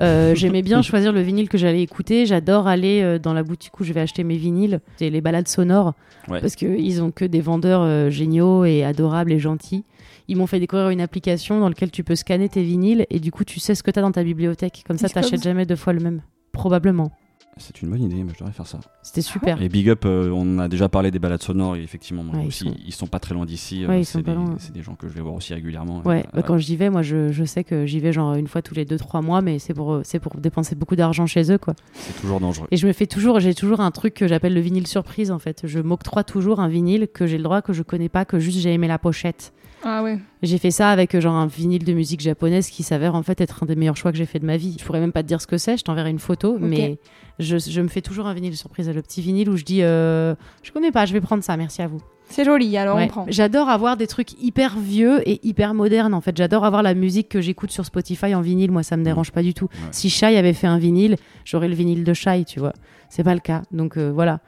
Euh, 0.00 0.34
J'aimais 0.36 0.62
bien 0.62 0.82
choisir 0.82 1.12
le 1.12 1.20
vinyle 1.20 1.48
que 1.48 1.58
j'allais 1.58 1.82
écouter. 1.82 2.26
J'adore 2.26 2.66
aller 2.66 3.02
euh, 3.02 3.18
dans 3.18 3.32
la 3.32 3.42
boutique 3.42 3.78
où 3.80 3.84
je 3.84 3.92
vais 3.92 4.00
acheter 4.00 4.24
mes 4.24 4.36
vinyles. 4.36 4.80
C'est 4.96 5.10
les 5.10 5.20
balades 5.20 5.48
sonores. 5.48 5.94
Ouais. 6.28 6.40
Parce 6.40 6.56
qu'ils 6.56 7.02
ont 7.02 7.10
que 7.10 7.24
des 7.24 7.40
vendeurs 7.40 7.82
euh, 7.82 8.10
géniaux 8.10 8.64
et 8.64 8.84
adorables 8.84 9.32
et 9.32 9.38
gentils. 9.38 9.84
Ils 10.28 10.36
m'ont 10.36 10.46
fait 10.46 10.58
découvrir 10.58 10.88
une 10.90 11.00
application 11.00 11.60
dans 11.60 11.68
laquelle 11.68 11.90
tu 11.90 12.02
peux 12.02 12.16
scanner 12.16 12.48
tes 12.48 12.62
vinyles 12.62 13.06
et 13.10 13.20
du 13.20 13.30
coup 13.30 13.44
tu 13.44 13.60
sais 13.60 13.76
ce 13.76 13.84
que 13.84 13.92
tu 13.92 13.98
as 14.00 14.02
dans 14.02 14.10
ta 14.10 14.24
bibliothèque. 14.24 14.82
Comme 14.86 14.98
ça, 14.98 15.08
t'achètes 15.08 15.42
jamais 15.42 15.66
deux 15.66 15.76
fois 15.76 15.92
le 15.92 16.00
même. 16.00 16.22
Probablement. 16.52 17.12
C'est 17.58 17.80
une 17.80 17.88
bonne 17.88 18.02
idée, 18.02 18.22
mais 18.22 18.32
je 18.34 18.38
devrais 18.38 18.52
faire 18.52 18.66
ça. 18.66 18.78
C'était 19.02 19.22
super. 19.22 19.62
Et 19.62 19.70
Big 19.70 19.88
Up, 19.88 20.04
euh, 20.04 20.30
on 20.30 20.58
a 20.58 20.68
déjà 20.68 20.90
parlé 20.90 21.10
des 21.10 21.18
balades 21.18 21.42
sonores, 21.42 21.76
et 21.76 21.82
effectivement, 21.82 22.22
moi 22.22 22.36
Ouais, 22.36 22.42
ils 22.44 22.48
aussi, 22.48 22.64
sont- 22.64 22.74
ils 22.84 22.92
sont 22.92 23.06
pas 23.06 23.18
très 23.18 23.34
loin 23.34 23.46
d'ici. 23.46 23.82
euh, 23.82 23.88
Ouais, 23.88 24.00
ils 24.02 24.04
c'est 24.04 24.20
des, 24.20 24.34
loin. 24.34 24.56
c'est 24.58 24.72
des 24.74 24.82
gens 24.82 24.94
que 24.94 25.08
je 25.08 25.14
vais 25.14 25.22
voir 25.22 25.32
aussi 25.34 25.54
régulièrement. 25.54 26.02
Ouais, 26.04 26.18
Euh, 26.26 26.30
bah, 26.34 26.42
quand 26.42 26.58
j'y 26.58 26.76
vais, 26.76 26.90
moi 26.90 27.00
je, 27.00 27.32
je 27.32 27.44
sais 27.44 27.64
que 27.64 27.86
j'y 27.86 27.98
vais 27.98 28.12
genre 28.12 28.34
une 28.34 28.46
fois 28.46 28.60
tous 28.60 28.74
les 28.74 28.84
2-3 28.84 29.22
mois, 29.22 29.40
mais 29.40 29.58
c'est 29.58 29.72
pour, 29.72 30.02
pour 30.20 30.36
dépenser 30.36 30.74
beaucoup 30.74 30.96
d'argent 30.96 31.24
chez 31.26 31.50
eux 31.50 31.56
quoi. 31.56 31.72
c'est 31.94 32.20
toujours 32.20 32.40
dangereux. 32.40 32.68
Et 32.72 32.76
je 32.76 32.86
me 32.86 32.92
fais 32.92 33.06
toujours, 33.06 33.40
j'ai 33.40 33.54
toujours 33.54 33.80
un 33.80 33.90
truc 33.90 34.12
que 34.12 34.28
j'appelle 34.28 34.52
le 34.52 34.60
vinyle 34.60 34.86
surprise 34.86 35.30
en 35.30 35.38
fait. 35.38 35.62
Je 35.64 35.78
m'octroie 35.78 36.24
toujours 36.24 36.60
un 36.60 36.68
vinyle 36.68 37.08
que 37.08 37.26
j'ai 37.26 37.38
le 37.38 37.44
droit, 37.44 37.62
que 37.62 37.72
je 37.72 37.82
connais 37.82 38.10
pas, 38.10 38.26
que 38.26 38.38
juste 38.38 38.58
j'ai 38.58 38.74
aimé 38.74 38.86
la 38.86 38.98
pochette. 38.98 39.54
Ah 39.84 40.02
ouais. 40.02 40.18
J'ai 40.42 40.58
fait 40.58 40.70
ça 40.70 40.90
avec 40.90 41.14
euh, 41.14 41.20
genre 41.20 41.34
un 41.34 41.46
vinyle 41.46 41.84
de 41.84 41.92
musique 41.92 42.20
japonaise 42.20 42.68
qui 42.70 42.82
s'avère 42.82 43.14
en 43.14 43.22
fait 43.22 43.40
être 43.40 43.62
un 43.62 43.66
des 43.66 43.76
meilleurs 43.76 43.96
choix 43.96 44.10
que 44.10 44.18
j'ai 44.18 44.26
fait 44.26 44.38
de 44.38 44.46
ma 44.46 44.56
vie. 44.56 44.76
Je 44.80 44.84
pourrais 44.84 45.00
même 45.00 45.12
pas 45.12 45.22
te 45.22 45.28
dire 45.28 45.40
ce 45.40 45.46
que 45.46 45.58
c'est, 45.58 45.76
je 45.76 45.84
t'enverrai 45.84 46.10
une 46.10 46.18
photo, 46.18 46.56
mais 46.60 46.98
je, 47.38 47.58
je 47.58 47.80
me 47.80 47.88
fais 47.88 48.00
toujours 48.00 48.26
un 48.26 48.34
vinyle 48.34 48.56
surprise, 48.56 48.88
le 48.88 49.02
petit 49.02 49.20
vinyle 49.22 49.48
où 49.50 49.56
je 49.56 49.64
dis 49.64 49.82
euh, 49.82 50.34
je 50.62 50.72
connais 50.72 50.90
pas, 50.92 51.04
je 51.06 51.12
vais 51.12 51.20
prendre 51.20 51.42
ça, 51.44 51.56
merci 51.56 51.82
à 51.82 51.86
vous. 51.88 52.00
C'est 52.28 52.44
joli, 52.44 52.76
alors 52.76 52.96
Ouais. 52.96 53.04
on 53.04 53.08
prend. 53.08 53.26
J'adore 53.28 53.68
avoir 53.68 53.96
des 53.96 54.08
trucs 54.08 54.32
hyper 54.42 54.76
vieux 54.80 55.20
et 55.28 55.38
hyper 55.46 55.74
modernes 55.74 56.12
en 56.12 56.20
fait. 56.20 56.36
J'adore 56.36 56.64
avoir 56.64 56.82
la 56.82 56.94
musique 56.94 57.28
que 57.28 57.40
j'écoute 57.40 57.70
sur 57.70 57.84
Spotify 57.86 58.34
en 58.34 58.40
vinyle, 58.40 58.72
moi 58.72 58.82
ça 58.82 58.96
me 58.96 59.04
dérange 59.04 59.30
pas 59.30 59.42
du 59.42 59.54
tout. 59.54 59.66
Ouais. 59.66 59.88
Si 59.92 60.10
Shai 60.10 60.36
avait 60.36 60.52
fait 60.54 60.66
un 60.66 60.78
vinyle, 60.78 61.16
j'aurais 61.44 61.68
le 61.68 61.74
vinyle 61.76 62.02
de 62.02 62.12
Shai, 62.14 62.44
tu 62.44 62.58
vois. 62.58 62.72
C'est 63.08 63.22
pas 63.24 63.34
le 63.34 63.40
cas, 63.40 63.62
donc 63.72 63.96
euh, 63.96 64.10
voilà. 64.14 64.40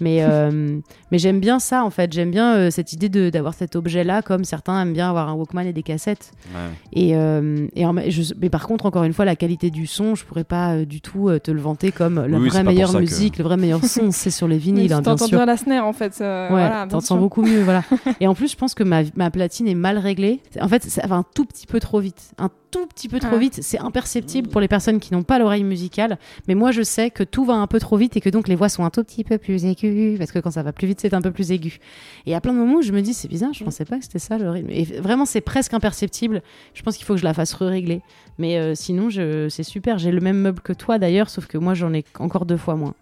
Mais, 0.00 0.18
euh, 0.22 0.78
mais 1.10 1.18
j'aime 1.18 1.40
bien 1.40 1.58
ça 1.58 1.84
en 1.84 1.90
fait. 1.90 2.12
J'aime 2.12 2.30
bien 2.30 2.54
euh, 2.56 2.70
cette 2.70 2.92
idée 2.92 3.08
de- 3.08 3.30
d'avoir 3.30 3.54
cet 3.54 3.76
objet-là, 3.76 4.22
comme 4.22 4.44
certains 4.44 4.80
aiment 4.82 4.92
bien 4.92 5.08
avoir 5.10 5.28
un 5.28 5.34
Walkman 5.34 5.66
et 5.66 5.72
des 5.72 5.82
cassettes. 5.82 6.32
Ouais. 6.54 6.60
Et, 6.92 7.16
euh, 7.16 7.66
et 7.74 7.84
en- 7.86 7.94
je- 8.08 8.34
mais 8.40 8.50
par 8.50 8.66
contre, 8.66 8.86
encore 8.86 9.04
une 9.04 9.12
fois, 9.12 9.24
la 9.24 9.36
qualité 9.36 9.70
du 9.70 9.86
son, 9.86 10.14
je 10.14 10.24
pourrais 10.24 10.44
pas 10.44 10.74
euh, 10.74 10.84
du 10.84 11.00
tout 11.00 11.28
euh, 11.28 11.38
te 11.38 11.50
le 11.50 11.60
vanter 11.60 11.92
comme 11.92 12.24
la 12.26 12.38
Oui, 12.38 12.48
vraie 12.48 12.62
meilleure 12.64 12.92
que- 12.92 12.98
musique, 12.98 13.38
le 13.38 13.44
vrai 13.44 13.56
meilleur 13.56 13.84
son, 13.84 14.10
c'est 14.10 14.30
sur 14.30 14.48
les 14.48 14.58
vinyles, 14.58 14.88
tu 14.88 14.92
hein, 14.94 15.02
t'entends 15.02 15.26
bien 15.28 15.44
la 15.46 15.56
snare 15.56 15.86
en 15.86 15.92
fait. 15.92 16.18
euh, 16.20 16.44
Ouais, 16.48 16.50
voilà, 16.66 16.86
t'entends 16.88 17.16
beaucoup 17.18 17.42
mieux, 17.42 17.62
voilà. 17.62 17.82
Et 18.20 18.26
en 18.26 18.34
plus, 18.34 18.50
je 18.50 18.56
pense 18.56 18.74
que 18.74 18.82
ma, 18.84 19.02
ma 19.14 19.30
platine 19.30 19.68
est 19.68 19.74
mal 19.74 19.98
réglée. 19.98 20.40
En 20.60 20.68
fait, 20.68 20.82
ça 20.84 21.06
va 21.06 21.16
un 21.16 21.24
tout 21.34 21.44
petit 21.44 21.66
peu 21.66 21.80
trop 21.80 22.00
vite. 22.00 22.32
Un 22.38 22.50
tout 22.70 22.86
petit 22.86 23.08
peu 23.08 23.18
trop 23.18 23.38
vite. 23.38 23.60
C'est 23.62 23.78
imperceptible 23.78 24.48
pour 24.48 24.60
les 24.60 24.68
personnes 24.68 25.00
qui 25.00 25.12
n'ont 25.12 25.22
pas 25.22 25.38
l'oreille 25.38 25.64
musicale. 25.64 26.18
Mais 26.48 26.54
moi, 26.54 26.70
je 26.70 26.82
sais 26.82 27.10
que 27.10 27.22
tout 27.22 27.44
va 27.44 27.54
un 27.54 27.66
peu 27.66 27.80
trop 27.80 27.96
vite 27.96 28.16
et 28.16 28.20
que 28.20 28.30
donc 28.30 28.48
les 28.48 28.54
voix 28.54 28.68
sont 28.68 28.84
un 28.84 28.90
tout 28.90 29.04
petit 29.04 29.24
peu 29.24 29.38
plus 29.38 29.64
aiguës. 29.64 30.18
Parce 30.18 30.32
que 30.32 30.38
quand 30.38 30.50
ça 30.50 30.62
va 30.62 30.72
plus 30.72 30.86
vite, 30.86 31.00
c'est 31.00 31.14
un 31.14 31.22
peu 31.22 31.30
plus 31.30 31.52
aigu. 31.52 31.78
Et 32.26 32.34
à 32.34 32.40
plein 32.40 32.52
de 32.52 32.58
moments 32.58 32.78
où 32.78 32.82
je 32.82 32.92
me 32.92 33.02
dis, 33.02 33.14
c'est 33.14 33.28
bizarre, 33.28 33.52
je 33.52 33.64
pensais 33.64 33.84
pas 33.84 33.98
que 33.98 34.04
c'était 34.04 34.18
ça 34.18 34.38
le 34.38 34.50
rythme. 34.50 34.70
Et 34.70 34.84
vraiment, 34.84 35.24
c'est 35.24 35.40
presque 35.40 35.74
imperceptible. 35.74 36.42
Je 36.74 36.82
pense 36.82 36.96
qu'il 36.96 37.06
faut 37.06 37.14
que 37.14 37.20
je 37.20 37.24
la 37.24 37.34
fasse 37.34 37.54
régler 37.54 38.02
Mais 38.38 38.58
euh, 38.58 38.74
sinon, 38.74 39.10
je... 39.10 39.48
c'est 39.48 39.62
super. 39.62 39.98
J'ai 39.98 40.10
le 40.10 40.20
même 40.20 40.38
meuble 40.38 40.60
que 40.60 40.72
toi 40.72 40.98
d'ailleurs, 40.98 41.30
sauf 41.30 41.46
que 41.46 41.58
moi, 41.58 41.74
j'en 41.74 41.92
ai 41.94 42.04
encore 42.18 42.46
deux 42.46 42.56
fois 42.56 42.76
moins. 42.76 42.94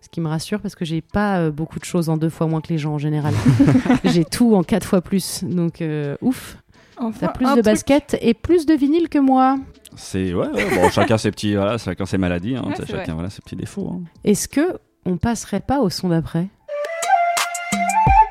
Ce 0.00 0.08
qui 0.08 0.20
me 0.22 0.28
rassure 0.28 0.60
parce 0.60 0.74
que 0.74 0.86
j'ai 0.86 1.02
pas 1.02 1.38
euh, 1.38 1.50
beaucoup 1.50 1.78
de 1.78 1.84
choses 1.84 2.08
en 2.08 2.16
deux 2.16 2.30
fois 2.30 2.46
moins 2.46 2.62
que 2.62 2.68
les 2.68 2.78
gens 2.78 2.94
en 2.94 2.98
général. 2.98 3.34
j'ai 4.04 4.24
tout 4.24 4.54
en 4.54 4.62
quatre 4.62 4.86
fois 4.86 5.02
plus. 5.02 5.44
Donc, 5.44 5.82
euh, 5.82 6.16
ouf. 6.22 6.56
Enfin, 7.00 7.26
T'as 7.26 7.32
plus 7.32 7.46
de 7.46 7.50
truc- 7.52 7.64
baskets 7.64 8.16
et 8.20 8.34
plus 8.34 8.66
de 8.66 8.74
vinyle 8.74 9.08
que 9.08 9.18
moi. 9.18 9.56
C'est 9.96 10.34
ouais, 10.34 10.48
ouais, 10.48 10.74
bon, 10.74 10.90
chacun 10.90 11.16
ses 11.18 11.30
petits, 11.30 11.54
voilà, 11.54 11.78
chacun 11.78 12.06
ses 12.06 12.18
maladies, 12.18 12.56
hein, 12.56 12.62
Ouais, 12.66 12.74
t'as 12.76 12.84
c'est 12.86 12.92
chacun 12.92 13.04
vrai. 13.04 13.12
voilà 13.14 13.30
ses 13.30 13.40
petits 13.42 13.56
défauts. 13.56 13.90
hein. 13.92 14.02
Est-ce 14.24 14.48
que 14.48 14.78
on 15.06 15.16
passerait 15.16 15.60
pas 15.60 15.80
au 15.80 15.90
son 15.90 16.08
d'après? 16.10 16.48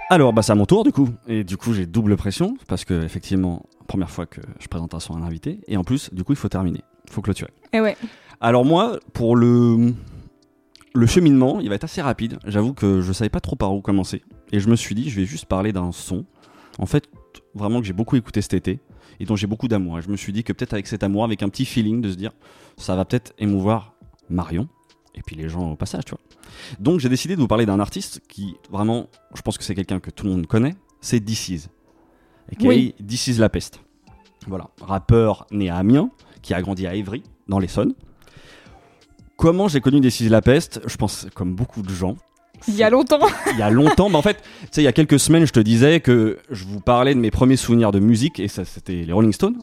Alors, 0.10 0.32
bah, 0.32 0.42
c'est 0.42 0.54
à 0.54 0.56
mon 0.56 0.66
tour 0.66 0.84
du 0.86 0.92
coup, 0.92 1.10
et 1.28 1.44
du 1.44 1.58
coup 1.58 1.74
j'ai 1.74 1.86
double 1.86 2.16
pression 2.16 2.56
parce 2.68 2.86
que 2.86 3.04
effectivement, 3.04 3.64
première 3.88 4.10
fois 4.10 4.26
que 4.26 4.40
je 4.60 4.68
présente 4.68 4.94
un 4.94 5.00
son 5.00 5.16
à 5.16 5.18
un 5.18 5.24
invité, 5.24 5.60
et 5.68 5.76
en 5.76 5.84
plus, 5.84 6.14
du 6.14 6.24
coup, 6.24 6.32
il 6.32 6.38
faut 6.38 6.48
terminer, 6.50 6.82
il 7.08 7.14
faut 7.14 7.22
clôturer. 7.22 7.52
Eh 7.74 7.82
ouais. 7.82 7.98
Alors 8.40 8.64
moi, 8.64 9.00
pour 9.14 9.36
le 9.36 9.94
le 10.94 11.06
cheminement, 11.06 11.60
il 11.60 11.70
va 11.70 11.76
être 11.76 11.84
assez 11.84 12.02
rapide. 12.02 12.40
J'avoue 12.46 12.74
que 12.74 13.02
je 13.02 13.12
savais 13.12 13.30
pas 13.30 13.40
trop 13.42 13.56
par 13.56 13.74
où 13.74 13.82
commencer, 13.82 14.24
et 14.52 14.60
je 14.60 14.70
me 14.70 14.76
suis 14.78 14.96
dit, 14.96 15.10
je 15.10 15.20
vais 15.20 15.26
juste 15.26 15.46
parler 15.46 15.74
d'un 15.74 15.92
son, 15.92 16.26
en 16.80 16.86
fait, 16.86 17.10
vraiment 17.58 17.80
que 17.82 17.88
j'ai 17.88 17.94
beaucoup 17.94 18.16
écouté 18.16 18.42
cet 18.42 18.54
été 18.54 18.80
et 19.20 19.26
dont 19.26 19.36
j'ai 19.36 19.48
beaucoup 19.48 19.68
d'amour. 19.68 20.00
Et 20.00 20.02
je 20.02 20.10
me 20.10 20.18
suis 20.18 20.34
dit 20.34 20.44
que 20.44 20.54
peut-être 20.54 20.74
avec 20.74 20.88
cet 20.88 21.04
amour, 21.04 21.24
avec 21.24 21.44
un 21.44 21.50
petit 21.50 21.66
feeling 21.66 22.02
de 22.02 22.12
se 22.12 22.16
dire, 22.16 22.32
ça 22.78 22.96
va 22.96 23.06
peut-être 23.06 23.34
émouvoir 23.38 23.94
Marion 24.30 24.68
et 25.16 25.22
puis 25.26 25.36
les 25.36 25.50
gens 25.50 25.72
au 25.72 25.76
passage, 25.76 26.06
tu 26.06 26.12
vois. 26.12 26.20
Donc 26.80 27.00
j'ai 27.00 27.10
décidé 27.10 27.36
de 27.36 27.42
vous 27.42 27.48
parler 27.48 27.66
d'un 27.66 27.80
artiste 27.80 28.22
qui 28.28 28.56
vraiment, 28.70 29.08
je 29.36 29.42
pense 29.42 29.58
que 29.58 29.64
c'est 29.64 29.76
quelqu'un 29.76 30.00
que 30.00 30.12
tout 30.12 30.26
le 30.26 30.32
monde 30.32 30.48
connaît, 30.48 30.76
c'est 31.02 31.20
DC's. 31.20 31.70
Et 32.52 32.66
Oui. 32.66 32.96
DC's 33.00 33.40
La 33.40 33.50
Peste. 33.50 33.82
Voilà, 34.48 34.70
rappeur 34.80 35.46
né 35.52 35.70
à 35.70 35.78
Amiens, 35.78 36.10
qui 36.42 36.54
a 36.54 36.62
grandi 36.62 36.88
à 36.88 36.96
Évry, 36.96 37.24
dans 37.48 37.60
l'Essonne. 37.60 37.94
Comment 39.36 39.68
j'ai 39.68 39.82
connu 39.82 40.00
DC's 40.00 40.30
La 40.30 40.42
Peste? 40.42 40.82
Je 40.88 40.96
pense 40.96 41.28
comme 41.34 41.54
beaucoup 41.54 41.82
de 41.82 41.90
gens. 41.90 42.16
Il 42.68 42.76
y 42.76 42.84
a 42.84 42.90
longtemps. 42.90 43.20
Il 43.54 43.58
y 43.60 43.62
a 43.62 43.70
longtemps, 43.70 44.10
mais 44.10 44.16
en 44.18 44.22
fait, 44.22 44.38
tu 44.62 44.68
sais, 44.72 44.82
il 44.82 44.86
y 44.86 44.88
a 44.88 44.92
quelques 44.94 45.20
semaines, 45.20 45.46
je 45.46 45.54
te 45.54 45.60
disais 45.60 46.00
que 46.00 46.40
je 46.50 46.66
vous 46.66 46.80
parlais 46.80 47.14
de 47.16 47.20
mes 47.20 47.32
premiers 47.32 47.56
souvenirs 47.56 47.92
de 47.92 48.00
musique, 48.00 48.40
et 48.40 48.48
ça, 48.48 48.66
c'était 48.66 49.04
les 49.06 49.14
Rolling 49.14 49.34
Stones. 49.34 49.58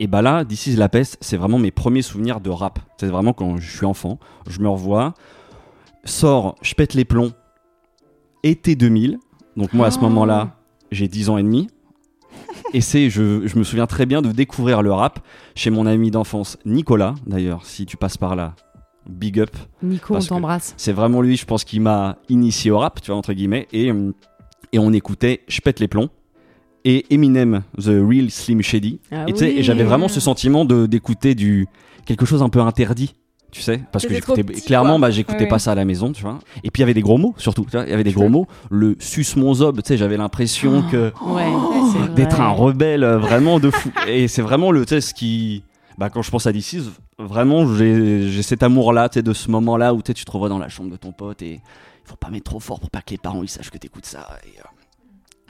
Et 0.00 0.06
bah 0.06 0.22
là, 0.22 0.44
This 0.44 0.66
is 0.68 0.76
la 0.76 0.88
peste, 0.88 1.18
c'est 1.20 1.36
vraiment 1.36 1.58
mes 1.58 1.70
premiers 1.70 2.02
souvenirs 2.02 2.40
de 2.40 2.50
rap. 2.50 2.78
C'est 2.98 3.06
vraiment 3.08 3.32
quand 3.32 3.56
je 3.58 3.70
suis 3.76 3.86
enfant, 3.86 4.18
je 4.48 4.60
me 4.60 4.68
revois, 4.68 5.14
sort, 6.04 6.54
je 6.62 6.74
pète 6.74 6.94
les 6.94 7.04
plombs, 7.04 7.32
été 8.42 8.76
2000. 8.76 9.18
Donc 9.56 9.72
moi, 9.72 9.88
à 9.88 9.90
ce 9.90 9.98
Oh. 9.98 10.02
moment-là, 10.02 10.56
j'ai 10.92 11.08
10 11.08 11.30
ans 11.30 11.38
et 11.38 11.42
demi. 11.42 11.68
Et 12.74 12.80
c'est, 12.80 13.08
je, 13.10 13.46
je 13.46 13.58
me 13.58 13.64
souviens 13.64 13.86
très 13.86 14.06
bien 14.06 14.20
de 14.22 14.30
découvrir 14.30 14.82
le 14.82 14.92
rap 14.92 15.20
chez 15.54 15.70
mon 15.70 15.86
ami 15.86 16.10
d'enfance 16.10 16.58
Nicolas. 16.64 17.14
D'ailleurs, 17.26 17.64
si 17.64 17.86
tu 17.86 17.96
passes 17.96 18.16
par 18.18 18.36
là, 18.36 18.54
big 19.08 19.40
up. 19.40 19.56
Nico, 19.82 20.16
on 20.16 20.20
t'embrasse. 20.20 20.74
C'est 20.76 20.92
vraiment 20.92 21.22
lui, 21.22 21.36
je 21.36 21.44
pense, 21.44 21.64
qui 21.64 21.80
m'a 21.80 22.18
initié 22.28 22.70
au 22.70 22.78
rap, 22.78 23.00
tu 23.00 23.10
vois, 23.10 23.16
entre 23.16 23.32
guillemets. 23.32 23.68
Et, 23.72 23.90
hum, 23.90 24.12
et 24.72 24.78
on 24.78 24.92
écoutait 24.92 25.42
Je 25.48 25.60
pète 25.60 25.80
les 25.80 25.88
plombs 25.88 26.10
et 26.84 27.06
Eminem, 27.10 27.62
The 27.76 27.88
Real 27.88 28.30
Slim 28.30 28.62
Shady. 28.62 29.00
Ah 29.10 29.24
et 29.26 29.32
oui. 29.32 29.62
j'avais 29.62 29.84
vraiment 29.84 30.08
ce 30.08 30.20
sentiment 30.20 30.64
de 30.64 30.86
d'écouter 30.86 31.34
du 31.34 31.66
quelque 32.06 32.24
chose 32.24 32.42
un 32.42 32.48
peu 32.48 32.60
interdit. 32.60 33.14
Tu 33.50 33.62
sais, 33.62 33.80
parce 33.92 34.06
que 34.06 34.12
j'écoutais 34.12 34.44
clairement, 34.44 34.98
bah 34.98 35.10
j'écoutais 35.10 35.46
pas 35.46 35.58
ça 35.58 35.72
à 35.72 35.74
la 35.74 35.86
maison, 35.86 36.12
tu 36.12 36.22
vois. 36.22 36.38
Et 36.64 36.70
puis 36.70 36.80
il 36.80 36.82
y 36.82 36.84
avait 36.84 36.94
des 36.94 37.00
gros 37.00 37.16
mots 37.16 37.34
surtout, 37.38 37.66
il 37.72 37.88
y 37.88 37.92
avait 37.94 38.04
des 38.04 38.12
gros 38.12 38.28
mots. 38.28 38.46
Le 38.70 38.94
sus 38.98 39.24
mon 39.36 39.54
zob, 39.54 39.76
tu 39.82 39.88
sais, 39.88 39.96
j'avais 39.96 40.18
l'impression 40.18 40.82
que 40.90 41.12
Ouais, 41.24 41.46
d'être 42.14 42.42
un 42.42 42.50
rebelle 42.50 43.04
euh, 43.04 43.18
vraiment 43.18 43.58
de 43.58 43.70
fou. 43.70 43.90
Et 44.06 44.28
c'est 44.28 44.42
vraiment 44.42 44.70
le, 44.70 44.84
tu 44.84 44.90
sais, 44.90 45.00
ce 45.00 45.14
qui. 45.14 45.62
Bah, 45.98 46.10
quand 46.10 46.22
je 46.22 46.30
pense 46.30 46.46
à 46.46 46.52
DC, 46.52 46.76
vraiment, 47.18 47.74
j'ai 47.74 48.30
j'ai 48.30 48.42
cet 48.42 48.62
amour-là, 48.62 49.08
de 49.08 49.32
ce 49.32 49.50
moment-là 49.50 49.92
où 49.94 50.00
tu 50.00 50.14
te 50.14 50.30
revois 50.30 50.48
dans 50.48 50.58
la 50.58 50.68
chambre 50.68 50.90
de 50.90 50.96
ton 50.96 51.10
pote 51.10 51.42
et 51.42 51.54
il 51.54 51.60
faut 52.08 52.14
pas 52.16 52.30
mettre 52.30 52.44
trop 52.44 52.60
fort 52.60 52.78
pour 52.78 52.88
pas 52.88 53.02
que 53.02 53.10
les 53.10 53.18
parents 53.18 53.42
ils 53.42 53.48
sachent 53.48 53.70
que 53.70 53.78
t'écoutes 53.78 54.06
ça. 54.06 54.28
Et, 54.46 54.60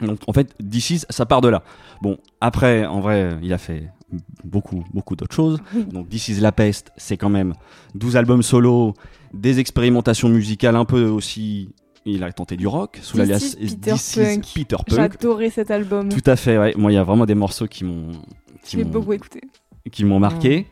euh, 0.03 0.07
Donc, 0.07 0.20
en 0.26 0.32
fait, 0.32 0.55
DC, 0.59 1.05
ça 1.11 1.26
part 1.26 1.42
de 1.42 1.49
là. 1.49 1.62
Bon, 2.01 2.16
après, 2.40 2.86
en 2.86 3.01
vrai, 3.01 3.36
il 3.42 3.53
a 3.53 3.59
fait 3.59 3.90
beaucoup, 4.42 4.84
beaucoup 4.94 5.16
d'autres 5.16 5.34
choses. 5.34 5.61
Donc, 5.92 6.09
This 6.09 6.28
is 6.28 6.40
La 6.40 6.51
Peste, 6.51 6.92
c'est 6.96 7.18
quand 7.18 7.28
même 7.28 7.53
12 7.94 8.16
albums 8.16 8.42
solo, 8.42 8.94
des 9.34 9.61
expérimentations 9.61 10.30
musicales 10.30 10.76
un 10.76 10.86
peu 10.86 11.05
aussi. 11.05 11.68
Il 12.07 12.24
a 12.24 12.32
tenté 12.32 12.57
du 12.57 12.66
rock 12.66 12.99
sous 13.03 13.18
This 13.18 13.28
l'alias 13.28 13.57
Peter 13.61 13.92
This 13.92 14.14
Punk. 14.14 14.46
Peter 14.55 14.76
Punk. 14.76 15.12
J'adorais 15.12 15.51
cet 15.51 15.70
album. 15.70 16.09
Tout 16.09 16.22
à 16.24 16.36
fait, 16.36 16.57
ouais. 16.57 16.74
Moi, 16.78 16.90
il 16.90 16.94
y 16.94 16.99
a 16.99 17.05
vraiment 17.05 17.26
des 17.26 17.34
morceaux 17.34 17.66
qui 17.66 17.84
m'ont 17.84 18.12
m'ont 18.76 18.84
beaucoup 18.86 19.12
écouté. 19.12 19.42
Qui 19.91 20.05
m'ont 20.05 20.18
marqué. 20.18 20.66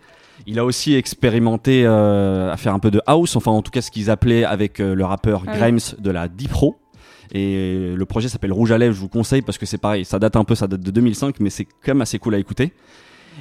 Il 0.46 0.58
a 0.58 0.64
aussi 0.64 0.94
expérimenté 0.94 1.84
euh, 1.86 2.52
à 2.52 2.56
faire 2.56 2.74
un 2.74 2.78
peu 2.78 2.90
de 2.90 3.00
house, 3.06 3.36
enfin 3.36 3.50
en 3.50 3.62
tout 3.62 3.70
cas 3.70 3.80
ce 3.80 3.90
qu'ils 3.90 4.10
appelaient 4.10 4.44
avec 4.44 4.80
euh, 4.80 4.94
le 4.94 5.04
rappeur 5.04 5.44
Ah 5.46 5.52
oui. 5.52 5.58
Grimes 5.58 5.78
de 5.98 6.10
la 6.10 6.28
Deep 6.28 6.50
Pro. 6.50 6.76
Et 7.32 7.94
le 7.96 8.06
projet 8.06 8.28
s'appelle 8.28 8.52
Rouge 8.52 8.70
à 8.70 8.78
lèvres, 8.78 8.94
je 8.94 9.00
vous 9.00 9.08
conseille 9.08 9.42
parce 9.42 9.58
que 9.58 9.66
c'est 9.66 9.78
pareil, 9.78 10.04
ça 10.04 10.18
date 10.18 10.36
un 10.36 10.44
peu, 10.44 10.54
ça 10.54 10.68
date 10.68 10.80
de 10.80 10.90
2005, 10.92 11.40
mais 11.40 11.50
c'est 11.50 11.64
quand 11.64 11.88
même 11.88 12.02
assez 12.02 12.18
cool 12.20 12.34
à 12.36 12.38
écouter. 12.38 12.72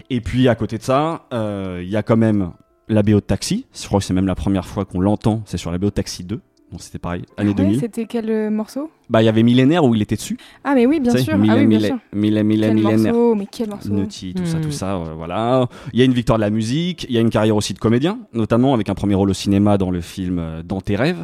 Et 0.10 0.22
puis 0.22 0.48
à 0.48 0.56
côté 0.56 0.78
de 0.78 0.84
ça, 0.84 1.28
euh, 1.34 1.82
il 1.84 1.90
y 1.90 1.96
a 1.96 2.02
quand 2.02 2.18
même 2.18 2.52
la 2.88 3.04
BO 3.04 3.16
de 3.16 3.20
Taxi. 3.20 3.68
Je 3.74 3.86
crois 3.86 4.00
que 4.00 4.06
c'est 4.06 4.14
même 4.14 4.28
la 4.28 4.36
première 4.36 4.66
fois 4.66 4.86
qu'on 4.86 5.00
l'entend, 5.00 5.44
c'est 5.46 5.58
sur 5.58 5.72
la 5.72 5.78
BO 5.78 5.88
de 5.88 5.92
Taxi 5.92 6.24
2. 6.24 6.42
Donc 6.72 6.82
c'était 6.82 6.98
pareil, 7.00 7.22
année 7.38 7.52
Ah 7.56 7.62
ouais, 7.62 7.66
2000. 7.66 7.80
C'était 7.80 8.06
quel 8.06 8.30
euh, 8.30 8.50
morceau? 8.50 8.90
Bah 9.10 9.22
il 9.22 9.26
y 9.26 9.30
avait 9.30 9.44
Millénaire 9.44 9.86
où 9.86 9.94
il 9.96 10.02
était 10.02 10.16
dessus. 10.16 10.36
Ah 10.64 10.74
mais 10.76 10.86
oui, 10.88 11.00
bien 11.00 11.16
sûr. 11.16 11.34
Ah 11.34 11.38
Mille- 11.38 11.52
oui, 11.54 11.68
bien 11.68 11.78
Mille- 11.80 11.86
sûr. 11.88 11.98
Mille- 12.12 12.44
Mille- 12.44 12.62
Quel 12.62 12.74
Millénaire. 12.76 13.14
morceau, 13.14 13.36
mais 13.36 13.48
quel 13.52 13.70
morceau. 13.70 13.90
Nutty, 13.90 14.34
tout 14.34 14.46
ça, 14.46 14.58
Hmm. 14.58 14.62
tout 14.62 14.72
ça, 14.72 14.96
euh, 14.96 15.14
voilà. 15.16 15.70
Il 15.94 16.00
y 16.00 16.02
a 16.02 16.06
une 16.06 16.14
victoire 16.14 16.40
de 16.40 16.42
la 16.44 16.50
musique, 16.50 17.06
il 17.08 17.12
y 17.14 17.18
a 17.18 17.22
une 17.22 17.30
carrière 17.30 17.56
aussi 17.56 17.74
de 17.74 17.80
comédien, 17.80 18.20
notamment 18.34 18.74
avec 18.74 18.90
un 18.90 18.96
premier 18.96 19.14
rôle 19.16 19.30
au 19.30 19.34
cinéma 19.34 19.78
dans 19.78 19.92
le 19.92 20.02
film 20.02 20.40
euh, 20.40 20.64
Dans 20.64 20.82
tes 20.82 20.96
rêves, 20.96 21.24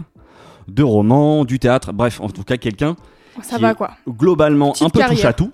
de 0.67 0.83
romans, 0.83 1.43
du 1.43 1.57
théâtre, 1.59 1.91
bref, 1.91 2.21
en 2.21 2.29
tout 2.29 2.43
cas 2.43 2.57
quelqu'un 2.57 2.95
Oh, 3.37 3.39
Ça 3.41 3.55
qui 3.55 3.61
va 3.63 3.71
est- 3.71 3.75
quoi. 3.75 3.91
globalement 4.07 4.71
Petite 4.73 4.83
un 4.85 4.89
peu 4.89 4.99
touche 4.99 5.07
carrière. 5.07 5.27
à 5.27 5.33
tout 5.33 5.51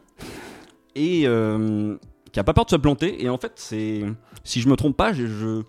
et 0.95 1.23
euh, 1.25 1.95
qui 2.31 2.39
a 2.39 2.43
pas 2.43 2.53
peur 2.53 2.65
de 2.65 2.71
se 2.71 2.75
planter. 2.75 3.23
Et 3.23 3.29
en 3.29 3.37
fait, 3.37 3.53
c'est, 3.55 4.03
si 4.43 4.61
je 4.61 4.67
me 4.67 4.75
trompe 4.75 4.97
pas, 4.97 5.13
je, 5.13 5.27
je, 5.27 5.61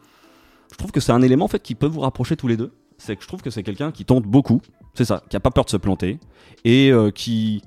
je 0.72 0.76
trouve 0.76 0.90
que 0.90 1.00
c'est 1.00 1.12
un 1.12 1.22
élément 1.22 1.44
en 1.44 1.48
fait 1.48 1.62
qui 1.62 1.74
peut 1.74 1.86
vous 1.86 2.00
rapprocher 2.00 2.34
tous 2.36 2.48
les 2.48 2.56
deux. 2.56 2.72
C'est 2.98 3.16
que 3.16 3.22
je 3.22 3.28
trouve 3.28 3.42
que 3.42 3.50
c'est 3.50 3.62
quelqu'un 3.62 3.92
qui 3.92 4.04
tente 4.04 4.24
beaucoup, 4.24 4.60
c'est 4.94 5.04
ça, 5.04 5.22
qui 5.30 5.36
a 5.36 5.40
pas 5.40 5.50
peur 5.50 5.64
de 5.64 5.70
se 5.70 5.76
planter 5.76 6.18
et 6.64 6.90
euh, 6.90 7.10
qui, 7.10 7.62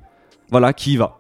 voilà, 0.50 0.74
qui 0.74 0.94
y 0.94 0.98
va. 0.98 1.18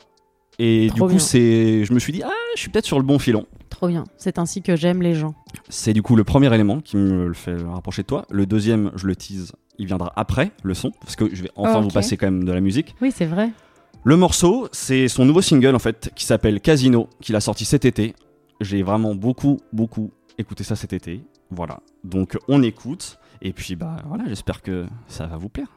Et 0.59 0.88
Trop 0.95 1.07
du 1.07 1.14
coup, 1.14 1.20
c'est, 1.20 1.86
je 1.86 1.93
me 1.93 1.99
suis 1.99 2.14
dit, 2.14 2.22
ah, 2.24 2.30
je 2.55 2.62
suis 2.62 2.70
peut-être 2.70 2.86
sur 2.86 2.99
le 2.99 3.05
bon 3.05 3.18
filon. 3.18 3.47
Trop 3.70 3.88
bien. 3.88 4.03
C'est 4.18 4.38
ainsi 4.38 4.62
que 4.62 4.76
j'aime 4.76 5.01
les 5.01 5.16
gens. 5.16 5.34
C'est 5.70 5.93
du 5.93 6.03
coup 6.03 6.16
le 6.16 6.24
premier 6.24 6.53
élément 6.53 6.82
qui 6.82 6.97
me 6.97 7.28
le 7.28 7.34
fait 7.34 7.55
rapprocher 7.55 8.03
de 8.03 8.07
toi. 8.07 8.26
Le 8.30 8.45
deuxième, 8.45 8.91
je 8.95 9.07
le 9.07 9.16
tease, 9.16 9.53
il 9.80 9.88
viendra 9.88 10.12
après 10.16 10.51
le 10.62 10.74
son, 10.74 10.91
parce 10.91 11.16
que 11.16 11.34
je 11.34 11.41
vais 11.41 11.49
enfin 11.55 11.80
vous 11.80 11.89
passer 11.89 12.18
quand 12.18 12.28
même 12.28 12.43
de 12.43 12.51
la 12.51 12.62
musique. 12.62 12.95
Oui, 13.01 13.12
c'est 13.16 13.26
vrai. 13.26 13.49
Le 14.03 14.18
morceau, 14.18 14.68
c'est 14.72 15.07
son 15.07 15.26
nouveau 15.26 15.41
single 15.41 15.76
en 15.76 15.80
fait, 15.80 16.12
qui 16.16 16.26
s'appelle 16.26 16.59
Casino, 16.59 17.07
qu'il 17.22 17.36
a 17.36 17.39
sorti 17.39 17.66
cet 17.66 17.86
été. 17.86 18.14
J'ai 18.59 18.84
vraiment 18.84 19.16
beaucoup, 19.16 19.57
beaucoup 19.74 20.12
écouté 20.38 20.64
ça 20.64 20.76
cet 20.76 20.93
été. 20.93 21.22
Voilà. 21.49 21.80
Donc 22.03 22.38
on 22.47 22.62
écoute, 22.62 23.18
et 23.42 23.54
puis 23.54 23.76
bah 23.76 23.98
voilà, 24.06 24.26
j'espère 24.28 24.62
que 24.62 24.86
ça 25.08 25.28
va 25.28 25.38
vous 25.38 25.50
plaire. 25.50 25.68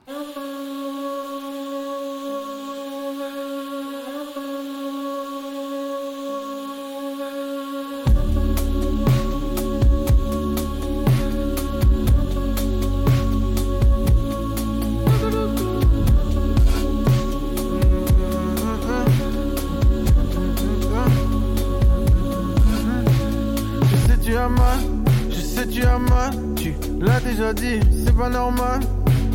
Déjà 27.34 27.52
dit, 27.52 27.80
c'est 28.04 28.16
pas 28.16 28.28
normal, 28.28 28.80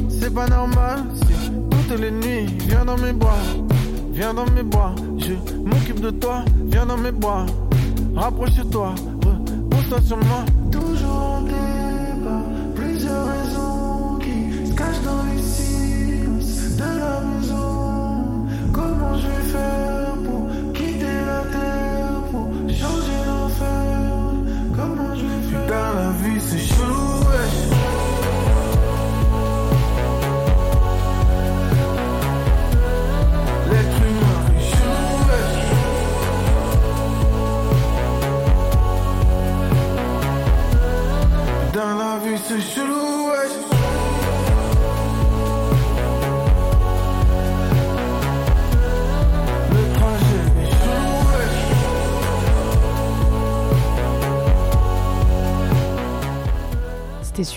c'est 0.10 0.34
pas 0.34 0.48
normal, 0.48 1.04
si 1.16 1.52
toutes 1.70 2.00
les 2.00 2.12
nuits, 2.12 2.46
viens 2.68 2.86
dans 2.86 2.98
mes 2.98 3.12
bras, 3.12 3.36
viens 4.14 4.34
dans 4.34 4.50
mes 4.52 4.64
bras, 4.64 4.96
je 5.18 5.34
m'occupe 5.66 6.00
de 6.00 6.10
toi, 6.12 6.46
viens 6.68 6.86
dans 6.86 6.98
mes 6.98 7.12
bras, 7.12 7.46
rapproche-toi, 8.16 8.96
repose-toi 9.26 10.02
sur 10.02 10.18
moi. 10.18 10.46
Toujours 10.72 11.12
en 11.12 11.42
débat, 11.42 12.44
plusieurs 12.74 13.26
raisons 13.28 14.18
qui 14.22 14.68
se 14.70 14.74
cachent 14.76 15.04
dans 15.04 15.24
les 15.34 15.42
silences 15.42 16.78
de 16.78 16.84
la 17.04 17.20
maison. 17.22 18.48
Comment 18.72 19.18
je 19.18 19.28
vais 19.28 19.46
faire 19.52 20.14
pour 20.26 20.48
quitter 20.74 21.18
la 21.32 21.42
terre, 21.52 22.22
pour 22.32 22.48
changer 22.70 23.20
l'enfer? 23.28 23.88
Comment 24.78 25.16
je 25.16 25.26
vais 25.26 25.44
faire? 25.50 25.68
Dans 25.68 25.92
la 26.00 26.10
vie, 26.24 26.40
c'est 26.40 26.60
chelou, 26.60 26.89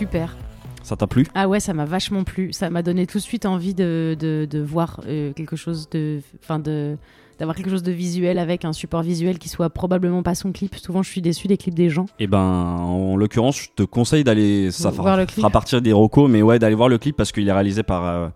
super. 0.02 0.36
Ça 0.82 0.96
t'a 0.96 1.06
plu? 1.06 1.26
Ah 1.34 1.46
ouais, 1.48 1.60
ça 1.60 1.74
m'a 1.74 1.84
vachement 1.84 2.24
plu. 2.24 2.52
Ça 2.52 2.68
m'a 2.68 2.82
donné 2.82 3.06
tout 3.06 3.18
de 3.18 3.22
suite 3.22 3.46
envie 3.46 3.72
de, 3.74 4.16
de, 4.18 4.48
de 4.50 4.58
voir 4.60 5.00
euh, 5.06 5.32
quelque 5.32 5.54
chose 5.56 5.88
de. 5.90 6.20
Enfin, 6.42 6.58
de 6.58 6.96
d'avoir 7.38 7.56
quelque 7.56 7.70
chose 7.70 7.82
de 7.82 7.90
visuel 7.92 8.38
avec 8.38 8.64
un 8.64 8.72
support 8.72 9.02
visuel 9.02 9.38
qui 9.38 9.48
soit 9.48 9.68
probablement 9.70 10.22
pas 10.22 10.34
son 10.36 10.52
clip. 10.52 10.76
Souvent, 10.76 11.02
je 11.02 11.10
suis 11.10 11.22
déçue 11.22 11.48
des 11.48 11.56
clips 11.56 11.74
des 11.74 11.88
gens. 11.88 12.06
Et 12.20 12.28
ben, 12.28 12.38
en 12.38 13.16
l'occurrence, 13.16 13.56
je 13.62 13.68
te 13.74 13.82
conseille 13.82 14.22
d'aller, 14.22 14.70
ça 14.70 14.90
Voir 14.90 15.06
fera, 15.06 15.16
le 15.16 15.26
clip. 15.26 15.36
fera 15.38 15.50
partir 15.50 15.82
des 15.82 15.92
rocos, 15.92 16.28
mais 16.28 16.42
ouais, 16.42 16.58
d'aller 16.60 16.76
voir 16.76 16.88
le 16.88 16.98
clip 16.98 17.16
parce 17.16 17.32
qu'il 17.32 17.48
est 17.48 17.52
réalisé 17.52 17.82
par 17.82 18.04
euh, 18.06 18.28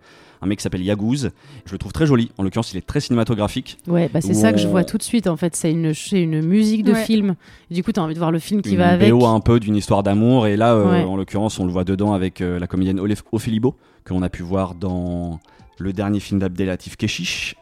un 0.43 0.47
mec 0.47 0.59
qui 0.59 0.63
s'appelle 0.63 0.83
Yagooz. 0.83 1.31
Je 1.65 1.73
le 1.73 1.79
trouve 1.79 1.93
très 1.93 2.07
joli. 2.07 2.31
En 2.39 2.43
l'occurrence, 2.43 2.73
il 2.73 2.77
est 2.77 2.87
très 2.87 3.01
cinématographique. 3.01 3.79
Ouais, 3.87 4.11
bah 4.13 4.21
c'est 4.21 4.35
ça 4.35 4.53
que 4.53 4.59
je 4.59 4.69
vois 4.69 4.85
tout 4.85 4.99
de 4.99 5.03
suite 5.03 5.27
en 5.27 5.37
fait. 5.37 5.55
C'est 5.57 5.71
une, 5.71 5.95
c'est 5.95 6.23
une 6.23 6.43
musique 6.43 6.83
de 6.85 6.93
Ouais. 6.93 7.05
film. 7.05 7.35
Du 7.71 7.83
coup, 7.83 7.93
t'as 7.93 8.03
envie 8.03 8.15
de 8.15 8.19
voir 8.19 8.33
le 8.33 8.39
film 8.39 8.63
qui 8.63 8.71
une 8.73 8.79
va 8.79 8.89
avec. 8.89 9.11
BO 9.11 9.25
un 9.27 9.41
peu 9.41 9.61
d'une 9.61 9.77
histoire 9.77 10.03
d'amour. 10.03 10.47
Et 10.47 10.57
là, 10.57 10.75
euh, 10.75 10.91
Ouais. 10.91 11.05
en 11.05 11.17
l'occurrence, 11.17 11.59
on 11.59 11.65
le 11.67 11.73
voit 11.73 11.85
dedans 11.85 12.13
avec 12.13 12.41
euh, 12.41 12.59
la 12.59 12.67
comédienne 12.67 13.01
Beau, 13.61 13.75
que 14.05 14.13
l'on 14.15 14.23
a 14.23 14.29
pu 14.29 14.43
voir 14.43 14.75
dans 14.75 15.41
le 15.79 15.93
dernier 15.93 16.21
film 16.21 16.41
d'Abdelatif 16.41 16.97
Keshish. 16.97 17.55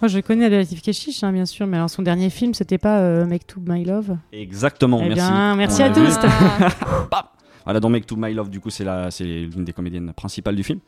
Moi, 0.00 0.08
je 0.08 0.20
connais 0.20 0.44
Adelatif 0.44 0.80
Keshish, 0.80 1.24
hein, 1.24 1.32
bien 1.32 1.44
sûr, 1.44 1.66
mais 1.66 1.76
alors 1.76 1.90
son 1.90 2.02
dernier 2.02 2.30
film, 2.30 2.54
c'était 2.54 2.78
pas 2.78 3.00
euh, 3.00 3.26
Make 3.26 3.46
to 3.48 3.60
My 3.66 3.84
Love? 3.84 4.16
Exactement, 4.32 5.00
Eh 5.02 5.08
merci. 5.08 5.22
bien, 5.22 5.56
merci 5.56 5.82
On 5.82 5.86
à 5.86 5.90
tous. 5.90 6.18
Ah, 7.68 7.72
Voilà, 7.72 7.80
dans 7.80 7.90
Make 7.90 8.06
to 8.06 8.16
My 8.16 8.32
Love, 8.32 8.48
du 8.48 8.60
coup, 8.60 8.70
c'est 8.70 8.82
la, 8.84 9.10
l'une 9.20 9.62
des 9.62 9.74
comédiennes 9.74 10.14
principales 10.14 10.56
du 10.56 10.64
film. 10.64 10.80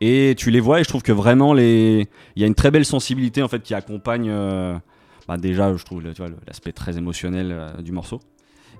Et 0.00 0.34
tu 0.38 0.50
les 0.50 0.60
vois, 0.60 0.80
et 0.80 0.82
je 0.82 0.88
trouve 0.88 1.02
que 1.02 1.12
vraiment, 1.12 1.52
les, 1.52 2.08
il 2.36 2.40
y 2.40 2.44
a 2.44 2.46
une 2.46 2.54
très 2.54 2.70
belle 2.70 2.86
sensibilité 2.86 3.42
en 3.42 3.48
fait 3.48 3.62
qui 3.62 3.74
accompagne. 3.74 4.30
euh, 4.30 4.78
bah, 5.28 5.36
déjà, 5.36 5.76
je 5.76 5.84
trouve 5.84 6.02
l'aspect 6.46 6.72
très 6.72 6.96
émotionnel 6.96 7.52
euh, 7.52 7.82
du 7.82 7.92
morceau. 7.92 8.18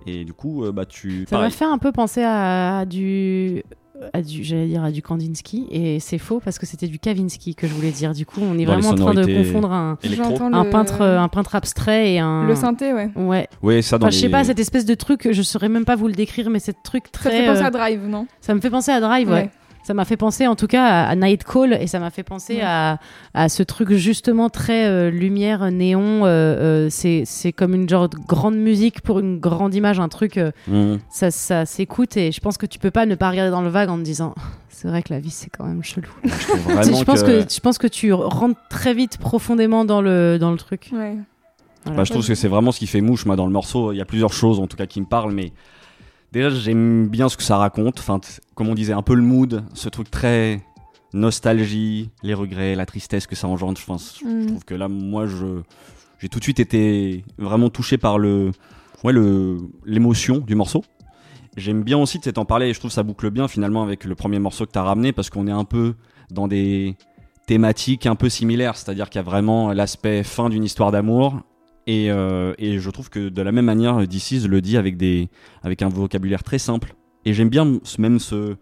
Et 0.06 0.24
du 0.24 0.32
coup, 0.32 0.64
euh, 0.64 0.72
bah 0.72 0.84
tu. 0.86 1.26
Ça 1.28 1.38
m'a 1.38 1.50
fait 1.50 1.64
un 1.64 1.78
peu 1.78 1.92
penser 1.92 2.22
à, 2.22 2.78
à 2.80 2.84
du. 2.84 3.62
À 4.14 4.20
du, 4.20 4.42
j'allais 4.42 4.66
dire 4.66 4.82
à 4.82 4.90
du 4.90 5.00
Kandinsky 5.00 5.68
et 5.70 6.00
c'est 6.00 6.18
faux 6.18 6.40
parce 6.44 6.58
que 6.58 6.66
c'était 6.66 6.88
du 6.88 6.98
Kavinsky 6.98 7.54
que 7.54 7.68
je 7.68 7.72
voulais 7.72 7.92
dire. 7.92 8.14
Du 8.14 8.26
coup, 8.26 8.40
on 8.42 8.58
est 8.58 8.64
Dans 8.64 8.72
vraiment 8.72 8.88
en 8.88 8.94
train 8.96 9.14
de 9.14 9.24
confondre 9.24 9.70
un, 9.70 9.96
le- 10.02 10.70
peintre, 10.70 11.02
un 11.02 11.28
peintre 11.28 11.54
abstrait 11.54 12.14
et 12.14 12.18
un. 12.18 12.44
Le 12.44 12.56
synthé, 12.56 12.92
ouais. 12.92 13.10
Ouais. 13.14 13.46
Ouais, 13.62 13.80
ça 13.80 13.98
dans 13.98 14.06
Enfin, 14.08 14.16
je 14.16 14.18
sais 14.18 14.28
pas, 14.28 14.42
cette 14.42 14.58
espèce 14.58 14.86
de 14.86 14.94
truc, 14.94 15.28
je 15.30 15.42
saurais 15.42 15.68
même 15.68 15.84
pas 15.84 15.94
vous 15.94 16.08
le 16.08 16.14
décrire, 16.14 16.50
mais 16.50 16.58
cette 16.58 16.82
truc 16.82 17.04
Ça 17.14 17.30
très. 17.30 17.42
fait 17.42 17.46
penser 17.46 17.62
euh, 17.62 17.66
à 17.66 17.70
Drive, 17.70 18.08
non? 18.08 18.26
Ça 18.40 18.54
me 18.56 18.60
fait 18.60 18.70
penser 18.70 18.90
à 18.90 18.98
Drive, 19.00 19.28
ouais. 19.28 19.34
Ouais. 19.34 19.50
Ça 19.84 19.94
m'a 19.94 20.04
fait 20.04 20.16
penser 20.16 20.46
en 20.46 20.54
tout 20.54 20.66
cas 20.68 20.84
à, 20.84 21.08
à 21.08 21.14
Night 21.16 21.42
Call 21.44 21.72
et 21.80 21.86
ça 21.86 21.98
m'a 21.98 22.10
fait 22.10 22.22
penser 22.22 22.54
Ouais. 22.56 22.60
à, 22.62 22.98
à 23.34 23.48
ce 23.48 23.62
truc 23.62 23.92
justement 23.94 24.48
très 24.48 24.86
euh, 24.86 25.10
lumière, 25.10 25.70
néon. 25.72 26.24
euh, 26.24 26.28
euh, 26.28 26.88
c'est 26.90 27.24
c'est 27.26 27.52
comme 27.52 27.74
une 27.74 27.88
genre 27.88 28.08
de 28.08 28.16
grande 28.28 28.54
musique 28.56 29.00
pour 29.00 29.18
une 29.18 29.40
grande 29.40 29.74
image, 29.74 29.98
un 30.00 30.08
truc, 30.08 30.36
euh, 30.38 30.52
Mhm. 30.68 30.98
ça, 31.10 31.30
ça 31.32 31.66
s'écoute 31.66 32.16
et 32.16 32.30
je 32.32 32.40
pense 32.40 32.56
que 32.58 32.66
tu 32.66 32.78
peux 32.78 32.90
pas 32.92 33.06
ne 33.06 33.14
pas 33.16 33.30
regarder 33.30 33.50
dans 33.50 33.62
le 33.62 33.70
vague 33.70 33.88
en 33.88 33.96
te 33.98 34.02
disant 34.02 34.34
c'est 34.68 34.86
vrai 34.88 35.02
que 35.02 35.12
la 35.12 35.20
vie 35.20 35.30
c'est 35.30 35.50
quand 35.50 35.64
même 35.64 35.82
chelou. 35.82 36.06
Je 36.24 37.04
pense 37.04 37.22
que- 37.22 37.42
que... 37.42 37.52
je 37.52 37.60
pense 37.60 37.78
que 37.78 37.86
tu 37.88 38.12
rentres 38.12 38.60
très 38.70 38.94
vite 38.94 39.18
profondément 39.18 39.84
dans 39.84 40.00
le, 40.00 40.38
dans 40.38 40.50
le 40.52 40.56
truc. 40.58 40.90
Ouais. 40.92 41.16
Voilà. 41.84 41.96
Bah, 41.98 42.04
je 42.04 42.10
trouve 42.12 42.24
que 42.26 42.34
c'est 42.36 42.46
vraiment 42.48 42.70
ce 42.70 42.78
qui 42.78 42.86
fait 42.86 43.00
mouche 43.00 43.26
moi 43.26 43.34
dans 43.34 43.46
le 43.46 43.52
morceau. 43.52 43.92
Il 43.92 43.96
y 43.98 44.00
a 44.00 44.04
plusieurs 44.04 44.32
choses 44.32 44.60
en 44.60 44.68
tout 44.68 44.76
cas 44.76 44.86
qui 44.86 45.00
me 45.00 45.06
parlent, 45.06 45.32
mais 45.32 45.52
déjà 46.30 46.48
j'aime 46.50 47.08
bien 47.08 47.28
ce 47.28 47.36
que 47.36 47.42
ça 47.42 47.56
raconte. 47.56 47.98
Enfin, 47.98 48.20
comme 48.54 48.68
on 48.68 48.74
disait, 48.74 48.92
un 48.92 49.02
peu 49.02 49.14
le 49.14 49.22
mood, 49.22 49.64
ce 49.74 49.88
truc 49.88 50.10
très 50.10 50.60
nostalgie, 51.12 52.10
les 52.22 52.34
regrets, 52.34 52.74
la 52.74 52.86
tristesse 52.86 53.26
que 53.26 53.34
ça 53.36 53.46
engendre. 53.48 53.78
Je 53.78 53.84
pense, 53.84 54.18
je 54.20 54.26
Mm. 54.26 54.46
trouve 54.46 54.64
que 54.64 54.74
là, 54.74 54.88
moi, 54.88 55.26
je 55.26 55.62
j'ai 56.18 56.28
tout 56.28 56.38
de 56.38 56.44
suite 56.44 56.60
été 56.60 57.24
vraiment 57.36 57.68
touché 57.68 57.98
par 57.98 58.16
le 58.18 58.52
ouais 59.04 59.12
le 59.12 59.56
l'émotion 59.84 60.38
du 60.38 60.54
morceau. 60.54 60.84
J'aime 61.56 61.82
bien 61.82 61.98
aussi 61.98 62.18
de 62.18 62.30
t'en 62.30 62.44
parler 62.44 62.68
et 62.68 62.72
je 62.74 62.78
trouve 62.78 62.90
que 62.90 62.94
ça 62.94 63.02
boucle 63.02 63.28
bien 63.30 63.46
finalement 63.48 63.82
avec 63.82 64.04
le 64.04 64.14
premier 64.14 64.38
morceau 64.38 64.64
que 64.64 64.72
tu 64.72 64.78
as 64.78 64.82
ramené 64.84 65.12
parce 65.12 65.28
qu'on 65.30 65.46
est 65.48 65.52
un 65.52 65.64
peu 65.64 65.94
dans 66.30 66.48
des 66.48 66.96
thématiques 67.46 68.06
un 68.06 68.14
peu 68.14 68.28
similaires, 68.30 68.76
c'est-à-dire 68.76 69.10
qu'il 69.10 69.18
y 69.18 69.20
a 69.20 69.24
vraiment 69.24 69.72
l'aspect 69.72 70.22
fin 70.22 70.48
d'une 70.48 70.64
histoire 70.64 70.92
d'amour 70.92 71.40
et, 71.86 72.10
euh, 72.10 72.54
et 72.56 72.78
je 72.78 72.88
trouve 72.88 73.10
que 73.10 73.28
de 73.28 73.42
la 73.42 73.50
même 73.52 73.64
manière 73.66 74.06
DC's 74.06 74.46
le 74.46 74.60
dit 74.62 74.76
avec 74.78 74.96
des 74.96 75.28
avec 75.62 75.82
un 75.82 75.88
vocabulaire 75.88 76.42
très 76.44 76.58
simple 76.58 76.94
et 77.24 77.32
j'aime 77.34 77.48
bien 77.48 77.78
ce- 77.84 78.00
même 78.00 78.18
ce 78.18 78.56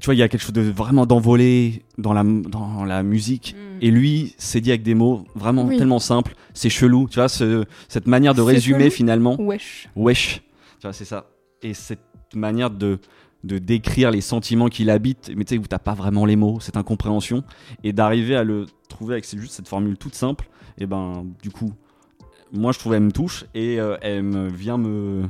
tu 0.00 0.06
vois 0.06 0.14
il 0.14 0.18
y 0.18 0.22
a 0.22 0.28
quelque 0.28 0.40
chose 0.42 0.52
de 0.52 0.62
vraiment 0.62 1.06
d'envolé 1.06 1.82
dans 1.98 2.12
la 2.12 2.24
dans 2.24 2.84
la 2.84 3.02
musique 3.02 3.54
Mm. 3.54 3.78
et 3.82 3.90
lui 3.90 4.34
c'est 4.38 4.60
dit 4.60 4.70
avec 4.70 4.82
des 4.82 4.94
mots 4.94 5.24
vraiment 5.34 5.64
Oui. 5.66 5.76
tellement 5.78 5.98
simples 6.00 6.34
c'est 6.52 6.70
chelou 6.70 7.08
tu 7.08 7.16
vois 7.20 7.28
ce- 7.28 7.64
cette 7.88 8.06
manière 8.06 8.34
de 8.34 8.42
résumer 8.42 8.84
chelou 8.84 8.90
finalement 8.90 9.36
Wesh. 9.40 9.88
wesh 9.96 10.42
tu 10.80 10.82
vois 10.86 10.92
c'est 10.92 11.04
ça 11.04 11.26
et 11.62 11.74
cette 11.74 12.00
manière 12.34 12.70
de 12.70 12.98
de 13.44 13.58
décrire 13.58 14.10
les 14.10 14.22
sentiments 14.22 14.68
qui 14.68 14.84
l'habitent 14.84 15.30
mais 15.36 15.44
tu 15.44 15.54
sais 15.54 15.58
où 15.60 15.66
t'as 15.66 15.78
pas 15.78 15.92
vraiment 15.94 16.24
les 16.24 16.34
mots 16.36 16.60
cette 16.60 16.76
incompréhension 16.78 17.44
et 17.84 17.92
d'arriver 17.92 18.34
à 18.36 18.42
le 18.42 18.66
trouver 18.88 19.14
avec 19.14 19.24
juste 19.38 19.52
cette 19.52 19.68
formule 19.68 19.96
toute 19.98 20.14
simple 20.14 20.48
et 20.78 20.86
ben 20.86 21.24
du 21.42 21.50
coup 21.50 21.72
moi 22.52 22.72
je 22.72 22.78
trouve 22.78 22.94
elle 22.94 23.02
me 23.02 23.12
touche 23.12 23.44
et 23.54 23.78
euh, 23.78 23.96
elle 24.00 24.22
me 24.22 24.48
vient 24.48 24.78
me 24.78 25.24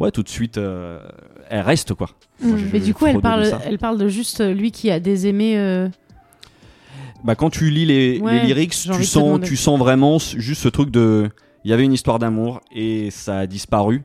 ouais 0.00 0.10
tout 0.10 0.22
de 0.22 0.28
suite 0.28 0.58
euh, 0.58 1.00
elle 1.48 1.60
reste 1.60 1.94
quoi 1.94 2.10
Moi, 2.40 2.56
Mm. 2.56 2.62
Mais 2.72 2.80
du 2.80 2.94
coup, 2.94 3.06
elle 3.06 3.20
parle, 3.20 3.44
elle 3.64 3.78
parle 3.78 3.98
de 3.98 4.08
juste 4.08 4.40
euh, 4.40 4.52
lui 4.54 4.70
qui 4.72 4.90
a 4.90 4.98
des 5.00 5.26
aimés. 5.26 5.58
euh, 5.58 5.88
bah 7.22 7.34
quand 7.34 7.50
tu 7.50 7.68
lis 7.70 7.84
les, 7.84 8.18
Ouais, 8.18 8.40
les 8.40 8.46
lyrics 8.46 8.70
tu 8.70 9.04
sens 9.04 9.40
tu 9.42 9.56
sens 9.56 9.78
vraiment 9.78 10.18
juste 10.18 10.62
ce 10.62 10.68
truc 10.68 10.90
de 10.90 11.28
il 11.64 11.70
y 11.70 11.74
avait 11.74 11.84
une 11.84 11.92
histoire 11.92 12.18
d'amour 12.18 12.60
et 12.74 13.10
ça 13.10 13.40
a 13.40 13.46
disparu 13.46 14.02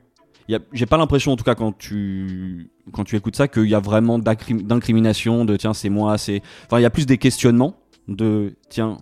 j'ai 0.74 0.86
pas 0.86 0.98
l'impression 0.98 1.32
en 1.32 1.38
tout 1.38 1.46
cas 1.46 1.56
quand 1.56 1.76
tu 1.78 2.70
quand 2.92 3.06
tu 3.06 3.16
écoutes 3.16 3.36
ça 3.38 3.48
qu'il 3.48 3.70
y 3.70 3.74
a 3.74 3.80
vraiment 3.80 4.20
d'incrimination 4.20 5.46
de 5.46 5.56
tiens 5.56 5.74
c'est 5.74 5.90
moi 5.90 6.18
c'est 6.18 6.42
enfin 6.66 6.80
il 6.80 6.84
y 6.84 6.86
a 6.86 6.90
plus 6.90 7.06
des 7.06 7.18
questionnements 7.18 7.78
de 8.10 8.56
tiens 8.70 8.98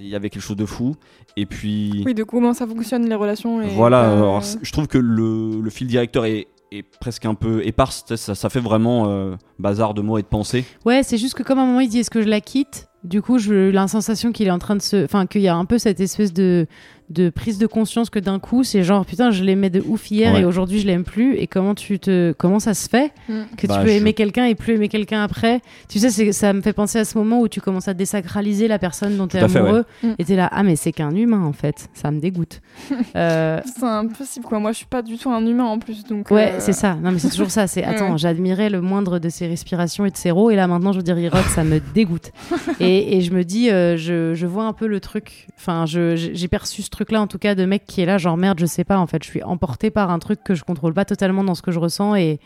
il 0.00 0.08
y 0.08 0.14
avait 0.14 0.30
quelque 0.30 0.42
chose 0.42 0.56
de 0.56 0.64
fou 0.66 0.96
et 1.40 1.46
puis 1.46 2.02
Oui, 2.06 2.14
de 2.14 2.22
comment 2.24 2.52
ça 2.54 2.66
fonctionne 2.66 3.08
les 3.08 3.14
relations. 3.14 3.62
Et 3.62 3.68
voilà 3.68 4.12
alors, 4.12 4.42
c- 4.44 4.58
je 4.62 4.72
trouve 4.72 4.86
que 4.88 4.98
le, 4.98 5.60
le 5.60 5.70
fil 5.70 5.86
directeur 5.86 6.24
est, 6.24 6.48
est 6.72 6.82
presque 7.00 7.24
un 7.26 7.34
peu 7.34 7.66
sais, 7.66 8.16
ça, 8.16 8.34
ça 8.34 8.48
fait 8.48 8.60
vraiment 8.60 9.08
euh, 9.08 9.34
bazar 9.58 9.94
de 9.94 10.02
mots 10.02 10.18
et 10.18 10.22
de 10.22 10.26
pensées 10.26 10.64
Ouais, 10.84 11.02
c'est 11.02 11.18
juste 11.18 11.34
que 11.34 11.42
comme 11.42 11.58
à 11.58 11.62
un 11.62 11.66
moment 11.66 11.80
il 11.80 11.88
dit 11.88 11.98
est-ce 12.00 12.10
que 12.10 12.22
je 12.22 12.28
la 12.28 12.40
quitte? 12.40 12.86
Du 13.04 13.22
coup, 13.22 13.38
je 13.38 13.70
la 13.70 13.86
sensation 13.86 14.32
qu'il 14.32 14.48
est 14.48 14.50
en 14.50 14.58
train 14.58 14.74
de 14.74 14.82
se, 14.82 15.04
enfin 15.04 15.26
qu'il 15.26 15.40
y 15.42 15.48
a 15.48 15.54
un 15.54 15.64
peu 15.64 15.78
cette 15.78 16.00
espèce 16.00 16.32
de 16.32 16.66
de 17.10 17.30
prise 17.30 17.58
de 17.58 17.66
conscience 17.66 18.10
que 18.10 18.18
d'un 18.18 18.38
coup 18.38 18.64
c'est 18.64 18.82
genre 18.82 19.06
putain 19.06 19.30
je 19.30 19.42
l'aimais 19.44 19.70
de 19.70 19.82
ouf 19.86 20.10
hier 20.10 20.34
Ouais. 20.34 20.42
et 20.42 20.44
aujourd'hui 20.44 20.78
je 20.80 20.86
l'aime 20.86 21.04
plus 21.04 21.36
et 21.36 21.46
comment 21.46 21.74
tu 21.74 21.98
te 21.98 22.32
comment 22.32 22.58
ça 22.60 22.74
se 22.74 22.88
fait 22.88 23.12
Mm. 23.28 23.32
que 23.56 23.66
Bah, 23.66 23.76
tu 23.78 23.80
peux 23.84 23.88
je- 23.88 23.96
aimer 23.96 24.12
quelqu'un 24.12 24.44
et 24.46 24.54
plus 24.54 24.74
aimer 24.74 24.88
quelqu'un 24.88 25.22
après? 25.22 25.60
Tu 25.88 25.98
sais 25.98 26.32
ça 26.32 26.52
me 26.52 26.60
fait 26.60 26.72
penser 26.72 26.98
à 26.98 27.04
ce 27.04 27.16
moment 27.16 27.40
où 27.40 27.48
tu 27.48 27.60
commences 27.60 27.88
à 27.88 27.94
désacraliser 27.94 28.68
la 28.68 28.78
personne 28.78 29.16
dont 29.16 29.26
tu 29.26 29.36
es 29.36 29.40
à 29.40 29.48
fait, 29.48 29.58
amoureux 29.58 29.84
ouais. 30.02 30.10
Mm. 30.10 30.14
et 30.18 30.24
t'es 30.24 30.36
là 30.36 30.48
ah 30.52 30.62
mais 30.62 30.76
c'est 30.76 30.92
qu'un 30.92 31.14
humain 31.14 31.42
en 31.44 31.52
fait 31.52 31.88
ça 31.94 32.10
me 32.10 32.20
dégoûte 32.20 32.60
Euh, 33.16 33.60
C'est 33.64 33.84
impossible, 33.84 34.44
quoi. 34.44 34.58
Moi, 34.60 34.72
je 34.72 34.76
suis 34.78 34.86
pas 34.86 35.02
du 35.02 35.16
tout 35.18 35.30
un 35.30 35.44
humain 35.44 35.64
en 35.64 35.78
plus, 35.78 36.04
donc. 36.04 36.30
Ouais, 36.30 36.52
euh, 36.52 36.56
c'est 36.60 36.72
ça. 36.72 36.94
Non, 36.94 37.10
mais 37.10 37.18
c'est 37.18 37.30
toujours 37.30 37.50
ça. 37.50 37.66
C'est 37.66 37.82
attends, 37.90 38.12
ouais. 38.12 38.18
j'admirais 38.18 38.70
le 38.70 38.80
moindre 38.80 39.18
de 39.18 39.28
ses 39.28 39.46
respirations 39.46 40.04
et 40.04 40.10
de 40.10 40.16
ses 40.16 40.30
rots, 40.30 40.50
et 40.50 40.56
là 40.56 40.66
maintenant, 40.66 40.92
je 40.92 40.98
veux 40.98 41.02
dire, 41.02 41.18
il 41.18 41.28
rote, 41.28 41.44
ça 41.54 41.64
me 41.64 41.80
dégoûte. 41.94 42.30
et, 42.80 43.16
et 43.16 43.20
je 43.22 43.32
me 43.32 43.44
dis, 43.44 43.70
euh, 43.70 43.96
je, 43.96 44.34
je 44.34 44.46
vois 44.46 44.64
un 44.64 44.72
peu 44.72 44.86
le 44.86 45.00
truc. 45.00 45.46
Enfin, 45.58 45.86
je- 45.86 46.16
j'ai 46.16 46.48
perçu 46.48 46.82
ce 46.82 46.90
truc-là, 46.98 47.20
en 47.22 47.26
tout 47.26 47.38
cas, 47.38 47.54
de 47.54 47.64
mec 47.64 47.84
qui 47.86 48.00
est 48.00 48.06
là, 48.06 48.18
genre 48.18 48.36
merde, 48.36 48.58
je 48.60 48.66
sais 48.66 48.84
pas. 48.84 48.98
En 48.98 49.06
fait, 49.06 49.22
je 49.22 49.28
suis 49.28 49.42
emporté 49.42 49.90
par 49.90 50.10
un 50.10 50.18
truc 50.18 50.42
que 50.44 50.54
je 50.54 50.64
contrôle 50.64 50.92
pas 50.94 51.04
totalement 51.04 51.44
dans 51.44 51.54
ce 51.54 51.62
que 51.62 51.70
je 51.72 51.78
ressens, 51.78 52.14
et 52.16 52.40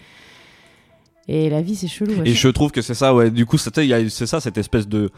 et 1.28 1.48
la 1.50 1.62
vie, 1.62 1.76
c'est 1.76 1.86
chelou. 1.88 2.12
ouais. 2.14 2.28
Et 2.28 2.34
je 2.34 2.48
trouve 2.48 2.72
que 2.72 2.82
c'est 2.82 2.94
ça, 2.94 3.14
ouais. 3.14 3.30
Du 3.30 3.46
coup, 3.46 3.56
c'était- 3.56 3.84
il 3.84 3.88
y 3.88 3.94
a- 3.94 4.08
c'est 4.10 4.26
ça, 4.26 4.40
cette 4.40 4.58
espèce 4.58 4.88
de 4.88 5.10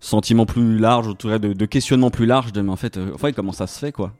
sentiment 0.00 0.46
plus 0.46 0.78
large, 0.78 1.06
cas 1.28 1.38
de, 1.38 1.52
de 1.52 1.66
questionnement 1.66 2.10
plus 2.10 2.26
large 2.26 2.52
de, 2.52 2.60
mais 2.60 2.70
en 2.72 2.76
fait, 2.76 2.96
euh, 2.96 3.12
enfin, 3.14 3.32
comment 3.32 3.52
ça 3.52 3.66
se 3.66 3.78
fait, 3.78 3.92
quoi? 3.92 4.12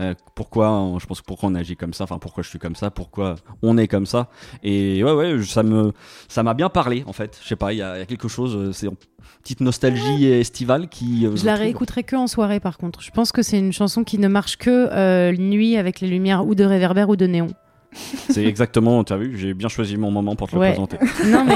Euh, 0.00 0.14
Pourquoi, 0.34 0.70
on- 0.70 0.98
je 0.98 1.06
pense 1.06 1.20
pourquoi 1.20 1.48
on 1.50 1.54
agit 1.54 1.76
comme 1.76 1.92
ça, 1.92 2.04
enfin, 2.04 2.18
pourquoi 2.18 2.42
je 2.42 2.48
suis 2.48 2.58
comme 2.58 2.74
ça, 2.76 2.90
pourquoi 2.90 3.34
on 3.62 3.76
est 3.76 3.88
comme 3.88 4.06
ça. 4.06 4.28
Et 4.62 5.04
ouais, 5.04 5.12
ouais, 5.12 5.42
ça 5.44 5.62
me, 5.62 5.92
ça 6.28 6.42
m'a 6.42 6.54
bien 6.54 6.68
parlé, 6.70 7.04
en 7.06 7.12
fait. 7.12 7.38
Je 7.42 7.48
sais 7.48 7.56
pas, 7.56 7.72
il 7.72 7.76
y, 7.76 7.78
y 7.80 7.82
a 7.82 8.06
quelque 8.06 8.28
chose, 8.28 8.56
euh, 8.56 8.72
c'est 8.72 8.86
une 8.86 8.96
petite 9.42 9.60
nostalgie 9.60 10.26
estivale 10.26 10.88
qui. 10.88 11.26
euh, 11.26 11.36
Je 11.36 11.44
la 11.44 11.56
réécouterai 11.56 12.04
que 12.04 12.16
en 12.16 12.26
soirée, 12.26 12.60
par 12.60 12.78
contre. 12.78 13.02
Je 13.02 13.10
pense 13.10 13.32
que 13.32 13.42
c'est 13.42 13.58
une 13.58 13.72
chanson 13.72 14.02
qui 14.04 14.18
ne 14.18 14.28
marche 14.28 14.56
que 14.56 14.70
euh, 14.92 15.36
nuit 15.36 15.76
avec 15.76 16.00
les 16.00 16.08
lumières 16.08 16.46
ou 16.46 16.54
de 16.54 16.64
réverbère 16.64 17.08
ou 17.10 17.16
de 17.16 17.26
néon. 17.26 17.48
C'est 17.92 18.44
exactement, 18.44 19.04
tu 19.04 19.12
as 19.12 19.16
vu, 19.18 19.36
j'ai 19.36 19.52
bien 19.54 19.68
choisi 19.68 19.96
mon 19.96 20.10
moment 20.10 20.34
pour 20.34 20.48
te 20.48 20.56
Ouais. 20.56 20.68
le 20.78 20.86
présenter. 20.86 20.98
Non 21.26 21.44
mais, 21.44 21.54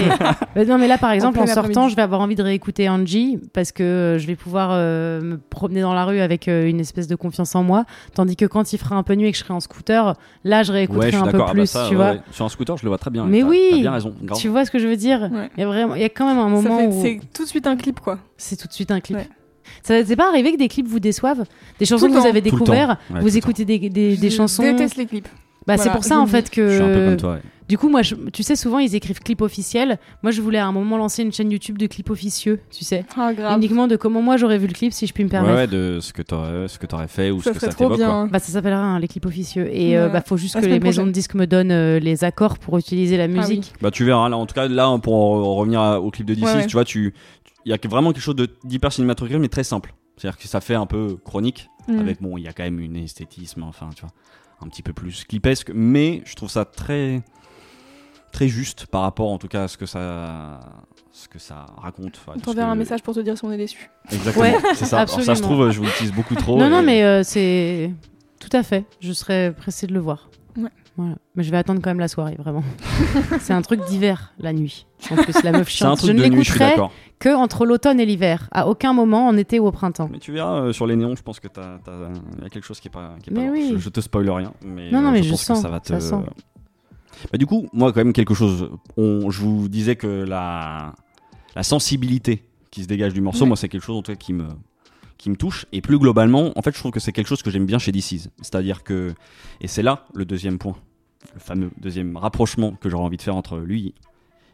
euh, 0.60 0.64
non 0.66 0.76
mais 0.78 0.86
là 0.88 0.98
par 0.98 1.10
exemple 1.12 1.38
en, 1.40 1.46
sortant 1.46 1.88
je 1.88 1.96
vais 1.96 2.02
avoir 2.02 2.20
envie 2.20 2.34
de 2.34 2.42
réécouter 2.42 2.88
Angie 2.88 3.38
parce 3.54 3.72
que 3.72 3.82
euh, 3.82 4.18
je 4.18 4.26
vais 4.26 4.36
pouvoir 4.36 4.70
euh, 4.72 5.20
me 5.22 5.38
promener 5.38 5.80
dans 5.80 5.94
la 5.94 6.04
rue 6.04 6.20
avec 6.20 6.48
euh, 6.48 6.68
une 6.68 6.78
espèce 6.80 7.06
de 7.06 7.14
confiance 7.16 7.54
en 7.54 7.62
moi 7.62 7.84
tandis 8.14 8.36
que 8.36 8.44
quand 8.44 8.72
il 8.72 8.78
fera 8.78 8.96
un 8.96 9.02
peu 9.02 9.14
nuit 9.14 9.28
et 9.28 9.32
que 9.32 9.38
je 9.38 9.42
serai 9.44 9.54
en 9.54 9.60
scooter 9.60 10.14
là 10.44 10.62
je 10.62 10.72
Ouais, 10.72 10.78
réécouterai 10.78 11.10
je 11.12 11.16
un 11.16 11.22
peu. 11.28 11.38
Ah 11.40 11.46
bah 11.46 11.52
plus 11.52 11.66
ça, 11.66 11.86
tu 11.88 11.96
ouais, 11.96 12.12
vois. 12.12 12.16
Sur 12.32 12.44
un 12.44 12.48
scooter, 12.50 12.76
je 12.76 12.82
le 12.84 12.88
vois 12.88 12.98
très 12.98 13.10
bien. 13.10 13.24
Mais 13.24 13.42
oui. 13.42 13.60
T'as 13.70 13.76
bien 13.78 13.92
raison. 13.92 14.14
tu 14.38 14.48
vois 14.48 14.64
ce 14.66 14.70
que 14.70 14.78
je 14.78 14.86
veux 14.86 14.96
dire? 14.96 15.30
Ouais. 15.32 15.48
il 15.56 15.60
y 15.60 15.62
a 15.64 15.66
vraiment 15.66 15.94
il 15.94 16.02
y 16.02 16.04
a 16.04 16.08
quand 16.10 16.26
même 16.26 16.38
un 16.38 16.48
moment 16.48 16.78
fait- 16.78 16.86
où 16.86 17.02
C'est 17.02 17.20
tout 17.32 17.44
de 17.44 17.48
suite 17.48 17.66
un 17.66 17.76
clip, 17.76 18.00
quoi. 18.00 18.18
c'est 18.36 18.56
tout 18.56 18.68
de 18.68 18.72
suite 18.72 18.90
un 18.90 19.00
clip 19.00 19.16
Ouais. 19.16 19.28
ça 19.82 20.04
c'est 20.04 20.16
pas 20.16 20.28
arrivé 20.28 20.52
que 20.52 20.58
des 20.58 20.68
clips 20.68 20.86
vous 20.86 21.00
déçoivent? 21.00 21.44
Des 21.78 21.86
chansons 21.86 22.08
que 22.08 22.12
vous 22.12 22.26
avez 22.26 22.42
Tout 22.42 22.56
le 22.56 22.60
découvert 22.60 22.88
temps. 22.88 23.14
Ouais, 23.14 23.20
tout 23.20 23.26
vous 23.26 23.36
écoutez 23.38 23.64
des, 23.64 23.78
des, 23.78 24.16
des 24.16 24.30
Je 24.30 24.36
chansons? 24.36 24.62
déteste 24.62 24.96
les 24.96 25.06
clips. 25.06 25.28
Bah 25.66 25.76
c'est 25.78 25.90
pour 25.90 26.04
ça 26.04 26.18
en 26.18 26.26
fait 26.26 26.50
que 26.50 26.68
Je 26.68 26.74
suis 26.74 26.82
un 26.82 26.92
peu 26.94 27.04
comme 27.06 27.16
toi. 27.16 27.32
ouais. 27.34 27.40
Du 27.68 27.76
coup, 27.78 27.88
moi, 27.88 28.02
je- 28.02 28.14
tu 28.32 28.44
sais, 28.44 28.54
souvent, 28.54 28.78
ils 28.78 28.94
écrivent 28.94 29.18
clip 29.18 29.40
officiel. 29.42 29.98
Moi, 30.22 30.30
je 30.30 30.40
voulais 30.40 30.58
à 30.60 30.66
un 30.68 30.70
moment 30.70 30.96
lancer 30.96 31.24
une 31.24 31.32
chaîne 31.32 31.50
YouTube 31.50 31.78
de 31.78 31.88
clips 31.88 32.10
officieux, 32.10 32.60
tu 32.70 32.84
sais. 32.84 33.04
Ah, 33.16 33.32
grave. 33.34 33.58
Uniquement 33.58 33.88
de 33.88 33.96
comment 33.96 34.22
moi 34.22 34.36
j'aurais 34.36 34.56
vu 34.58 34.68
le 34.68 34.72
clip, 34.72 34.92
si 34.92 35.04
je 35.08 35.12
puis 35.12 35.24
me 35.24 35.28
Ouais, 35.28 35.32
permettre. 35.32 35.54
ouais, 35.56 35.66
de 35.66 35.98
ce 36.00 36.12
que 36.12 36.22
t'aurais, 36.22 36.68
ce 36.68 36.78
que 36.78 36.86
t'aurais 36.86 37.08
fait 37.08 37.32
ou 37.32 37.42
Ça 37.42 37.50
ce 37.50 37.54
que 37.54 37.60
serait 37.62 37.72
ça 37.72 37.76
trop 37.76 37.96
t'évoque. 37.96 38.30
Bah, 38.30 38.38
ça 38.38 38.52
s'appellera 38.52 38.78
hein, 38.80 39.00
les 39.00 39.08
clips 39.08 39.26
officieux. 39.26 39.66
Et 39.74 39.96
euh, 39.96 40.02
Voilà. 40.04 40.12
bah, 40.20 40.24
faut 40.24 40.36
juste 40.36 40.54
La 40.54 40.60
que 40.60 40.66
les 40.66 40.74
maisons 40.78 40.82
prochaine. 41.02 41.06
de 41.06 41.10
disques 41.10 41.34
me 41.34 41.46
donnent 41.48 41.72
euh, 41.72 41.98
les 41.98 42.22
accords 42.22 42.58
pour 42.58 42.78
utiliser 42.78 43.16
la 43.16 43.24
Ah 43.24 43.26
oui. 43.26 43.34
musique. 43.34 43.72
Bah 43.82 43.90
tu 43.90 44.04
verras 44.04 44.28
là 44.28 44.36
en 44.36 44.46
tout 44.46 44.54
cas 44.54 44.68
là 44.68 44.96
pour 45.02 45.14
en 45.16 45.56
revenir 45.56 45.80
à- 45.80 46.00
au 46.00 46.12
clip 46.12 46.24
de 46.28 46.34
DC 46.34 46.44
Ouais, 46.46 46.54
ouais. 46.54 46.66
tu 46.68 46.74
vois 46.74 46.84
tu 46.84 47.14
il 47.64 47.70
y 47.70 47.74
a 47.74 47.78
vraiment 47.88 48.12
quelque 48.12 48.22
chose 48.22 48.36
de 48.36 48.48
d'hyper 48.62 48.92
cinématographique 48.92 49.40
mais 49.40 49.48
très 49.48 49.64
simple 49.64 49.92
c'est-à-dire 50.16 50.38
que 50.38 50.46
ça 50.46 50.60
fait 50.60 50.76
un 50.76 50.86
peu 50.86 51.16
chronique 51.24 51.68
Mm. 51.88 51.98
avec 51.98 52.22
bon 52.22 52.36
il 52.38 52.44
y 52.44 52.48
a 52.48 52.52
quand 52.52 52.62
même 52.64 52.78
une 52.78 52.94
esthétisme 52.96 53.64
enfin 53.64 53.88
tu 53.94 54.02
vois 54.02 54.10
un 54.62 54.68
petit 54.68 54.82
peu 54.82 54.92
plus 54.92 55.24
clipesque 55.24 55.70
mais 55.74 56.22
je 56.24 56.34
trouve 56.34 56.50
ça 56.50 56.64
très 56.64 57.22
très 58.32 58.48
juste 58.48 58.86
par 58.86 59.02
rapport 59.02 59.30
en 59.30 59.38
tout 59.38 59.48
cas 59.48 59.64
à 59.64 59.68
ce 59.68 59.76
que 59.76 59.86
ça 59.86 60.60
ce 61.12 61.28
que 61.28 61.38
ça 61.38 61.66
raconte 61.78 62.16
Enfin, 62.18 62.32
On 62.36 62.40
t'enverra 62.40 62.66
que- 62.68 62.72
un 62.72 62.74
message 62.76 63.02
pour 63.02 63.14
te 63.14 63.20
dire 63.20 63.36
si 63.38 63.44
on 63.44 63.52
est 63.52 63.56
déçu. 63.56 63.90
exactement 64.12 64.44
Ouais, 64.44 64.58
c'est 64.74 64.84
ça 64.84 65.00
Alors, 65.00 65.20
ça 65.22 65.34
se 65.34 65.42
trouve 65.42 65.70
je 65.70 65.80
vous 65.80 65.88
utilise 65.88 66.12
beaucoup 66.12 66.34
trop 66.34 66.58
non, 66.58 66.68
non, 66.68 66.82
mais 66.82 67.02
euh, 67.04 67.22
c'est 67.22 67.90
tout 68.38 68.54
à 68.54 68.62
fait. 68.62 68.84
Je 69.00 69.12
serais 69.12 69.54
pressée 69.56 69.86
de 69.86 69.94
le 69.94 70.00
voir. 70.00 70.28
Voilà. 70.96 71.16
Mais 71.34 71.42
je 71.42 71.50
vais 71.50 71.56
attendre 71.58 71.80
quand 71.82 71.90
même 71.90 71.98
la 72.00 72.08
soirée, 72.08 72.36
vraiment. 72.38 72.62
c'est 73.40 73.52
un 73.52 73.60
truc 73.62 73.84
d'hiver, 73.84 74.32
la 74.38 74.52
nuit. 74.52 74.86
En 75.10 75.16
plus, 75.16 75.42
la 75.42 75.52
meuf 75.52 75.68
C'est 75.68 75.84
un 75.84 75.88
chiante. 75.88 75.98
truc 75.98 76.08
Je 76.08 76.12
ne 76.16 76.22
de 76.22 76.28
nuit, 76.28 76.38
je 76.38 76.50
suis 76.50 76.52
l'écouterai 76.54 76.70
d'accord. 76.70 76.92
que 77.18 77.34
entre 77.36 77.66
l'automne 77.66 78.00
et 78.00 78.06
l'hiver. 78.06 78.48
À 78.50 78.66
aucun 78.68 78.92
moment, 78.94 79.28
en 79.28 79.36
été 79.36 79.60
ou 79.60 79.66
au 79.66 79.72
printemps. 79.72 80.08
Mais 80.10 80.18
tu 80.18 80.32
verras 80.32 80.60
euh, 80.62 80.72
sur 80.72 80.86
les 80.86 80.96
néons, 80.96 81.14
je 81.16 81.22
pense 81.22 81.38
que 81.40 81.48
il 81.48 82.42
y 82.42 82.46
a 82.46 82.48
quelque 82.48 82.64
chose 82.64 82.80
qui 82.80 82.88
est 82.88 82.90
pas. 82.90 83.14
Qui 83.22 83.30
est 83.30 83.34
pas 83.34 83.40
Mais 83.40 83.46
là. 83.46 83.52
oui. 83.52 83.70
Je, 83.74 83.78
je 83.78 83.88
te 83.90 84.00
spoil 84.00 84.28
rien, 84.30 84.52
mais, 84.64 84.90
Non, 84.90 85.02
non, 85.02 85.08
euh, 85.08 85.12
mais 85.12 85.18
je 85.18 85.24
je 85.24 85.30
pense 85.30 85.42
sens, 85.42 85.58
que 85.58 85.62
ça 85.62 85.68
va 85.70 85.80
te. 85.80 85.88
ça 85.88 86.00
sent. 86.00 86.16
Bah, 87.32 87.38
du 87.38 87.46
coup, 87.46 87.66
moi 87.72 87.92
quand 87.92 88.00
même 88.00 88.12
quelque 88.12 88.34
chose. 88.34 88.70
On, 88.96 89.30
je 89.30 89.40
vous 89.40 89.68
disais 89.68 89.96
que 89.96 90.24
la 90.24 90.94
la 91.54 91.62
sensibilité 91.62 92.44
qui 92.70 92.82
se 92.82 92.88
dégage 92.88 93.12
du 93.14 93.20
morceau, 93.22 93.42
Ouais. 93.42 93.48
moi 93.48 93.56
c'est 93.56 93.68
quelque 93.68 93.84
chose 93.84 93.96
en 93.96 94.02
tout 94.02 94.12
cas 94.12 94.16
qui 94.16 94.32
me 94.34 94.46
qui 95.18 95.30
me 95.30 95.36
touche 95.36 95.66
et 95.72 95.80
plus 95.80 95.98
globalement, 95.98 96.52
en 96.56 96.62
fait, 96.62 96.74
je 96.74 96.78
trouve 96.78 96.92
que 96.92 97.00
c'est 97.00 97.12
quelque 97.12 97.28
chose 97.28 97.42
que 97.42 97.50
j'aime 97.50 97.66
bien 97.66 97.78
chez 97.78 97.92
DC's. 97.92 98.28
C'est-à-dire 98.42 98.82
que 98.84 99.14
et 99.60 99.68
c'est 99.68 99.82
là 99.82 100.06
le 100.14 100.24
deuxième 100.24 100.58
point, 100.58 100.76
le 101.34 101.40
fameux 101.40 101.70
deuxième 101.78 102.16
rapprochement 102.16 102.72
que 102.72 102.88
j'aurais 102.88 103.04
envie 103.04 103.16
de 103.16 103.22
faire 103.22 103.36
entre 103.36 103.58
lui 103.58 103.94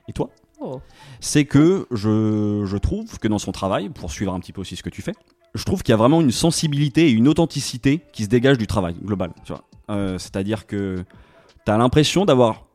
et 0.08 0.12
toi 0.12 0.30
Oh. 0.64 0.80
c'est 1.18 1.44
que 1.44 1.86
je, 1.90 2.62
je 2.64 2.76
trouve 2.76 3.18
que 3.18 3.26
dans 3.26 3.40
son 3.40 3.50
travail, 3.50 3.88
pour 3.88 4.12
suivre 4.12 4.32
un 4.32 4.38
petit 4.38 4.52
peu 4.52 4.60
aussi 4.60 4.76
ce 4.76 4.82
que 4.84 4.90
tu 4.90 5.02
fais, 5.02 5.12
je 5.54 5.64
trouve 5.64 5.82
qu'il 5.82 5.92
y 5.92 5.94
a 5.94 5.96
vraiment 5.96 6.20
une 6.20 6.30
sensibilité 6.30 7.08
et 7.08 7.10
une 7.10 7.26
authenticité 7.26 8.00
qui 8.12 8.22
se 8.24 8.28
dégage 8.28 8.58
du 8.58 8.68
travail 8.68 8.94
global. 9.02 9.32
tu 9.44 9.52
vois. 9.52 9.64
Euh, 9.90 10.18
C'est-à-dire 10.18 10.66
que 10.66 11.04
tu 11.66 11.72
as 11.72 11.76
l'impression 11.76 12.24
d'avoir 12.24 12.66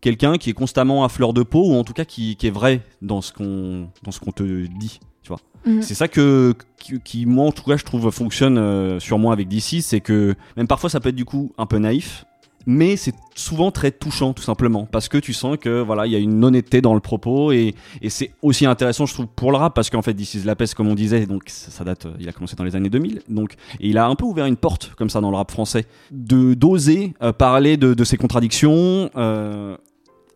quelqu'un 0.00 0.38
qui 0.38 0.50
est 0.50 0.54
constamment 0.54 1.04
à 1.04 1.08
fleur 1.08 1.32
de 1.34 1.42
peau 1.42 1.70
ou 1.70 1.74
en 1.74 1.84
tout 1.84 1.92
cas 1.92 2.04
qui, 2.04 2.36
qui 2.36 2.46
est 2.46 2.50
vrai 2.50 2.80
dans 3.02 3.20
ce 3.20 3.32
qu'on 3.32 3.90
dans 4.02 4.10
ce 4.10 4.20
qu'on 4.20 4.32
te 4.32 4.66
dit. 4.66 5.00
Tu 5.24 5.28
vois. 5.28 5.40
Mhm. 5.66 5.82
C'est 5.82 5.94
ça 5.94 6.06
que 6.06 6.54
qui, 6.78 7.00
qui, 7.00 7.26
moi 7.26 7.46
en 7.46 7.52
tout 7.52 7.64
cas 7.64 7.76
je 7.76 7.84
trouve 7.84 8.10
fonctionne 8.10 8.58
euh, 8.58 9.00
sur 9.00 9.18
moi 9.18 9.32
avec 9.32 9.48
DC, 9.48 9.82
c'est 9.82 10.00
que 10.00 10.36
même 10.56 10.68
parfois 10.68 10.88
ça 10.88 11.00
peut 11.00 11.08
être 11.08 11.16
du 11.16 11.24
coup 11.24 11.52
un 11.58 11.66
peu 11.66 11.78
naïf, 11.78 12.24
mais 12.66 12.96
c'est 12.96 13.14
souvent 13.34 13.70
très 13.70 13.90
touchant 13.90 14.32
tout 14.32 14.42
simplement 14.42 14.86
parce 14.86 15.08
que 15.08 15.18
tu 15.18 15.32
sens 15.32 15.56
que 15.58 15.80
voilà 15.80 16.06
il 16.06 16.12
y 16.12 16.16
a 16.16 16.18
une 16.18 16.42
honnêteté 16.44 16.80
dans 16.80 16.94
le 16.94 17.00
propos 17.00 17.52
et, 17.52 17.74
et 18.00 18.10
c'est 18.10 18.32
aussi 18.42 18.66
intéressant 18.66 19.06
je 19.06 19.14
trouve 19.14 19.26
pour 19.26 19.50
le 19.50 19.58
rap 19.58 19.74
parce 19.74 19.90
qu'en 19.90 20.02
fait 20.02 20.14
This 20.14 20.34
is 20.34 20.44
la 20.44 20.56
peste 20.56 20.74
comme 20.74 20.88
on 20.88 20.94
disait 20.94 21.26
donc 21.26 21.44
ça, 21.46 21.70
ça 21.70 21.84
date 21.84 22.06
euh, 22.06 22.14
il 22.20 22.28
a 22.28 22.32
commencé 22.32 22.56
dans 22.56 22.64
les 22.64 22.76
années 22.76 22.90
2000 22.90 23.22
donc 23.28 23.54
et 23.80 23.88
il 23.88 23.98
a 23.98 24.06
un 24.06 24.14
peu 24.14 24.24
ouvert 24.24 24.46
une 24.46 24.56
porte 24.56 24.92
comme 24.96 25.10
ça 25.10 25.20
dans 25.20 25.30
le 25.30 25.36
rap 25.36 25.50
français 25.50 25.86
de 26.10 26.54
d'oser 26.54 27.14
euh, 27.22 27.32
parler 27.32 27.76
de, 27.76 27.94
de 27.94 28.04
ses 28.04 28.16
contradictions 28.16 29.10
euh, 29.16 29.76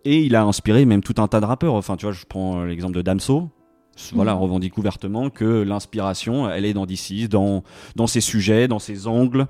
et 0.05 0.21
il 0.23 0.35
a 0.35 0.43
inspiré 0.43 0.85
même 0.85 1.03
tout 1.03 1.15
un 1.19 1.29
tas 1.29 1.41
de 1.41 1.47
rappeurs 1.47 1.75
enfin 1.75 1.97
tu 1.97 2.07
vois 2.07 2.13
je 2.13 2.25
prends 2.29 2.65
l'exemple 2.65 2.95
de 2.95 3.03
Damso 3.03 3.49
voilà, 4.15 4.35
Mhm. 4.35 4.41
revendique 4.41 4.79
ouvertement 4.79 5.31
que 5.31 5.45
l'inspiration, 5.63 6.49
elle 6.51 6.65
est 6.65 6.75
dans 6.75 6.87
DC, 6.87 7.29
dans, 7.29 7.63
dans 7.97 8.07
ses 8.07 8.21
sujets, 8.21 8.69
dans 8.69 8.79
ses 8.79 9.07
angles. 9.07 9.47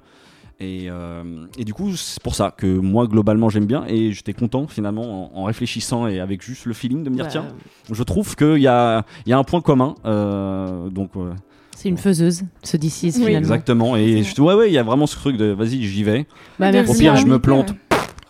Et, 0.61 0.87
euh, 0.91 1.47
et 1.57 1.65
du 1.65 1.73
coup, 1.73 1.95
c'est 1.95 2.21
pour 2.23 2.35
ça 2.35 2.51
que 2.51 2.67
moi, 2.67 3.07
globalement, 3.07 3.49
j'aime 3.49 3.67
bien. 3.67 3.85
Et 3.87 4.11
j'étais 4.13 4.33
content, 4.33 4.67
finalement, 4.67 5.33
en, 5.37 5.43
en 5.43 5.45
réfléchissant 5.45 6.09
et 6.09 6.19
avec 6.19 6.43
juste 6.43 6.65
le 6.67 6.75
feeling 6.75 7.05
de 7.05 7.11
me 7.11 7.15
dire, 7.15 7.25
Bah, 7.27 7.31
tiens, 7.31 7.47
je 7.93 8.03
trouve 8.03 8.35
qu'il 8.35 8.59
y 8.59 8.67
a, 8.67 9.05
il 9.25 9.31
y 9.31 9.33
a 9.33 9.39
un 9.39 9.45
point 9.45 9.61
commun. 9.61 9.95
euh, 10.05 10.89
donc, 10.91 11.11
euh, 11.17 11.33
C'est 11.77 11.89
une 11.89 11.97
faiseuse, 11.97 12.43
ce 12.65 12.77
DC 12.77 13.03
Oui. 13.05 13.13
finalement. 13.13 13.39
exactement. 13.39 13.95
Et 13.97 14.25
je, 14.25 14.43
ouais, 14.43 14.55
ouais, 14.55 14.69
il 14.69 14.73
y 14.75 14.79
a 14.79 14.83
vraiment 14.83 15.07
ce 15.07 15.15
truc 15.15 15.37
de, 15.37 15.45
vas-y, 15.53 15.85
j'y 15.85 16.03
vais. 16.03 16.27
Bah, 16.59 16.73
merci. 16.73 16.91
Au 16.91 16.99
pire, 16.99 17.15
je 17.15 17.27
me 17.27 17.39
plante. 17.39 17.71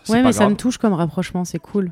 ouais. 0.09 0.21
Mais 0.21 0.31
ça 0.31 0.41
grave. 0.41 0.51
me 0.51 0.55
touche 0.55 0.77
comme 0.77 0.93
rapprochement, 0.93 1.45
c'est 1.45 1.57
cool. 1.57 1.91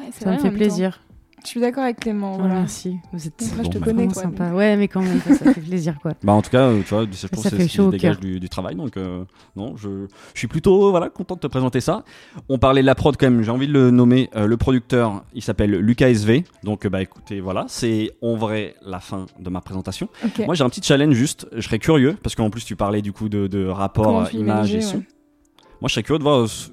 Ouais, 0.00 0.06
Ça 0.10 0.30
me 0.32 0.34
vrai, 0.36 0.42
fait 0.42 0.50
plaisir. 0.50 0.94
temps. 0.98 1.03
Je 1.44 1.50
suis 1.50 1.60
d'accord 1.60 1.84
avec 1.84 2.00
Clément. 2.00 2.32
Oh, 2.34 2.38
Voilà. 2.38 2.54
merci. 2.54 2.96
Vous 3.12 3.26
êtes 3.26 3.38
là, 3.56 3.62
je 3.64 3.68
te 3.68 3.78
connais, 3.78 4.06
quoi. 4.06 4.22
sympa. 4.22 4.50
Ouais, 4.52 4.76
mais 4.78 4.88
quand 4.88 5.02
même, 5.02 5.20
ça 5.20 5.52
fait 5.52 5.60
plaisir, 5.60 5.98
quoi. 6.00 6.12
Bah 6.22 6.32
en 6.32 6.40
tout 6.40 6.48
cas, 6.50 6.70
tu 6.86 6.94
vois, 6.94 7.04
je 7.10 7.14
Ça 7.16 7.28
que 7.28 7.36
fait 7.36 7.50
c'est 7.50 7.68
ce 7.68 7.82
qui 7.82 7.88
dégage 7.90 8.18
du, 8.18 8.40
du 8.40 8.48
travail. 8.48 8.74
Donc 8.76 8.96
euh, 8.96 9.24
non, 9.54 9.76
je, 9.76 10.06
je 10.32 10.38
suis 10.38 10.48
plutôt 10.48 10.90
voilà 10.90 11.10
content 11.10 11.34
de 11.34 11.40
te 11.40 11.46
présenter 11.46 11.80
ça. 11.82 12.02
On 12.48 12.58
parlait 12.58 12.80
de 12.80 12.86
la 12.86 12.94
prod 12.94 13.14
quand 13.18 13.26
même. 13.30 13.42
J'ai 13.42 13.50
envie 13.50 13.68
de 13.68 13.72
le 13.74 13.90
nommer. 13.90 14.30
Euh, 14.34 14.46
le 14.46 14.56
producteur, 14.56 15.22
il 15.34 15.42
s'appelle 15.42 15.72
Lucas 15.72 16.08
SV. 16.08 16.44
Donc 16.62 16.86
euh, 16.86 16.88
bah 16.88 17.02
écoutez, 17.02 17.40
voilà, 17.40 17.66
c'est 17.68 18.12
en 18.22 18.36
vrai 18.36 18.74
la 18.82 19.00
fin 19.00 19.26
de 19.38 19.50
ma 19.50 19.60
présentation. 19.60 20.08
Moi 20.46 20.54
j'ai 20.54 20.64
un 20.64 20.70
petit 20.70 20.82
challenge 20.82 21.14
juste. 21.14 21.46
Je 21.52 21.60
serais 21.60 21.78
curieux 21.78 22.16
parce 22.22 22.34
qu'en 22.34 22.48
plus 22.48 22.64
tu 22.64 22.74
parlais 22.74 23.02
du 23.02 23.12
coup 23.12 23.28
de, 23.28 23.46
de 23.48 23.66
rapport 23.66 24.32
image 24.32 24.74
et 24.74 24.80
son. 24.80 24.96
ouais. 24.98 25.02
Moi 25.82 25.88
je 25.88 25.92
serais 25.92 26.02
curieux 26.04 26.18
de 26.20 26.24
voir. 26.24 26.48
ce- 26.48 26.70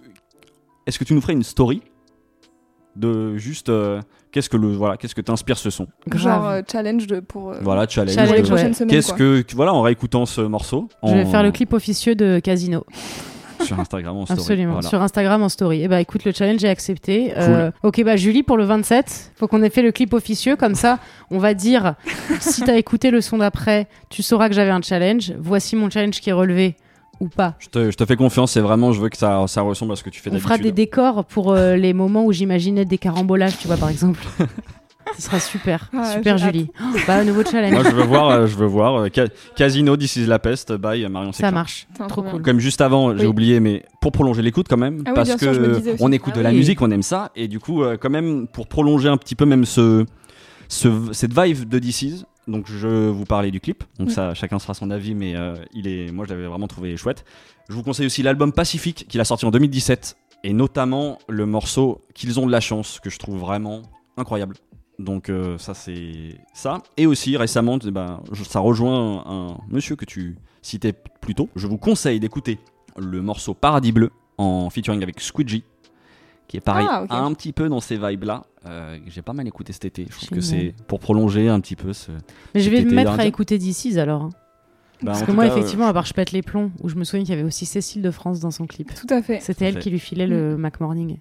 Est-ce 0.87 0.97
que 0.97 1.03
tu 1.03 1.13
nous 1.13 1.19
ferais 1.21 1.33
une 1.33 1.43
story 1.43 1.81
de 2.95 3.37
juste 3.37 3.69
euh, 3.69 4.01
qu'est-ce 4.31 4.49
que 4.49 4.57
le 4.57 4.67
voilà 4.73 4.97
qu'est-ce 4.97 5.15
que 5.15 5.21
t'inspire 5.21 5.57
ce 5.57 5.69
son? 5.69 5.87
Genre 6.13 6.47
euh, 6.47 6.61
challenge 6.69 7.07
de, 7.07 7.19
pour, 7.19 7.51
euh, 7.51 7.59
Voilà 7.61 7.87
challenge. 7.87 8.15
Challenge, 8.15 8.27
pour 8.29 8.35
les 8.35 8.41
de- 8.41 8.47
ouais. 8.47 8.53
prochaines 8.55 8.73
semaines. 8.73 8.89
Qu'est-ce 8.91 9.13
que 9.13 9.41
tu- 9.41 9.55
voilà 9.55 9.73
en 9.73 9.81
réécoutant 9.81 10.25
ce 10.25 10.41
morceau. 10.41 10.89
Je 11.03 11.13
vais 11.13 11.25
faire 11.25 11.43
le 11.43 11.51
clip 11.51 11.73
officieux 11.73 12.15
de 12.15 12.39
Casino. 12.39 12.85
sur 13.61 13.79
Instagram 13.79 14.17
en 14.17 14.25
story. 14.25 14.39
Absolument. 14.39 14.73
Voilà. 14.73 14.89
Sur 14.89 15.01
Instagram 15.03 15.43
en 15.43 15.49
story. 15.49 15.83
Et 15.83 15.87
bah 15.87 16.01
écoute, 16.01 16.25
le 16.25 16.31
challenge 16.31 16.63
est 16.63 16.67
accepté. 16.69 17.31
Euh, 17.37 17.69
ok, 17.83 18.03
bah 18.03 18.15
Julie, 18.15 18.41
pour 18.41 18.57
le 18.57 18.63
27, 18.63 19.33
faut 19.35 19.47
qu'on 19.47 19.61
ait 19.61 19.69
fait 19.69 19.83
le 19.83 19.91
clip 19.91 20.13
officieux. 20.15 20.55
Comme 20.55 20.73
ça, 20.73 20.97
on 21.29 21.37
va 21.37 21.53
dire, 21.53 21.93
si 22.39 22.61
t'as 22.63 22.75
écouté 22.75 23.11
le 23.11 23.21
son 23.21 23.37
d'après, 23.37 23.87
tu 24.09 24.23
sauras 24.23 24.49
que 24.49 24.55
j'avais 24.55 24.71
un 24.71 24.81
challenge. 24.81 25.33
Voici 25.39 25.75
mon 25.75 25.91
challenge 25.91 26.19
qui 26.21 26.31
est 26.31 26.33
relevé 26.33 26.75
ou 27.21 27.27
pas. 27.29 27.55
Je 27.59 27.67
te, 27.69 27.91
je 27.91 27.95
te 27.95 28.05
fais 28.05 28.15
confiance, 28.17 28.51
c'est 28.51 28.59
vraiment, 28.61 28.91
je 28.91 28.99
veux 28.99 29.09
que 29.09 29.17
ça, 29.17 29.45
ça 29.47 29.61
ressemble 29.61 29.93
à 29.93 29.95
ce 29.95 30.03
que 30.03 30.09
tu 30.09 30.19
fais 30.21 30.29
On 30.33 30.39
fera 30.39 30.57
des 30.57 30.63
d'habitude. 30.63 30.75
décors 30.75 31.23
pour 31.25 31.51
euh, 31.53 31.75
les 31.77 31.93
moments 31.93 32.25
où 32.25 32.31
j'imaginais 32.33 32.83
des 32.85 32.97
carambolages, 32.97 33.57
tu 33.57 33.67
vois, 33.67 33.77
par 33.77 33.89
exemple. 33.89 34.19
Ce 35.17 35.23
sera 35.23 35.39
super. 35.41 35.89
Ah, 35.97 36.13
super. 36.13 36.37
Julie. 36.37 36.67
Oh, 36.79 36.97
bah, 37.05 37.23
nouveau 37.25 37.43
challenge. 37.43 37.73
Moi, 37.73 37.83
je 37.83 37.89
veux 37.95 38.03
voir, 38.03 38.29
euh, 38.29 38.47
je 38.47 38.55
veux 38.55 38.67
voir 38.67 38.95
euh, 39.01 39.07
Ca- 39.13 39.27
Casino, 39.57 39.97
This 39.97 40.15
is 40.15 40.25
la 40.25 40.39
peste, 40.39 40.71
by 40.73 41.05
Marion 41.09 41.33
ça 41.33 41.51
marche. 41.51 41.87
Trop 42.07 42.21
cool. 42.21 42.41
Comme 42.41 42.59
juste 42.59 42.79
avant, 42.79 43.11
j'ai 43.17 43.23
Oui. 43.23 43.25
oublié, 43.25 43.59
mais 43.59 43.83
pour 43.99 44.11
prolonger 44.13 44.41
l'écoute 44.41 44.67
quand 44.69 44.77
même, 44.77 45.01
Ah 45.05 45.09
oui, 45.09 45.15
parce 45.15 45.29
sûr, 45.29 45.37
que 45.51 45.95
on 45.99 46.11
écoute 46.13 46.33
Ah 46.35 46.39
de 46.39 46.43
la 46.43 46.49
oui. 46.51 46.55
musique, 46.57 46.81
on 46.81 46.89
aime 46.91 47.01
ça, 47.03 47.31
et 47.35 47.47
du 47.49 47.59
coup, 47.59 47.83
euh, 47.83 47.97
quand 47.99 48.09
même, 48.11 48.47
pour 48.47 48.67
prolonger 48.67 49.09
un 49.09 49.17
petit 49.17 49.35
peu 49.35 49.45
même 49.45 49.65
ce, 49.65 50.05
ce- 50.69 51.09
cette 51.11 51.37
vibe 51.37 51.67
de 51.67 51.79
DC's, 51.79 52.23
donc 52.47 52.65
je 52.69 53.09
vous 53.09 53.25
parlais 53.25 53.51
du 53.51 53.59
clip, 53.59 53.83
donc 53.99 54.07
Oui. 54.09 54.13
ça, 54.13 54.33
chacun 54.33 54.57
se 54.59 54.63
fera 54.63 54.73
son 54.73 54.89
avis, 54.91 55.13
mais 55.15 55.35
euh, 55.35 55.55
il 55.73 55.87
est, 55.87 56.11
moi, 56.11 56.25
je 56.25 56.33
l'avais 56.33 56.47
vraiment 56.47 56.67
trouvé 56.67 56.95
chouette. 56.97 57.23
Je 57.69 57.73
vous 57.75 57.83
conseille 57.83 58.05
aussi 58.07 58.23
l'album 58.23 58.51
Pacifique 58.51 59.05
qu'il 59.07 59.21
a 59.21 59.25
sorti 59.25 59.45
en 59.45 59.51
2017, 59.51 60.17
et 60.43 60.53
notamment 60.53 61.19
le 61.29 61.45
morceau 61.45 62.01
Qu'ils 62.15 62.39
ont 62.39 62.45
de 62.47 62.51
la 62.51 62.59
chance, 62.59 62.99
que 62.99 63.09
je 63.09 63.19
trouve 63.19 63.37
vraiment 63.39 63.81
incroyable. 64.17 64.55
Donc 64.99 65.29
euh, 65.29 65.57
ça 65.57 65.73
c'est 65.73 66.37
ça. 66.53 66.79
Et 66.97 67.07
aussi 67.07 67.37
récemment, 67.37 67.79
eh 67.85 67.91
ben, 67.91 68.21
ça 68.43 68.59
rejoint 68.59 69.23
un, 69.25 69.47
un 69.51 69.57
monsieur 69.69 69.95
que 69.95 70.05
tu 70.05 70.37
citais 70.61 70.93
plus 71.21 71.33
tôt. 71.33 71.49
Je 71.55 71.65
vous 71.67 71.77
conseille 71.77 72.19
d'écouter 72.19 72.59
le 72.97 73.21
morceau 73.21 73.53
Paradis 73.53 73.91
Bleu 73.91 74.11
en 74.37 74.69
featuring 74.69 75.01
avec 75.01 75.19
Squidgy, 75.21 75.63
qui 76.51 76.57
est 76.57 76.61
pareil 76.61 76.85
Ah, 76.89 77.05
un 77.09 77.33
petit 77.33 77.53
peu 77.53 77.69
dans 77.69 77.79
ces 77.79 77.95
vibes-là. 77.97 78.43
euh, 78.65 78.97
J'ai 79.07 79.21
pas 79.21 79.31
mal 79.31 79.47
écouté 79.47 79.71
cet 79.71 79.85
été. 79.85 80.05
Je 80.09 80.15
trouve 80.17 80.29
que 80.37 80.41
c'est 80.41 80.75
pour 80.87 80.99
prolonger 80.99 81.47
un 81.47 81.61
petit 81.61 81.77
peu 81.77 81.93
ce... 81.93 82.11
Mais 82.53 82.59
je 82.59 82.69
vais 82.69 82.83
me 82.83 82.91
mettre 82.93 83.17
à 83.17 83.25
écouter 83.25 83.57
DC's 83.57 83.97
alors. 83.97 84.23
hein. 84.23 84.29
Bah, 85.01 85.13
Parce 85.13 85.23
que 85.23 85.31
moi, 85.31 85.45
cas, 85.47 85.53
euh, 85.53 85.55
effectivement, 85.57 85.87
à 85.87 85.93
part 85.93 86.05
Je 86.05 86.13
pète 86.13 86.33
les 86.33 86.41
plombs, 86.41 86.69
où 86.83 86.89
je 86.89 86.95
me 86.95 87.05
souviens 87.05 87.23
qu'il 87.25 87.33
y 87.33 87.37
avait 87.37 87.47
aussi 87.47 87.65
Cécile 87.65 88.01
de 88.01 88.11
France 88.11 88.39
dans 88.41 88.51
son 88.51 88.67
clip. 88.67 88.91
Tout 88.93 89.07
à 89.13 89.21
fait. 89.21 89.39
C'était 89.39 89.65
elle 89.65 89.75
fait. 89.75 89.79
qui 89.79 89.89
lui 89.91 89.99
filait 89.99 90.27
le 90.27 90.57
Mac 90.57 90.79
Morning. 90.81 91.17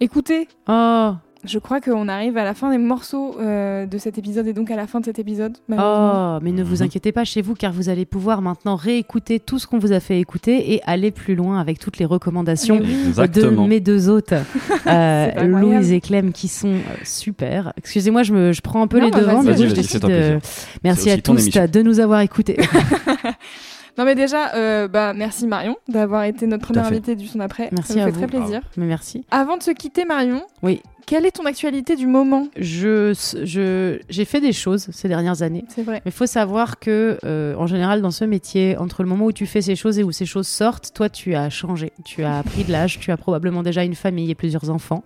Écoutez, 0.00 0.46
Oh, 0.68 1.14
je 1.44 1.58
crois 1.58 1.80
qu'on 1.80 2.08
arrive 2.08 2.36
à 2.36 2.44
la 2.44 2.54
fin 2.54 2.70
des 2.70 2.78
morceaux 2.78 3.36
euh, 3.40 3.86
de 3.86 3.98
cet 3.98 4.16
épisode 4.18 4.46
et 4.46 4.52
donc 4.52 4.70
à 4.70 4.76
la 4.76 4.86
fin 4.86 5.00
de 5.00 5.04
cet 5.04 5.18
épisode. 5.18 5.56
oh, 5.70 6.38
mais 6.42 6.52
ne 6.52 6.62
vous 6.62 6.76
Mhm. 6.76 6.82
inquiétez 6.82 7.12
pas 7.12 7.24
chez 7.24 7.42
vous, 7.42 7.54
car 7.54 7.72
vous 7.72 7.88
allez 7.88 8.04
pouvoir 8.04 8.42
maintenant 8.42 8.76
réécouter 8.76 9.40
tout 9.40 9.58
ce 9.58 9.66
qu'on 9.66 9.78
vous 9.78 9.92
a 9.92 10.00
fait 10.00 10.20
écouter 10.20 10.72
et 10.74 10.80
aller 10.84 11.10
plus 11.10 11.34
loin 11.34 11.60
avec 11.60 11.78
toutes 11.78 11.98
les 11.98 12.04
recommandations 12.04 12.76
Mais 12.80 12.86
oui. 13.22 13.28
de 13.28 13.48
mes 13.66 13.80
deux 13.80 14.08
hôtes, 14.08 14.32
euh. 14.86 15.30
Louise 15.44 15.92
et 15.92 16.00
Clem, 16.00 16.32
qui 16.32 16.48
sont 16.48 16.68
euh, 16.68 16.78
super. 17.04 17.72
Excusez-moi, 17.76 18.22
je, 18.22 18.32
me, 18.32 18.52
je 18.52 18.60
prends 18.60 18.82
un 18.82 18.86
peu 18.86 18.98
Non, 19.00 19.06
les 19.06 19.10
bah, 19.10 19.20
devants. 19.20 19.42
vas-y, 19.42 19.56
je 19.58 19.62
vas-y, 19.64 19.72
décide 19.74 20.00
de- 20.02 20.06
plaisir. 20.06 20.38
Merci 20.84 21.10
à 21.10 21.18
tous 21.18 21.32
émission. 21.40 21.66
de 21.70 21.82
nous 21.82 22.00
avoir 22.00 22.20
écoutés. 22.20 22.56
Non 23.98 24.06
mais 24.06 24.14
déjà, 24.14 24.54
euh, 24.54 24.88
bah, 24.88 25.12
merci 25.12 25.46
Marion 25.46 25.76
d'avoir 25.86 26.24
été 26.24 26.46
notre 26.46 26.64
première 26.64 26.86
invitée 26.86 27.14
du 27.14 27.26
son 27.26 27.40
après. 27.40 27.68
Merci 27.72 27.92
Ça 27.92 27.98
nous 27.98 28.02
à 28.02 28.06
fait 28.06 28.12
vous. 28.12 28.18
très 28.20 28.26
plaisir. 28.26 28.62
mais 28.78 28.86
merci. 28.86 29.22
Avant 29.30 29.58
de 29.58 29.62
se 29.62 29.70
quitter 29.70 30.06
Marion, 30.06 30.40
Oui. 30.62 30.80
Quelle 31.06 31.26
est 31.26 31.30
ton 31.32 31.44
actualité 31.44 31.96
du 31.96 32.06
moment? 32.06 32.48
Je, 32.56 33.12
je, 33.44 33.98
j'ai 34.08 34.24
fait 34.24 34.40
des 34.40 34.52
choses 34.52 34.88
ces 34.92 35.08
dernières 35.08 35.42
années. 35.42 35.64
C'est 35.68 35.82
vrai. 35.82 36.02
Mais 36.04 36.10
il 36.10 36.12
faut 36.12 36.26
savoir 36.26 36.78
que, 36.78 37.18
euh, 37.24 37.54
en 37.56 37.66
général, 37.66 38.02
dans 38.02 38.10
ce 38.10 38.24
métier, 38.24 38.76
entre 38.76 39.02
le 39.02 39.08
moment 39.08 39.26
où 39.26 39.32
tu 39.32 39.46
fais 39.46 39.60
ces 39.62 39.76
choses 39.76 39.98
et 39.98 40.04
où 40.04 40.12
ces 40.12 40.26
choses 40.26 40.48
sortent, 40.48 40.92
toi, 40.94 41.08
tu 41.08 41.34
as 41.34 41.50
changé. 41.50 41.92
Tu 42.04 42.24
as 42.24 42.42
pris 42.42 42.64
de 42.64 42.72
l'âge, 42.72 42.98
tu 43.00 43.10
as 43.10 43.16
probablement 43.16 43.62
déjà 43.62 43.84
une 43.84 43.94
famille 43.94 44.30
et 44.30 44.34
plusieurs 44.34 44.70
enfants. 44.70 45.04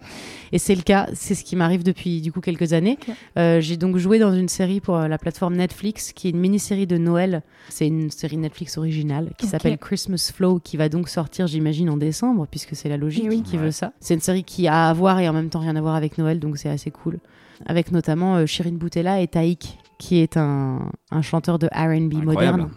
Et 0.53 0.59
c'est 0.59 0.75
le 0.75 0.83
cas, 0.83 1.07
c'est 1.15 1.35
ce 1.35 1.45
qui 1.45 1.57
m'arrive 1.57 1.83
depuis 1.83 2.21
du 2.21 2.33
coup 2.33 2.41
quelques 2.41 2.73
années. 2.73 2.99
Euh, 3.39 3.61
j'ai 3.61 3.77
donc 3.77 3.97
joué 3.97 4.19
dans 4.19 4.33
une 4.35 4.49
série 4.49 4.81
pour 4.81 4.97
euh, 4.97 5.09
la 5.09 5.19
plateforme 5.19 5.57
Netflix, 5.57 6.13
qui 6.13 6.29
est 6.29 6.31
une 6.31 6.39
mini-série 6.41 6.87
de 6.87 6.99
Noël. 6.99 7.43
C'est 7.69 7.87
une 7.87 8.11
série 8.11 8.37
Netflix 8.37 8.79
originale 8.79 9.31
qui 9.39 9.47
s'appelle 9.47 9.77
Christmas 9.79 10.31
Flow, 10.35 10.61
qui 10.63 10.77
va 10.77 10.89
donc 10.89 11.09
sortir, 11.09 11.47
j'imagine, 11.47 11.91
en 11.91 11.97
décembre, 11.97 12.47
puisque 12.51 12.77
c'est 12.77 12.89
la 12.89 12.97
logique 12.97 13.27
oui. 13.29 13.43
qui 13.43 13.57
Ouais. 13.57 13.65
veut 13.65 13.71
ça. 13.71 13.93
C'est 14.01 14.15
une 14.15 14.21
série 14.21 14.45
qui 14.45 14.69
a 14.69 14.89
à 14.89 14.93
voir 14.93 15.19
et 15.21 15.29
en 15.29 15.33
même 15.33 15.49
temps 15.49 15.61
rien 15.61 15.75
à 15.77 15.81
voir 15.81 15.86
avec 15.95 16.19
Noël, 16.19 16.41
donc 16.41 16.59
c'est 16.59 16.69
assez 16.69 16.91
cool. 16.91 17.19
Avec 17.67 17.93
notamment 17.93 18.37
euh, 18.37 18.47
Shirin 18.47 18.73
Boutella 18.73 19.21
et 19.21 19.29
Taïk, 19.29 19.79
qui 19.99 20.19
est 20.19 20.37
un, 20.37 20.91
un 21.11 21.23
chanteur 21.23 21.59
de 21.59 21.69
R&B 21.69 22.23
moderne. 22.25 22.69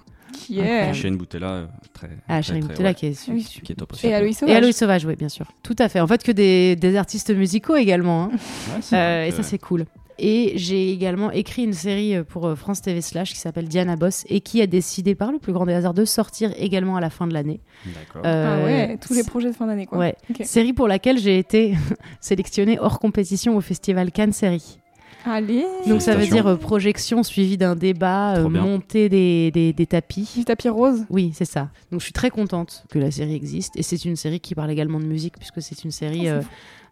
Yeah. 0.49 0.93
Chez 0.93 1.11
Boutella, 1.11 1.47
euh, 1.51 1.65
très. 1.93 2.09
Ah, 2.27 2.35
très, 2.35 2.43
Chérie 2.43 2.59
très, 2.61 2.69
Moutella 2.69 2.89
ouais, 2.89 2.95
qui 2.95 3.05
est 3.07 3.29
Oui. 3.29 3.43
su- 3.43 3.61
qui 3.61 3.73
est 3.73 3.75
top 3.75 3.91
aussi. 3.93 4.07
Et 4.07 4.13
Aloïs 4.13 4.37
Et 4.37 4.39
Sauvage. 4.39 4.55
Aloïs 4.55 4.77
Sauvage, 4.77 5.05
oui, 5.05 5.15
bien 5.15 5.27
sûr. 5.29 5.45
Tout 5.63 5.75
à 5.79 5.89
fait. 5.89 5.99
En 5.99 6.07
fait, 6.07 6.23
que 6.23 6.31
des, 6.31 6.75
des 6.75 6.95
artistes 6.95 7.29
musicaux 7.35 7.75
également. 7.75 8.23
hein. 8.25 8.29
Ouais, 8.91 8.97
Euh, 8.97 9.25
et 9.25 9.31
ça, 9.31 9.43
c'est 9.43 9.57
cool. 9.59 9.85
Et 10.19 10.53
j'ai 10.57 10.91
également 10.91 11.31
écrit 11.31 11.63
une 11.63 11.73
série 11.73 12.15
euh, 12.15 12.23
pour 12.23 12.45
euh, 12.45 12.55
France 12.55 12.81
TV 12.81 13.01
Slash 13.01 13.31
qui 13.33 13.39
s'appelle 13.39 13.67
Diana 13.67 13.95
Boss 13.95 14.25
et 14.27 14.41
qui 14.41 14.61
a 14.61 14.67
décidé, 14.67 15.15
par 15.15 15.31
le 15.31 15.39
plus 15.39 15.53
grand 15.53 15.65
des 15.65 15.73
hasards, 15.73 15.93
de 15.93 16.05
sortir 16.05 16.51
également 16.57 16.95
à 16.97 17.01
la 17.01 17.09
fin 17.09 17.25
de 17.27 17.33
l'année. 17.33 17.61
D'accord. 17.85 18.21
Ah 18.25 18.27
Euh, 18.27 18.65
ouais, 18.65 18.97
tous 18.97 19.13
les 19.13 19.23
projets 19.23 19.49
de 19.49 19.55
fin 19.55 19.67
d'année, 19.67 19.85
quoi. 19.85 19.97
Ouais. 19.97 20.15
Série 20.43 20.73
pour 20.73 20.87
laquelle 20.87 21.17
j'ai 21.17 21.37
été 21.37 21.75
sélectionnée 22.21 22.77
hors 22.79 22.99
compétition 22.99 23.55
au 23.55 23.61
festival 23.61 24.11
Cannes 24.11 24.33
Série. 24.33 24.79
Allez. 25.25 25.65
Donc 25.85 26.01
ça 26.01 26.15
veut 26.15 26.25
dire 26.25 26.47
euh, 26.47 26.55
projection 26.55 27.23
suivie 27.23 27.57
d'un 27.57 27.75
débat, 27.75 28.37
euh, 28.37 28.47
montée 28.47 29.09
des, 29.09 29.51
des, 29.51 29.73
des 29.73 29.85
tapis. 29.85 30.29
Du 30.37 30.45
tapis 30.45 30.69
rose. 30.69 31.05
Oui, 31.09 31.31
c'est 31.33 31.43
ça. 31.45 31.69
Donc 31.91 31.99
je 31.99 32.05
suis 32.05 32.13
très 32.13 32.29
contente 32.29 32.85
que 32.89 32.99
la 32.99 33.11
série 33.11 33.35
existe. 33.35 33.75
Et 33.75 33.83
c'est 33.83 34.05
une 34.05 34.15
série 34.15 34.39
qui 34.39 34.55
parle 34.55 34.71
également 34.71 34.99
de 34.99 35.05
musique, 35.05 35.35
puisque 35.37 35.61
c'est 35.61 35.83
une 35.83 35.91
série, 35.91 36.29
Oh, 36.31 36.41
fou. 36.41 36.47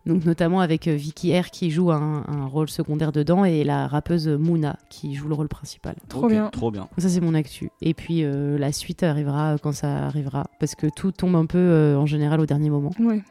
Donc 0.08 0.26
notamment 0.26 0.62
avec 0.62 0.88
euh, 0.88 0.96
Vicky 0.96 1.38
R 1.40 1.50
qui 1.52 1.70
joue 1.70 1.92
un, 1.92 2.24
un 2.28 2.46
rôle 2.46 2.70
secondaire 2.70 3.12
dedans 3.12 3.46
et 3.46 3.64
la 3.64 3.88
rappeuse 3.88 4.28
Mouna 4.28 4.78
qui 4.90 5.16
joue 5.16 5.28
le 5.28 5.36
rôle 5.36 5.48
principal. 5.48 5.96
Trop 6.10 6.28
bien. 6.28 6.50
Trop 6.52 6.72
bien. 6.72 6.88
Ça, 6.98 7.10
c'est 7.10 7.22
mon 7.22 7.34
actu. 7.34 7.70
Et 7.82 7.94
puis 7.94 8.24
euh, 8.24 8.58
la 8.58 8.72
suite 8.72 9.04
arrivera 9.04 9.58
quand 9.62 9.74
ça 9.74 10.06
arrivera, 10.06 10.48
parce 10.60 10.76
que 10.76 10.88
tout 10.88 11.12
tombe 11.12 11.36
un 11.36 11.46
peu 11.46 11.58
euh, 11.58 11.98
en 11.98 12.06
général 12.06 12.40
au 12.40 12.46
dernier 12.46 12.70
moment. 12.70 12.92
Ouais. 13.00 13.22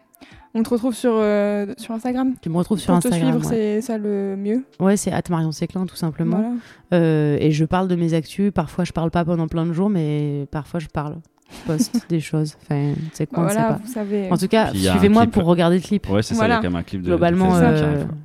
On 0.54 0.62
te 0.62 0.70
retrouve 0.70 0.94
sur, 0.94 1.12
euh, 1.14 1.66
sur 1.76 1.92
Instagram? 1.92 2.32
Tu 2.40 2.48
me 2.48 2.56
retrouves 2.56 2.78
sur 2.78 2.94
Pour 2.94 3.02
te 3.02 3.08
Instagram. 3.08 3.32
suivre, 3.42 3.50
ouais. 3.50 3.54
c'est 3.54 3.80
ça 3.82 3.98
le 3.98 4.36
mieux? 4.38 4.64
Ouais, 4.80 4.96
c'est 4.96 5.12
Marion 5.28 5.52
Séclin, 5.52 5.84
tout 5.84 5.96
simplement. 5.96 6.38
Voilà. 6.38 6.54
Euh, 6.94 7.36
et 7.38 7.50
je 7.52 7.66
parle 7.66 7.88
de 7.88 7.94
mes 7.94 8.14
actus. 8.14 8.50
Parfois, 8.52 8.84
je 8.84 8.92
parle 8.92 9.10
pas 9.10 9.22
pendant 9.22 9.48
plein 9.48 9.66
de 9.66 9.74
jours, 9.74 9.90
mais 9.90 10.46
parfois, 10.50 10.80
je 10.80 10.86
parle. 10.86 11.16
Je 11.50 11.72
poste 11.72 12.06
des 12.08 12.20
choses. 12.20 12.56
Enfin, 12.62 12.92
c'est 13.12 13.26
quoi, 13.26 13.44
on 13.44 13.48
sait 13.48 13.54
voilà, 13.54 13.68
pas. 13.74 13.80
vous 13.84 13.92
savez. 13.92 14.30
En 14.30 14.36
tout 14.36 14.48
cas, 14.48 14.72
suivez-moi 14.72 15.26
pour 15.26 15.44
regarder 15.44 15.76
le 15.76 15.82
clip. 15.82 16.08
Ouais, 16.10 16.22
c'est 16.22 16.34
ça, 16.34 16.46
il 16.46 16.50
y 16.50 16.52
a 16.52 16.56
quand 16.56 16.62
même 16.64 16.76
un 16.76 16.82
clip 16.82 17.02
de. 17.02 17.06
Globalement, 17.06 17.54
euh, 17.56 17.62
arrive, 17.62 18.06
quoi. 18.06 18.16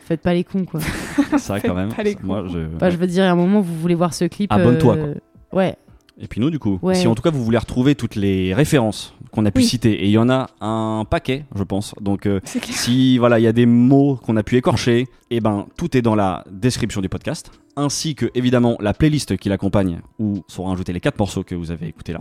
faites 0.00 0.20
pas 0.20 0.34
les 0.34 0.44
cons, 0.44 0.64
quoi. 0.64 0.80
C'est 1.38 1.48
vrai 1.48 1.60
quand 1.62 1.74
même. 1.74 1.92
pas 1.92 2.02
les 2.02 2.14
cons. 2.14 2.26
Moi, 2.26 2.44
je. 2.52 2.58
Enfin, 2.76 2.90
je 2.90 2.96
veux 2.96 3.06
dire, 3.06 3.24
à 3.24 3.28
un 3.30 3.34
moment, 3.36 3.60
vous 3.60 3.74
voulez 3.74 3.94
voir 3.94 4.12
ce 4.14 4.24
clip. 4.26 4.52
Abonne-toi, 4.52 4.96
euh, 4.96 5.14
Ouais, 5.52 5.76
Et 6.20 6.26
puis 6.28 6.40
nous, 6.40 6.50
du 6.50 6.58
coup, 6.58 6.78
Ouais. 6.82 6.94
si 6.94 7.06
en 7.06 7.14
tout 7.14 7.22
cas 7.22 7.30
vous 7.30 7.42
voulez 7.44 7.56
retrouver 7.58 7.94
toutes 7.94 8.16
les 8.16 8.52
références 8.52 9.14
qu'on 9.30 9.46
a 9.46 9.50
pu 9.50 9.60
Oui. 9.60 9.66
citer, 9.66 9.92
et 9.92 10.04
il 10.06 10.10
y 10.10 10.18
en 10.18 10.28
a 10.28 10.48
un 10.60 11.04
paquet, 11.08 11.44
je 11.54 11.62
pense. 11.62 11.94
Donc, 12.00 12.26
euh, 12.26 12.40
si 12.44 13.18
voilà, 13.18 13.38
il 13.38 13.42
y 13.42 13.46
a 13.46 13.52
des 13.52 13.66
mots 13.66 14.16
qu'on 14.16 14.36
a 14.36 14.42
pu 14.42 14.56
écorcher, 14.56 15.06
et 15.30 15.40
ben 15.40 15.66
tout 15.76 15.96
est 15.96 16.02
dans 16.02 16.14
la 16.14 16.44
description 16.50 17.00
du 17.00 17.08
podcast, 17.08 17.50
ainsi 17.78 18.14
que 18.14 18.26
évidemment 18.34 18.76
la 18.80 18.92
playlist 18.92 19.36
qui 19.36 19.48
l'accompagne, 19.48 20.00
où 20.18 20.42
seront 20.48 20.70
ajoutés 20.72 20.92
les 20.92 21.00
quatre 21.00 21.18
morceaux 21.18 21.44
que 21.44 21.54
vous 21.54 21.70
avez 21.70 21.86
écoutés 21.88 22.12
là. 22.12 22.20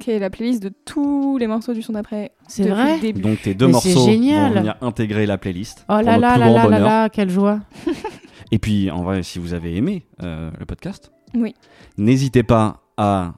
Qui 0.00 0.10
est 0.10 0.18
la 0.18 0.28
playlist 0.30 0.60
de 0.62 0.72
tous 0.84 1.38
les 1.38 1.46
morceaux 1.46 1.72
du 1.72 1.80
son 1.82 1.92
d'après. 1.92 2.32
c'est 2.48 2.68
vrai. 2.68 2.96
le 2.96 3.00
début. 3.00 3.20
Donc 3.20 3.42
tes 3.42 3.54
deux 3.54 3.66
Mais 3.68 3.74
c'est 3.74 3.94
morceaux 3.94 4.06
vont 4.10 4.50
venir 4.50 4.76
intégrer 4.80 5.24
la 5.26 5.38
playlist. 5.38 5.84
Oh 5.88 6.00
là 6.00 6.18
là 6.18 6.36
là 6.36 6.50
là 6.50 6.68
là 6.68 6.78
là, 6.78 7.08
quelle 7.08 7.30
joie. 7.30 7.60
Et 8.50 8.58
puis, 8.58 8.90
en 8.90 9.02
vrai, 9.02 9.22
si 9.22 9.38
vous 9.38 9.54
avez 9.54 9.76
aimé 9.76 10.04
euh, 10.22 10.50
le 10.58 10.66
podcast, 10.66 11.12
Oui. 11.34 11.54
n'hésitez 11.96 12.42
pas 12.42 12.82
à 12.96 13.34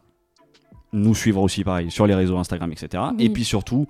nous 0.93 1.15
suivre 1.15 1.43
aussi, 1.43 1.63
pareil, 1.65 1.91
sur 1.91 2.07
les 2.07 2.15
réseaux 2.15 2.37
Instagram, 2.39 2.71
etc. 2.73 3.03
Oui. 3.17 3.25
Et 3.25 3.31
puis 3.31 3.45
surtout, 3.45 3.87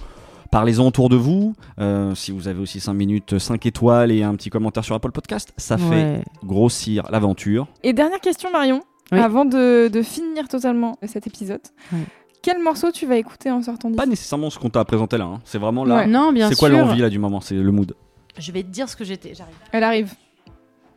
parlez-en 0.51 0.86
autour 0.86 1.09
de 1.09 1.16
vous. 1.16 1.55
Euh, 1.78 2.14
si 2.14 2.32
vous 2.32 2.48
avez 2.48 2.60
aussi 2.60 2.81
5 2.81 2.93
minutes, 2.94 3.39
5 3.39 3.64
étoiles 3.66 4.10
et 4.12 4.23
un 4.23 4.35
petit 4.35 4.51
commentaire 4.51 4.85
sur 4.85 4.94
Apple 4.94 5.12
Podcast, 5.12 5.52
ça 5.56 5.78
fait 5.78 6.23
grossir 6.44 7.05
l'aventure. 7.10 7.66
Et 7.82 7.93
dernière 7.93 8.20
question, 8.20 8.51
Marion. 8.51 8.82
Oui. 9.12 9.18
Avant 9.20 9.44
de, 9.44 9.89
de 9.89 10.02
finir 10.02 10.48
totalement 10.48 10.98
cet 11.06 11.27
épisode. 11.28 11.60
Ouais. 11.93 12.01
Quel 12.43 12.60
morceau 12.60 12.90
tu 12.90 13.06
vas 13.06 13.16
écouter 13.16 13.51
en 13.51 13.62
sortant 13.62 13.89
d'ici 13.89 13.98
Pas 13.98 14.06
nécessairement 14.06 14.51
ce 14.51 14.59
qu'on 14.59 14.70
t'a 14.70 14.85
présenté 14.85 15.16
là, 15.16 15.24
hein. 15.24 15.40
c'est 15.44 15.59
vraiment 15.59 15.85
là. 15.85 15.97
Ouais. 15.97 16.06
Non, 16.06 16.32
bien 16.32 16.48
c'est 16.48 16.56
quoi 16.56 16.68
l'envie 16.68 17.01
là 17.01 17.09
du 17.09 17.18
moment? 17.18 17.40
C'est 17.40 17.55
le 17.55 17.70
mood. 17.73 17.94
Je 18.39 18.52
vais 18.52 18.62
te 18.62 18.68
dire 18.68 18.89
ce 18.89 18.97
que 18.97 19.05
j'étais. 19.05 19.35
J'arrive. 19.35 19.55
Elle 19.73 19.85
arrive. 19.85 20.14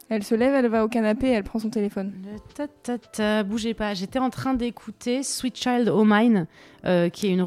Elle 0.10 0.24
se 0.24 0.34
lève, 0.34 0.56
elle 0.56 0.68
va 0.68 0.84
au 0.84 0.88
canapé, 0.88 1.28
elle 1.28 1.44
prend 1.44 1.60
son 1.60 1.70
téléphone. 1.70 2.14
Ta, 2.56 2.68
ta, 2.68 2.98
ta, 2.98 3.44
bougez 3.44 3.76
pas. 3.76 3.94
J'étais 3.94 4.18
en 4.18 4.32
train 4.32 4.56
d'écouter 4.56 5.22
Sweet 5.22 5.56
Child 5.56 5.88
O' 5.90 6.04
Mine, 6.04 6.48
euh, 6.86 7.10
qui 7.10 7.28
est 7.28 7.32
une 7.32 7.42
Oh. 7.42 7.46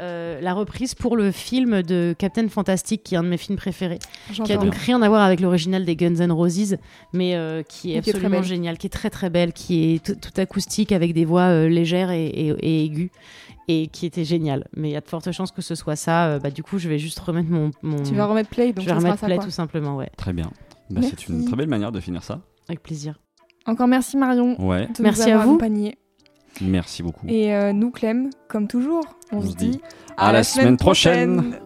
Euh, 0.00 0.40
la 0.40 0.54
reprise 0.54 0.94
pour 0.94 1.16
le 1.16 1.30
film 1.30 1.82
de 1.82 2.14
Captain 2.18 2.48
Fantastic, 2.48 3.02
qui 3.02 3.14
est 3.14 3.18
un 3.18 3.22
de 3.22 3.28
mes 3.28 3.36
films 3.36 3.58
préférés, 3.58 3.98
qui 4.44 4.52
a 4.52 4.56
donc 4.56 4.74
rien 4.74 5.00
à 5.02 5.08
voir 5.08 5.22
avec 5.22 5.40
l'original 5.40 5.84
des 5.84 5.96
Guns 5.96 6.16
N' 6.20 6.32
Roses, 6.32 6.76
mais 7.12 7.34
euh, 7.34 7.62
qui 7.62 7.94
est 7.94 8.00
qui 8.00 8.10
absolument 8.10 8.42
génial, 8.42 8.78
qui 8.78 8.86
est 8.86 8.90
très 8.90 9.10
très 9.10 9.30
belle, 9.30 9.52
qui 9.52 9.94
est 9.94 10.04
tout, 10.04 10.40
acoustique 10.40 10.92
avec 10.92 11.12
des 11.14 11.24
voix 11.24 11.42
euh, 11.42 11.68
légères 11.68 12.10
et, 12.10 12.26
et, 12.26 12.48
et 12.60 12.84
aiguës. 12.84 13.10
Et 13.68 13.86
qui 13.86 14.04
était 14.04 14.24
génial. 14.24 14.66
Mais 14.76 14.88
il 14.88 14.92
y 14.92 14.96
a 14.96 15.00
de 15.00 15.06
fortes 15.06 15.30
chances 15.30 15.52
que 15.52 15.62
ce 15.62 15.76
soit 15.76 15.94
ça. 15.94 16.26
Euh, 16.26 16.38
bah, 16.40 16.50
du 16.50 16.64
coup, 16.64 16.78
je 16.78 16.88
vais 16.88 16.98
juste 16.98 17.20
remettre 17.20 17.50
mon. 17.50 17.70
mon... 17.82 18.02
Tu 18.02 18.14
vas 18.14 18.26
remettre 18.26 18.48
play, 18.48 18.72
donc 18.72 18.84
je 18.84 18.90
vais 18.90 18.96
remettre 18.96 19.24
play 19.24 19.38
tout 19.38 19.50
simplement, 19.50 19.94
ouais. 19.94 20.10
Très 20.16 20.32
bien. 20.32 20.50
Bah, 20.90 21.02
c'est 21.04 21.28
une 21.28 21.44
très 21.44 21.54
belle 21.54 21.68
manière 21.68 21.92
de 21.92 22.00
finir 22.00 22.24
ça. 22.24 22.40
Avec 22.68 22.82
plaisir. 22.82 23.20
Encore 23.66 23.86
merci 23.86 24.16
Marion 24.16 24.60
Ouais, 24.60 24.88
de 24.88 25.02
Merci 25.02 25.30
nous 25.30 25.38
à 25.38 25.44
vous. 25.44 25.58
Merci 26.60 27.02
beaucoup. 27.02 27.26
Et 27.28 27.54
euh, 27.54 27.72
nous, 27.72 27.90
Clem, 27.90 28.30
comme 28.48 28.66
toujours, 28.68 29.04
on, 29.32 29.38
On 29.38 29.42
se 29.42 29.56
dit 29.56 29.80
à 30.16 30.32
la 30.32 30.42
semaine 30.42 30.76
prochaine. 30.76 31.58